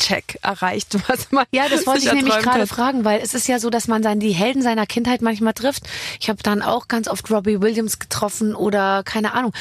check 0.00 0.38
erreicht, 0.42 0.96
was 1.08 1.30
man 1.30 1.46
Ja, 1.52 1.68
das 1.68 1.86
wollte 1.86 2.04
ich 2.06 2.12
nämlich 2.12 2.36
gerade 2.38 2.62
hat. 2.62 2.68
fragen, 2.68 3.04
weil 3.04 3.20
es 3.20 3.34
ist 3.34 3.48
ja 3.48 3.58
so, 3.58 3.70
dass 3.70 3.88
man 3.88 4.02
dann 4.02 4.20
die 4.20 4.32
Helden 4.32 4.62
seiner 4.62 4.86
Kindheit 4.86 5.22
manchmal 5.22 5.54
trifft. 5.54 5.84
Ich 6.20 6.28
habe 6.28 6.42
dann 6.42 6.62
auch 6.62 6.88
ganz 6.88 7.08
oft 7.08 7.30
Robbie 7.30 7.60
Williams 7.60 7.98
getroffen 7.98 8.54
oder 8.54 9.02
keine 9.04 9.32
Ahnung. 9.34 9.52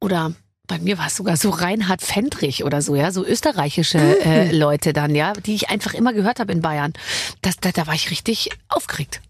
Oder 0.00 0.32
bei 0.66 0.78
mir 0.78 0.98
war 0.98 1.08
es 1.08 1.16
sogar 1.16 1.36
so 1.36 1.50
Reinhard 1.50 2.00
Fendrich 2.00 2.64
oder 2.64 2.80
so, 2.80 2.94
ja, 2.96 3.10
so 3.10 3.24
österreichische 3.24 3.98
äh, 3.98 4.50
Leute 4.50 4.92
dann, 4.92 5.14
ja, 5.14 5.34
die 5.34 5.54
ich 5.54 5.68
einfach 5.68 5.92
immer 5.92 6.12
gehört 6.12 6.40
habe 6.40 6.52
in 6.52 6.62
Bayern. 6.62 6.94
Das, 7.42 7.56
da, 7.56 7.70
da 7.70 7.86
war 7.86 7.94
ich 7.94 8.10
richtig 8.10 8.50
aufgeregt. 8.68 9.20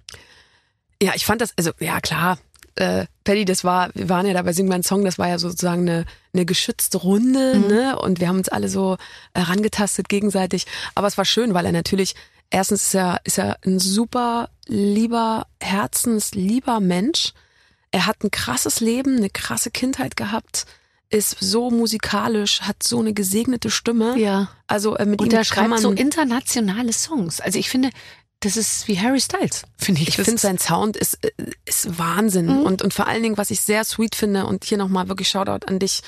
Ja, 1.02 1.12
ich 1.16 1.26
fand 1.26 1.40
das, 1.40 1.52
also 1.56 1.72
ja 1.80 2.00
klar, 2.00 2.38
äh, 2.76 3.06
Paddy, 3.24 3.44
das 3.44 3.64
war, 3.64 3.90
wir 3.94 4.08
waren 4.08 4.26
ja 4.26 4.32
da 4.34 4.42
bei 4.42 4.52
Sing 4.52 4.66
mein 4.68 4.82
Song, 4.82 5.04
das 5.04 5.18
war 5.18 5.28
ja 5.28 5.38
sozusagen 5.38 5.82
eine, 5.88 6.04
eine 6.32 6.44
geschützte 6.44 6.98
Runde, 6.98 7.54
Mhm. 7.56 7.66
ne? 7.68 7.98
Und 7.98 8.20
wir 8.20 8.28
haben 8.28 8.38
uns 8.38 8.48
alle 8.48 8.68
so 8.68 8.96
äh, 9.32 9.40
rangetastet 9.40 10.08
gegenseitig. 10.08 10.66
Aber 10.94 11.06
es 11.06 11.16
war 11.16 11.24
schön, 11.24 11.54
weil 11.54 11.66
er 11.66 11.72
natürlich, 11.72 12.14
erstens 12.50 12.84
ist 12.88 12.94
er, 12.94 13.20
ist 13.24 13.38
er 13.38 13.58
ein 13.64 13.78
super 13.78 14.50
lieber, 14.66 15.46
herzenslieber 15.60 16.80
Mensch. 16.80 17.32
Er 17.90 18.06
hat 18.06 18.24
ein 18.24 18.30
krasses 18.30 18.80
Leben, 18.80 19.16
eine 19.18 19.30
krasse 19.30 19.70
Kindheit 19.70 20.16
gehabt, 20.16 20.66
ist 21.10 21.36
so 21.38 21.70
musikalisch, 21.70 22.62
hat 22.62 22.82
so 22.82 22.98
eine 22.98 23.12
gesegnete 23.12 23.70
Stimme. 23.70 24.18
Ja. 24.18 24.48
Also 24.66 24.96
äh, 24.96 25.06
mit 25.06 25.20
Und 25.20 25.32
ihm 25.32 25.38
er 25.38 25.44
kann 25.44 25.70
man, 25.70 25.78
so 25.78 25.92
internationale 25.92 26.92
Songs. 26.92 27.40
Also 27.40 27.58
ich 27.58 27.68
finde, 27.70 27.90
das 28.40 28.56
ist 28.56 28.88
wie 28.88 29.00
Harry 29.00 29.20
Styles, 29.20 29.62
finde 29.78 30.02
ich. 30.02 30.08
Ich 30.08 30.16
finde, 30.16 30.38
sein 30.40 30.58
Sound 30.58 30.96
ist, 30.96 31.24
äh, 31.24 31.30
ist 31.64 31.98
Wahnsinn. 31.98 32.46
Mhm. 32.46 32.62
Und, 32.62 32.82
und 32.82 32.92
vor 32.92 33.06
allen 33.06 33.22
Dingen, 33.22 33.38
was 33.38 33.50
ich 33.50 33.60
sehr 33.60 33.84
sweet 33.84 34.14
finde, 34.14 34.46
und 34.46 34.64
hier 34.64 34.78
nochmal 34.78 35.08
wirklich 35.08 35.28
Shoutout 35.28 35.66
an 35.66 35.78
dich, 35.78 36.02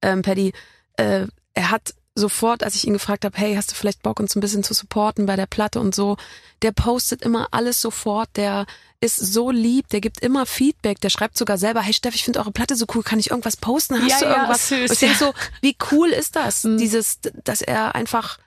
ähm, 0.00 0.22
Paddy, 0.22 0.52
äh, 0.96 1.26
er 1.54 1.70
hat 1.70 1.94
sofort, 2.14 2.62
als 2.62 2.74
ich 2.74 2.86
ihn 2.86 2.92
gefragt 2.92 3.24
habe, 3.24 3.36
hey, 3.38 3.54
hast 3.54 3.70
du 3.70 3.74
vielleicht 3.74 4.02
Bock, 4.02 4.20
uns 4.20 4.36
ein 4.36 4.40
bisschen 4.40 4.62
zu 4.62 4.74
supporten 4.74 5.26
bei 5.26 5.36
der 5.36 5.46
Platte 5.46 5.80
und 5.80 5.94
so, 5.94 6.16
der 6.60 6.72
postet 6.72 7.22
immer 7.22 7.48
alles 7.52 7.80
sofort, 7.80 8.28
der 8.36 8.66
ist 9.00 9.16
so 9.16 9.50
lieb, 9.50 9.88
der 9.88 10.00
gibt 10.00 10.20
immer 10.20 10.46
Feedback, 10.46 11.00
der 11.00 11.08
schreibt 11.10 11.36
sogar 11.38 11.58
selber, 11.58 11.80
hey 11.80 11.92
Steff, 11.92 12.14
ich 12.14 12.24
finde 12.24 12.38
eure 12.40 12.52
Platte 12.52 12.76
so 12.76 12.86
cool, 12.94 13.02
kann 13.02 13.18
ich 13.18 13.30
irgendwas 13.30 13.56
posten? 13.56 14.00
Hast 14.00 14.10
Ja, 14.10 14.18
du 14.18 14.24
ja, 14.26 14.36
irgendwas? 14.36 14.68
süß, 14.68 14.90
Und 14.90 15.02
ich 15.02 15.10
ja. 15.10 15.14
so, 15.14 15.32
wie 15.62 15.76
cool 15.90 16.10
ist 16.10 16.36
das? 16.36 16.64
Mhm. 16.64 16.78
Dieses, 16.78 17.18
dass 17.44 17.62
er 17.62 17.94
einfach, 17.94 18.38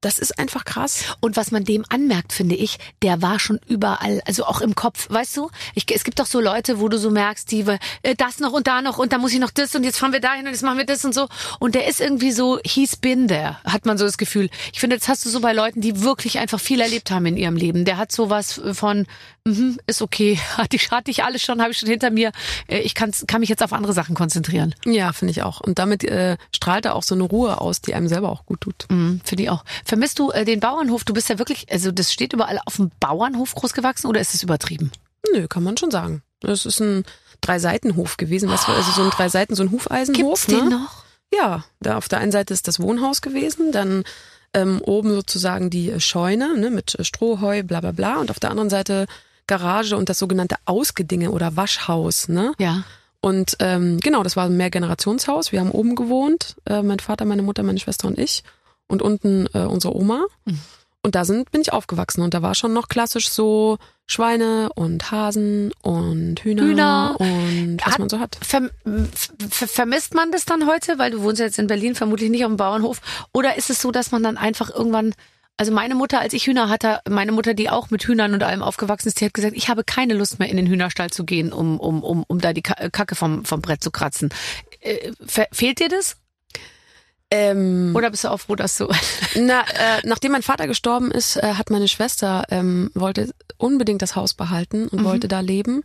das 0.00 0.18
ist 0.18 0.38
einfach 0.38 0.64
krass. 0.64 1.04
Und 1.20 1.36
was 1.36 1.50
man 1.50 1.64
dem 1.64 1.84
anmerkt, 1.88 2.32
finde 2.32 2.54
ich, 2.54 2.78
der 3.02 3.22
war 3.22 3.38
schon 3.38 3.60
überall, 3.66 4.22
also 4.26 4.44
auch 4.44 4.60
im 4.60 4.74
Kopf, 4.74 5.08
weißt 5.10 5.36
du? 5.36 5.50
Ich, 5.74 5.86
es 5.92 6.04
gibt 6.04 6.18
doch 6.20 6.26
so 6.26 6.40
Leute, 6.40 6.80
wo 6.80 6.88
du 6.88 6.98
so 6.98 7.10
merkst, 7.10 7.50
die 7.50 7.64
äh, 8.02 8.14
das 8.14 8.38
noch 8.38 8.52
und 8.52 8.66
da 8.66 8.82
noch 8.82 8.98
und 8.98 9.12
da 9.12 9.18
muss 9.18 9.32
ich 9.32 9.40
noch 9.40 9.50
das 9.50 9.74
und 9.74 9.84
jetzt 9.84 9.98
fahren 9.98 10.12
wir 10.12 10.20
dahin 10.20 10.46
und 10.46 10.52
jetzt 10.52 10.62
machen 10.62 10.78
wir 10.78 10.86
das 10.86 11.04
und 11.04 11.14
so. 11.14 11.28
Und 11.58 11.74
der 11.74 11.88
ist 11.88 12.00
irgendwie 12.00 12.32
so, 12.32 12.58
he's 12.64 12.96
been 12.96 13.28
there, 13.28 13.58
hat 13.64 13.86
man 13.86 13.98
so 13.98 14.04
das 14.04 14.18
Gefühl. 14.18 14.48
Ich 14.72 14.80
finde, 14.80 14.98
das 14.98 15.08
hast 15.08 15.24
du 15.24 15.30
so 15.30 15.40
bei 15.40 15.52
Leuten, 15.52 15.80
die 15.80 16.02
wirklich 16.02 16.38
einfach 16.38 16.60
viel 16.60 16.80
erlebt 16.80 17.10
haben 17.10 17.26
in 17.26 17.36
ihrem 17.36 17.56
Leben. 17.56 17.84
Der 17.84 17.96
hat 17.96 18.12
sowas 18.12 18.60
von, 18.72 19.06
mhm, 19.48 19.78
ist 19.86 20.02
okay, 20.02 20.38
hatte 20.56 20.76
ich, 20.76 20.90
hatte 20.90 21.10
ich 21.10 21.24
alles 21.24 21.42
schon, 21.42 21.60
habe 21.60 21.72
ich 21.72 21.78
schon 21.78 21.88
hinter 21.88 22.10
mir. 22.10 22.32
Äh, 22.66 22.80
Ich 22.80 22.94
kann's, 22.94 23.24
kann 23.26 23.40
mich 23.40 23.48
jetzt 23.48 23.62
auf 23.62 23.72
andere 23.72 23.92
Sachen 23.92 24.14
konzentrieren. 24.14 24.74
Ja, 24.84 25.12
finde 25.12 25.32
ich 25.32 25.42
auch. 25.42 25.60
Und 25.60 25.78
damit 25.78 26.04
äh, 26.04 26.36
strahlt 26.52 26.84
er 26.84 26.94
auch 26.94 27.02
so 27.02 27.14
eine 27.14 27.24
Ruhe 27.24 27.60
aus, 27.60 27.80
die 27.80 27.94
einem 27.94 28.08
selber 28.08 28.30
auch 28.30 28.46
gut 28.46 28.60
tut. 28.60 28.86
Mhm, 28.90 29.20
Finde 29.24 29.42
ich 29.44 29.50
auch. 29.50 29.64
Vermisst 29.84 30.18
du 30.18 30.30
äh, 30.30 30.44
den 30.44 30.60
Bauernhof? 30.60 31.04
Du 31.04 31.12
bist 31.14 31.28
ja 31.28 31.38
wirklich, 31.38 31.70
also 31.70 31.90
das 31.90 32.12
steht 32.12 32.32
überall 32.32 32.60
auf 32.64 32.76
dem 32.76 32.90
Bauernhof 33.00 33.54
großgewachsen 33.54 34.08
oder 34.08 34.20
ist 34.20 34.34
es 34.34 34.42
übertrieben? 34.42 34.90
Nö, 35.32 35.48
kann 35.48 35.62
man 35.62 35.76
schon 35.76 35.90
sagen. 35.90 36.22
Das 36.40 36.66
ist 36.66 36.80
ein 36.80 37.04
Drei-Seiten-Hof 37.40 38.16
gewesen. 38.16 38.48
Was, 38.48 38.68
also 38.68 38.90
so 38.92 39.02
ein 39.02 39.10
drei 39.10 39.28
Seiten, 39.28 39.54
so 39.54 39.62
ein 39.62 39.70
Hufeisenhof. 39.70 40.46
Gibt's 40.46 40.46
den 40.46 40.68
ne? 40.68 40.76
noch? 40.76 41.04
Ja, 41.32 41.64
da 41.80 41.96
auf 41.98 42.08
der 42.08 42.20
einen 42.20 42.32
Seite 42.32 42.54
ist 42.54 42.68
das 42.68 42.80
Wohnhaus 42.80 43.20
gewesen, 43.20 43.70
dann 43.70 44.04
ähm, 44.54 44.80
oben 44.80 45.10
sozusagen 45.10 45.68
die 45.70 46.00
Scheune 46.00 46.56
ne, 46.58 46.70
mit 46.70 46.96
Strohheu, 47.00 47.62
bla 47.62 47.80
bla 47.80 47.92
bla. 47.92 48.16
Und 48.16 48.30
auf 48.30 48.40
der 48.40 48.50
anderen 48.50 48.70
Seite 48.70 49.06
Garage 49.48 49.96
und 49.96 50.08
das 50.08 50.20
sogenannte 50.20 50.54
Ausgedinge 50.66 51.32
oder 51.32 51.56
Waschhaus. 51.56 52.28
Ne? 52.28 52.52
Ja. 52.58 52.84
Und 53.20 53.56
ähm, 53.58 53.98
genau, 53.98 54.22
das 54.22 54.36
war 54.36 54.44
ein 54.46 54.56
Mehrgenerationshaus. 54.56 55.50
Wir 55.50 55.58
haben 55.58 55.72
oben 55.72 55.96
gewohnt, 55.96 56.54
äh, 56.66 56.82
mein 56.82 57.00
Vater, 57.00 57.24
meine 57.24 57.42
Mutter, 57.42 57.64
meine 57.64 57.80
Schwester 57.80 58.06
und 58.06 58.16
ich. 58.18 58.44
Und 58.86 59.02
unten 59.02 59.46
äh, 59.54 59.58
unsere 59.64 59.96
Oma. 59.96 60.24
Mhm. 60.44 60.60
Und 61.02 61.14
da 61.14 61.24
sind, 61.24 61.50
bin 61.50 61.60
ich 61.60 61.72
aufgewachsen. 61.72 62.22
Und 62.22 62.34
da 62.34 62.42
war 62.42 62.54
schon 62.54 62.72
noch 62.72 62.88
klassisch 62.88 63.28
so 63.28 63.78
Schweine 64.06 64.70
und 64.74 65.10
Hasen 65.10 65.72
und 65.82 66.42
Hühner, 66.42 66.62
Hühner. 66.62 67.16
und 67.18 67.78
was 67.84 67.92
Hat- 67.92 67.98
man 67.98 68.08
so 68.08 68.18
hat. 68.20 68.38
Ver 68.40 68.70
ver 69.50 69.68
vermisst 69.68 70.14
man 70.14 70.32
das 70.32 70.44
dann 70.44 70.66
heute, 70.66 70.98
weil 70.98 71.10
du 71.10 71.22
wohnst 71.22 71.40
jetzt 71.40 71.58
in 71.58 71.66
Berlin, 71.66 71.94
vermutlich 71.94 72.30
nicht 72.30 72.44
auf 72.44 72.50
dem 72.50 72.56
Bauernhof? 72.56 73.00
Oder 73.32 73.56
ist 73.56 73.68
es 73.70 73.82
so, 73.82 73.90
dass 73.90 74.10
man 74.12 74.22
dann 74.22 74.36
einfach 74.38 74.70
irgendwann, 74.70 75.14
also 75.58 75.70
meine 75.72 75.94
Mutter, 75.94 76.20
als 76.20 76.32
ich 76.32 76.46
Hühner 76.46 76.68
hatte, 76.70 77.00
meine 77.08 77.32
Mutter, 77.32 77.52
die 77.52 77.68
auch 77.68 77.90
mit 77.90 78.02
Hühnern 78.04 78.32
und 78.32 78.42
allem 78.42 78.62
aufgewachsen 78.62 79.08
ist, 79.08 79.20
die 79.20 79.26
hat 79.26 79.34
gesagt, 79.34 79.54
ich 79.56 79.68
habe 79.68 79.84
keine 79.84 80.14
Lust 80.14 80.38
mehr 80.38 80.48
in 80.48 80.56
den 80.56 80.66
Hühnerstall 80.66 81.10
zu 81.10 81.24
gehen, 81.24 81.52
um, 81.52 81.78
um, 81.78 82.02
um, 82.02 82.24
um 82.26 82.40
da 82.40 82.52
die 82.54 82.62
Ka- 82.62 82.88
Kacke 82.90 83.14
vom, 83.14 83.44
vom 83.44 83.60
Brett 83.60 83.82
zu 83.82 83.90
kratzen. 83.90 84.30
Äh, 84.80 85.12
fe- 85.26 85.48
fehlt 85.52 85.80
dir 85.80 85.88
das? 85.90 86.16
Ähm, 87.30 87.92
Oder 87.94 88.10
bist 88.10 88.24
du 88.24 88.28
auch 88.30 88.38
froh, 88.40 88.54
dass 88.56 88.78
du... 88.78 88.88
Na, 89.34 89.60
äh, 89.60 90.00
nachdem 90.04 90.32
mein 90.32 90.42
Vater 90.42 90.66
gestorben 90.66 91.10
ist, 91.10 91.36
äh, 91.36 91.54
hat 91.54 91.68
meine 91.70 91.88
Schwester 91.88 92.44
ähm, 92.50 92.90
wollte 92.94 93.30
unbedingt 93.58 94.00
das 94.00 94.16
Haus 94.16 94.32
behalten 94.34 94.88
und 94.88 95.00
Mhm. 95.00 95.04
wollte 95.04 95.28
da 95.28 95.40
leben 95.40 95.82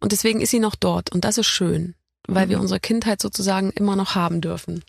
und 0.00 0.12
deswegen 0.12 0.40
ist 0.40 0.50
sie 0.50 0.58
noch 0.60 0.74
dort 0.74 1.12
und 1.12 1.24
das 1.24 1.36
ist 1.36 1.46
schön, 1.48 1.94
weil 2.26 2.48
wir 2.48 2.56
Mhm. 2.56 2.62
unsere 2.62 2.80
Kindheit 2.80 3.20
sozusagen 3.20 3.70
immer 3.72 3.94
noch 3.96 4.14
haben 4.14 4.40
dürfen. 4.40 4.84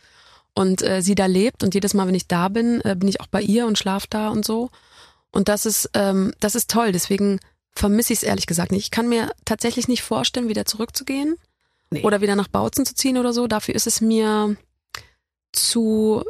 Und 0.57 0.81
äh, 0.81 1.03
sie 1.03 1.13
da 1.13 1.27
lebt 1.27 1.61
und 1.63 1.75
jedes 1.75 1.93
Mal, 1.93 2.07
wenn 2.07 2.15
ich 2.15 2.27
da 2.27 2.47
bin, 2.49 2.81
äh, 2.81 2.95
bin 2.97 3.07
ich 3.07 3.21
auch 3.21 3.27
bei 3.27 3.43
ihr 3.43 3.67
und 3.67 3.77
schlaf 3.77 4.07
da 4.07 4.29
und 4.29 4.43
so. 4.43 4.71
Und 5.29 5.49
das 5.49 5.67
ist 5.67 5.91
ähm, 5.93 6.33
das 6.39 6.55
ist 6.55 6.71
toll. 6.71 6.91
Deswegen 6.91 7.39
vermisse 7.75 8.13
ich 8.13 8.19
es 8.19 8.23
ehrlich 8.23 8.47
gesagt 8.47 8.71
nicht. 8.71 8.85
Ich 8.85 8.89
kann 8.91 9.07
mir 9.07 9.31
tatsächlich 9.45 9.87
nicht 9.87 10.01
vorstellen, 10.01 10.49
wieder 10.49 10.65
zurückzugehen 10.65 11.35
Nee. 11.91 12.01
oder 12.03 12.21
wieder 12.21 12.35
nach 12.35 12.47
Bautzen 12.47 12.87
zu 12.87 12.95
ziehen 12.95 13.19
oder 13.19 13.33
so. 13.33 13.45
Dafür 13.45 13.75
ist 13.75 13.85
es 13.85 14.01
mir 14.01 14.57
zu 15.53 16.23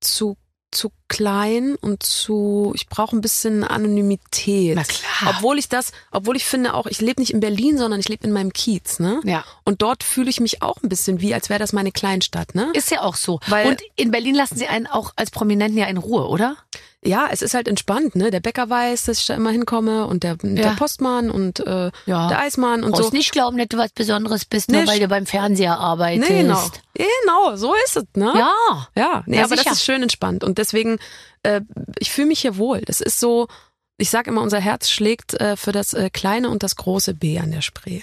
zu 0.00 0.36
zu 0.70 0.92
klein 1.10 1.74
und 1.82 2.02
zu 2.02 2.72
ich 2.74 2.88
brauche 2.88 3.14
ein 3.14 3.20
bisschen 3.20 3.62
Anonymität. 3.64 4.76
Na 4.76 4.84
klar. 4.84 5.34
Obwohl 5.36 5.58
ich 5.58 5.68
das, 5.68 5.92
obwohl 6.10 6.36
ich 6.36 6.44
finde 6.46 6.72
auch, 6.72 6.86
ich 6.86 7.00
lebe 7.02 7.20
nicht 7.20 7.32
in 7.34 7.40
Berlin, 7.40 7.76
sondern 7.76 8.00
ich 8.00 8.08
lebe 8.08 8.26
in 8.26 8.32
meinem 8.32 8.52
Kiez, 8.54 8.98
ne? 9.00 9.20
Ja, 9.24 9.44
Und 9.64 9.82
dort 9.82 10.02
fühle 10.04 10.30
ich 10.30 10.40
mich 10.40 10.62
auch 10.62 10.76
ein 10.82 10.88
bisschen 10.88 11.20
wie, 11.20 11.34
als 11.34 11.50
wäre 11.50 11.58
das 11.60 11.72
meine 11.74 11.92
Kleinstadt, 11.92 12.54
ne? 12.54 12.70
ist 12.72 12.90
ja 12.90 13.02
auch 13.02 13.16
so. 13.16 13.40
Weil- 13.48 13.68
und 13.68 13.82
in 13.96 14.10
Berlin 14.10 14.34
lassen 14.34 14.56
sie 14.56 14.66
einen 14.68 14.86
auch 14.86 15.12
als 15.16 15.30
Prominenten 15.30 15.76
ja 15.78 15.86
in 15.86 15.98
Ruhe, 15.98 16.26
oder? 16.28 16.56
Ja, 17.02 17.28
es 17.30 17.40
ist 17.40 17.54
halt 17.54 17.66
entspannt, 17.66 18.14
ne? 18.14 18.30
Der 18.30 18.40
Bäcker 18.40 18.68
weiß, 18.68 19.04
dass 19.04 19.20
ich 19.20 19.26
da 19.26 19.34
immer 19.34 19.50
hinkomme 19.50 20.06
und 20.06 20.22
der, 20.22 20.36
der 20.36 20.72
Postmann 20.76 21.30
und 21.30 21.60
äh, 21.60 21.90
Ja. 22.04 22.28
der 22.28 22.40
Eismann 22.40 22.84
und 22.84 22.94
so. 22.94 23.00
Brauchst 23.02 23.14
nicht 23.14 23.32
glauben, 23.32 23.56
dass 23.56 23.68
du 23.68 23.78
was 23.78 23.90
Besonderes 23.92 24.44
bist, 24.44 24.70
nur 24.70 24.82
Nicht. 24.82 24.90
weil 24.92 25.00
du 25.00 25.08
beim 25.08 25.24
Fernseher 25.24 25.78
arbeitest. 25.78 26.28
Nee, 26.30 26.42
genau. 26.42 26.60
Genau, 26.94 27.56
so 27.56 27.72
ist 27.86 27.96
es, 27.96 28.04
ne? 28.14 28.30
Ja. 28.36 28.52
Ja, 28.94 29.22
nee, 29.24 29.38
Ja, 29.38 29.44
aber 29.44 29.56
sicher. 29.56 29.70
das 29.70 29.78
ist 29.78 29.84
schön 29.86 30.02
entspannt 30.02 30.44
und 30.44 30.58
deswegen, 30.58 30.98
äh, 31.42 31.60
ich 31.98 32.10
fühle 32.10 32.28
mich 32.28 32.40
hier 32.40 32.56
wohl. 32.56 32.80
Das 32.82 33.00
ist 33.00 33.20
so, 33.20 33.48
ich 33.96 34.10
sag 34.10 34.26
immer, 34.26 34.42
unser 34.42 34.60
Herz 34.60 34.90
schlägt 34.90 35.34
äh, 35.34 35.56
für 35.56 35.72
das 35.72 35.92
äh, 35.92 36.10
kleine 36.10 36.48
und 36.50 36.62
das 36.62 36.76
große 36.76 37.14
B 37.14 37.38
an 37.38 37.50
der 37.50 37.62
Spree. 37.62 38.02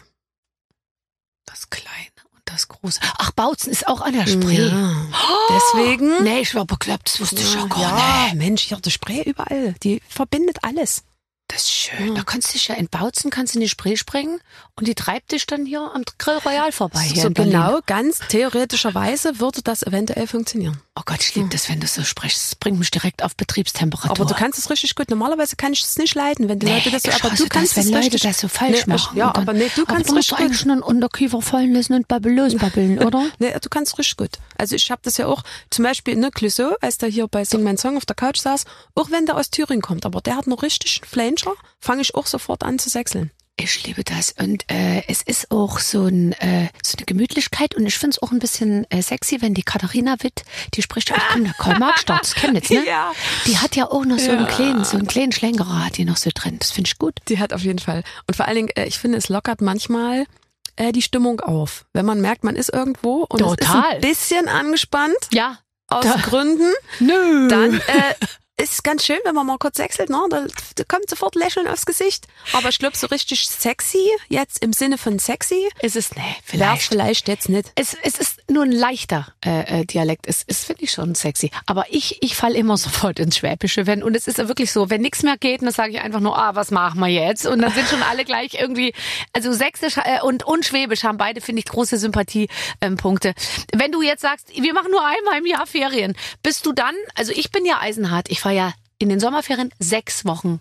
Das 1.45 1.69
Kleine 1.69 2.11
und 2.33 2.41
das 2.45 2.67
Große. 2.67 2.99
Ach, 3.17 3.31
Bautzen 3.31 3.71
ist 3.71 3.87
auch 3.87 4.01
an 4.01 4.13
der 4.13 4.27
Spree. 4.27 4.67
Ja. 4.67 5.07
Deswegen. 5.49 6.23
Nee, 6.23 6.41
ich 6.41 6.53
war 6.55 6.65
bekloppt, 6.65 7.07
das 7.07 7.19
wusste 7.21 7.41
ich 7.41 7.53
ja 7.53 7.65
gar 7.65 7.81
ja, 7.81 8.23
nicht. 8.25 8.35
Mensch, 8.35 8.69
ja, 8.69 8.79
die 8.79 8.91
Spree 8.91 9.21
überall. 9.21 9.75
Die 9.83 10.01
verbindet 10.07 10.57
alles. 10.63 11.03
Das 11.49 11.61
ist 11.63 11.71
schön. 11.71 12.13
Da 12.13 12.23
kannst 12.23 12.49
du 12.49 12.53
dich 12.53 12.67
ja 12.67 12.75
in 12.75 12.89
Bautzen, 12.89 13.31
kannst 13.31 13.55
in 13.55 13.61
die 13.61 13.69
Spree 13.69 13.95
springen 13.95 14.41
und 14.75 14.85
die 14.85 14.95
treibt 14.95 15.31
dich 15.31 15.45
dann 15.47 15.65
hier 15.65 15.79
am 15.93 16.03
Grill 16.17 16.39
Royal 16.39 16.73
vorbei. 16.73 16.99
Hier 16.99 17.23
so 17.23 17.29
Berlin. 17.29 17.53
genau, 17.53 17.79
ganz 17.85 18.19
theoretischerweise 18.27 19.39
würde 19.39 19.61
das 19.63 19.81
eventuell 19.83 20.27
funktionieren. 20.27 20.81
Oh 20.95 21.03
Gott, 21.05 21.21
ich 21.21 21.35
liebe 21.35 21.47
das, 21.49 21.69
wenn 21.69 21.79
du 21.79 21.87
so 21.87 22.03
sprichst. 22.03 22.41
Das 22.51 22.55
bringt 22.55 22.79
mich 22.79 22.91
direkt 22.91 23.23
auf 23.23 23.35
Betriebstemperatur. 23.35 24.11
Aber 24.11 24.25
du 24.25 24.33
kannst 24.33 24.59
es 24.59 24.69
richtig 24.69 24.95
gut. 24.95 25.09
Normalerweise 25.09 25.55
kann 25.55 25.71
ich 25.71 25.81
es 25.83 25.97
nicht 25.97 26.15
leiden, 26.15 26.49
wenn 26.49 26.59
die 26.59 26.65
Nee, 26.65 26.75
Leute 26.79 26.91
das 26.91 27.03
so, 27.03 27.11
aber 27.11 27.35
du 27.35 27.47
kannst 27.47 27.77
das, 27.77 27.85
es 27.85 27.91
wenn 27.93 28.01
Leute 28.03 28.17
das 28.17 28.39
so 28.39 28.47
falsch 28.47 28.85
Nee, 28.87 28.93
machen. 28.93 29.17
Ja, 29.17 29.31
dann- 29.31 29.43
aber 29.43 29.53
nee, 29.53 29.69
du 29.75 29.83
aber 29.83 29.93
kannst 29.93 30.09
du 30.09 30.15
musst 30.15 30.31
richtig 30.31 30.45
eigentlich 30.45 30.57
gut. 30.59 30.65
nur 30.67 30.73
einen 30.73 30.83
Unterkiefer 30.83 31.41
fallen 31.41 31.73
lassen 31.73 31.93
und 31.93 32.07
babelös 32.07 32.55
babbeln, 32.57 32.99
oder? 33.05 33.25
Nee, 33.39 33.53
du 33.61 33.69
kannst 33.69 33.97
richtig 33.97 34.17
gut. 34.17 34.31
Also 34.57 34.75
ich 34.75 34.89
habe 34.91 35.01
das 35.03 35.17
ja 35.17 35.27
auch, 35.27 35.43
zum 35.69 35.83
Beispiel, 35.83 36.15
ne, 36.15 36.31
Clouseau, 36.31 36.75
als 36.81 36.97
der 36.97 37.09
hier 37.09 37.27
bei 37.27 37.45
Sing 37.45 37.63
Mein 37.63 37.77
Song 37.77 37.95
auf 37.95 38.05
der 38.05 38.15
Couch 38.15 38.39
saß, 38.39 38.65
auch 38.95 39.11
wenn 39.11 39.25
der 39.27 39.37
aus 39.37 39.49
Thüringen 39.51 39.81
kommt, 39.83 40.05
aber 40.05 40.19
der 40.21 40.35
hat 40.35 40.47
noch 40.47 40.63
richtig 40.63 41.01
einen 41.03 41.09
Flanger, 41.39 41.57
fange 41.79 42.01
ich 42.01 42.15
auch 42.15 42.27
sofort 42.27 42.63
an 42.63 42.79
zu 42.79 42.89
sechseln. 42.89 43.31
Ich 43.59 43.83
liebe 43.87 44.03
das 44.03 44.35
und 44.37 44.69
äh, 44.71 45.01
es 45.07 45.23
ist 45.23 45.49
auch 45.49 45.79
so, 45.79 46.05
ein, 46.05 46.33
äh, 46.33 46.67
so 46.85 46.95
eine 46.95 47.05
Gemütlichkeit 47.07 47.73
und 47.73 47.87
ich 47.87 47.97
finde 47.97 48.15
es 48.15 48.21
auch 48.21 48.31
ein 48.31 48.37
bisschen 48.37 48.85
äh, 48.91 49.01
sexy, 49.01 49.41
wenn 49.41 49.55
die 49.55 49.63
Katharina 49.63 50.15
Witt, 50.21 50.43
die 50.75 50.83
spricht 50.83 51.11
auch 51.11 51.19
von 51.31 51.43
der 51.43 51.53
Karl-Marx-Stadt, 51.53 52.21
das 52.21 52.35
Chemnitz, 52.35 52.69
ne? 52.69 52.83
Ja. 52.87 53.13
Die 53.47 53.57
hat 53.57 53.75
ja 53.75 53.85
auch 53.89 54.05
noch 54.05 54.19
so 54.19 54.29
einen 54.29 54.41
Ja. 54.45 54.51
kleinen, 54.51 54.85
so 54.85 54.95
einen 54.95 55.07
kleinen 55.07 55.31
Schlengerer 55.31 55.85
hat 55.85 55.97
die 55.97 56.05
noch 56.05 56.17
so 56.17 56.29
drin. 56.31 56.57
Das 56.59 56.69
finde 56.69 56.89
ich 56.89 56.99
gut. 56.99 57.15
Die 57.29 57.39
hat 57.39 57.51
auf 57.51 57.61
jeden 57.61 57.79
Fall. 57.79 58.03
Und 58.27 58.35
vor 58.35 58.45
allen 58.45 58.57
Dingen, 58.57 58.69
äh, 58.75 58.85
ich 58.85 58.99
finde, 58.99 59.17
es 59.17 59.27
lockert 59.27 59.59
manchmal 59.61 60.27
äh, 60.75 60.91
die 60.91 61.01
Stimmung 61.01 61.39
auf. 61.39 61.85
Wenn 61.93 62.05
man 62.05 62.21
merkt, 62.21 62.43
man 62.43 62.55
ist 62.55 62.71
irgendwo 62.71 63.25
und 63.27 63.41
es 63.41 63.47
ist 63.53 63.57
Total. 63.67 63.95
ein 63.95 64.01
bisschen 64.01 64.47
angespannt, 64.49 65.15
Ja. 65.33 65.57
aus 65.87 66.05
Da- 66.05 66.17
Gründen, 66.21 66.71
Nö. 66.99 67.47
dann 67.47 67.73
äh, 67.73 67.81
ist 68.59 68.83
ganz 68.83 69.05
schön, 69.05 69.19
wenn 69.23 69.35
man 69.35 69.45
mal 69.45 69.57
kurz 69.59 69.77
wechselt, 69.77 70.09
ne? 70.09 70.19
Da, 70.29 70.45
da 70.75 70.83
kommt 70.83 71.09
sofort 71.09 71.35
Lächeln 71.35 71.67
aufs 71.67 71.85
Gesicht. 71.85 72.27
Aber 72.53 72.69
ich 72.69 72.79
glaube, 72.79 72.97
so 72.97 73.05
richtig 73.07 73.47
sexy, 73.47 74.09
jetzt 74.29 74.63
im 74.63 74.73
Sinne 74.73 74.97
von 74.97 75.19
sexy, 75.19 75.69
ist 75.81 75.95
es, 75.95 76.15
nee, 76.15 76.35
vielleicht. 76.43 76.81
vielleicht 76.81 77.27
jetzt 77.27 77.49
nicht. 77.49 77.71
Es, 77.75 77.95
es 78.01 78.17
ist 78.17 78.49
nur 78.49 78.63
ein 78.63 78.71
leichter 78.71 79.27
äh, 79.45 79.81
äh, 79.81 79.85
Dialekt. 79.85 80.25
Es, 80.27 80.43
es 80.47 80.63
finde 80.63 80.83
ich 80.83 80.91
schon 80.91 81.13
sexy. 81.13 81.51
Aber 81.67 81.85
ich, 81.91 82.17
ich 82.23 82.35
falle 82.35 82.57
immer 82.57 82.77
sofort 82.77 83.19
ins 83.19 83.37
Schwäbische. 83.37 83.85
Wenn, 83.85 84.01
und 84.01 84.15
es 84.15 84.27
ist 84.27 84.39
ja 84.39 84.47
wirklich 84.47 84.71
so, 84.71 84.89
wenn 84.89 85.01
nichts 85.01 85.21
mehr 85.21 85.37
geht, 85.37 85.61
dann 85.61 85.71
sage 85.71 85.91
ich 85.91 86.01
einfach 86.01 86.19
nur, 86.19 86.35
ah, 86.35 86.55
was 86.55 86.71
machen 86.71 86.99
wir 86.99 87.09
jetzt? 87.09 87.45
Und 87.45 87.61
dann 87.61 87.71
sind 87.73 87.87
schon 87.87 88.01
alle 88.01 88.25
gleich 88.25 88.55
irgendwie, 88.55 88.93
also 89.33 89.53
Sächsisch 89.53 89.97
äh, 89.97 90.21
und, 90.23 90.43
und 90.43 90.65
Schwäbisch 90.65 91.03
haben 91.03 91.17
beide, 91.17 91.41
finde 91.41 91.59
ich, 91.59 91.65
große 91.65 91.97
Sympathiepunkte. 91.97 93.29
Ähm. 93.29 93.35
Wenn 93.75 93.91
du 93.91 94.01
jetzt 94.01 94.21
sagst, 94.21 94.49
wir 94.55 94.73
machen 94.73 94.89
nur 94.89 95.05
einmal 95.05 95.37
im 95.37 95.45
Jahr 95.45 95.67
Ferien, 95.67 96.15
bist 96.41 96.65
du 96.65 96.71
dann, 96.71 96.95
also 97.13 97.31
ich 97.31 97.51
bin 97.51 97.63
ja 97.63 97.79
eisenhart, 97.79 98.29
ich 98.29 98.46
fahre 98.47 98.55
ja 98.55 98.73
in 98.99 99.09
den 99.09 99.19
Sommerferien 99.19 99.71
sechs 99.79 100.25
Wochen 100.25 100.59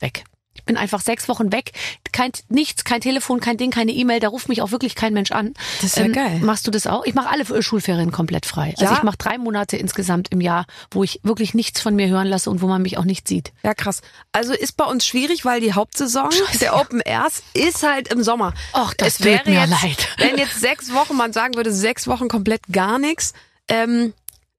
weg. 0.00 0.24
Ich 0.56 0.64
bin 0.64 0.76
einfach 0.76 1.00
sechs 1.00 1.28
Wochen 1.28 1.50
weg. 1.52 1.72
Kein, 2.12 2.30
nichts, 2.48 2.84
kein 2.84 3.00
Telefon, 3.00 3.40
kein 3.40 3.56
Ding, 3.56 3.72
keine 3.72 3.90
E-Mail. 3.90 4.20
Da 4.20 4.28
ruft 4.28 4.48
mich 4.48 4.62
auch 4.62 4.70
wirklich 4.70 4.94
kein 4.94 5.12
Mensch 5.12 5.32
an. 5.32 5.48
Ähm, 5.48 5.54
Das 5.82 5.84
ist 5.90 5.96
ja 5.96 6.06
geil. 6.08 6.38
Machst 6.42 6.64
du 6.66 6.70
das 6.70 6.86
auch? 6.86 7.04
Ich 7.04 7.14
mache 7.14 7.28
alle 7.28 7.42
äh, 7.42 7.60
Schulferien 7.60 8.12
komplett 8.12 8.46
frei. 8.46 8.70
Also 8.78 8.84
Ja. 8.84 8.92
ich 8.92 9.02
mache 9.02 9.16
drei 9.18 9.36
Monate 9.36 9.76
insgesamt 9.76 10.28
im 10.30 10.40
Jahr, 10.40 10.64
wo 10.92 11.02
ich 11.02 11.18
wirklich 11.24 11.54
nichts 11.54 11.80
von 11.80 11.96
mir 11.96 12.06
hören 12.08 12.28
lasse 12.28 12.48
und 12.50 12.62
wo 12.62 12.68
man 12.68 12.80
mich 12.82 12.96
auch 12.98 13.04
nicht 13.04 13.26
sieht. 13.26 13.52
Ja, 13.64 13.74
krass. 13.74 14.00
Also 14.30 14.52
ist 14.54 14.76
bei 14.76 14.84
uns 14.84 15.04
schwierig, 15.04 15.44
weil 15.44 15.60
die 15.60 15.72
Hauptsaison 15.72 16.30
der 16.60 16.76
Open 16.76 17.00
Airs 17.00 17.42
ist 17.52 17.82
halt 17.82 18.08
im 18.08 18.22
Sommer. 18.22 18.54
Och, 18.74 18.94
das 18.94 19.18
es 19.18 19.24
wäre 19.24 19.42
mir 19.50 19.60
jetzt, 19.62 19.82
leid. 19.82 20.08
wenn 20.18 20.38
jetzt 20.38 20.60
sechs 20.60 20.94
Wochen, 20.94 21.16
man 21.16 21.32
sagen 21.32 21.56
würde, 21.56 21.72
sechs 21.72 22.06
Wochen 22.06 22.28
komplett 22.28 22.62
gar 22.70 23.00
nichts, 23.00 23.32
ähm, 23.68 24.14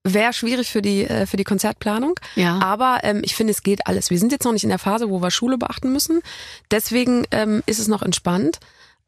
wäre 0.06 0.32
schwierig 0.32 0.72
für 0.72 0.82
die 0.82 1.04
äh, 1.04 1.26
für 1.26 1.36
die 1.36 1.44
Konzertplanung. 1.44 2.14
Ja. 2.36 2.60
Aber 2.62 3.00
ähm, 3.04 3.22
ich 3.26 3.36
finde, 3.36 3.52
es 3.52 3.64
geht 3.64 3.88
alles. 3.88 4.10
Wir 4.10 4.20
sind 4.20 4.32
jetzt 4.32 4.46
noch 4.46 4.54
nicht 4.54 4.64
in 4.64 4.70
der 4.70 4.80
Phase, 4.80 5.10
wo 5.10 5.22
wir 5.22 5.32
Schule 5.32 5.58
beachten 5.58 5.92
müssen. 5.92 6.22
Deswegen 6.72 7.26
ähm, 7.32 7.64
ist 7.66 7.80
es 7.80 7.88
noch 7.88 8.02
entspannt. 8.04 8.60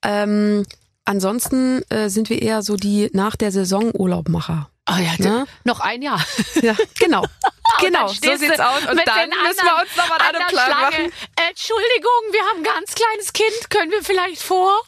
Ähm, 0.03 0.65
ansonsten 1.05 1.83
äh, 1.89 2.09
sind 2.09 2.29
wir 2.29 2.41
eher 2.41 2.61
so 2.63 2.75
die 2.75 3.09
nach 3.13 3.35
der 3.35 3.51
Saison 3.51 3.91
Urlaubmacher. 3.93 4.69
Ah 4.85 4.99
ja, 4.99 5.11
Ne? 5.19 5.45
noch 5.65 5.79
ein 5.81 6.01
Jahr. 6.01 6.23
Ja, 6.61 6.75
genau. 6.99 7.23
genau, 7.81 8.07
so 8.07 8.13
sieht's 8.37 8.59
aus. 8.59 8.81
Und 8.89 9.01
dann 9.05 9.29
müssen 9.29 9.63
wir 9.63 9.81
uns 9.81 9.95
nochmal 9.97 10.19
an 10.19 10.27
einen 10.27 10.39
der 10.39 10.45
Plan 10.47 10.69
machen. 10.71 11.11
Entschuldigung, 11.49 12.21
wir 12.31 12.41
haben 12.49 12.57
ein 12.59 12.63
ganz 12.63 12.95
kleines 12.95 13.33
Kind. 13.33 13.69
Können 13.69 13.91
wir 13.91 14.03
vielleicht 14.03 14.41
vor? 14.41 14.81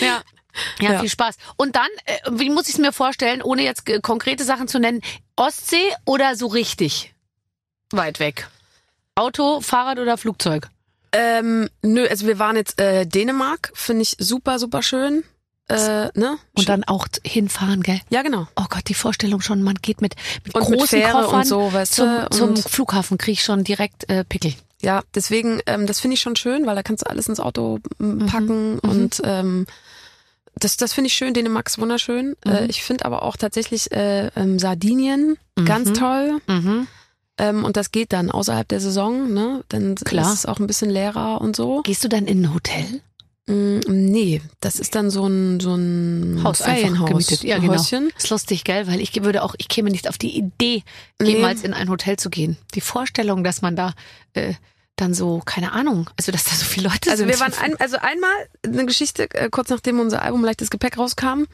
Ja. 0.00 0.22
Ja, 0.80 0.92
Ja. 0.94 1.00
viel 1.00 1.08
Spaß. 1.08 1.36
Und 1.56 1.76
dann, 1.76 1.88
äh, 2.04 2.16
wie 2.32 2.50
muss 2.50 2.68
ich 2.68 2.74
es 2.74 2.80
mir 2.80 2.92
vorstellen, 2.92 3.42
ohne 3.42 3.62
jetzt 3.62 3.88
äh, 3.88 4.00
konkrete 4.00 4.44
Sachen 4.44 4.68
zu 4.68 4.78
nennen, 4.78 5.00
Ostsee 5.36 5.92
oder 6.04 6.36
so 6.36 6.46
richtig 6.46 7.14
weit 7.90 8.20
weg? 8.20 8.48
Auto, 9.14 9.60
Fahrrad 9.60 9.98
oder 9.98 10.16
Flugzeug? 10.16 10.68
Ähm, 11.12 11.68
nö, 11.82 12.06
also 12.08 12.26
wir 12.26 12.38
waren 12.38 12.56
jetzt 12.56 12.78
äh, 12.80 13.06
Dänemark, 13.06 13.72
finde 13.74 14.02
ich 14.02 14.16
super, 14.18 14.58
super 14.58 14.82
schön. 14.82 15.24
Äh, 15.70 16.08
ne? 16.14 16.38
Und 16.54 16.68
dann 16.68 16.84
auch 16.84 17.06
hinfahren, 17.26 17.82
gell? 17.82 18.00
ja, 18.08 18.22
genau. 18.22 18.46
Oh 18.56 18.64
Gott, 18.70 18.88
die 18.88 18.94
Vorstellung 18.94 19.42
schon, 19.42 19.62
man 19.62 19.74
geht 19.74 20.00
mit, 20.00 20.14
mit 20.44 20.54
Und 20.54 20.68
mit 20.70 20.78
großen 20.80 21.02
und 21.02 21.10
Koffern 21.12 21.44
so, 21.44 21.70
weißt 21.72 21.94
zum, 21.94 22.06
du, 22.08 22.30
zum 22.30 22.48
und- 22.50 22.58
Flughafen, 22.60 23.18
krieg 23.18 23.34
ich 23.34 23.42
schon 23.44 23.64
direkt 23.64 24.08
äh, 24.08 24.24
Pickel. 24.24 24.54
Ja, 24.80 25.02
deswegen, 25.14 25.60
ähm, 25.66 25.86
das 25.86 26.00
finde 26.00 26.14
ich 26.14 26.20
schon 26.20 26.36
schön, 26.36 26.64
weil 26.64 26.74
da 26.76 26.82
kannst 26.82 27.04
du 27.04 27.10
alles 27.10 27.28
ins 27.28 27.40
Auto 27.40 27.80
m, 28.00 28.24
packen 28.26 28.78
und 28.78 29.20
ähm, 29.24 29.66
das, 30.58 30.76
das 30.76 30.92
finde 30.92 31.08
ich 31.08 31.14
schön. 31.14 31.34
Dänemark 31.34 31.68
ist 31.68 31.78
wunderschön. 31.78 32.36
Äh, 32.46 32.66
ich 32.66 32.82
finde 32.82 33.04
aber 33.04 33.22
auch 33.22 33.36
tatsächlich 33.36 33.92
äh, 33.92 34.28
ähm, 34.36 34.58
Sardinien 34.58 35.36
ganz 35.64 35.92
toll. 35.92 36.40
Mhm. 36.46 36.86
Ähm, 37.38 37.64
und 37.64 37.76
das 37.76 37.92
geht 37.92 38.12
dann 38.12 38.30
außerhalb 38.30 38.66
der 38.68 38.80
Saison, 38.80 39.32
ne? 39.32 39.64
Dann 39.68 39.94
Klar. 39.94 40.26
ist 40.26 40.40
es 40.40 40.46
auch 40.46 40.58
ein 40.58 40.66
bisschen 40.66 40.90
leerer 40.90 41.40
und 41.40 41.54
so. 41.54 41.82
Gehst 41.82 42.02
du 42.04 42.08
dann 42.08 42.26
in 42.26 42.42
ein 42.44 42.54
Hotel? 42.54 43.00
Mm, 43.46 43.78
nee, 43.88 44.42
das 44.60 44.78
ist 44.78 44.94
dann 44.94 45.10
so 45.10 45.26
ein 45.26 45.58
so 45.60 45.74
ein 45.74 46.40
Haus 46.42 46.62
Ferienhaus, 46.62 47.08
gemietet. 47.08 47.44
Ja, 47.44 47.58
genau. 47.58 47.74
Häuschen. 47.74 48.10
Ist 48.18 48.30
lustig, 48.30 48.64
gell? 48.64 48.86
Weil 48.86 49.00
ich 49.00 49.14
würde 49.22 49.42
auch, 49.42 49.54
ich 49.56 49.68
käme 49.68 49.90
nicht 49.90 50.08
auf 50.08 50.18
die 50.18 50.36
Idee, 50.36 50.82
Nee. 51.20 51.30
jemals 51.30 51.62
in 51.62 51.72
ein 51.72 51.88
Hotel 51.88 52.16
zu 52.18 52.28
gehen. 52.28 52.58
Die 52.74 52.80
Vorstellung, 52.80 53.44
dass 53.44 53.62
man 53.62 53.74
da 53.74 53.94
äh, 54.34 54.54
dann 55.00 55.14
so, 55.14 55.40
keine 55.44 55.72
Ahnung, 55.72 56.08
also 56.18 56.32
dass 56.32 56.44
da 56.44 56.50
so 56.52 56.64
viele 56.64 56.88
Leute 56.88 57.10
Also 57.10 57.24
sind. 57.24 57.28
wir 57.28 57.40
waren 57.40 57.54
ein, 57.54 57.78
also 57.80 57.96
einmal 57.98 58.30
eine 58.64 58.86
Geschichte 58.86 59.28
äh, 59.34 59.48
kurz 59.50 59.68
nachdem 59.70 60.00
unser 60.00 60.22
Album 60.22 60.44
Leichtes 60.44 60.70
Gepäck 60.70 60.98
rauskam, 60.98 61.44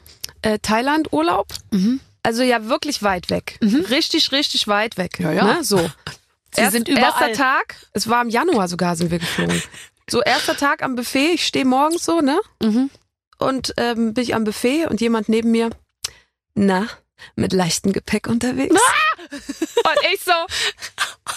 äh, 0.43 0.59
Thailand 0.61 1.13
Urlaub. 1.13 1.49
Mhm. 1.73 2.01
Also 2.23 2.43
ja 2.43 2.69
wirklich 2.69 3.03
weit 3.03 3.29
weg, 3.31 3.59
richtig 3.91 4.33
richtig 4.33 4.67
weit 4.67 4.97
weg. 4.97 5.19
Ja, 5.21 5.33
ja. 5.33 5.45
Ne? 5.45 5.65
So. 5.65 5.79
Sie 6.57 6.67
sind 6.71 6.89
überall. 6.89 7.05
Erster 7.29 7.33
Tag, 7.33 7.77
es 7.93 8.09
war 8.09 8.23
im 8.23 8.29
Januar 8.29 8.69
sogar 8.69 8.97
sind 8.97 9.11
wir 9.11 9.19
geflogen. 9.19 9.63
So 10.11 10.21
erster 10.21 10.55
Tag 10.55 10.83
am 10.83 10.97
Buffet, 10.97 11.33
ich 11.33 11.47
stehe 11.47 11.65
morgens 11.65 12.05
so 12.05 12.21
ne 12.21 12.39
Mhm. 12.63 12.91
und 13.39 13.73
ähm, 13.79 14.13
bin 14.13 14.23
ich 14.23 14.35
am 14.35 14.45
Buffet 14.45 14.85
und 14.87 15.01
jemand 15.01 15.31
neben 15.31 15.51
mir, 15.51 15.71
na 16.55 16.87
mit 17.37 17.53
leichtem 17.53 17.93
Gepäck 17.93 18.27
unterwegs. 18.29 18.75
Und 19.31 19.99
ich 20.13 20.21
so, 20.23 20.33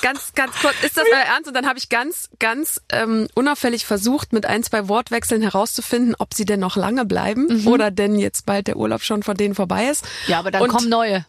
ganz, 0.02 0.34
ganz 0.34 0.54
kurz, 0.60 0.76
ist 0.84 0.98
das 0.98 1.06
euer 1.12 1.20
Ernst? 1.22 1.48
Und 1.48 1.54
dann 1.54 1.68
habe 1.68 1.80
ich 1.80 1.90
ganz, 1.90 2.30
ganz 2.40 2.82
ähm, 2.90 3.28
unauffällig 3.36 3.86
versucht, 3.86 4.34
mit 4.34 4.46
ein, 4.46 4.64
zwei 4.64 4.88
Wortwechseln 4.88 5.42
herauszufinden, 5.42 6.16
ob 6.20 6.34
sie 6.34 6.46
denn 6.46 6.60
noch 6.60 6.76
lange 6.76 7.06
bleiben 7.06 7.66
oder 7.68 7.92
denn 7.92 8.18
jetzt 8.20 8.46
bald 8.46 8.68
der 8.68 8.78
Urlaub 8.78 9.02
schon 9.02 9.24
von 9.24 9.38
denen 9.38 9.56
vorbei 9.56 9.88
ist. 9.88 10.06
Ja, 10.28 10.40
aber 10.40 10.52
dann 10.52 10.64
Und- 10.64 10.70
kommen 10.70 10.90
neue. 10.90 11.26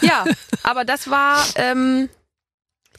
Ja, 0.00 0.24
aber 0.62 0.84
das 0.84 1.08
war, 1.10 1.44
ähm, 1.56 2.08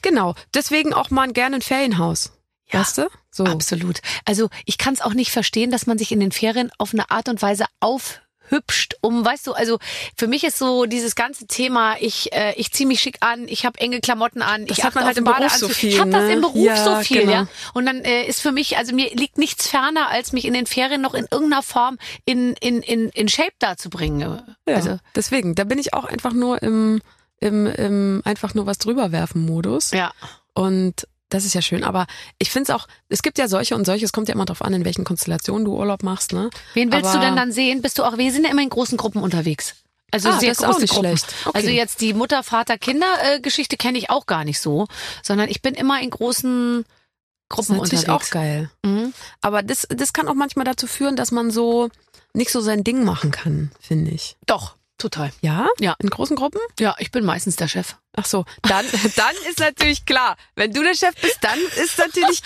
genau, 0.02 0.34
deswegen 0.54 0.94
auch 0.94 1.10
mal 1.10 1.30
gerne 1.32 1.56
ein 1.56 1.62
Ferienhaus. 1.62 2.32
Ja. 2.70 2.80
Weißt 2.80 2.98
du? 2.98 3.08
So. 3.30 3.44
Absolut. 3.44 4.00
Also 4.24 4.48
ich 4.64 4.78
kann 4.78 4.94
es 4.94 5.02
auch 5.02 5.14
nicht 5.14 5.30
verstehen, 5.30 5.70
dass 5.70 5.86
man 5.86 5.98
sich 5.98 6.10
in 6.12 6.20
den 6.20 6.32
Ferien 6.32 6.70
auf 6.78 6.92
eine 6.94 7.10
Art 7.10 7.28
und 7.28 7.42
Weise 7.42 7.66
aufhübscht, 8.52 8.96
um, 9.00 9.24
weißt 9.24 9.46
du, 9.46 9.52
also 9.52 9.78
für 10.16 10.26
mich 10.26 10.44
ist 10.44 10.58
so 10.58 10.86
dieses 10.86 11.14
ganze 11.14 11.46
Thema, 11.46 11.96
ich 12.00 12.32
äh, 12.32 12.54
ich 12.56 12.72
ziehe 12.72 12.86
mich 12.86 13.00
schick 13.00 13.18
an, 13.20 13.46
ich 13.48 13.64
habe 13.64 13.80
enge 13.80 14.00
Klamotten 14.00 14.42
an, 14.42 14.66
Das 14.66 14.78
ich 14.78 14.84
auf 14.84 14.94
halt 14.94 15.16
im 15.16 15.24
Beruf 15.24 15.52
so 15.52 15.68
viel, 15.68 15.90
Ich 15.90 16.00
habe 16.00 16.10
das 16.10 16.24
ne? 16.24 16.32
im 16.34 16.40
Beruf 16.40 16.64
Ja, 16.64 16.84
so 16.84 16.96
viel, 17.02 17.20
genau. 17.22 17.32
ja. 17.32 17.48
Und 17.74 17.86
dann 17.86 18.00
äh, 18.04 18.24
ist 18.24 18.40
für 18.40 18.52
mich, 18.52 18.76
also 18.78 18.94
mir 18.94 19.10
liegt 19.14 19.38
nichts 19.38 19.68
ferner, 19.68 20.08
als 20.08 20.32
mich 20.32 20.44
in 20.44 20.54
den 20.54 20.66
Ferien 20.66 21.00
noch 21.00 21.14
in 21.14 21.26
irgendeiner 21.30 21.62
Form 21.62 21.98
in 22.24 22.54
in 22.60 22.82
in 22.82 23.08
in 23.10 23.28
Shape 23.28 23.52
da 23.58 23.76
zu 23.76 23.90
bringen. 23.90 24.20
Ja, 24.20 24.74
Also 24.74 24.98
deswegen, 25.14 25.54
da 25.54 25.64
bin 25.64 25.78
ich 25.78 25.94
auch 25.94 26.04
einfach 26.04 26.32
nur 26.32 26.62
im, 26.62 27.00
im, 27.40 27.66
im 27.66 28.22
einfach 28.24 28.54
nur 28.54 28.66
was 28.66 28.78
drüber 28.78 29.12
werfen 29.12 29.44
Modus. 29.44 29.90
ja. 29.92 30.12
Und 30.54 31.08
das 31.34 31.44
ist 31.44 31.54
ja 31.54 31.62
schön. 31.62 31.84
Aber 31.84 32.06
ich 32.38 32.50
finde 32.50 32.72
es 32.72 32.76
auch, 32.78 32.86
es 33.08 33.22
gibt 33.22 33.38
ja 33.38 33.48
solche 33.48 33.74
und 33.74 33.84
solche, 33.84 34.04
es 34.04 34.12
kommt 34.12 34.28
ja 34.28 34.34
immer 34.34 34.44
drauf 34.44 34.62
an, 34.62 34.72
in 34.74 34.84
welchen 34.84 35.04
Konstellationen 35.04 35.64
du 35.64 35.74
Urlaub 35.76 36.02
machst, 36.02 36.32
ne? 36.32 36.50
Wen 36.74 36.92
willst 36.92 37.06
Aber- 37.10 37.18
du 37.20 37.24
denn 37.26 37.36
dann 37.36 37.52
sehen? 37.52 37.82
Bist 37.82 37.98
du 37.98 38.04
auch, 38.04 38.18
wir 38.18 38.32
sind 38.32 38.44
ja 38.44 38.50
immer 38.50 38.62
in 38.62 38.70
großen 38.70 38.96
Gruppen 38.98 39.22
unterwegs. 39.22 39.74
Also 40.10 40.28
Ah, 40.28 40.38
sehr 40.40 40.50
das 40.50 40.58
ist 40.58 40.64
auch 40.64 40.78
nicht 40.78 40.92
Gruppen. 40.92 41.06
schlecht. 41.16 41.34
Okay. 41.46 41.56
Also 41.58 41.70
jetzt 41.70 42.00
die 42.02 42.12
Mutter, 42.12 42.42
Vater, 42.42 42.76
Kinder 42.76 43.06
äh, 43.24 43.40
Geschichte 43.40 43.76
kenne 43.78 43.96
ich 43.96 44.10
auch 44.10 44.26
gar 44.26 44.44
nicht 44.44 44.60
so, 44.60 44.86
sondern 45.22 45.48
ich 45.48 45.62
bin 45.62 45.74
immer 45.74 46.00
in 46.02 46.10
großen 46.10 46.84
Das 46.84 47.58
ist 47.58 47.66
Gruppen 47.68 47.76
natürlich 47.80 48.00
unterwegs. 48.08 48.26
auch 48.28 48.30
geil. 48.30 48.70
Mhm. 48.84 49.14
Aber 49.40 49.62
das, 49.62 49.86
das 49.88 50.12
kann 50.12 50.28
auch 50.28 50.34
manchmal 50.34 50.66
dazu 50.66 50.86
führen, 50.86 51.16
dass 51.16 51.30
man 51.32 51.50
so 51.50 51.88
nicht 52.34 52.50
so 52.52 52.60
sein 52.60 52.84
Ding 52.84 53.04
machen 53.04 53.30
kann, 53.30 53.70
finde 53.80 54.10
ich. 54.10 54.36
Doch, 54.46 54.74
total. 55.02 55.30
Ja? 55.40 55.68
Ja. 55.80 55.94
In 55.98 56.08
großen 56.08 56.36
Gruppen? 56.36 56.60
Ja, 56.78 56.94
ich 56.98 57.10
bin 57.10 57.24
meistens 57.24 57.56
der 57.56 57.68
Chef. 57.68 57.96
Ach 58.14 58.26
so, 58.26 58.44
dann, 58.62 58.84
dann 59.16 59.34
ist 59.48 59.58
natürlich 59.58 60.04
klar. 60.04 60.36
Wenn 60.54 60.72
du 60.72 60.82
der 60.82 60.94
Chef 60.94 61.14
bist, 61.20 61.38
dann 61.40 61.58
ist 61.82 61.98
natürlich. 61.98 62.42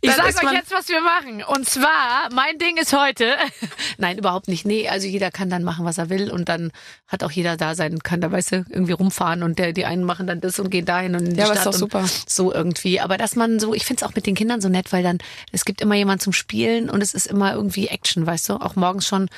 Ich 0.00 0.12
sage 0.12 0.28
euch 0.28 0.52
jetzt, 0.52 0.70
was 0.70 0.88
wir 0.88 1.00
machen. 1.00 1.42
Und 1.42 1.68
zwar, 1.68 2.28
mein 2.32 2.56
Ding 2.58 2.76
ist 2.76 2.92
heute. 2.92 3.36
Nein, 3.98 4.18
überhaupt 4.18 4.46
nicht. 4.48 4.64
Nee, 4.64 4.88
also 4.88 5.06
jeder 5.08 5.30
kann 5.30 5.50
dann 5.50 5.64
machen, 5.64 5.84
was 5.84 5.98
er 5.98 6.08
will. 6.08 6.30
Und 6.30 6.48
dann 6.48 6.70
hat 7.08 7.24
auch 7.24 7.32
jeder 7.32 7.56
da 7.56 7.74
sein, 7.74 7.98
kann 7.98 8.20
da, 8.20 8.30
weißt 8.30 8.52
du, 8.52 8.56
irgendwie 8.70 8.92
rumfahren. 8.92 9.42
Und 9.42 9.58
der, 9.58 9.72
die 9.72 9.84
einen 9.86 10.04
machen 10.04 10.26
dann 10.28 10.40
das 10.40 10.58
und 10.60 10.70
gehen 10.70 10.84
dahin 10.84 11.14
und 11.16 11.26
in 11.26 11.34
die 11.34 11.40
Ja, 11.40 11.46
aber 11.46 11.54
ist 11.54 11.60
Stadt. 11.62 11.74
doch 11.74 11.78
super. 11.78 12.04
So 12.28 12.52
irgendwie. 12.52 13.00
Aber 13.00 13.18
dass 13.18 13.34
man 13.34 13.58
so, 13.58 13.74
ich 13.74 13.84
find's 13.84 14.04
auch 14.04 14.14
mit 14.14 14.24
den 14.24 14.36
Kindern 14.36 14.60
so 14.60 14.68
nett, 14.68 14.92
weil 14.92 15.02
dann, 15.02 15.18
es 15.50 15.64
gibt 15.64 15.80
immer 15.80 15.96
jemand 15.96 16.22
zum 16.22 16.32
Spielen 16.32 16.88
und 16.88 17.02
es 17.02 17.12
ist 17.12 17.26
immer 17.26 17.54
irgendwie 17.54 17.88
Action, 17.88 18.24
weißt 18.24 18.48
du? 18.50 18.54
Auch 18.54 18.76
morgens 18.76 19.06
schon. 19.06 19.28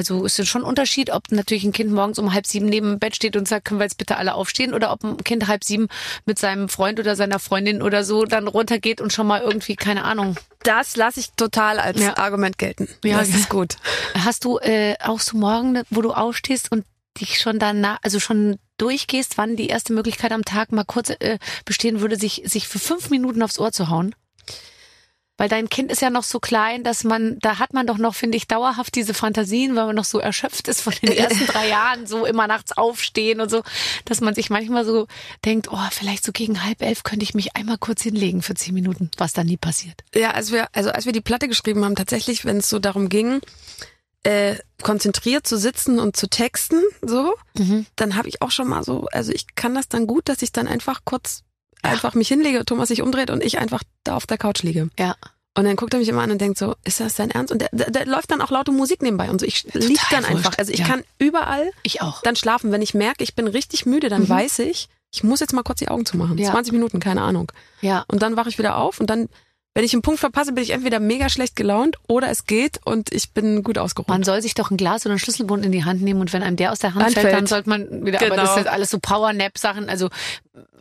Also 0.00 0.24
ist 0.24 0.38
ja 0.38 0.46
schon 0.46 0.62
ein 0.62 0.66
Unterschied, 0.66 1.10
ob 1.10 1.30
natürlich 1.30 1.62
ein 1.62 1.72
Kind 1.72 1.92
morgens 1.92 2.18
um 2.18 2.32
halb 2.32 2.46
sieben 2.46 2.64
neben 2.64 2.92
dem 2.92 2.98
Bett 2.98 3.14
steht 3.14 3.36
und 3.36 3.46
sagt, 3.46 3.66
können 3.66 3.80
wir 3.80 3.84
jetzt 3.84 3.98
bitte 3.98 4.16
alle 4.16 4.32
aufstehen 4.32 4.72
oder 4.72 4.92
ob 4.92 5.04
ein 5.04 5.18
Kind 5.18 5.46
halb 5.46 5.62
sieben 5.62 5.88
mit 6.24 6.38
seinem 6.38 6.70
Freund 6.70 6.98
oder 6.98 7.16
seiner 7.16 7.38
Freundin 7.38 7.82
oder 7.82 8.02
so 8.02 8.24
dann 8.24 8.48
runtergeht 8.48 9.02
und 9.02 9.12
schon 9.12 9.26
mal 9.26 9.42
irgendwie, 9.42 9.76
keine 9.76 10.04
Ahnung, 10.04 10.38
Das 10.62 10.96
lasse 10.96 11.20
ich 11.20 11.32
total 11.32 11.78
als 11.78 12.00
Ja. 12.00 12.16
Argument 12.16 12.56
gelten. 12.56 12.88
Ja, 13.04 13.18
das 13.18 13.28
ist 13.28 13.50
gut. 13.50 13.76
Hast 14.14 14.46
du 14.46 14.56
äh, 14.60 14.94
auch 15.00 15.20
so 15.20 15.36
morgen, 15.36 15.82
wo 15.90 16.00
du 16.00 16.12
aufstehst 16.12 16.72
und 16.72 16.86
dich 17.20 17.38
schon 17.38 17.58
danach, 17.58 17.98
also 18.00 18.20
schon 18.20 18.56
durchgehst, 18.78 19.36
wann 19.36 19.54
die 19.56 19.66
erste 19.66 19.92
Möglichkeit 19.92 20.32
am 20.32 20.46
Tag 20.46 20.72
mal 20.72 20.84
kurz 20.84 21.10
äh, 21.10 21.38
bestehen 21.66 22.00
würde, 22.00 22.16
sich, 22.16 22.40
sich 22.46 22.68
für 22.68 22.78
fünf 22.78 23.10
Minuten 23.10 23.42
aufs 23.42 23.58
Ohr 23.58 23.70
zu 23.70 23.90
hauen? 23.90 24.14
Weil 25.40 25.48
dein 25.48 25.70
Kind 25.70 25.90
ist 25.90 26.02
ja 26.02 26.10
noch 26.10 26.24
so 26.24 26.38
klein, 26.38 26.84
dass 26.84 27.02
man, 27.02 27.38
da 27.38 27.58
hat 27.58 27.72
man 27.72 27.86
doch 27.86 27.96
noch, 27.96 28.14
finde 28.14 28.36
ich, 28.36 28.46
dauerhaft 28.46 28.94
diese 28.94 29.14
Fantasien, 29.14 29.74
weil 29.74 29.86
man 29.86 29.96
noch 29.96 30.04
so 30.04 30.18
erschöpft 30.18 30.68
ist 30.68 30.82
von 30.82 30.92
den 31.00 31.12
ersten 31.16 31.46
drei 31.46 31.66
Jahren, 31.66 32.06
so 32.06 32.26
immer 32.26 32.46
nachts 32.46 32.72
aufstehen 32.72 33.40
und 33.40 33.50
so, 33.50 33.62
dass 34.04 34.20
man 34.20 34.34
sich 34.34 34.50
manchmal 34.50 34.84
so 34.84 35.06
denkt, 35.46 35.68
oh, 35.72 35.88
vielleicht 35.92 36.26
so 36.26 36.32
gegen 36.32 36.62
halb 36.62 36.82
elf 36.82 37.04
könnte 37.04 37.22
ich 37.22 37.32
mich 37.32 37.56
einmal 37.56 37.78
kurz 37.78 38.02
hinlegen 38.02 38.42
für 38.42 38.52
zehn 38.52 38.74
Minuten, 38.74 39.10
was 39.16 39.32
dann 39.32 39.46
nie 39.46 39.56
passiert. 39.56 40.04
Ja, 40.14 40.32
als 40.32 40.52
wir, 40.52 40.68
also 40.74 40.90
als 40.90 41.06
wir 41.06 41.12
die 41.14 41.22
Platte 41.22 41.48
geschrieben 41.48 41.86
haben, 41.86 41.96
tatsächlich, 41.96 42.44
wenn 42.44 42.58
es 42.58 42.68
so 42.68 42.78
darum 42.78 43.08
ging, 43.08 43.40
äh, 44.24 44.56
konzentriert 44.82 45.46
zu 45.46 45.56
sitzen 45.56 45.98
und 45.98 46.16
zu 46.16 46.28
texten, 46.28 46.82
so, 47.00 47.34
dann 47.96 48.14
habe 48.14 48.28
ich 48.28 48.42
auch 48.42 48.50
schon 48.50 48.68
mal 48.68 48.84
so, 48.84 49.08
also 49.10 49.32
ich 49.32 49.54
kann 49.54 49.74
das 49.74 49.88
dann 49.88 50.06
gut, 50.06 50.28
dass 50.28 50.42
ich 50.42 50.52
dann 50.52 50.68
einfach 50.68 51.00
kurz 51.06 51.44
einfach 51.82 52.14
mich 52.14 52.28
hinlege, 52.28 52.64
Thomas 52.64 52.88
sich 52.88 53.02
umdreht 53.02 53.30
und 53.30 53.42
ich 53.42 53.58
einfach 53.58 53.82
da 54.04 54.16
auf 54.16 54.26
der 54.26 54.38
Couch 54.38 54.62
liege. 54.62 54.88
Ja. 54.98 55.16
Und 55.56 55.64
dann 55.64 55.74
guckt 55.76 55.92
er 55.94 55.98
mich 56.00 56.08
immer 56.08 56.22
an 56.22 56.30
und 56.30 56.40
denkt 56.40 56.58
so, 56.58 56.76
ist 56.84 57.00
das 57.00 57.16
dein 57.16 57.30
Ernst? 57.30 57.52
Und 57.52 57.60
der, 57.60 57.68
der, 57.72 57.90
der 57.90 58.06
läuft 58.06 58.30
dann 58.30 58.40
auch 58.40 58.50
laute 58.50 58.70
Musik 58.70 59.02
nebenbei 59.02 59.28
und 59.30 59.40
so. 59.40 59.46
Ich 59.46 59.64
lieg 59.74 59.98
dann 60.10 60.22
wurscht. 60.22 60.30
einfach. 60.36 60.58
Also 60.58 60.72
ich 60.72 60.78
Ja. 60.80 60.86
kann 60.86 61.02
überall 61.18 61.70
Ich 61.82 62.02
auch. 62.02 62.22
dann 62.22 62.36
schlafen. 62.36 62.70
Wenn 62.70 62.82
ich 62.82 62.94
merke, 62.94 63.24
ich 63.24 63.34
bin 63.34 63.48
richtig 63.48 63.84
müde, 63.84 64.08
dann 64.08 64.28
weiß 64.28 64.60
ich, 64.60 64.88
ich 65.12 65.24
muss 65.24 65.40
jetzt 65.40 65.52
mal 65.52 65.64
kurz 65.64 65.80
die 65.80 65.88
Augen 65.88 66.06
zumachen. 66.06 66.38
Ja. 66.38 66.52
20 66.52 66.72
Minuten, 66.72 67.00
keine 67.00 67.22
Ahnung. 67.22 67.50
Ja. 67.80 68.04
Und 68.06 68.22
dann 68.22 68.36
wache 68.36 68.48
ich 68.48 68.58
wieder 68.58 68.76
auf 68.76 69.00
und 69.00 69.10
dann, 69.10 69.28
wenn 69.74 69.84
ich 69.84 69.92
einen 69.92 70.02
Punkt 70.02 70.18
verpasse, 70.20 70.52
bin 70.52 70.64
ich 70.64 70.70
entweder 70.70 70.98
mega 71.00 71.28
schlecht 71.28 71.54
gelaunt 71.54 71.96
oder 72.08 72.28
es 72.28 72.44
geht 72.46 72.80
und 72.84 73.12
ich 73.12 73.30
bin 73.32 73.62
gut 73.62 73.78
ausgeruht. 73.78 74.08
Man 74.08 74.24
soll 74.24 74.42
sich 74.42 74.54
doch 74.54 74.70
ein 74.70 74.76
Glas 74.76 75.06
oder 75.06 75.12
einen 75.12 75.18
Schlüsselbund 75.20 75.64
in 75.64 75.70
die 75.72 75.84
Hand 75.84 76.02
nehmen 76.02 76.20
und 76.20 76.32
wenn 76.32 76.42
einem 76.42 76.56
der 76.56 76.72
aus 76.72 76.80
der 76.80 76.94
Hand 76.94 77.04
Anfällt. 77.06 77.26
fällt, 77.26 77.36
dann 77.36 77.46
sollte 77.46 77.68
man 77.68 78.04
wieder, 78.04 78.18
aber 78.20 78.30
Genau. 78.30 78.42
das 78.42 78.54
sind 78.56 78.66
alles 78.66 78.90
so 78.90 78.98
Power-Nap-Sachen, 78.98 79.88
also 79.88 80.08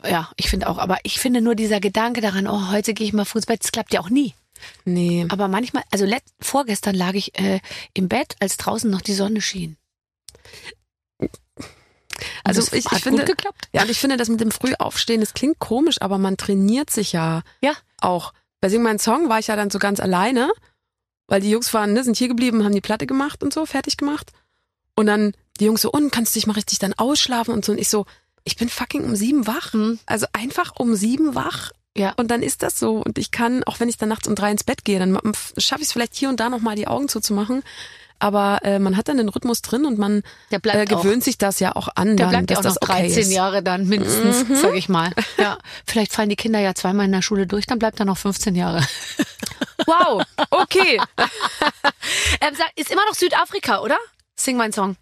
ja, 0.09 0.29
ich 0.37 0.49
finde 0.49 0.67
auch, 0.69 0.77
aber 0.79 0.97
ich 1.03 1.19
finde 1.19 1.41
nur 1.41 1.55
dieser 1.55 1.79
Gedanke 1.79 2.21
daran, 2.21 2.47
oh, 2.47 2.71
heute 2.71 2.93
gehe 2.93 3.05
ich 3.05 3.13
mal 3.13 3.25
früh 3.25 3.39
ins 3.39 3.45
Bett, 3.45 3.63
das 3.63 3.71
klappt 3.71 3.93
ja 3.93 3.99
auch 4.01 4.09
nie. 4.09 4.33
Nee. 4.85 5.25
Aber 5.29 5.47
manchmal, 5.47 5.83
also 5.91 6.05
let, 6.05 6.23
vorgestern 6.41 6.95
lag 6.95 7.13
ich 7.13 7.39
äh, 7.39 7.59
im 7.93 8.09
Bett, 8.09 8.35
als 8.39 8.57
draußen 8.57 8.89
noch 8.89 9.01
die 9.01 9.13
Sonne 9.13 9.39
schien. 9.41 9.77
Also 12.43 12.61
das 12.61 12.73
ich, 12.73 12.85
hat 12.87 12.97
ich 12.97 13.03
finde, 13.03 13.19
gut 13.23 13.37
geklappt. 13.37 13.67
ja, 13.71 13.83
und 13.83 13.89
ich 13.91 13.99
finde, 13.99 14.17
das 14.17 14.27
mit 14.29 14.41
dem 14.41 14.51
Frühaufstehen, 14.51 15.21
das 15.21 15.33
klingt 15.33 15.59
komisch, 15.59 16.01
aber 16.01 16.17
man 16.17 16.35
trainiert 16.37 16.89
sich 16.89 17.13
ja 17.13 17.43
Ja. 17.61 17.73
auch. 18.01 18.33
Bei 18.61 18.69
Sing 18.69 18.81
meinen 18.81 18.99
Song 18.99 19.29
war 19.29 19.39
ich 19.39 19.47
ja 19.47 19.55
dann 19.55 19.69
so 19.69 19.79
ganz 19.79 19.99
alleine, 19.99 20.51
weil 21.27 21.41
die 21.41 21.49
Jungs 21.49 21.73
waren, 21.73 21.93
ne, 21.93 22.03
sind 22.03 22.17
hier 22.17 22.27
geblieben, 22.27 22.63
haben 22.63 22.73
die 22.73 22.81
Platte 22.81 23.07
gemacht 23.07 23.43
und 23.43 23.53
so, 23.53 23.65
fertig 23.65 23.97
gemacht. 23.97 24.31
Und 24.95 25.05
dann 25.05 25.33
die 25.59 25.65
Jungs 25.65 25.81
so, 25.81 25.91
und 25.91 26.11
kannst 26.11 26.35
du 26.35 26.39
dich 26.39 26.47
mal 26.47 26.53
richtig 26.53 26.79
dann 26.79 26.93
ausschlafen 26.93 27.53
und 27.53 27.63
so. 27.63 27.71
Und 27.71 27.77
ich 27.77 27.89
so, 27.89 28.05
ich 28.43 28.55
bin 28.55 28.69
fucking 28.69 29.03
um 29.03 29.15
sieben 29.15 29.47
wach. 29.47 29.73
Hm. 29.73 29.99
Also 30.05 30.25
einfach 30.33 30.73
um 30.77 30.95
sieben 30.95 31.35
wach. 31.35 31.71
Ja. 31.95 32.13
Und 32.13 32.31
dann 32.31 32.41
ist 32.41 32.63
das 32.63 32.79
so. 32.79 32.97
Und 32.97 33.17
ich 33.17 33.31
kann, 33.31 33.63
auch 33.63 33.79
wenn 33.79 33.89
ich 33.89 33.97
dann 33.97 34.09
nachts 34.09 34.27
um 34.27 34.35
drei 34.35 34.51
ins 34.51 34.63
Bett 34.63 34.85
gehe, 34.85 34.99
dann 34.99 35.19
schaffe 35.57 35.81
ich 35.81 35.87
es 35.87 35.93
vielleicht 35.93 36.15
hier 36.15 36.29
und 36.29 36.39
da 36.39 36.49
nochmal 36.49 36.75
die 36.75 36.87
Augen 36.87 37.07
zuzumachen. 37.07 37.63
Aber 38.19 38.59
äh, 38.63 38.79
man 38.79 38.97
hat 38.97 39.07
dann 39.07 39.15
den 39.17 39.29
Rhythmus 39.29 39.61
drin 39.61 39.85
und 39.85 39.97
man 39.97 40.23
äh, 40.49 40.59
bleibt 40.59 40.91
auch. 40.93 41.01
gewöhnt 41.03 41.23
sich 41.23 41.37
das 41.37 41.59
ja 41.61 41.75
auch 41.75 41.87
an, 41.95 42.17
Der 42.17 42.25
dann, 42.27 42.45
bleibt 42.45 42.51
ja 42.51 42.57
dass 42.57 42.65
auch 42.77 42.81
noch 42.81 42.87
das 42.87 42.89
okay 42.89 43.01
13 43.07 43.21
ist. 43.23 43.31
Jahre 43.31 43.63
dann 43.63 43.87
mindestens, 43.87 44.47
Mhm. 44.49 44.55
sag 44.57 44.75
ich 44.75 44.89
mal. 44.89 45.11
Ja. 45.37 45.57
Vielleicht 45.85 46.11
fallen 46.13 46.27
die 46.29 46.35
Kinder 46.35 46.59
ja 46.59 46.73
zweimal 46.75 47.05
in 47.05 47.11
der 47.13 47.21
Schule 47.21 47.47
durch, 47.47 47.65
dann 47.65 47.79
bleibt 47.79 47.99
er 47.99 48.05
noch 48.05 48.17
15 48.17 48.55
Jahre. 48.55 48.85
Wow, 49.85 50.21
okay. 50.51 50.99
Ähm, 52.41 52.53
ist 52.75 52.91
immer 52.91 53.05
noch 53.07 53.15
Südafrika, 53.15 53.79
oder? 53.79 53.97
Sing 54.35 54.57
mein 54.57 54.71
Song. 54.71 54.95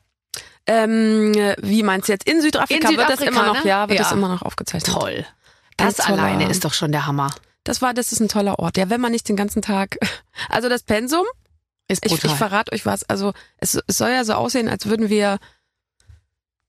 ähm, 0.66 1.34
wie 1.62 1.84
meinst 1.84 2.08
du 2.08 2.14
jetzt? 2.14 2.28
In 2.30 2.42
Südafrika, 2.42 2.90
In 2.90 2.98
wird 2.98 3.10
das 3.10 3.20
Südafrika, 3.20 3.42
immer 3.44 3.54
noch, 3.54 3.64
ne? 3.64 3.70
ja, 3.70 3.88
wird 3.90 3.98
Ja. 4.00 4.04
das 4.04 4.12
immer 4.14 4.28
noch 4.30 4.42
aufgezeichnet. 4.44 4.96
Toll. 4.96 5.26
Das 5.78 5.96
toller- 5.98 6.24
alleine 6.24 6.50
ist 6.50 6.64
doch 6.66 6.74
schon 6.74 6.92
der 6.92 7.06
Hammer. 7.06 7.30
Das 7.64 7.82
war, 7.82 7.94
das 7.94 8.12
ist 8.12 8.20
ein 8.20 8.30
toller 8.30 8.60
Ort. 8.60 8.78
Ja, 8.78 8.90
wenn 8.90 9.02
man 9.02 9.12
nicht 9.12 9.28
den 9.30 9.36
ganzen 9.36 9.62
Tag, 9.62 9.98
also 10.50 10.70
das 10.70 10.84
Pensum, 10.84 11.26
Ist 11.88 12.06
ich, 12.06 12.12
ich 12.12 12.32
verrate 12.32 12.74
euch 12.74 12.86
was, 12.86 13.04
also 13.04 13.34
es, 13.58 13.80
es 13.88 13.98
soll 13.98 14.10
ja 14.10 14.24
so 14.26 14.34
aussehen, 14.34 14.68
als 14.68 14.86
würden 14.88 15.10
wir 15.10 15.40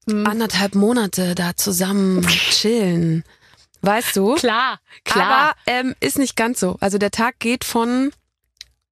Hm. 0.08 0.26
anderthalb 0.26 0.74
Monate 0.74 1.34
da 1.34 1.54
zusammen 1.54 2.26
chillen. 2.50 3.24
Weißt 3.82 4.16
du? 4.16 4.34
Klar, 4.36 4.80
klar. 5.04 5.26
Aber 5.26 5.54
ähm, 5.66 5.94
ist 6.00 6.18
nicht 6.18 6.34
ganz 6.34 6.60
so. 6.60 6.76
Also 6.80 6.98
der 6.98 7.10
Tag 7.10 7.38
geht 7.38 7.62
von 7.64 8.10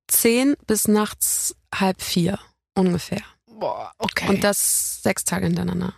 zehn 0.09 0.57
bis 0.66 0.89
nachts 0.89 1.57
halb 1.74 2.03
vier 2.03 2.39
ungefähr. 2.74 3.22
Boah, 3.47 3.93
okay. 3.99 4.29
Und 4.29 4.45
das 4.45 5.03
sechs 5.03 5.24
Tage 5.24 5.47
hintereinander. 5.47 5.95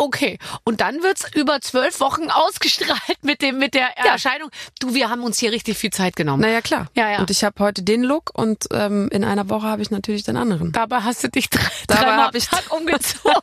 Okay, 0.00 0.38
und 0.62 0.80
dann 0.80 1.02
wird's 1.02 1.26
über 1.34 1.60
zwölf 1.60 1.98
Wochen 1.98 2.30
ausgestrahlt 2.30 3.18
mit 3.22 3.42
dem 3.42 3.58
mit 3.58 3.74
der 3.74 3.88
Ja. 3.98 4.12
Erscheinung. 4.12 4.48
Du, 4.78 4.94
wir 4.94 5.10
haben 5.10 5.22
uns 5.24 5.38
hier 5.40 5.50
richtig 5.50 5.76
viel 5.76 5.90
Zeit 5.90 6.14
genommen. 6.14 6.40
Naja, 6.40 6.60
klar. 6.60 6.86
Ja, 6.94 7.10
ja. 7.10 7.18
Und 7.18 7.30
ich 7.30 7.42
habe 7.42 7.58
heute 7.62 7.82
den 7.82 8.04
Look 8.04 8.30
und 8.32 8.66
ähm, 8.72 9.08
in 9.10 9.24
einer 9.24 9.48
Woche 9.50 9.66
habe 9.66 9.82
ich 9.82 9.90
natürlich 9.90 10.22
den 10.22 10.36
anderen. 10.36 10.70
Dabei 10.70 11.00
hast 11.00 11.24
du 11.24 11.28
dich 11.28 11.50
drei, 11.50 11.66
dreimal 11.88 12.26
hab 12.26 12.34
ich- 12.36 12.46
Tag 12.46 12.70
umgezogen. 12.72 13.34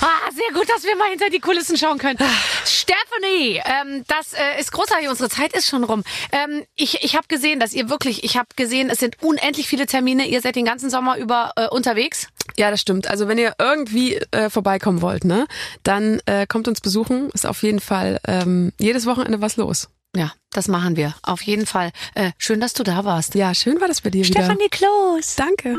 ah, 0.00 0.30
sehr 0.34 0.52
gut, 0.54 0.68
dass 0.68 0.82
wir 0.82 0.96
mal 0.96 1.08
hinter 1.10 1.30
die 1.30 1.38
Kulissen 1.40 1.76
schauen 1.76 1.98
können. 1.98 2.18
Stephanie, 2.64 3.62
ähm, 3.64 4.04
das 4.08 4.32
äh, 4.32 4.60
ist 4.60 4.72
großartig. 4.72 5.08
Unsere 5.08 5.28
Zeit 5.30 5.52
ist 5.52 5.68
schon 5.68 5.84
rum. 5.84 6.02
Ähm, 6.32 6.64
ich 6.74 7.04
ich 7.04 7.14
habe 7.16 7.28
gesehen, 7.28 7.60
dass 7.60 7.72
ihr 7.72 7.88
wirklich, 7.88 8.24
ich 8.24 8.36
habe 8.36 8.48
gesehen, 8.56 8.90
es 8.90 8.98
sind 8.98 9.22
unendlich 9.22 9.68
viele 9.68 9.86
Termine. 9.86 10.26
Ihr 10.26 10.40
seid 10.40 10.56
den 10.56 10.64
ganzen 10.64 10.90
Sommer 10.90 11.16
über 11.18 11.52
äh, 11.56 11.68
unterwegs. 11.68 12.26
Ja, 12.56 12.70
das 12.70 12.80
stimmt. 12.80 13.08
Also 13.08 13.28
wenn 13.28 13.38
ihr 13.38 13.54
irgendwie 13.58 14.16
äh, 14.30 14.50
vorbeikommen 14.50 15.02
wollt, 15.02 15.24
ne, 15.24 15.46
dann 15.82 16.20
äh, 16.26 16.46
kommt 16.46 16.68
uns 16.68 16.80
besuchen. 16.80 17.30
Ist 17.30 17.46
auf 17.46 17.62
jeden 17.62 17.80
Fall 17.80 18.20
ähm, 18.26 18.72
jedes 18.78 19.06
Wochenende 19.06 19.40
was 19.40 19.56
los. 19.56 19.88
Ja, 20.16 20.32
das 20.52 20.68
machen 20.68 20.96
wir. 20.96 21.14
Auf 21.22 21.42
jeden 21.42 21.66
Fall. 21.66 21.92
Äh, 22.14 22.32
schön, 22.38 22.60
dass 22.60 22.72
du 22.72 22.82
da 22.82 23.04
warst. 23.04 23.34
Ja, 23.34 23.54
schön 23.54 23.80
war 23.80 23.88
das 23.88 24.00
bei 24.00 24.10
dir 24.10 24.24
wieder. 24.24 24.40
Stefanie 24.40 24.68
Kloß. 24.70 25.36
Danke. 25.36 25.76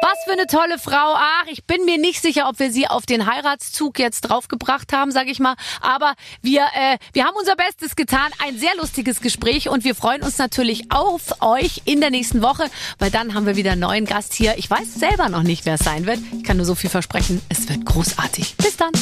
Was 0.00 0.24
für 0.24 0.32
eine 0.32 0.46
tolle 0.46 0.78
Frau. 0.78 1.14
Ach, 1.14 1.46
ich 1.48 1.64
bin 1.64 1.84
mir 1.84 1.98
nicht 1.98 2.22
sicher, 2.22 2.48
ob 2.48 2.60
wir 2.60 2.70
sie 2.70 2.86
auf 2.86 3.04
den 3.04 3.26
Heiratszug 3.26 3.98
jetzt 3.98 4.20
draufgebracht 4.22 4.92
haben, 4.92 5.10
sag 5.10 5.26
ich 5.26 5.40
mal. 5.40 5.56
Aber 5.80 6.14
wir, 6.40 6.62
äh, 6.62 6.98
wir 7.12 7.24
haben 7.24 7.36
unser 7.36 7.56
Bestes 7.56 7.96
getan. 7.96 8.30
Ein 8.44 8.56
sehr 8.58 8.76
lustiges 8.76 9.20
Gespräch 9.20 9.68
und 9.68 9.82
wir 9.82 9.96
freuen 9.96 10.22
uns 10.22 10.38
natürlich 10.38 10.92
auf 10.92 11.42
euch 11.42 11.82
in 11.84 12.00
der 12.00 12.10
nächsten 12.10 12.42
Woche, 12.42 12.64
weil 12.98 13.10
dann 13.10 13.34
haben 13.34 13.46
wir 13.46 13.56
wieder 13.56 13.72
einen 13.72 13.80
neuen 13.80 14.04
Gast 14.04 14.34
hier. 14.34 14.56
Ich 14.56 14.70
weiß 14.70 14.94
selber 14.94 15.28
noch 15.28 15.42
nicht, 15.42 15.66
wer 15.66 15.74
es 15.74 15.80
sein 15.80 16.06
wird. 16.06 16.20
Ich 16.36 16.44
kann 16.44 16.58
nur 16.58 16.66
so 16.66 16.76
viel 16.76 16.90
versprechen. 16.90 17.42
Es 17.48 17.68
wird 17.68 17.84
großartig. 17.84 18.56
Bis 18.56 18.76
dann. 18.76 18.92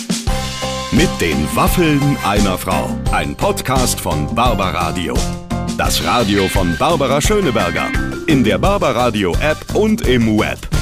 Mit 0.92 1.11
den 1.20 1.55
Waffeln 1.55 2.16
einer 2.24 2.57
Frau. 2.57 2.88
Ein 3.12 3.36
Podcast 3.36 4.01
von 4.01 4.34
Barbaradio. 4.34 5.14
Das 5.76 6.03
Radio 6.05 6.49
von 6.49 6.74
Barbara 6.78 7.20
Schöneberger. 7.20 7.90
In 8.26 8.42
der 8.42 8.57
Barbaradio 8.57 9.32
App 9.40 9.74
und 9.74 10.07
im 10.07 10.38
Web. 10.38 10.76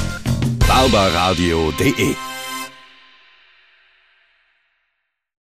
barbaradio.de 0.67 2.34